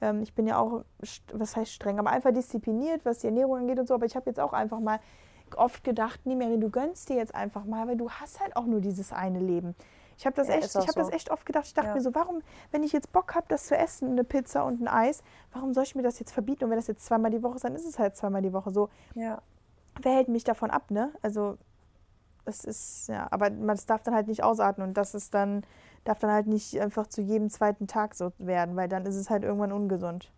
ähm, 0.00 0.22
ich 0.22 0.34
bin 0.34 0.46
ja 0.46 0.58
auch, 0.58 0.84
was 1.32 1.56
heißt 1.56 1.72
streng, 1.72 1.98
aber 1.98 2.10
einfach 2.10 2.32
diszipliniert, 2.32 3.04
was 3.04 3.20
die 3.20 3.26
Ernährung 3.28 3.56
angeht 3.56 3.78
und 3.78 3.88
so. 3.88 3.94
Aber 3.94 4.06
ich 4.06 4.14
habe 4.14 4.28
jetzt 4.28 4.38
auch 4.38 4.52
einfach 4.52 4.80
mal 4.80 5.00
oft 5.56 5.82
gedacht, 5.82 6.20
nee, 6.24 6.36
Mary, 6.36 6.58
du 6.58 6.68
gönnst 6.70 7.08
dir 7.08 7.16
jetzt 7.16 7.34
einfach 7.34 7.64
mal, 7.64 7.88
weil 7.88 7.96
du 7.96 8.10
hast 8.10 8.40
halt 8.40 8.54
auch 8.56 8.66
nur 8.66 8.80
dieses 8.80 9.12
eine 9.12 9.40
Leben. 9.40 9.74
Ich 10.18 10.26
habe 10.26 10.36
das 10.36 10.48
Ja, 10.48 10.56
echt, 10.56 10.74
habe 10.74 10.92
das 10.92 11.10
echt 11.10 11.30
oft 11.30 11.46
gedacht. 11.46 11.64
Ich 11.66 11.74
dachte 11.74 11.88
Ja. 11.88 11.94
mir 11.94 12.00
so, 12.02 12.14
warum, 12.14 12.42
wenn 12.72 12.82
ich 12.82 12.92
jetzt 12.92 13.12
Bock 13.12 13.34
habe, 13.34 13.46
das 13.48 13.66
zu 13.66 13.76
essen, 13.76 14.10
eine 14.10 14.24
Pizza 14.24 14.64
und 14.64 14.80
ein 14.82 14.88
Eis, 14.88 15.22
warum 15.52 15.72
soll 15.72 15.84
ich 15.84 15.94
mir 15.94 16.02
das 16.02 16.18
jetzt 16.18 16.32
verbieten? 16.32 16.64
Und 16.64 16.70
wenn 16.70 16.76
das 16.76 16.88
jetzt 16.88 17.06
zweimal 17.06 17.30
die 17.30 17.42
Woche 17.42 17.54
ist, 17.54 17.64
dann 17.64 17.74
ist 17.74 17.86
es 17.86 17.98
halt 17.98 18.16
zweimal 18.16 18.42
die 18.42 18.52
Woche 18.52 18.70
so 18.70 18.90
Ja. 19.14 19.40
wer 20.00 20.12
hält 20.12 20.28
mich 20.28 20.44
davon 20.44 20.70
ab, 20.70 20.90
ne? 20.90 21.12
Also 21.22 21.56
es 22.44 22.64
ist, 22.64 23.08
ja, 23.08 23.26
aber 23.30 23.50
man 23.50 23.78
darf 23.86 24.02
dann 24.02 24.14
halt 24.14 24.26
nicht 24.26 24.42
ausatmen 24.42 24.88
und 24.88 24.94
das 24.96 25.14
ist 25.14 25.34
dann, 25.34 25.62
darf 26.04 26.18
dann 26.18 26.30
halt 26.30 26.46
nicht 26.46 26.80
einfach 26.80 27.06
zu 27.06 27.20
jedem 27.20 27.50
zweiten 27.50 27.86
Tag 27.86 28.14
so 28.14 28.32
werden, 28.38 28.76
weil 28.76 28.88
dann 28.88 29.06
ist 29.06 29.16
es 29.16 29.30
halt 29.30 29.42
irgendwann 29.42 29.72
ungesund. 29.72 30.30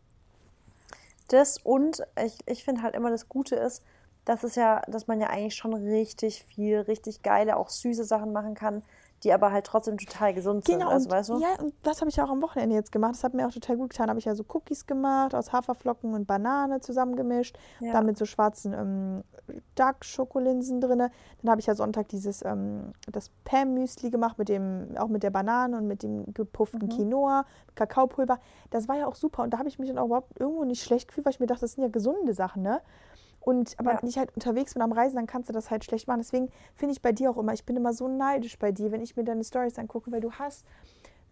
Das 1.29 1.59
und 1.59 2.03
ich, 2.25 2.39
ich 2.47 2.65
finde 2.65 2.83
halt 2.83 2.95
immer 2.95 3.11
das 3.11 3.29
Gute 3.29 3.55
ist, 3.55 3.85
dass 4.25 4.43
es 4.43 4.57
ja, 4.57 4.83
dass 4.89 5.07
man 5.07 5.21
ja 5.21 5.29
eigentlich 5.29 5.55
schon 5.55 5.75
richtig 5.75 6.45
viel, 6.45 6.81
richtig 6.81 7.23
geile, 7.23 7.57
auch 7.57 7.69
süße 7.69 8.05
Sachen 8.05 8.33
machen 8.33 8.55
kann, 8.55 8.83
die 9.23 9.33
aber 9.33 9.53
halt 9.53 9.67
trotzdem 9.67 9.99
total 9.99 10.33
gesund 10.35 10.65
sind. 10.67 10.79
Genau, 10.79 10.91
Also, 10.91 11.11
weißt 11.11 11.29
du? 11.31 11.39
ja, 11.39 11.49
und 11.61 11.75
das 11.83 12.01
habe 12.01 12.09
ich 12.09 12.17
ja 12.17 12.25
auch 12.25 12.31
am 12.31 12.41
Wochenende 12.43 12.75
jetzt 12.75 12.91
gemacht. 12.93 13.13
Das 13.15 13.25
hat 13.25 13.35
mir 13.35 13.47
auch 13.47 13.53
total 13.53 13.77
gut 13.77 13.91
getan. 13.91 14.09
Habe 14.09 14.19
ich 14.19 14.25
ja 14.25 14.35
so 14.35 14.45
Cookies 14.53 14.87
gemacht, 14.87 15.35
aus 15.35 15.53
Haferflocken 15.53 16.15
und 16.15 16.27
Banane 16.27 16.81
zusammengemischt, 16.81 17.59
Ja. 17.81 17.93
dann 17.93 18.07
mit 18.07 18.17
so 18.17 18.25
schwarzen 18.25 18.73
ähm, 18.73 19.23
Dark-Schokolinsen 19.75 20.81
drin. 20.81 20.99
Dann 20.99 21.51
habe 21.51 21.61
ich 21.61 21.67
ja 21.67 21.75
Sonntag 21.75 22.09
dieses, 22.09 22.45
ähm, 22.45 22.93
das 23.11 23.31
Pam-Müsli 23.45 24.11
gemacht, 24.11 24.39
mit 24.39 24.49
dem, 24.49 24.89
auch 24.99 25.09
mit 25.09 25.23
der 25.23 25.31
Banane 25.31 25.77
und 25.77 25.87
mit 25.87 26.03
dem 26.03 26.33
gepufften 26.33 26.87
Mhm. 26.87 26.89
Quinoa, 26.91 27.45
Kakaopulver. 27.75 28.39
Das 28.71 28.89
war 28.89 28.97
ja 28.97 29.07
auch 29.07 29.15
super. 29.17 29.43
Und 29.43 29.51
da 29.53 29.59
habe 29.59 29.69
ich 29.69 29.79
mich 29.79 29.89
dann 29.89 29.99
auch 29.99 30.07
überhaupt 30.07 30.39
irgendwo 30.39 30.65
nicht 30.65 30.83
schlecht 30.83 31.09
gefühlt, 31.09 31.25
weil 31.27 31.33
ich 31.33 31.41
mir 31.41 31.47
dachte, 31.47 31.63
das 31.63 31.73
sind 31.73 31.83
ja 31.83 31.91
gesunde 31.91 32.35
Sachen, 32.35 32.63
ne? 32.63 32.81
Und 33.41 33.79
aber 33.79 33.93
Ja. 33.93 34.03
wenn 34.03 34.09
ich 34.09 34.19
halt 34.19 34.35
unterwegs 34.35 34.75
bin 34.75 34.83
am 34.83 34.93
Reisen, 34.93 35.17
dann 35.17 35.27
kannst 35.27 35.49
du 35.49 35.53
das 35.53 35.71
halt 35.71 35.85
schlecht 35.85 36.07
machen. 36.07 36.21
Deswegen 36.21 36.51
finde 36.75 36.93
ich 36.93 37.01
bei 37.03 37.13
dir 37.13 37.31
auch 37.31 37.39
immer, 37.39 37.53
ich 37.55 37.65
bin 37.65 37.77
immer 37.77 37.93
so 37.93 38.07
neidisch 38.07 38.59
bei 38.59 38.71
dir, 38.71 38.93
wenn 38.93 39.01
ich 39.01 39.17
mir 39.17 39.25
deine 39.25 39.45
Stories 39.45 39.79
angucke, 39.79 40.13
weil 40.13 40.21
du 40.21 40.33
hast 40.33 40.65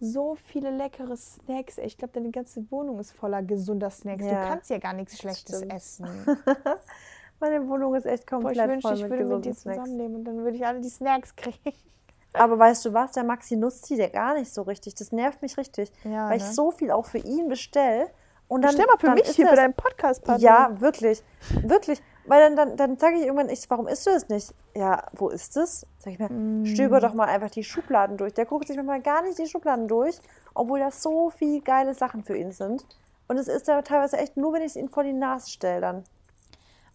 so 0.00 0.36
viele 0.36 0.70
leckere 0.70 1.16
Snacks. 1.16 1.76
Ich 1.78 1.98
glaube, 1.98 2.12
deine 2.14 2.30
ganze 2.30 2.70
Wohnung 2.70 2.98
ist 3.00 3.12
voller 3.12 3.42
gesunder 3.42 3.90
Snacks. 3.90 4.22
Du 4.24 4.28
Ja, 4.30 4.46
kannst 4.46 4.70
ja 4.70 4.78
gar 4.78 4.92
nichts 4.94 5.18
Schlechtes 5.18 5.56
stimmt. 5.58 5.72
essen. 5.74 6.08
Meine 7.40 7.68
Wohnung 7.68 7.94
ist 7.94 8.06
echt 8.06 8.26
Boah, 8.30 8.50
ich 8.52 8.58
komplett 8.58 8.70
wünschte, 8.70 8.88
voll 8.88 8.96
ich 8.96 9.02
würde 9.10 9.24
mit 9.24 9.44
dir 9.44 9.54
Snacks. 9.54 9.76
zusammenleben 9.78 10.16
und 10.16 10.24
dann 10.24 10.38
würde 10.38 10.56
ich 10.56 10.66
alle 10.66 10.80
die 10.80 10.88
Snacks 10.88 11.34
kriegen. 11.36 11.58
Aber 12.34 12.58
weißt 12.58 12.84
du 12.84 12.92
was, 12.92 13.12
der 13.12 13.24
Maxi 13.24 13.56
nutzt 13.56 13.88
die 13.90 13.96
der 13.96 14.10
gar 14.10 14.34
nicht 14.34 14.52
so 14.52 14.62
richtig. 14.62 14.94
Das 14.94 15.12
nervt 15.12 15.42
mich 15.42 15.56
richtig, 15.56 15.90
Ja, 16.04 16.28
weil 16.28 16.38
ne? 16.38 16.44
ich 16.44 16.44
so 16.44 16.70
viel 16.70 16.90
auch 16.90 17.06
für 17.06 17.18
ihn 17.18 17.48
bestell. 17.48 18.08
Und 18.48 18.62
dann, 18.62 18.72
Stell 18.72 18.86
mal 18.86 18.96
für 18.98 19.10
mich 19.10 19.28
hier, 19.28 19.44
er 19.44 19.50
für 19.50 19.56
das- 19.56 19.64
deinen 19.64 19.74
Podcast-Partner. 19.74 20.42
Ja, 20.42 20.80
wirklich. 20.80 21.22
Wirklich. 21.62 22.02
Weil 22.26 22.40
dann, 22.40 22.56
dann, 22.56 22.76
dann 22.76 22.98
sage 22.98 23.16
ich 23.16 23.22
irgendwann, 23.22 23.48
ich, 23.48 23.68
warum 23.70 23.86
isst 23.88 24.06
du 24.06 24.10
es 24.10 24.28
nicht? 24.28 24.54
Ja, 24.74 25.04
wo 25.12 25.28
ist 25.28 25.56
es? 25.56 25.86
Sag 25.98 26.12
ich 26.12 26.18
mir, 26.18 26.30
Mm. 26.30 26.66
stöber 26.66 27.00
doch 27.00 27.14
mal 27.14 27.26
einfach 27.26 27.50
die 27.50 27.64
Schubladen 27.64 28.16
durch. 28.18 28.34
Der 28.34 28.44
guckt 28.46 28.66
sich 28.68 28.76
manchmal 28.76 29.00
gar 29.00 29.22
nicht 29.22 29.38
die 29.38 29.46
Schubladen 29.46 29.88
durch, 29.88 30.18
obwohl 30.54 30.78
da 30.78 30.90
so 30.90 31.30
viel 31.30 31.62
geile 31.62 31.94
Sachen 31.94 32.22
für 32.24 32.36
ihn 32.36 32.52
sind. 32.52 32.84
Und 33.28 33.38
es 33.38 33.48
ist 33.48 33.66
ja 33.68 33.80
teilweise 33.82 34.16
echt 34.18 34.36
nur, 34.36 34.52
wenn 34.52 34.60
ich 34.62 34.68
es 34.72 34.76
ihm 34.76 34.88
vor 34.90 35.04
die 35.04 35.12
Nase 35.14 35.50
stelle 35.50 35.80
dann. 35.80 36.04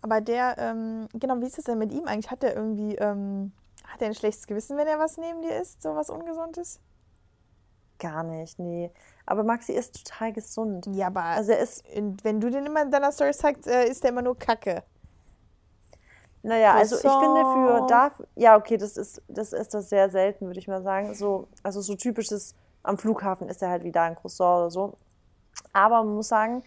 Aber 0.01 0.21
der, 0.21 0.55
ähm, 0.59 1.07
genau, 1.13 1.39
wie 1.39 1.45
ist 1.45 1.57
das 1.57 1.65
denn 1.65 1.77
mit 1.77 1.91
ihm 1.93 2.05
eigentlich? 2.07 2.29
Hat 2.29 2.43
der 2.43 2.55
irgendwie, 2.55 2.95
ähm, 2.95 3.53
hat 3.87 4.01
er 4.01 4.07
ein 4.07 4.15
schlechtes 4.15 4.45
Gewissen, 4.47 4.77
wenn 4.77 4.87
er 4.87 4.99
was 4.99 5.17
neben 5.17 5.41
dir 5.41 5.59
isst, 5.61 5.81
so 5.81 5.95
was 5.95 6.09
Ungesundes? 6.09 6.79
Gar 8.03 8.23
nicht, 8.23 8.59
nee. 8.59 8.91
Aber 9.25 9.43
Maxi 9.45 9.71
ist 9.71 10.03
total 10.03 10.33
gesund. 10.33 10.87
Ja, 10.91 11.07
aber 11.07 11.23
Also 11.23 11.53
er 11.53 11.59
ist, 11.59 11.85
wenn 12.23 12.41
du 12.41 12.49
den 12.49 12.65
immer 12.65 12.81
in 12.81 12.91
deiner 12.91 13.13
Story 13.13 13.31
zeigst, 13.31 13.65
äh, 13.65 13.87
ist 13.87 14.03
der 14.03 14.09
immer 14.09 14.21
nur 14.21 14.37
Kacke. 14.37 14.83
naja, 16.41 16.73
also 16.73 16.97
ich 16.97 17.01
finde 17.01 17.41
für 17.45 17.85
da, 17.87 18.11
ja, 18.35 18.57
okay, 18.57 18.75
das 18.75 18.97
ist, 18.97 19.21
das 19.29 19.53
ist 19.53 19.73
das 19.73 19.87
sehr 19.87 20.09
selten, 20.09 20.47
würde 20.47 20.59
ich 20.59 20.67
mal 20.67 20.81
sagen. 20.83 21.13
So, 21.13 21.47
also 21.63 21.79
so 21.79 21.95
typisches, 21.95 22.55
am 22.83 22.97
Flughafen 22.97 23.47
ist 23.47 23.61
er 23.61 23.69
halt 23.69 23.85
wieder 23.85 24.01
ein 24.01 24.15
Croissant 24.15 24.57
oder 24.59 24.69
so. 24.69 24.97
Aber 25.71 26.03
man 26.03 26.15
muss 26.15 26.27
sagen, 26.27 26.63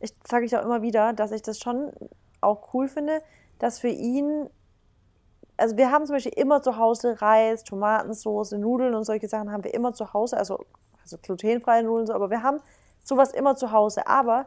ich 0.00 0.12
sage 0.28 0.44
ich 0.46 0.56
auch 0.56 0.64
immer 0.64 0.82
wieder, 0.82 1.12
dass 1.12 1.30
ich 1.30 1.42
das 1.42 1.60
schon 1.60 1.92
auch 2.40 2.74
cool 2.74 2.88
finde, 2.88 3.22
dass 3.60 3.78
für 3.78 3.88
ihn, 3.88 4.50
also 5.56 5.76
wir 5.76 5.90
haben 5.90 6.06
zum 6.06 6.16
Beispiel 6.16 6.32
immer 6.36 6.62
zu 6.62 6.76
Hause 6.76 7.20
Reis, 7.20 7.64
Tomatensauce, 7.64 8.52
Nudeln 8.52 8.94
und 8.94 9.04
solche 9.04 9.28
Sachen 9.28 9.52
haben 9.52 9.64
wir 9.64 9.74
immer 9.74 9.92
zu 9.92 10.12
Hause, 10.12 10.36
also, 10.36 10.64
also 11.02 11.18
glutenfreie 11.18 11.82
Nudeln, 11.82 12.06
so, 12.06 12.14
aber 12.14 12.30
wir 12.30 12.42
haben 12.42 12.60
sowas 13.04 13.32
immer 13.32 13.56
zu 13.56 13.72
Hause. 13.72 14.06
Aber 14.06 14.46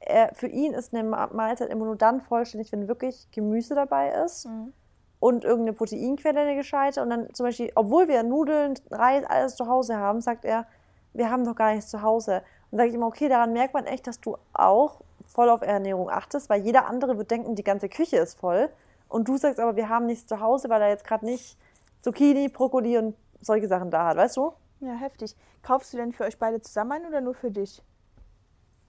äh, 0.00 0.32
für 0.34 0.46
ihn 0.46 0.72
ist 0.72 0.94
eine 0.94 1.04
Ma- 1.08 1.28
Mahlzeit 1.32 1.70
immer 1.70 1.84
nur 1.84 1.96
dann 1.96 2.20
vollständig, 2.20 2.72
wenn 2.72 2.88
wirklich 2.88 3.28
Gemüse 3.32 3.74
dabei 3.74 4.10
ist 4.24 4.46
und 5.20 5.44
irgendeine 5.44 5.72
Proteinquelle, 5.72 6.40
eine 6.40 6.56
gescheite. 6.56 7.02
Und 7.02 7.10
dann 7.10 7.34
zum 7.34 7.46
Beispiel, 7.46 7.72
obwohl 7.74 8.08
wir 8.08 8.22
Nudeln, 8.22 8.74
Reis, 8.90 9.24
alles 9.28 9.56
zu 9.56 9.66
Hause 9.66 9.96
haben, 9.96 10.20
sagt 10.20 10.44
er, 10.44 10.66
wir 11.12 11.30
haben 11.30 11.44
doch 11.44 11.56
gar 11.56 11.74
nichts 11.74 11.90
zu 11.90 12.02
Hause. 12.02 12.42
Und 12.70 12.78
sage 12.78 12.90
ich 12.90 12.94
immer, 12.94 13.06
okay, 13.06 13.28
daran 13.28 13.52
merkt 13.52 13.74
man 13.74 13.86
echt, 13.86 14.06
dass 14.06 14.20
du 14.20 14.36
auch 14.52 15.00
voll 15.26 15.48
auf 15.48 15.62
Ernährung 15.62 16.10
achtest, 16.10 16.48
weil 16.48 16.62
jeder 16.62 16.86
andere 16.86 17.18
wird 17.18 17.30
denken, 17.30 17.54
die 17.54 17.64
ganze 17.64 17.88
Küche 17.88 18.18
ist 18.18 18.38
voll. 18.38 18.68
Und 19.16 19.28
du 19.28 19.38
sagst 19.38 19.58
aber, 19.60 19.76
wir 19.76 19.88
haben 19.88 20.04
nichts 20.04 20.26
zu 20.26 20.40
Hause, 20.40 20.68
weil 20.68 20.82
er 20.82 20.90
jetzt 20.90 21.06
gerade 21.06 21.24
nicht 21.24 21.56
Zucchini, 22.02 22.50
Brokkoli 22.50 22.98
und 22.98 23.16
solche 23.40 23.66
Sachen 23.66 23.90
da 23.90 24.08
hat, 24.08 24.18
weißt 24.18 24.36
du? 24.36 24.52
Ja, 24.80 24.92
heftig. 24.92 25.34
Kaufst 25.62 25.94
du 25.94 25.96
denn 25.96 26.12
für 26.12 26.24
euch 26.24 26.38
beide 26.38 26.60
zusammen 26.60 26.92
ein 26.92 27.06
oder 27.06 27.22
nur 27.22 27.32
für 27.32 27.50
dich? 27.50 27.82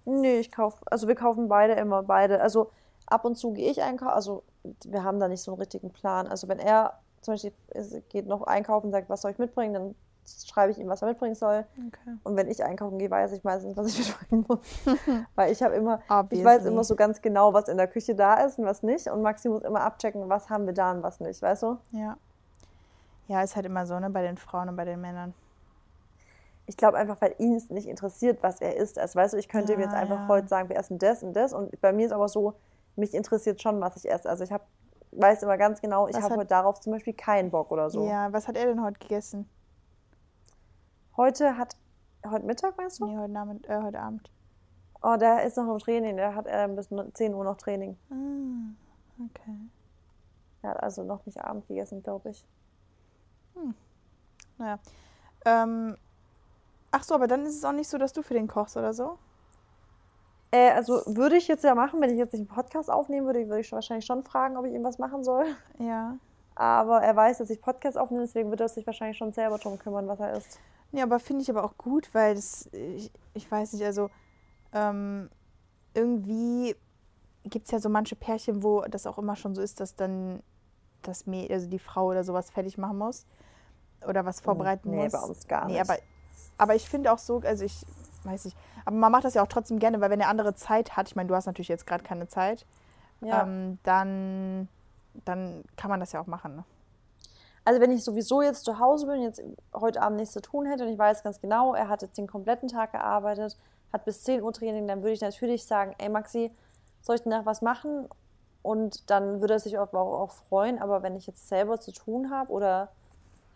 Nee, 0.03 0.39
ich 0.39 0.51
kaufe, 0.51 0.83
also 0.87 1.07
wir 1.07 1.15
kaufen 1.15 1.47
beide 1.47 1.75
immer 1.75 2.03
beide. 2.03 2.41
Also 2.41 2.69
ab 3.05 3.23
und 3.23 3.35
zu 3.35 3.53
gehe 3.53 3.71
ich 3.71 3.81
einkaufen. 3.81 4.15
Also 4.15 4.43
wir 4.83 5.05
haben 5.05 5.17
da 5.17 5.29
nicht 5.29 5.41
so 5.41 5.51
einen 5.51 5.61
richtigen 5.61 5.91
Plan. 5.91 6.27
Also 6.27 6.49
wenn 6.49 6.59
er 6.59 6.99
zum 7.21 7.35
Beispiel 7.35 7.53
geht 8.09 8.27
noch 8.27 8.41
einkaufen 8.41 8.87
und 8.87 8.91
sagt, 8.91 9.07
was 9.07 9.21
soll 9.21 9.31
ich 9.31 9.37
mitbringen, 9.37 9.73
dann 9.75 9.95
schreibe 10.47 10.71
ich 10.71 10.77
ihm, 10.79 10.87
was 10.87 11.01
er 11.01 11.07
mitbringen 11.07 11.35
soll. 11.35 11.65
Okay. 11.75 12.17
Und 12.23 12.35
wenn 12.35 12.49
ich 12.49 12.63
einkaufen 12.63 12.97
gehe, 12.99 13.09
weiß 13.09 13.31
ich 13.31 13.43
meistens, 13.43 13.77
was 13.77 13.87
ich 13.87 14.07
mitbringen 14.19 14.45
muss. 14.47 14.59
Weil 15.35 15.51
ich 15.51 15.61
habe 15.63 15.75
immer, 15.75 15.99
ich 16.05 16.11
Obviously. 16.11 16.45
weiß 16.45 16.65
immer 16.65 16.83
so 16.83 16.95
ganz 16.95 17.21
genau, 17.21 17.53
was 17.53 17.67
in 17.67 17.77
der 17.77 17.87
Küche 17.87 18.15
da 18.15 18.35
ist 18.45 18.59
und 18.59 18.65
was 18.65 18.83
nicht. 18.83 19.07
Und 19.07 19.21
Maxi 19.21 19.49
muss 19.49 19.63
immer 19.63 19.81
abchecken, 19.81 20.27
was 20.29 20.49
haben 20.49 20.65
wir 20.65 20.73
da 20.73 20.91
und 20.91 21.03
was 21.03 21.19
nicht, 21.19 21.41
weißt 21.41 21.63
du? 21.63 21.77
Ja. 21.91 22.17
Ja, 23.27 23.41
ist 23.41 23.55
halt 23.55 23.65
immer 23.65 23.85
so, 23.85 23.99
ne, 23.99 24.09
bei 24.09 24.21
den 24.21 24.37
Frauen 24.37 24.69
und 24.69 24.75
bei 24.75 24.85
den 24.85 25.01
Männern. 25.01 25.33
Ich 26.65 26.77
glaube 26.77 26.97
einfach, 26.97 27.19
weil 27.21 27.35
ihn 27.37 27.55
es 27.55 27.69
nicht 27.69 27.87
interessiert, 27.87 28.43
was 28.43 28.59
er 28.61 28.75
isst. 28.75 28.99
Also 28.99 29.15
weißt 29.15 29.33
du, 29.33 29.37
ich 29.37 29.47
könnte 29.47 29.73
ihm 29.73 29.79
Ja, 29.79 29.85
jetzt 29.85 29.95
einfach 29.95 30.19
ja. 30.19 30.27
heute 30.27 30.47
sagen, 30.47 30.69
wir 30.69 30.77
essen 30.77 30.97
das 30.97 31.23
und 31.23 31.33
das. 31.33 31.53
Und 31.53 31.79
bei 31.81 31.93
mir 31.93 32.05
ist 32.05 32.11
aber 32.11 32.27
so, 32.27 32.55
mich 32.95 33.13
interessiert 33.13 33.61
schon, 33.61 33.79
was 33.79 33.95
ich 33.95 34.09
esse. 34.09 34.29
Also 34.29 34.43
ich 34.43 34.51
habe 34.51 34.63
weiß 35.11 35.43
immer 35.43 35.57
ganz 35.57 35.81
genau, 35.81 36.07
ich 36.07 36.15
habe 36.21 36.35
heute 36.35 36.45
darauf 36.47 36.79
zum 36.79 36.93
Beispiel 36.93 37.13
keinen 37.13 37.49
Bock 37.49 37.71
oder 37.71 37.89
so. 37.89 38.07
Ja, 38.07 38.31
was 38.33 38.47
hat 38.47 38.57
er 38.57 38.65
denn 38.65 38.83
heute 38.83 38.99
gegessen? 38.99 39.49
Heute 41.17 41.57
hat, 41.57 41.75
heute 42.27 42.45
Mittag 42.45 42.77
meinst 42.77 42.99
du? 42.99 43.07
Nee, 43.07 43.17
heute, 43.17 43.39
Abend, 43.39 43.67
äh, 43.67 43.81
heute 43.81 43.99
Abend. 43.99 44.29
Oh, 45.01 45.15
der 45.19 45.43
ist 45.43 45.57
noch 45.57 45.67
im 45.73 45.79
Training, 45.79 46.15
der 46.15 46.35
hat 46.35 46.45
äh, 46.45 46.67
bis 46.69 46.89
10 46.89 47.33
Uhr 47.33 47.43
noch 47.43 47.57
Training. 47.57 47.97
Ah, 48.11 49.25
okay. 49.25 49.57
Er 50.61 50.69
hat 50.71 50.83
also 50.83 51.03
noch 51.03 51.25
nicht 51.25 51.43
Abend 51.43 51.67
gegessen, 51.67 52.03
glaube 52.03 52.29
ich. 52.29 52.45
Naja. 54.59 54.77
Ähm, 55.45 55.97
ach 56.91 57.03
so, 57.03 57.15
aber 57.15 57.27
dann 57.27 57.47
ist 57.47 57.55
es 57.55 57.65
auch 57.65 57.71
nicht 57.71 57.89
so, 57.89 57.97
dass 57.97 58.13
du 58.13 58.21
für 58.21 58.35
den 58.35 58.47
kochst 58.47 58.77
oder 58.77 58.93
so? 58.93 59.17
Äh, 60.51 60.69
also 60.71 61.01
würde 61.07 61.37
ich 61.37 61.47
jetzt 61.47 61.63
ja 61.63 61.73
machen, 61.73 61.99
wenn 61.99 62.11
ich 62.11 62.17
jetzt 62.19 62.33
nicht 62.33 62.41
einen 62.41 62.55
Podcast 62.55 62.91
aufnehmen 62.91 63.25
würde, 63.25 63.47
würde 63.47 63.61
ich 63.61 63.71
wahrscheinlich 63.71 64.05
schon 64.05 64.21
fragen, 64.21 64.55
ob 64.55 64.65
ich 64.65 64.73
ihm 64.73 64.83
was 64.83 64.99
machen 64.99 65.23
soll. 65.23 65.45
Ja. 65.79 66.17
Aber 66.53 67.01
er 67.01 67.15
weiß, 67.15 67.39
dass 67.39 67.49
ich 67.49 67.59
Podcast 67.59 67.97
aufnehme, 67.97 68.23
deswegen 68.23 68.51
wird 68.51 68.61
er 68.61 68.69
sich 68.69 68.85
wahrscheinlich 68.85 69.17
schon 69.17 69.33
selber 69.33 69.57
drum 69.57 69.79
kümmern, 69.79 70.07
was 70.07 70.19
er 70.19 70.33
isst. 70.33 70.59
Ja, 70.91 71.03
aber 71.03 71.19
finde 71.19 71.43
ich 71.43 71.49
aber 71.49 71.63
auch 71.63 71.77
gut, 71.77 72.13
weil 72.13 72.35
das, 72.35 72.67
ich, 72.71 73.11
ich 73.33 73.49
weiß 73.51 73.73
nicht, 73.73 73.83
also 73.83 74.09
ähm, 74.73 75.29
irgendwie 75.93 76.75
gibt 77.43 77.65
es 77.65 77.71
ja 77.71 77.79
so 77.79 77.89
manche 77.89 78.15
Pärchen, 78.15 78.63
wo 78.63 78.81
das 78.81 79.05
auch 79.05 79.17
immer 79.17 79.35
schon 79.35 79.55
so 79.55 79.61
ist, 79.61 79.79
dass 79.79 79.95
dann 79.95 80.41
das 81.01 81.25
Mäh 81.25 81.47
also 81.51 81.67
die 81.67 81.79
Frau 81.79 82.07
oder 82.07 82.23
sowas 82.23 82.49
fertig 82.49 82.77
machen 82.77 82.97
muss 82.97 83.25
oder 84.05 84.25
was 84.25 84.41
vorbereiten 84.41 84.89
nee, 84.91 85.03
muss. 85.03 85.11
bei 85.13 85.19
uns 85.19 85.47
gar 85.47 85.65
Nee, 85.65 85.73
nicht. 85.73 85.81
aber, 85.89 85.99
aber 86.57 86.75
ich 86.75 86.89
finde 86.89 87.11
auch 87.11 87.19
so, 87.19 87.39
also 87.41 87.63
ich 87.63 87.85
weiß 88.23 88.45
nicht, 88.45 88.57
aber 88.85 88.95
man 88.95 89.11
macht 89.11 89.23
das 89.25 89.33
ja 89.35 89.43
auch 89.43 89.47
trotzdem 89.47 89.79
gerne, 89.79 90.01
weil 90.01 90.09
wenn 90.09 90.19
der 90.19 90.29
andere 90.29 90.55
Zeit 90.55 90.97
hat, 90.97 91.07
ich 91.07 91.15
meine, 91.15 91.27
du 91.27 91.35
hast 91.35 91.45
natürlich 91.45 91.69
jetzt 91.69 91.87
gerade 91.87 92.03
keine 92.03 92.27
Zeit, 92.27 92.65
Ja. 93.21 93.43
ähm, 93.43 93.79
dann, 93.83 94.67
dann 95.25 95.63
kann 95.77 95.89
man 95.89 95.99
das 95.99 96.11
ja 96.11 96.19
auch 96.21 96.27
machen. 96.27 96.57
Ne? 96.57 96.63
Also 97.67 97.81
wenn 97.81 97.91
ich 97.91 98.01
sowieso 98.05 98.41
jetzt 98.41 98.63
zu 98.63 98.79
Hause 98.79 99.07
bin, 99.07 99.21
jetzt 99.21 99.43
heute 99.73 100.01
Abend 100.01 100.21
nichts 100.21 100.33
zu 100.33 100.41
tun 100.41 100.65
hätte 100.67 100.85
und 100.85 100.89
ich 100.89 100.97
weiß 100.97 101.21
ganz 101.21 101.41
genau, 101.41 101.75
er 101.75 101.89
hat 101.89 102.01
jetzt 102.01 102.17
den 102.17 102.25
kompletten 102.25 102.69
Tag 102.69 102.93
gearbeitet, 102.93 103.57
hat 103.91 104.05
bis 104.05 104.23
10 104.23 104.41
Uhr 104.41 104.53
Training, 104.53 104.87
dann 104.87 105.03
würde 105.03 105.11
ich 105.11 105.19
natürlich 105.19 105.65
sagen, 105.65 105.93
ey 105.97 106.07
Maxi, 106.07 106.49
soll 107.01 107.17
ich 107.17 107.23
danach 107.23 107.45
was 107.45 107.61
machen? 107.61 108.07
Und 108.61 109.09
dann 109.09 109.41
würde 109.41 109.55
er 109.55 109.59
sich 109.59 109.77
auch, 109.77 109.91
auch, 109.91 110.21
auch 110.21 110.31
freuen, 110.31 110.81
aber 110.81 111.03
wenn 111.03 111.17
ich 111.17 111.27
jetzt 111.27 111.49
selber 111.49 111.77
zu 111.77 111.91
tun 111.91 112.31
habe 112.31 112.53
oder 112.53 112.87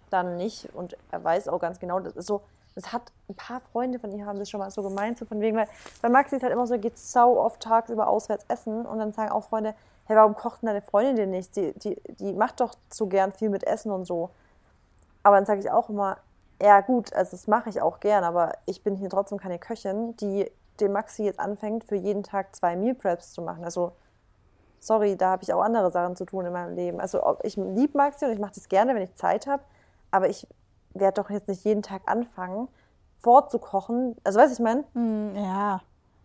dann 0.10 0.36
nicht 0.36 0.68
und 0.76 0.98
er 1.10 1.24
weiß 1.24 1.48
auch 1.48 1.60
ganz 1.62 1.80
genau, 1.80 2.02
das 2.02 2.18
ist 2.18 2.28
so, 2.28 2.42
das 2.76 2.92
hat 2.92 3.14
ein 3.30 3.36
paar 3.36 3.62
Freunde 3.72 3.98
von 3.98 4.12
ihr 4.12 4.26
haben 4.26 4.40
das 4.40 4.50
schon 4.50 4.60
mal 4.60 4.72
so 4.72 4.84
gemeint, 4.84 5.20
so 5.20 5.26
von 5.26 5.40
wegen, 5.40 5.56
weil 5.56 5.70
bei 6.02 6.10
Maxi 6.10 6.36
ist 6.36 6.44
halt 6.44 6.52
immer 6.52 6.68
so, 6.68 6.78
geht 6.78 6.98
sau 6.98 7.38
oft 7.38 7.62
tagsüber 7.62 8.10
auswärts 8.10 8.44
essen 8.50 8.86
und 8.86 9.00
dann 9.00 9.14
sagen 9.14 9.32
auch 9.32 9.46
Freunde, 9.46 9.74
hey, 10.12 10.18
warum 10.18 10.36
kocht 10.36 10.62
denn 10.62 10.68
deine 10.68 10.82
Freundin 10.82 11.16
dir 11.16 11.26
nicht? 11.26 11.56
Die, 11.56 11.74
die, 11.80 11.96
die 12.20 12.34
macht 12.34 12.60
doch 12.60 12.76
so 12.92 13.08
gern 13.08 13.32
viel 13.32 13.50
mit 13.50 13.64
Essen 13.64 13.92
und 13.92 14.04
so. 14.06 14.32
Aber 15.24 15.38
dann 15.38 15.46
sage 15.46 15.62
ich 15.62 15.72
auch 15.72 15.90
immer, 15.90 16.18
ja 16.62 16.82
gut, 16.82 17.14
also 17.14 17.32
das 17.32 17.48
mache 17.48 17.70
ich 17.70 17.82
auch 17.82 18.02
gern, 18.02 18.26
aber 18.26 18.52
ich 18.66 18.84
bin 18.84 18.96
hier 18.96 19.10
trotzdem 19.10 19.38
keine 19.38 19.58
Köchin, 19.58 20.16
die 20.18 20.52
dem 20.82 20.92
Maxi 20.92 21.24
jetzt 21.24 21.40
anfängt, 21.40 21.86
für 21.86 21.96
jeden 21.96 22.24
Tag 22.24 22.54
zwei 22.56 22.76
Meal 22.76 22.94
Preps 22.94 23.32
zu 23.32 23.42
machen. 23.42 23.64
Also, 23.64 23.94
sorry, 24.80 25.16
da 25.16 25.32
habe 25.32 25.44
ich 25.44 25.54
auch 25.54 25.62
andere 25.62 25.92
Sachen 25.92 26.18
zu 26.18 26.26
tun 26.26 26.46
in 26.46 26.52
meinem 26.52 26.76
Leben. 26.76 27.00
Also, 27.00 27.38
ich 27.44 27.56
liebe 27.56 27.98
Maxi 27.98 28.26
und 28.26 28.32
ich 28.32 28.40
mache 28.40 28.54
das 28.56 28.68
gerne, 28.68 28.94
wenn 28.94 29.04
ich 29.04 29.16
Zeit 29.16 29.48
habe, 29.48 29.64
aber 30.12 30.28
ich 30.28 30.46
werde 30.94 31.22
doch 31.22 31.30
jetzt 31.30 31.48
nicht 31.48 31.64
jeden 31.64 31.84
Tag 31.84 32.02
anfangen, 32.06 32.68
vorzukochen. 33.22 34.18
Also, 34.26 34.40
weißt 34.40 34.50
du, 34.50 34.54
ich 34.56 34.60
meine? 34.60 34.84
Hm, 34.94 35.36
ja. 35.36 35.82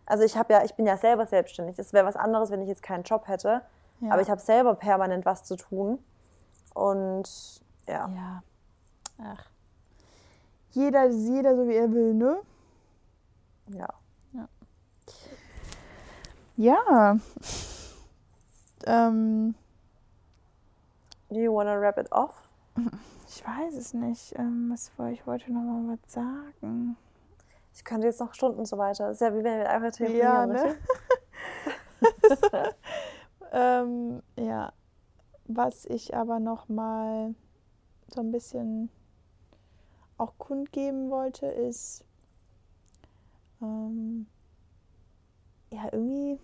Also, 0.07 0.25
ich 0.25 0.37
habe 0.37 0.53
ja, 0.53 0.65
ich 0.65 0.75
bin 0.75 0.87
ja 0.87 0.97
selber 0.97 1.27
selbstständig. 1.27 1.79
Es 1.79 1.93
wäre 1.93 2.05
was 2.05 2.17
anderes, 2.17 2.51
wenn 2.51 2.63
ich 2.63 2.69
jetzt 2.69 2.83
keinen 2.83 3.05
Job 3.05 3.29
hätte. 3.29 3.63
Ja. 4.01 4.13
Aber 4.13 4.23
ich 4.23 4.31
habe 4.31 4.41
selber 4.41 4.75
permanent 4.75 5.25
was 5.25 5.45
zu 5.45 5.57
tun. 5.57 5.99
Und 6.75 7.63
ja. 7.89 8.09
Ja. 8.09 8.43
Ach. 9.23 9.47
Jeder, 10.71 11.07
jeder 11.07 11.57
so 11.57 11.67
wie 11.69 11.75
er 11.75 11.91
will, 11.91 12.15
ne? 12.15 12.39
ja. 13.69 13.89
Ja. 16.57 17.19
ähm, 18.87 19.55
Do 21.29 21.39
you 21.39 21.53
wanna 21.55 21.79
wrap 21.79 21.99
it 21.99 22.11
off? 22.13 22.49
ich 23.29 23.47
weiß 23.47 23.75
es 23.75 23.93
nicht. 23.93 24.39
Ähm, 24.39 24.71
was 24.73 24.91
wollte 24.99 25.15
ich 25.15 25.27
wollte 25.27 25.53
noch 25.53 25.61
mal 25.61 25.97
was 25.99 26.13
sagen. 26.13 26.97
Ich 27.75 27.85
könnte 27.85 28.07
jetzt 28.07 28.21
noch 28.21 28.33
Stunden 28.33 28.65
so 28.65 28.79
weiter. 28.79 29.09
Das 29.09 29.17
ist 29.17 29.21
ja 29.21 29.35
wie 29.35 29.45
wenn 29.45 29.59
wir 29.59 29.69
einfach 29.69 29.93
telefonieren. 29.93 30.23
Ja, 30.23 30.47
ne? 30.47 30.77
ähm, 33.53 34.23
ja. 34.39 34.73
Was 35.49 35.85
ich 35.85 36.17
aber 36.17 36.41
noch 36.41 36.69
mal 36.69 37.35
so 38.09 38.21
ein 38.21 38.33
bisschen 38.33 38.91
auch 40.19 40.33
kundgeben 40.39 41.11
wollte, 41.11 41.47
ist 41.47 42.05
ähm, 43.63 44.27
ja 45.71 45.85
irgendwie, 45.93 46.41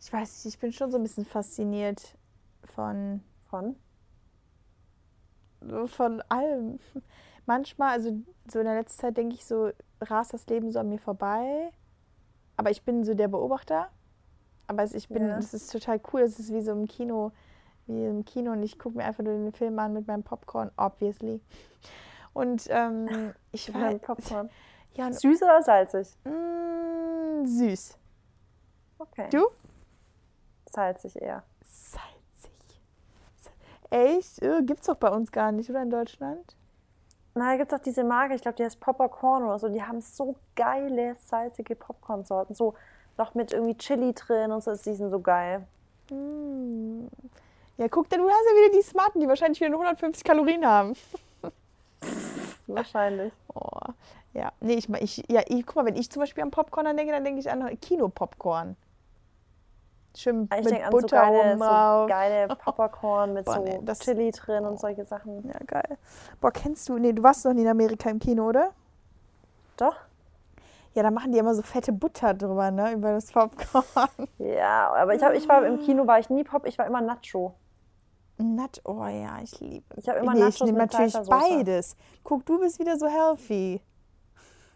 ich 0.00 0.12
weiß 0.12 0.44
nicht, 0.44 0.54
ich 0.54 0.60
bin 0.60 0.72
schon 0.72 0.90
so 0.90 0.98
ein 0.98 1.02
bisschen 1.02 1.24
fasziniert 1.24 2.16
von 2.64 3.22
Von? 3.48 3.76
von 5.86 6.22
allem. 6.28 6.78
Manchmal, 7.46 7.90
also 7.90 8.10
so 8.50 8.58
in 8.58 8.66
der 8.66 8.74
letzten 8.74 9.00
Zeit 9.00 9.16
denke 9.16 9.34
ich 9.34 9.44
so, 9.44 9.70
rast 10.00 10.32
das 10.32 10.46
Leben 10.46 10.70
so 10.70 10.78
an 10.78 10.88
mir 10.88 10.98
vorbei. 10.98 11.70
Aber 12.56 12.70
ich 12.70 12.82
bin 12.82 13.04
so 13.04 13.14
der 13.14 13.28
Beobachter. 13.28 13.90
Aber 14.72 14.82
es, 14.82 14.94
ich 14.94 15.08
bin, 15.08 15.28
Ja. 15.28 15.36
das 15.36 15.52
ist 15.54 15.70
total 15.70 16.00
cool. 16.12 16.22
Das 16.22 16.38
ist 16.38 16.52
wie 16.52 16.62
so 16.62 16.72
im 16.72 16.86
Kino, 16.86 17.30
wie 17.86 18.04
im 18.06 18.24
Kino 18.24 18.52
und 18.52 18.62
ich 18.62 18.78
gucke 18.78 18.96
mir 18.96 19.04
einfach 19.04 19.22
nur 19.22 19.34
den 19.34 19.52
Film 19.52 19.78
an 19.78 19.92
mit 19.92 20.06
meinem 20.06 20.22
Popcorn, 20.22 20.70
obviously. 20.76 21.40
Und 22.32 22.66
ähm, 22.70 23.32
ich 23.52 23.72
war 23.74 23.92
Popcorn. 23.94 24.48
ja 24.94 25.12
Süß 25.12 25.42
oder 25.42 25.62
salzig? 25.62 26.08
mm, 26.24 27.44
süß. 27.46 27.98
Okay. 28.98 29.28
Du? 29.30 29.46
Salzig 30.70 31.20
eher. 31.20 31.42
Salzig. 31.64 32.80
Echt? 33.90 34.42
Äh, 34.42 34.62
gibt's 34.62 34.86
doch 34.86 34.96
bei 34.96 35.08
uns 35.10 35.30
gar 35.32 35.52
nicht, 35.52 35.68
oder 35.68 35.82
in 35.82 35.90
Deutschland? 35.90 36.56
Na, 37.34 37.50
da 37.52 37.56
gibt 37.56 37.72
es 37.72 37.78
auch 37.78 37.82
diese 37.82 38.04
Marke, 38.04 38.34
ich 38.34 38.42
glaube, 38.42 38.56
die 38.56 38.64
heißt 38.64 38.78
Popcorn 38.80 39.42
oder 39.42 39.58
so. 39.58 39.68
Die 39.68 39.82
haben 39.82 40.00
so 40.00 40.36
geile, 40.54 41.16
salzige 41.24 41.74
Popcorn-Sorten. 41.74 42.54
So 42.54 42.74
noch 43.18 43.34
mit 43.34 43.52
irgendwie 43.52 43.76
Chili 43.76 44.12
drin 44.12 44.52
und 44.52 44.62
so. 44.62 44.72
Die 44.74 44.94
sind 44.94 45.10
so 45.10 45.20
geil. 45.20 45.66
Mm. 46.10 47.06
Ja, 47.78 47.88
guck, 47.88 48.08
du 48.08 48.16
hast 48.16 48.44
ja 48.50 48.56
wieder 48.56 48.78
die 48.78 48.82
Smarten, 48.82 49.20
die 49.20 49.28
wahrscheinlich 49.28 49.60
wieder 49.60 49.70
nur 49.70 49.80
150 49.80 50.24
Kalorien 50.24 50.66
haben. 50.66 50.94
Wahrscheinlich. 52.66 53.32
Oh, 53.54 53.92
ja. 54.34 54.52
Nee, 54.60 54.74
ich, 54.74 54.88
ich, 54.88 55.24
ja, 55.28 55.42
ich, 55.46 55.66
guck 55.66 55.76
mal, 55.76 55.86
wenn 55.86 55.96
ich 55.96 56.10
zum 56.10 56.20
Beispiel 56.20 56.42
an 56.42 56.50
Popcorn 56.50 56.96
denke, 56.96 57.12
dann 57.12 57.24
denke 57.24 57.40
ich 57.40 57.50
an 57.50 57.78
Kino-Popcorn. 57.80 58.76
Schön 60.16 60.48
Ich 60.58 60.64
mit 60.64 60.74
an 60.74 60.92
so 60.92 60.98
Butter 60.98 61.16
geile, 61.22 61.38
oben 61.40 61.58
so 61.58 62.06
geile 62.06 62.56
Popcorn 62.56 63.32
mit 63.32 63.46
Boah, 63.46 63.54
so 63.54 63.62
nee, 63.62 63.80
das- 63.82 64.00
Chili 64.00 64.30
drin 64.30 64.64
und 64.64 64.78
solche 64.78 65.04
Sachen. 65.04 65.46
Ja, 65.48 65.58
geil. 65.66 65.96
Boah, 66.40 66.50
kennst 66.50 66.88
du, 66.88 66.98
nee, 66.98 67.12
du 67.12 67.22
warst 67.22 67.44
noch 67.44 67.54
nie 67.54 67.62
in 67.62 67.68
Amerika 67.68 68.10
im 68.10 68.18
Kino, 68.18 68.48
oder? 68.48 68.72
Doch? 69.76 69.96
Ja, 70.94 71.02
da 71.02 71.10
machen 71.10 71.32
die 71.32 71.38
immer 71.38 71.54
so 71.54 71.62
fette 71.62 71.92
Butter 71.92 72.34
drüber, 72.34 72.70
ne, 72.70 72.92
über 72.92 73.12
das 73.12 73.32
Popcorn. 73.32 73.84
Ja, 74.38 74.92
aber 74.92 75.14
ich, 75.14 75.22
hab, 75.22 75.32
ich 75.34 75.48
war 75.48 75.64
im 75.64 75.78
Kino, 75.78 76.06
war 76.06 76.18
ich 76.18 76.28
nie 76.28 76.44
Pop, 76.44 76.66
ich 76.66 76.76
war 76.78 76.86
immer 76.86 77.00
Nacho. 77.00 77.54
Nut, 78.38 78.80
oh 78.84 79.06
ja, 79.06 79.38
ich 79.42 79.58
liebe. 79.60 79.86
Ich 79.96 80.08
habe 80.08 80.18
immer 80.18 80.34
nee, 80.34 80.40
Nachos 80.40 80.56
ich 80.56 80.62
nehme 80.64 80.78
natürlich 80.78 81.16
beides. 81.28 81.96
Guck, 82.24 82.44
du 82.44 82.58
bist 82.58 82.78
wieder 82.78 82.98
so 82.98 83.06
healthy. 83.06 83.80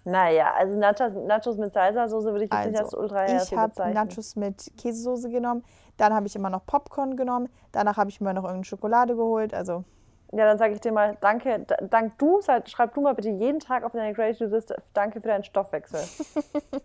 Naja, 0.05 0.53
also 0.57 0.79
Nachos, 0.79 1.12
Nachos 1.27 1.57
mit 1.57 1.73
Salsa-Soße 1.73 2.27
würde 2.27 2.45
ich 2.45 2.53
jetzt 2.53 2.67
nicht 2.67 2.79
als 2.79 2.95
Also, 2.95 2.99
ultra 2.99 3.25
ich 3.25 3.33
healthy 3.33 3.57
habe 3.57 3.69
bezeichnen. 3.71 3.95
Nachos 3.95 4.37
mit 4.37 4.73
Käsesoße 4.79 5.31
genommen, 5.31 5.64
dann 5.97 6.14
habe 6.14 6.27
ich 6.27 6.37
immer 6.37 6.49
noch 6.49 6.64
Popcorn 6.64 7.17
genommen, 7.17 7.49
danach 7.73 7.97
habe 7.97 8.09
ich 8.09 8.21
mir 8.21 8.33
noch 8.33 8.45
irgendeine 8.45 8.64
Schokolade 8.64 9.17
geholt, 9.17 9.53
also 9.53 9.85
Ja, 10.33 10.45
dann 10.45 10.59
sage 10.59 10.74
ich 10.74 10.81
dir 10.81 10.93
mal, 10.93 11.16
danke, 11.20 11.64
dank 11.89 12.18
du, 12.18 12.41
schreib 12.66 12.95
du 12.95 13.01
mal 13.01 13.14
bitte 13.14 13.29
jeden 13.29 13.61
Tag 13.61 13.85
auf 13.85 13.93
deine 13.93 14.12
Gratitude-Liste, 14.12 14.77
danke 14.93 15.20
für 15.20 15.29
deinen 15.29 15.45
Stoffwechsel. 15.45 16.01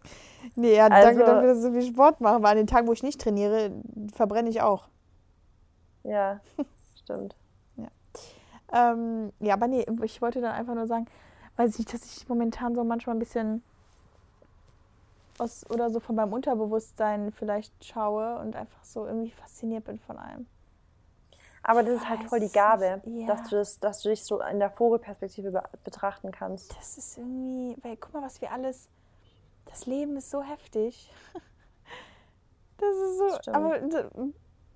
Nee, 0.56 0.76
ja, 0.76 0.88
Also- 0.88 1.08
danke 1.08 1.24
dafür, 1.24 1.48
dass 1.50 1.58
ich 1.60 1.64
so 1.64 1.72
viel 1.72 1.84
Sport 1.84 2.20
mache, 2.20 2.42
weil 2.42 2.52
an 2.52 2.58
den 2.58 2.68
Tagen, 2.68 2.88
wo 2.88 2.94
ich 2.94 3.04
nicht 3.04 3.22
trainiere, 3.22 3.72
verbrenne 4.12 4.50
ich 4.50 4.62
auch. 4.62 4.88
Ja, 6.04 6.40
stimmt. 7.04 7.36
Ähm, 8.72 9.34
ja, 9.40 9.54
aber 9.54 9.68
nee, 9.68 9.86
ich 10.04 10.22
wollte 10.22 10.42
dann 10.42 10.54
einfach 10.54 10.76
nur 10.76 10.88
sagen, 10.88 11.06
weiß 11.58 11.72
ich 11.72 11.80
nicht, 11.80 11.94
dass 11.94 12.06
ich 12.06 12.30
momentan 12.30 12.74
so 12.74 12.84
manchmal 12.84 13.16
ein 13.16 13.20
bisschen 13.20 13.64
aus 15.38 15.70
oder 15.70 15.90
so 15.90 16.00
von 16.00 16.16
meinem 16.16 16.34
Unterbewusstsein 16.34 17.32
vielleicht 17.32 17.74
schaue 17.84 18.40
und 18.40 18.56
einfach 18.56 18.84
so 18.84 19.06
irgendwie 19.06 19.32
fasziniert 19.32 19.84
bin 19.86 20.00
von 20.00 20.18
allem. 20.18 20.48
Aber 21.64 21.84
das 21.84 21.98
ist 22.02 22.10
halt 22.10 22.24
voll 22.24 22.40
die 22.40 22.52
Gabe, 22.52 23.02
nicht. 23.06 23.30
dass, 23.30 23.40
Ja. 23.42 23.48
du 23.50 23.56
das, 23.58 23.80
dass 23.80 24.02
du 24.02 24.10
dich 24.10 24.24
so 24.24 24.42
in 24.42 24.60
der 24.60 24.72
Vogelperspektive 24.72 25.52
be 25.52 25.64
betrachten 25.84 26.32
kannst. 26.32 26.76
Das 26.78 26.98
ist 26.98 27.18
irgendwie, 27.18 27.78
weil 27.84 27.98
guck 27.98 28.14
mal, 28.14 28.24
was 28.24 28.42
wir 28.42 28.52
alles, 28.52 28.90
das 29.66 29.86
Leben 29.86 30.18
ist 30.18 30.30
so 30.32 30.42
heftig. 30.42 31.12
Das 32.78 32.96
ist 32.96 33.18
so, 33.20 33.36
Stimmt. 33.42 33.56
aber 33.56 33.76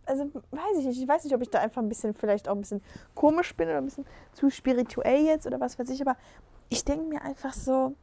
also 0.05 0.25
weiß 0.51 0.77
ich 0.77 0.85
nicht, 0.85 1.01
ich 1.01 1.07
weiß 1.07 1.23
nicht, 1.23 1.33
ob 1.33 1.41
ich 1.41 1.49
da 1.49 1.57
einfach 1.59 1.81
ein 1.81 1.89
bisschen, 1.89 2.13
vielleicht 2.13 2.47
auch 2.47 2.53
ein 2.53 2.61
bisschen 2.61 2.83
komisch 3.15 3.55
bin 3.55 3.67
oder 3.67 3.79
ein 3.79 3.85
bisschen 3.85 4.05
zu 4.33 4.51
spirituell 4.51 5.23
jetzt 5.25 5.47
oder 5.47 5.59
was 5.59 5.79
weiß 5.79 5.89
ich, 5.89 6.01
aber 6.01 6.15
ich 6.69 6.85
denke 6.85 7.05
mir 7.07 7.23
einfach 7.23 7.53
so, 7.53 7.95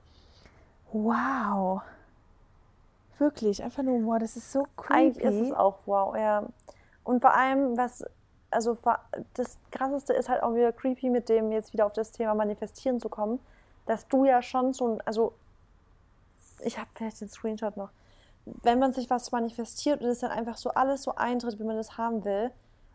wow. 0.92 1.82
Wirklich, 3.18 3.62
einfach 3.62 3.84
nur, 3.84 4.04
wow, 4.04 4.18
das 4.18 4.36
ist 4.36 4.50
so 4.50 4.66
creepy. 4.76 4.92
Eigentlich 5.20 5.24
ist 5.24 5.40
es 5.50 5.52
auch 5.52 5.78
wow, 5.86 6.16
ja. 6.16 6.42
Und 7.04 7.20
vor 7.20 7.32
allem, 7.34 7.76
was, 7.76 8.04
also 8.52 8.76
das 9.34 9.58
Krasseste 9.70 10.12
ist 10.12 10.28
halt 10.28 10.42
auch 10.42 10.54
wieder 10.54 10.72
creepy, 10.72 11.10
mit 11.10 11.28
dem 11.28 11.52
jetzt 11.52 11.72
wieder 11.72 11.86
auf 11.86 11.92
das 11.92 12.12
Thema 12.12 12.34
Manifestieren 12.34 13.00
zu 13.00 13.08
kommen, 13.08 13.40
dass 13.86 14.06
du 14.08 14.24
ja 14.24 14.42
schon 14.42 14.72
so, 14.72 14.94
ein- 14.94 15.00
also 15.02 15.32
ich 16.60 16.78
habe 16.78 16.88
vielleicht 16.94 17.20
den 17.20 17.28
Screenshot 17.28 17.76
noch, 17.76 17.90
wenn 18.44 18.78
man 18.78 18.92
sich 18.92 19.08
was 19.10 19.32
manifestiert 19.32 20.00
und 20.00 20.08
es 20.08 20.20
dann 20.20 20.30
einfach 20.30 20.56
so 20.56 20.70
alles 20.70 21.02
so 21.02 21.14
eintritt, 21.14 21.58
wie 21.58 21.64
man 21.64 21.76
das 21.76 21.96
haben 21.96 22.24
will 22.24 22.50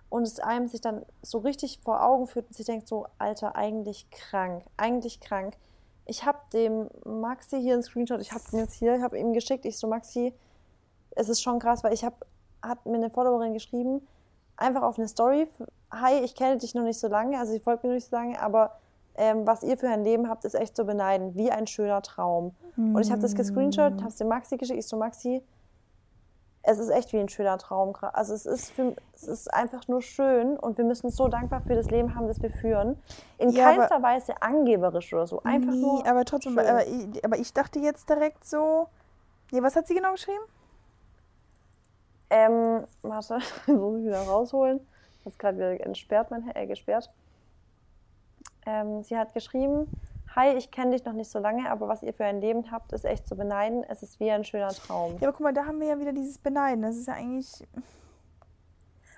und 0.10 0.24
es 0.24 0.40
einem 0.40 0.68
sich 0.68 0.82
dann 0.82 1.06
so 1.22 1.40
richtig 1.40 1.80
vor 1.84 2.04
Augen 2.04 2.28
führt 2.28 2.48
und 2.48 2.54
sich 2.56 2.66
denkt 2.66 2.88
so, 2.88 3.08
Alter, 3.18 3.56
eigentlich 3.56 4.10
krank, 4.12 4.64
eigentlich 4.78 5.20
krank. 5.20 5.56
Ich 6.06 6.26
habe 6.26 6.38
dem 6.54 6.90
Maxi 7.04 7.62
hier 7.62 7.74
einen 7.74 7.84
Screenshot, 7.84 8.22
ich 8.22 8.32
habe 8.32 8.44
ihn 8.54 8.60
jetzt 8.60 8.74
hier, 8.76 8.96
ich 8.96 9.02
habe 9.02 9.18
ihm 9.18 9.34
geschickt, 9.34 9.66
ich 9.66 9.78
so, 9.78 9.88
Maxi, 9.88 10.34
es 11.12 11.28
ist 11.30 11.42
schon 11.42 11.60
krass, 11.60 11.84
weil 11.84 11.94
ich 11.94 12.06
habe, 12.06 12.16
hat 12.62 12.86
mir 12.86 12.96
eine 12.96 13.10
Followerin 13.10 13.54
geschrieben, 13.54 14.08
einfach 14.58 14.82
auf 14.82 14.98
eine 14.98 15.08
Story, 15.08 15.48
hi, 15.92 16.20
ich 16.24 16.36
kenne 16.36 16.58
dich 16.58 16.76
noch 16.76 16.84
nicht 16.84 17.00
so 17.00 17.08
lange, 17.08 17.40
also 17.40 17.54
ich 17.54 17.64
folge 17.64 17.88
mir 17.88 17.94
noch 17.94 17.96
nicht 17.96 18.10
so 18.10 18.16
lange, 18.16 18.42
aber 18.42 18.72
ähm, 19.16 19.48
was 19.48 19.64
ihr 19.64 19.78
für 19.78 19.90
ein 19.90 20.04
Leben 20.04 20.30
habt, 20.30 20.46
ist 20.46 20.54
echt 20.54 20.76
zu 20.76 20.86
beneiden, 20.86 21.36
wie 21.36 21.52
ein 21.52 21.66
schöner 21.66 22.02
Traum. 22.02 22.56
Und 22.76 23.02
ich 23.02 23.12
habe 23.12 23.22
das 23.22 23.34
gescreenshot, 23.34 23.94
habe 23.94 24.10
es 24.10 24.18
dem 24.18 24.28
Maxi 24.28 24.58
geschickt, 24.58 24.78
ich 24.78 24.88
so, 24.88 24.98
Maxi, 24.98 25.42
es 26.62 26.80
ist 26.80 26.90
echt 26.90 27.14
wie 27.14 27.18
ein 27.18 27.30
schöner 27.30 27.58
Traum. 27.58 27.96
Also 28.14 28.34
es 28.34 28.46
ist, 28.46 28.72
für, 28.72 28.94
es 29.16 29.24
ist 29.24 29.54
einfach 29.54 29.88
nur 29.88 30.02
schön 30.02 30.58
und 30.58 30.78
wir 30.78 30.84
müssen 30.86 31.10
so 31.10 31.30
dankbar 31.30 31.62
für 31.62 31.76
das 31.76 31.90
Leben 31.90 32.14
haben, 32.14 32.28
das 32.28 32.42
wir 32.42 32.50
führen. 32.52 33.02
In 33.38 33.50
Ja, 33.50 33.72
keinster 33.72 34.04
Weise 34.04 34.42
angeberisch 34.42 35.14
oder 35.14 35.26
so. 35.26 35.42
Einfach 35.44 35.72
nee, 35.72 35.80
nur. 35.80 36.06
aber 36.06 36.26
trotzdem, 36.26 36.60
aber 36.60 36.86
ich, 36.86 37.24
aber 37.24 37.40
ich 37.40 37.54
dachte 37.54 37.80
jetzt 37.80 38.10
direkt 38.10 38.46
so, 38.46 38.88
nee, 39.52 39.64
was 39.64 39.78
hat 39.78 39.88
sie 39.88 39.96
genau 39.96 40.12
geschrieben? 40.12 40.44
Ähm, 42.30 42.84
warte, 43.02 43.40
muss 43.68 44.00
ich 44.00 44.06
wieder 44.06 44.22
rausholen. 44.22 44.80
Das 45.24 45.34
ist 45.34 45.40
gerade 45.40 45.58
wieder 45.58 45.86
entsperrt, 45.86 46.32
mein 46.32 46.50
äh, 46.56 46.68
gesperrt. 46.68 47.10
Ähm, 48.66 49.04
sie 49.04 49.18
hat 49.18 49.34
geschrieben: 49.34 49.90
Hi, 50.36 50.56
ich 50.56 50.72
kenne 50.72 50.92
dich 50.92 51.06
noch 51.06 51.14
nicht 51.14 51.32
so 51.32 51.40
lange, 51.40 51.70
aber 51.70 51.88
was 51.88 52.04
ihr 52.04 52.14
für 52.14 52.26
ein 52.26 52.42
Leben 52.42 52.72
habt, 52.72 52.94
ist 52.94 53.06
echt 53.06 53.28
zu 53.28 53.36
beneiden. 53.36 53.84
Es 53.88 54.04
ist 54.04 54.20
wie 54.20 54.32
ein 54.32 54.44
schöner 54.44 54.70
Traum. 54.70 55.18
Ja, 55.20 55.28
aber 55.28 55.34
guck 55.34 55.42
mal, 55.42 55.54
da 55.54 55.66
haben 55.66 55.80
wir 55.80 55.88
ja 55.88 56.00
wieder 56.00 56.14
dieses 56.14 56.38
Beneiden. 56.38 56.82
Das 56.82 56.96
ist 56.96 57.08
ja 57.08 57.14
eigentlich, 57.14 57.66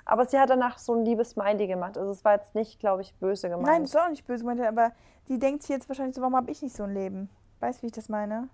Aber 0.09 0.25
sie 0.25 0.39
hat 0.39 0.49
danach 0.49 0.79
so 0.79 0.95
ein 0.95 1.05
liebes 1.05 1.31
Smiley 1.31 1.67
gemacht. 1.67 1.95
Also 1.95 2.09
es 2.11 2.25
war 2.25 2.33
jetzt 2.33 2.55
nicht, 2.55 2.79
glaube 2.79 3.03
ich, 3.03 3.13
böse 3.15 3.47
gemeint. 3.47 3.67
nein, 3.67 3.81
das 3.83 3.91
ist 3.91 3.95
auch 3.95 4.09
nicht 4.09 4.25
böse 4.25 4.43
gemeint, 4.43 4.59
aber 4.61 4.91
die 5.27 5.37
denkt 5.37 5.61
sich 5.61 5.69
jetzt 5.69 5.87
wahrscheinlich 5.87 6.15
so, 6.15 6.21
warum 6.21 6.35
habe 6.35 6.49
ich 6.49 6.63
nicht 6.63 6.75
so 6.75 6.81
ein 6.83 6.95
Leben? 6.95 7.29
Weißt 7.59 7.79
du, 7.79 7.83
wie 7.83 7.87
ich 7.87 7.93
das 7.93 8.09
meine? 8.09 8.49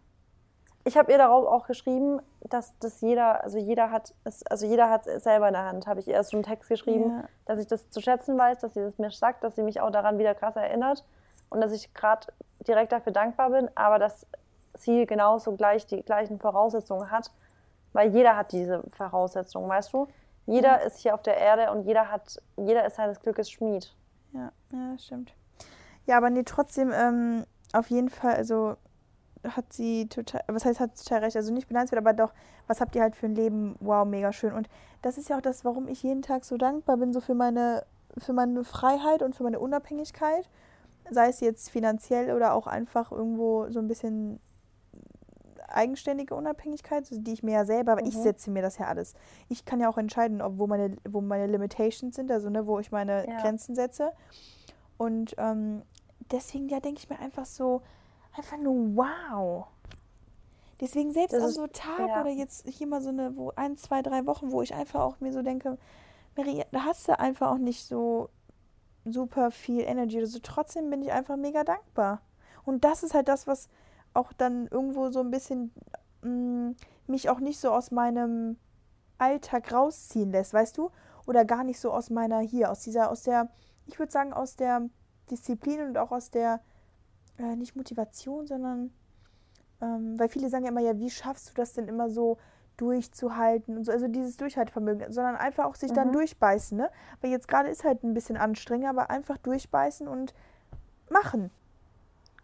Ich 0.88 0.98
habe 0.98 1.12
ihr 1.12 1.18
darauf 1.18 1.48
auch 1.48 1.66
geschrieben, 1.66 2.22
dass 2.42 2.78
das 2.80 3.02
jeder, 3.02 3.44
also 3.44 3.58
jeder 3.58 3.90
hat 3.90 4.14
es, 4.24 4.46
also 4.46 4.68
jeder 4.68 4.90
hat 4.92 5.08
es 5.08 5.24
selber 5.24 5.48
in 5.48 5.54
der 5.54 5.66
Hand. 5.66 5.88
Habe 5.88 6.00
ich 6.00 6.08
ihr 6.08 6.24
so 6.24 6.38
einen 6.38 6.44
Text 6.44 6.70
geschrieben, 6.70 7.10
Ja. 7.10 7.24
dass 7.46 7.58
ich 7.60 7.66
das 7.66 7.90
zu 7.90 8.02
schätzen 8.02 8.38
weiß, 8.38 8.60
dass 8.60 8.76
sie 8.76 8.82
das 8.82 8.98
mir 9.00 9.10
sagt, 9.10 9.44
dass 9.44 9.56
sie 9.56 9.64
mich 9.64 9.82
auch 9.82 9.90
daran 9.90 10.20
wieder 10.20 10.36
krass 10.36 10.56
erinnert 10.56 11.04
und 11.50 11.60
dass 11.62 11.72
ich 11.72 11.92
gerade 11.96 12.28
direkt 12.68 12.92
dafür 12.92 13.12
dankbar 13.12 13.50
bin, 13.50 13.68
aber 13.74 13.98
dass 13.98 14.28
sie 14.76 15.08
genauso 15.08 15.56
gleich 15.56 15.88
die 15.88 16.04
gleichen 16.04 16.40
Voraussetzungen 16.40 17.10
hat, 17.10 17.32
weil 17.94 18.10
jeder 18.14 18.38
hat 18.38 18.52
diese 18.52 18.84
Voraussetzungen, 18.96 19.68
weißt 19.68 19.92
du? 19.92 20.08
Jeder 20.46 20.84
ist 20.84 20.98
hier 21.00 21.16
auf 21.16 21.24
der 21.24 21.38
Erde 21.38 21.72
und 21.72 21.84
jeder 21.88 22.12
hat, 22.12 22.40
jeder 22.58 22.86
ist 22.86 22.98
seines 22.98 23.20
Glückes 23.20 23.50
Schmied. 23.50 23.92
Ja, 24.34 24.52
ja, 24.72 24.98
stimmt. 25.00 25.34
Ja, 26.06 26.18
aber 26.18 26.30
nee, 26.30 26.44
trotzdem, 26.44 26.92
ähm, 26.94 27.46
auf 27.74 27.90
jeden 27.90 28.10
Fall, 28.10 28.36
also 28.36 28.76
hat 29.50 29.72
sie 29.74 30.08
total, 30.08 30.41
was 30.48 30.66
heißt, 30.66 30.80
hat 30.80 30.98
total 30.98 31.20
recht, 31.24 31.36
also 31.36 31.54
nicht 31.54 31.68
beneidenswert, 31.68 32.00
aber 32.02 32.14
doch, 32.14 32.34
was 32.68 32.82
habt 32.82 32.96
ihr 32.96 33.02
halt 33.02 33.16
für 33.16 33.26
ein 33.28 33.36
Leben? 33.36 33.76
Wow, 33.80 34.06
mega 34.08 34.32
schön. 34.34 34.54
Und 34.54 34.68
das 35.02 35.18
ist 35.18 35.30
ja 35.30 35.38
auch 35.38 35.41
das, 35.41 35.66
warum 35.66 35.88
ich 35.88 36.04
jeden 36.04 36.22
Tag 36.22 36.46
so 36.46 36.58
dankbar 36.58 36.98
bin, 36.98 37.14
so 37.14 37.22
für 37.22 37.36
meine, 37.36 37.86
für 38.18 38.34
meine 38.34 38.64
Freiheit 38.64 39.22
und 39.22 39.36
für 39.36 39.43
meine 39.43 39.60
Unabhängigkeit. 39.60 40.50
Sei 41.12 41.28
es 41.30 41.39
jetzt 41.39 41.70
finanziell 41.70 42.36
oder 42.36 42.54
auch 42.56 42.66
einfach 42.66 43.12
irgendwo 43.12 43.70
so 43.70 43.78
ein 43.80 43.88
bisschen 43.88 44.39
eigenständige 45.68 46.36
Unabhängigkeit, 46.36 47.08
die 47.12 47.34
ich 47.34 47.43
mir 47.43 47.54
ja 47.54 47.66
selber, 47.66 47.93
aber 47.93 48.06
ich 48.06 48.16
Mhm. 48.16 48.22
setze 48.22 48.52
mir 48.52 48.62
das 48.62 48.78
ja 48.78 48.88
alles. 48.88 49.14
Ich 49.50 49.66
kann 49.66 49.80
ja 49.80 49.89
auch 49.89 49.98
entscheiden, 49.98 50.41
ob, 50.41 50.58
wo, 50.58 50.68
meine, 50.68 50.96
wo 51.10 51.22
meine 51.22 51.48
Limitations 51.48 52.16
sind, 52.16 52.32
also 52.32 52.50
ne, 52.50 52.66
wo 52.68 52.80
ich 52.80 52.91
meine 52.91 53.28
Ja. 53.28 53.41
Grenzen 53.41 53.76
setze. 53.76 54.12
Und 54.98 55.36
ähm, 55.38 55.82
deswegen, 56.32 56.70
ja, 56.70 56.80
denke 56.80 57.00
ich 57.00 57.10
mir 57.10 57.20
einfach 57.20 57.46
so, 57.46 57.82
einfach 58.38 58.58
nur 58.58 58.96
wow. 58.96 59.68
Deswegen 60.82 61.12
selbst 61.12 61.34
Das 61.34 61.44
an 61.44 61.52
so 61.52 61.68
Tagen 61.68 62.08
ja. 62.08 62.22
oder 62.22 62.32
jetzt 62.32 62.68
hier 62.68 62.88
mal 62.88 63.02
so 63.02 63.10
eine, 63.10 63.36
wo 63.38 63.52
ein, 63.56 63.78
zwei, 63.78 64.02
drei 64.02 64.26
Wochen, 64.26 64.52
wo 64.52 64.62
ich 64.62 64.74
einfach 64.74 65.02
auch 65.02 65.20
mir 65.20 65.32
so 65.32 65.42
denke, 65.42 65.78
Mary, 66.36 66.64
da 66.72 66.84
hast 66.84 67.08
du 67.08 67.18
einfach 67.18 67.52
auch 67.52 67.58
nicht 67.58 67.86
so 67.86 68.30
super 69.06 69.52
viel 69.52 69.82
Energy 69.82 70.18
oder 70.18 70.28
so. 70.28 70.40
Trotzdem 70.40 70.90
bin 70.90 71.02
ich 71.02 71.12
einfach 71.12 71.38
mega 71.38 71.64
dankbar. 71.64 72.22
Und 72.66 72.84
das 72.84 73.04
ist 73.04 73.14
halt 73.14 73.28
das, 73.28 73.48
was 73.48 73.70
auch 74.14 74.34
dann 74.34 74.68
irgendwo 74.68 75.10
so 75.12 75.22
ein 75.22 75.32
bisschen 75.32 75.72
mh, 76.24 76.74
mich 77.08 77.30
auch 77.30 77.40
nicht 77.40 77.60
so 77.60 77.72
aus 77.72 77.92
meinem 77.92 78.58
Alltag 79.18 79.72
rausziehen 79.72 80.32
lässt, 80.32 80.54
weißt 80.54 80.78
du? 80.78 80.92
Oder 81.26 81.46
gar 81.46 81.64
nicht 81.64 81.80
so 81.80 81.92
aus 81.92 82.10
meiner 82.10 82.40
hier, 82.40 82.72
aus 82.72 82.82
dieser, 82.82 83.10
aus 83.10 83.24
der, 83.24 83.50
ich 83.86 83.98
würde 83.98 84.12
sagen, 84.12 84.34
aus 84.34 84.56
der 84.56 84.90
Disziplin 85.30 85.82
und 85.82 85.98
auch 85.98 86.12
aus 86.12 86.32
der, 86.32 86.62
äh, 87.38 87.56
nicht 87.56 87.76
Motivation, 87.76 88.48
sondern, 88.48 88.92
ähm, 89.82 90.18
weil 90.20 90.30
viele 90.30 90.50
sagen 90.50 90.64
ja 90.66 90.72
immer, 90.72 90.82
ja, 90.82 90.98
wie 90.98 91.10
schaffst 91.10 91.50
du 91.50 91.54
das 91.56 91.74
denn 91.74 91.88
immer 91.88 92.10
so 92.10 92.38
durchzuhalten 92.78 93.78
und 93.78 93.86
so, 93.86 93.92
also 93.92 94.08
dieses 94.08 94.36
Durchhaltevermögen, 94.38 95.12
sondern 95.14 95.36
einfach 95.38 95.66
auch 95.66 95.76
sich 95.76 95.94
dann 95.94 96.10
Mhm. 96.10 96.14
durchbeißen, 96.14 96.78
ne? 96.78 96.90
Weil 97.22 97.32
jetzt 97.32 97.48
gerade 97.48 97.70
ist 97.70 97.84
halt 97.86 98.03
ein 98.03 98.14
bisschen 98.14 98.36
anstrengend, 98.38 98.88
aber 98.88 99.10
einfach 99.10 99.38
durchbeißen 99.38 100.07
und 100.07 100.34
machen. 101.10 101.52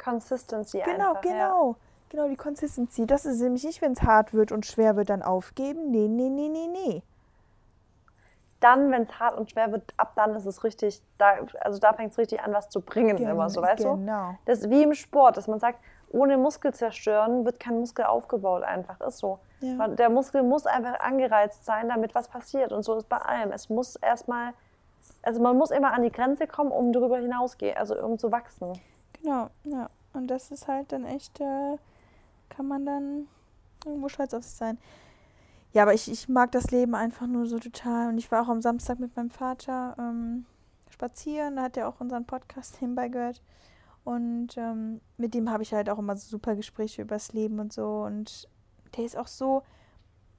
Consistency 0.02 0.82
Genau, 0.86 1.10
einfach. 1.10 1.26
Ja. 1.26 1.32
genau. 1.32 1.76
Genau, 2.10 2.28
die 2.28 2.36
Consistency. 2.36 3.06
Das 3.06 3.26
ist 3.26 3.40
nämlich 3.40 3.64
nicht, 3.64 3.82
wenn 3.82 3.94
es 3.94 4.02
hart 4.02 4.34
wird 4.34 4.52
und 4.52 4.66
schwer 4.66 4.98
wird, 4.98 5.10
dann 5.10 5.22
aufgeben. 5.22 5.92
Nee, 5.92 6.10
nee, 6.10 6.30
nee, 6.30 6.50
nee, 6.50 6.68
nee. 6.68 7.04
Dann, 8.62 8.92
wenn 8.92 9.04
es 9.04 9.20
hart 9.20 9.38
und 9.38 9.52
schwer 9.52 9.72
wird, 9.72 9.84
ab 9.98 10.14
dann 10.16 10.36
ist 10.36 10.46
es 10.46 10.64
richtig, 10.64 11.02
da, 11.18 11.34
also 11.60 11.80
da 11.80 11.94
fängt 11.94 12.12
es 12.12 12.18
richtig 12.18 12.42
an, 12.42 12.54
was 12.54 12.70
zu 12.70 12.80
bringen, 12.82 13.18
immer 13.18 13.50
so, 13.50 13.62
weißt 13.62 13.84
du? 13.84 13.96
Genau. 13.96 14.36
Das 14.46 14.60
ist 14.60 14.70
wie 14.70 14.84
im 14.84 14.94
Sport, 14.94 15.36
dass 15.36 15.48
man 15.48 15.60
sagt, 15.60 15.80
ohne 16.12 16.38
Muskel 16.38 16.74
zerstören 16.74 17.46
wird 17.46 17.60
kein 17.60 17.80
Muskel 17.80 18.06
aufgebaut, 18.06 18.64
einfach 18.64 19.00
ist 19.02 19.18
so. 19.18 19.40
Ja. 19.62 19.88
Der 19.88 20.10
Muskel 20.10 20.44
muss 20.44 20.66
einfach 20.66 21.00
angereizt 21.00 21.66
sein, 21.66 21.90
damit 21.90 22.14
was 22.16 22.28
passiert. 22.28 22.72
Und 22.72 22.84
so 22.84 22.96
ist 22.98 23.10
bei 23.10 23.18
allem. 23.18 23.52
Es 23.52 23.70
muss 23.70 23.96
erstmal, 23.96 24.54
also 25.24 25.42
man 25.42 25.58
muss 25.58 25.72
immer 25.72 25.94
an 25.94 26.04
die 26.04 26.12
Grenze 26.12 26.48
kommen, 26.48 26.72
um 26.72 26.92
darüber 26.92 27.18
hinausgehen, 27.18 27.78
also 27.78 27.96
um 27.96 28.18
zu 28.18 28.32
wachsen. 28.32 28.74
Genau, 29.22 29.48
ja. 29.64 29.90
Und 30.14 30.28
das 30.28 30.52
ist 30.52 30.68
halt 30.68 30.92
dann 30.92 31.06
echt, 31.06 31.40
äh, 31.40 31.78
kann 32.50 32.68
man 32.68 32.86
dann 32.86 33.28
irgendwo 33.86 34.10
stolz 34.10 34.34
auf 34.34 34.44
sich 34.44 34.54
sein. 34.54 34.78
Ja, 35.74 35.84
aber 35.84 35.94
ich, 35.94 36.12
ich 36.12 36.28
mag 36.28 36.52
das 36.52 36.72
Leben 36.72 36.96
einfach 36.96 37.28
nur 37.28 37.46
so 37.46 37.58
total. 37.60 38.10
Und 38.10 38.18
ich 38.18 38.32
war 38.32 38.44
auch 38.44 38.50
am 38.50 38.62
Samstag 38.62 39.00
mit 39.00 39.16
meinem 39.16 39.30
Vater 39.30 39.96
ähm, 39.98 40.46
spazieren. 40.90 41.56
Da 41.56 41.64
hat 41.64 41.78
er 41.78 41.88
auch 41.88 42.02
unseren 42.02 42.26
Podcast 42.26 42.78
nebenbei 42.82 43.08
gehört. 43.10 43.42
Und 44.04 44.58
ähm, 44.58 45.00
mit 45.18 45.34
dem 45.34 45.50
habe 45.50 45.64
ich 45.64 45.74
halt 45.74 45.90
auch 45.90 46.00
immer 46.00 46.18
so 46.18 46.28
super 46.28 46.56
Gespräche 46.56 47.04
über 47.04 47.16
das 47.16 47.34
Leben 47.34 47.60
und 47.60 47.72
so. 47.72 48.04
Und 48.04 48.50
der 48.98 49.06
ist 49.06 49.18
auch 49.18 49.28
so, 49.28 49.64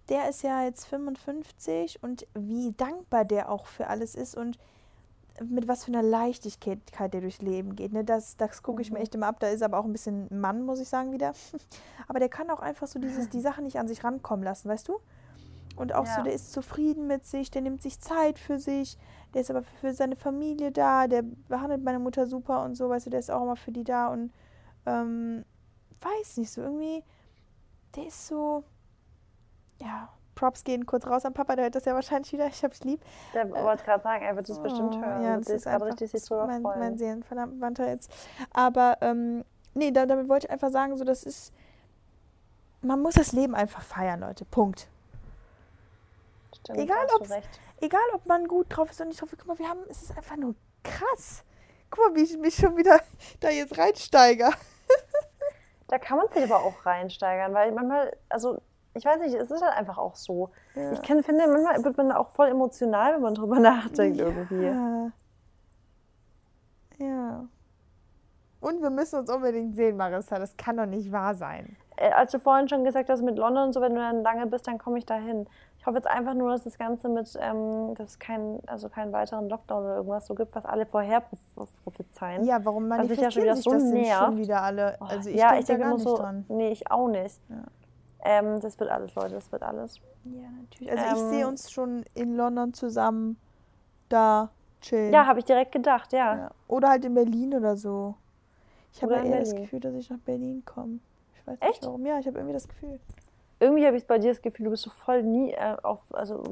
der 0.09 0.29
ist 0.29 0.43
ja 0.43 0.65
jetzt 0.65 0.85
55 0.87 2.03
und 2.03 2.27
wie 2.35 2.73
dankbar 2.73 3.25
der 3.25 3.51
auch 3.51 3.67
für 3.67 3.87
alles 3.87 4.15
ist. 4.15 4.37
Und 4.37 4.59
mit 5.41 5.67
was 5.69 5.85
für 5.85 5.93
einer 5.93 6.03
Leichtigkeit 6.03 6.81
der 6.99 7.21
durchs 7.21 7.41
Leben 7.41 7.75
geht. 7.75 7.93
Ne? 7.93 8.05
Das, 8.05 8.37
das 8.37 8.63
gucke 8.63 8.83
ich 8.83 8.91
mir 8.91 8.99
Mhm. 8.99 9.03
echt 9.03 9.15
immer 9.15 9.29
ab. 9.29 9.41
Da 9.41 9.49
ist 9.49 9.63
aber 9.63 9.79
auch 9.79 9.85
ein 9.85 9.93
bisschen 9.93 10.29
ein 10.31 10.41
Mann, 10.41 10.63
muss 10.63 10.81
ich 10.81 10.89
sagen, 10.89 11.13
wieder. 11.13 11.33
Aber 12.09 12.19
der 12.19 12.29
kann 12.29 12.51
auch 12.51 12.61
einfach 12.61 12.87
so 12.87 12.99
dieses, 12.99 13.29
die 13.31 13.41
Sachen 13.41 13.65
nicht 13.65 13.79
an 13.79 13.89
sich 13.89 14.05
rankommen 14.05 14.45
lassen, 14.45 14.69
weißt 14.69 14.89
du? 14.89 14.99
Und 15.77 15.95
auch 15.95 16.07
so, 16.07 16.19
Ja. 16.19 16.23
der 16.23 16.33
ist 16.35 16.53
zufrieden 16.53 17.07
mit 17.07 17.25
sich, 17.27 17.51
der 17.51 17.63
nimmt 17.63 17.83
sich 17.83 17.99
Zeit 18.01 18.39
für 18.39 18.59
sich, 18.59 18.99
der 19.35 19.41
ist 19.41 19.51
aber 19.51 19.63
für 19.63 19.93
seine 19.95 20.17
Familie 20.17 20.71
da, 20.73 21.07
der 21.07 21.23
behandelt 21.49 21.83
meine 21.83 21.99
Mutter 21.99 22.27
super 22.27 22.63
und 22.65 22.75
so, 22.77 22.89
weißt 22.91 23.07
du, 23.07 23.11
der 23.11 23.21
ist 23.21 23.31
auch 23.31 23.43
immer 23.43 23.57
für 23.57 23.73
die 23.73 23.85
da 23.85 24.09
und 24.09 24.33
ähm, 24.87 25.45
weiß 26.01 26.37
nicht, 26.39 26.51
so 26.51 26.61
irgendwie, 26.61 27.03
der 27.97 28.07
ist 28.07 28.27
so, 28.27 28.65
ja, 29.81 30.09
Props 30.35 30.65
gehen 30.65 30.87
kurz 30.87 31.07
raus 31.07 31.25
an 31.25 31.35
Papa, 31.35 31.55
der 31.57 31.67
hört 31.67 31.75
das 31.75 31.85
ja 31.85 31.95
wahrscheinlich 31.95 32.33
wieder, 32.33 32.47
ich 32.47 32.65
hab's 32.65 32.83
lieb. 32.85 33.01
Der 33.35 33.51
wollte 33.51 33.85
gerade 33.85 34.03
sagen, 34.03 34.25
er 34.25 34.35
wird 34.35 34.49
es 34.49 34.59
bestimmt 34.59 34.97
Oh, 34.97 35.01
hören. 35.01 35.23
Ja, 35.23 35.35
und 35.37 35.47
das 35.47 35.55
ist 35.55 35.65
gerade 35.65 35.77
einfach 35.85 36.01
richtig 36.01 36.15
ist 36.15 36.31
mein, 36.31 36.63
mein 36.63 36.99
Seelenverwandter 36.99 37.89
jetzt. 37.89 38.11
Aber 38.53 38.97
ähm, 39.03 39.45
nee, 39.75 39.91
da, 39.91 40.07
damit 40.07 40.29
wollte 40.29 40.47
ich 40.47 40.51
einfach 40.51 40.71
sagen, 40.71 40.97
so 40.97 41.05
das 41.05 41.23
ist, 41.25 41.53
man 42.81 43.01
muss 43.01 43.15
das 43.15 43.33
Leben 43.33 43.55
einfach 43.55 43.83
feiern, 43.83 44.21
Leute. 44.21 44.45
Punkt. 44.47 44.89
Stimmt, 46.65 46.79
egal. 46.79 47.07
Egal, 47.81 48.01
ob 48.15 48.27
man 48.27 48.47
gut 48.47 48.67
drauf 48.71 48.91
ist 48.91 49.01
oder 49.01 49.09
nicht 49.09 49.21
drauf 49.21 49.33
ist. 49.33 49.39
Guck 49.39 49.49
mal, 49.49 49.59
wir 49.59 49.69
haben, 49.69 49.81
es 49.89 50.03
ist 50.03 50.17
einfach 50.17 50.37
nur 50.37 50.55
krass. 50.85 51.45
Guck 51.91 52.09
mal, 52.09 52.15
wie 52.17 52.23
ich 52.23 52.39
mich 52.39 52.55
schon 52.55 52.77
wieder 52.77 53.01
da 53.41 53.51
jetzt 53.51 53.77
reinsteige. 53.79 54.51
Da 55.89 55.99
kann 55.99 56.17
man 56.17 56.27
sich 56.29 56.43
aber 56.43 56.65
auch 56.65 56.87
reinsteigern, 56.87 57.53
weil 57.53 57.71
manchmal, 57.71 58.17
also 58.31 58.63
ich 58.95 59.05
weiß 59.05 59.21
nicht, 59.21 59.35
es 59.35 59.51
ist 59.51 59.61
halt 59.61 59.77
einfach 59.77 59.99
auch 59.99 60.17
so. 60.17 60.51
Ja. 60.75 60.93
Ich 60.93 61.03
kenn, 61.03 61.23
finde, 61.23 61.47
manchmal 61.47 61.85
wird 61.85 61.99
man 61.99 62.13
auch 62.13 62.31
voll 62.31 62.49
emotional, 62.49 63.13
wenn 63.13 63.21
man 63.21 63.35
drüber 63.35 63.59
nachdenkt 63.61 64.19
irgendwie. 64.19 64.65
Ja. 64.65 65.13
ja. 66.99 67.45
Und 68.61 68.81
wir 68.81 68.89
müssen 68.89 69.19
uns 69.19 69.29
unbedingt 69.29 69.77
sehen, 69.77 69.99
Marissa. 69.99 70.39
Das 70.39 70.57
kann 70.57 70.79
doch 70.79 70.87
nicht 70.87 71.13
wahr 71.13 71.35
sein. 71.35 71.77
Äh, 71.97 72.13
als 72.13 72.33
du 72.33 72.39
vorhin 72.39 72.69
schon 72.69 72.85
gesagt 72.85 73.11
hast, 73.11 73.21
mit 73.21 73.37
London 73.37 73.65
und 73.65 73.73
so, 73.73 73.81
wenn 73.81 73.95
du 73.95 74.01
dann 74.01 74.23
lange 74.23 74.47
bist, 74.47 74.67
dann 74.67 74.79
komme 74.79 74.99
ich 74.99 75.05
da 75.05 75.17
hin. 75.17 75.47
Ich 75.83 75.87
hoffe 75.87 75.97
jetzt 75.97 76.07
einfach 76.07 76.35
nur, 76.35 76.53
dass 76.53 76.63
das 76.63 76.79
Ganze 76.79 77.09
mit, 77.09 77.37
ähm, 77.41 77.97
dass 77.97 78.11
es 78.11 78.19
kein, 78.21 78.61
also 78.69 78.89
keinen 78.89 79.13
weiteren 79.13 79.49
Lockdown 79.49 79.83
oder 79.83 79.97
irgendwas 79.97 80.29
so 80.29 80.35
gibt, 80.37 80.55
was 80.55 80.65
alle 80.65 80.87
vorher 80.87 81.25
prophezeien. 81.83 82.45
Ja, 82.45 82.65
warum 82.65 82.89
Was 82.89 82.99
mich 83.01 83.09
manifestieren 83.19 83.25
ja 83.25 83.31
schon 83.33 83.43
wieder 83.43 83.57
sich 83.57 83.65
so 83.65 83.71
das 83.73 83.83
nervt. 83.83 84.25
schon 84.27 84.37
wieder 84.39 84.63
alle? 84.63 84.97
Oh, 85.01 85.07
Also 85.07 85.29
ich 85.31 85.37
ja, 85.37 85.59
ich 85.59 85.65
denke 85.65 85.83
immer 85.83 85.95
nicht 85.95 86.05
so, 86.05 86.17
dran. 86.17 86.45
nee, 86.49 86.69
ich 86.71 86.89
auch 86.89 87.09
nicht. 87.09 87.41
Ja. 87.49 87.57
Ähm, 88.25 88.61
das 88.61 88.79
wird 88.79 88.91
alles, 88.91 89.13
Leute, 89.17 89.35
das 89.35 89.51
wird 89.51 89.65
alles. 89.65 89.99
Ja, 90.23 90.49
natürlich. 90.61 90.93
Also 90.93 91.17
ich 91.17 91.31
sehe 91.33 91.43
Ähm, 91.43 91.49
uns 91.49 91.73
schon 91.73 92.05
in 92.15 92.37
London 92.37 92.73
zusammen 92.75 93.37
da 94.09 94.51
chillen. 94.83 95.13
Ja, 95.13 95.27
habe 95.27 95.41
ich 95.41 95.45
direkt 95.47 95.73
gedacht, 95.73 96.13
ja. 96.13 96.37
Ja. 96.37 96.51
Oder 96.69 96.91
halt 96.91 97.05
in 97.05 97.15
Berlin 97.15 97.55
oder 97.55 97.77
so. 97.77 98.15
Ich 98.93 99.03
habe 99.03 99.15
ja 99.17 99.25
eher 99.25 99.41
das 99.41 99.49
Berlin. 99.49 99.65
Gefühl, 99.65 99.81
dass 99.81 99.95
ich 99.97 100.09
nach 100.11 100.19
Berlin 100.19 100.63
komme. 100.65 101.01
Ich 101.35 101.45
weiß 101.45 101.57
Echt? 101.61 101.71
nicht 101.73 101.87
warum. 101.87 102.07
Ja, 102.07 102.21
ich 102.21 102.27
habe 102.29 102.39
irgendwie 102.39 102.55
das 102.55 102.69
Gefühl. 102.69 103.01
Irgendwie 103.63 103.87
habe 103.87 103.97
ich 103.97 104.07
bei 104.07 104.19
dir 104.19 104.31
das 104.33 104.43
Gefühl, 104.43 104.65
du 104.65 104.71
bist 104.71 104.83
so 104.83 104.91
voll 104.91 105.23
nie 105.23 105.53
äh, 105.53 105.77
auf, 105.85 106.01
also 106.13 106.43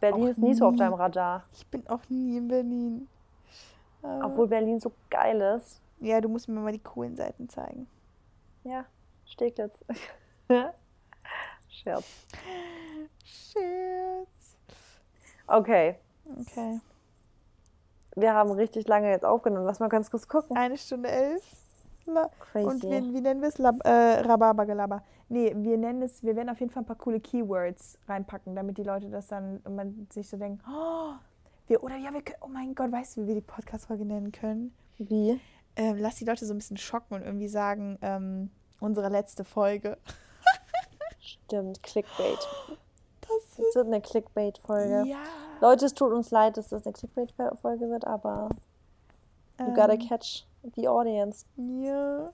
Berlin 0.00 0.28
ist 0.28 0.38
nie 0.38 0.54
so 0.54 0.64
auf 0.66 0.72
nie- 0.72 0.78
deinem 0.78 0.94
Radar. 0.94 1.44
Ich 1.52 1.66
bin 1.66 1.86
auch 1.88 2.00
nie 2.08 2.38
in 2.38 2.48
Berlin. 2.48 3.06
Äh, 4.02 4.06
Obwohl 4.22 4.48
Berlin 4.48 4.80
so 4.80 4.90
geil 5.10 5.40
ist. 5.40 5.80
Ja, 6.00 6.20
du 6.22 6.28
musst 6.30 6.48
mir 6.48 6.58
mal 6.60 6.72
die 6.72 6.78
coolen 6.82 7.16
Seiten 7.16 7.48
zeigen. 7.50 7.86
Ja, 8.64 8.84
Steglitz. 9.26 9.78
Scherz. 11.68 12.04
Scherz. 13.24 14.56
Okay, 15.46 15.96
Okay. 16.40 16.80
wir 18.16 18.32
haben 18.32 18.50
richtig 18.52 18.88
lange 18.88 19.10
jetzt 19.10 19.24
aufgenommen. 19.26 19.66
Lass 19.66 19.80
mal 19.80 19.88
ganz 19.90 20.10
kurz 20.10 20.26
gucken. 20.28 20.56
Eine 20.56 20.78
Stunde 20.78 21.10
elf. 21.10 21.42
Crazy. 22.40 22.66
Und 22.66 22.82
wie, 22.84 23.14
wie 23.14 23.20
nennen 23.20 23.40
wir 23.40 23.48
es? 23.48 23.58
Lab 23.58 23.84
äh, 23.84 24.20
Rhabarbergelaber. 24.20 25.02
Nee, 25.28 25.54
wir 25.56 25.78
nennen 25.78 26.02
es, 26.02 26.22
wir 26.22 26.36
werden 26.36 26.50
auf 26.50 26.60
jeden 26.60 26.70
Fall 26.70 26.82
ein 26.82 26.86
paar 26.86 26.96
coole 26.96 27.20
Keywords 27.20 27.98
reinpacken, 28.06 28.54
damit 28.54 28.78
die 28.78 28.82
Leute 28.82 29.08
das 29.08 29.28
dann, 29.28 29.60
man 29.68 30.06
sich 30.10 30.28
so 30.28 30.36
denkt, 30.36 30.62
oh, 30.68 31.14
wir, 31.66 31.82
oder 31.82 31.96
ja, 31.96 32.12
wir 32.12 32.22
können, 32.22 32.38
oh 32.42 32.48
mein 32.48 32.74
Gott, 32.74 32.92
weißt 32.92 33.16
du, 33.16 33.22
wie 33.22 33.28
wir 33.28 33.34
die 33.36 33.40
Podcast-Folge 33.40 34.04
nennen 34.04 34.32
können? 34.32 34.74
Wie? 34.98 35.40
Ähm, 35.76 35.96
lass 35.98 36.16
die 36.16 36.24
Leute 36.24 36.44
so 36.44 36.52
ein 36.54 36.58
bisschen 36.58 36.76
schocken 36.76 37.14
und 37.14 37.22
irgendwie 37.22 37.48
sagen, 37.48 37.98
ähm, 38.02 38.50
unsere 38.80 39.08
letzte 39.08 39.44
Folge. 39.44 39.96
Stimmt, 41.20 41.82
Clickbait. 41.82 42.38
Das 43.22 43.58
Es 43.58 43.74
wird 43.74 43.86
eine 43.86 44.00
Clickbait-Folge. 44.02 45.08
Ja. 45.08 45.16
Leute, 45.60 45.86
es 45.86 45.94
tut 45.94 46.12
uns 46.12 46.30
leid, 46.30 46.58
dass 46.58 46.68
das 46.68 46.84
eine 46.84 46.92
Clickbait-Folge 46.92 47.88
wird, 47.88 48.06
aber 48.06 48.50
you 49.58 49.66
gotta 49.68 49.94
Ähm, 49.94 50.00
catch 50.00 50.44
the 50.76 50.88
audience. 50.88 51.44
Ja. 51.56 52.30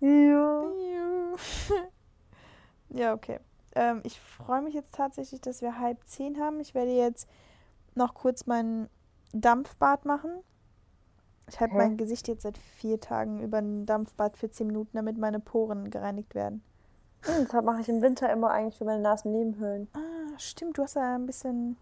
Ja. 0.00 0.62
Ja, 0.62 1.36
ja 2.90 3.14
okay. 3.14 3.40
Ähm, 3.74 4.00
ich 4.04 4.20
freue 4.20 4.62
mich 4.62 4.74
jetzt 4.74 4.94
tatsächlich, 4.94 5.40
dass 5.40 5.62
wir 5.62 5.78
halb 5.78 5.98
zehn 6.06 6.38
haben. 6.40 6.60
Ich 6.60 6.74
werde 6.74 6.92
jetzt 6.92 7.28
noch 7.94 8.14
kurz 8.14 8.46
mein 8.46 8.88
Dampfbad 9.32 10.04
machen. 10.04 10.30
Ich 11.48 11.60
halte 11.60 11.74
Hä? 11.74 11.78
mein 11.78 11.96
Gesicht 11.96 12.28
jetzt 12.28 12.42
seit 12.42 12.58
vier 12.58 13.00
Tagen 13.00 13.40
über 13.40 13.58
ein 13.58 13.86
Dampfbad 13.86 14.36
für 14.36 14.50
zehn 14.50 14.66
Minuten, 14.66 14.96
damit 14.96 15.16
meine 15.18 15.40
Poren 15.40 15.90
gereinigt 15.90 16.34
werden. 16.34 16.62
Hm, 17.22 17.44
Deshalb 17.44 17.64
mache 17.64 17.80
ich 17.80 17.88
im 17.88 18.02
Winter 18.02 18.30
immer 18.32 18.50
eigentlich 18.50 18.76
für 18.76 18.84
meine 18.84 19.02
Nasennebenhöhlen. 19.02 19.88
Ah, 19.94 20.38
stimmt, 20.38 20.76
du 20.78 20.82
hast 20.82 20.96
ja 20.96 21.14
ein 21.14 21.26
bisschen 21.26 21.76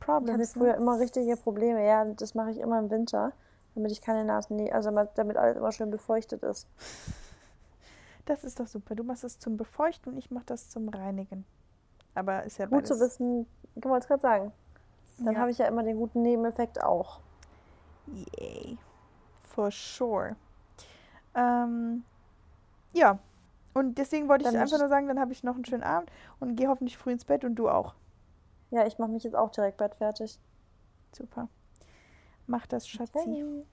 Ich 0.00 0.06
hatte 0.26 0.46
Problems. 0.46 0.52
früher 0.52 0.72
Ne? 0.72 0.76
immer 0.76 0.98
richtige 0.98 1.36
Probleme. 1.36 1.84
Ja, 1.86 2.04
das 2.04 2.34
mache 2.34 2.50
ich 2.50 2.58
immer 2.58 2.78
im 2.78 2.90
Winter, 2.90 3.32
damit 3.74 3.92
ich 3.92 4.00
keine 4.00 4.24
Nasen, 4.24 4.70
also 4.72 4.90
damit 5.14 5.36
alles 5.36 5.56
immer 5.56 5.72
schön 5.72 5.90
befeuchtet 5.90 6.42
ist. 6.42 6.66
Das 8.26 8.44
ist 8.44 8.60
doch 8.60 8.66
super. 8.68 8.94
Du 8.94 9.02
machst 9.02 9.24
das 9.24 9.40
zum 9.40 9.56
Befeuchten 9.56 10.12
und 10.12 10.18
ich 10.18 10.30
mache 10.30 10.44
das 10.46 10.68
zum 10.68 10.88
Reinigen. 10.88 11.44
Aber 12.14 12.44
ist 12.44 12.58
ja 12.58 12.66
Gut 12.66 12.82
beides. 12.84 12.88
zu 12.90 13.00
wissen, 13.00 13.46
ich 13.74 13.82
wollte 13.84 14.04
es 14.04 14.08
gerade 14.08 14.20
sagen. 14.22 14.52
Dann 15.18 15.34
Ja. 15.34 15.40
habe 15.40 15.50
ich 15.50 15.58
ja 15.58 15.66
immer 15.66 15.82
den 15.82 15.96
guten 15.96 16.22
Nebeneffekt 16.22 16.80
auch. 16.80 17.18
Yay. 18.06 18.78
For 19.48 19.70
sure. 19.72 20.36
Ähm, 21.34 22.04
ja. 22.92 23.18
Und 23.74 23.98
deswegen 23.98 24.28
wollte 24.28 24.44
ich 24.44 24.50
Dann 24.52 24.60
einfach 24.60 24.78
nur 24.78 24.88
sagen, 24.88 25.08
dann 25.08 25.18
habe 25.18 25.32
ich 25.32 25.42
noch 25.42 25.54
einen 25.54 25.64
schönen 25.64 25.82
Abend 25.82 26.10
und 26.38 26.54
gehe 26.54 26.68
hoffentlich 26.68 26.98
früh 26.98 27.10
ins 27.12 27.24
Bett 27.24 27.44
und 27.44 27.56
du 27.56 27.68
auch. 27.68 27.94
Ja, 28.70 28.86
ich 28.86 28.98
mache 28.98 29.10
mich 29.10 29.24
jetzt 29.24 29.34
auch 29.34 29.50
direkt 29.50 29.78
bald 29.78 29.94
fertig. 29.96 30.38
Super. 31.12 31.48
Mach 32.50 32.66
das, 32.66 32.88
Schatzi. 32.88 33.64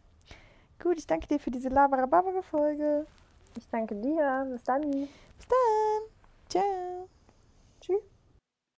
Gut, 0.80 1.00
ich 1.00 1.08
danke 1.08 1.28
dir 1.28 1.40
für 1.40 1.50
diese 1.50 1.70
Labarababa-Folge. 1.70 3.08
Ich 3.58 3.68
danke 3.70 3.96
dir. 3.96 4.48
Bis 4.52 4.64
dann. 4.64 4.92
Bis 4.92 5.48
dann. 5.48 6.04
Ciao. 6.48 7.10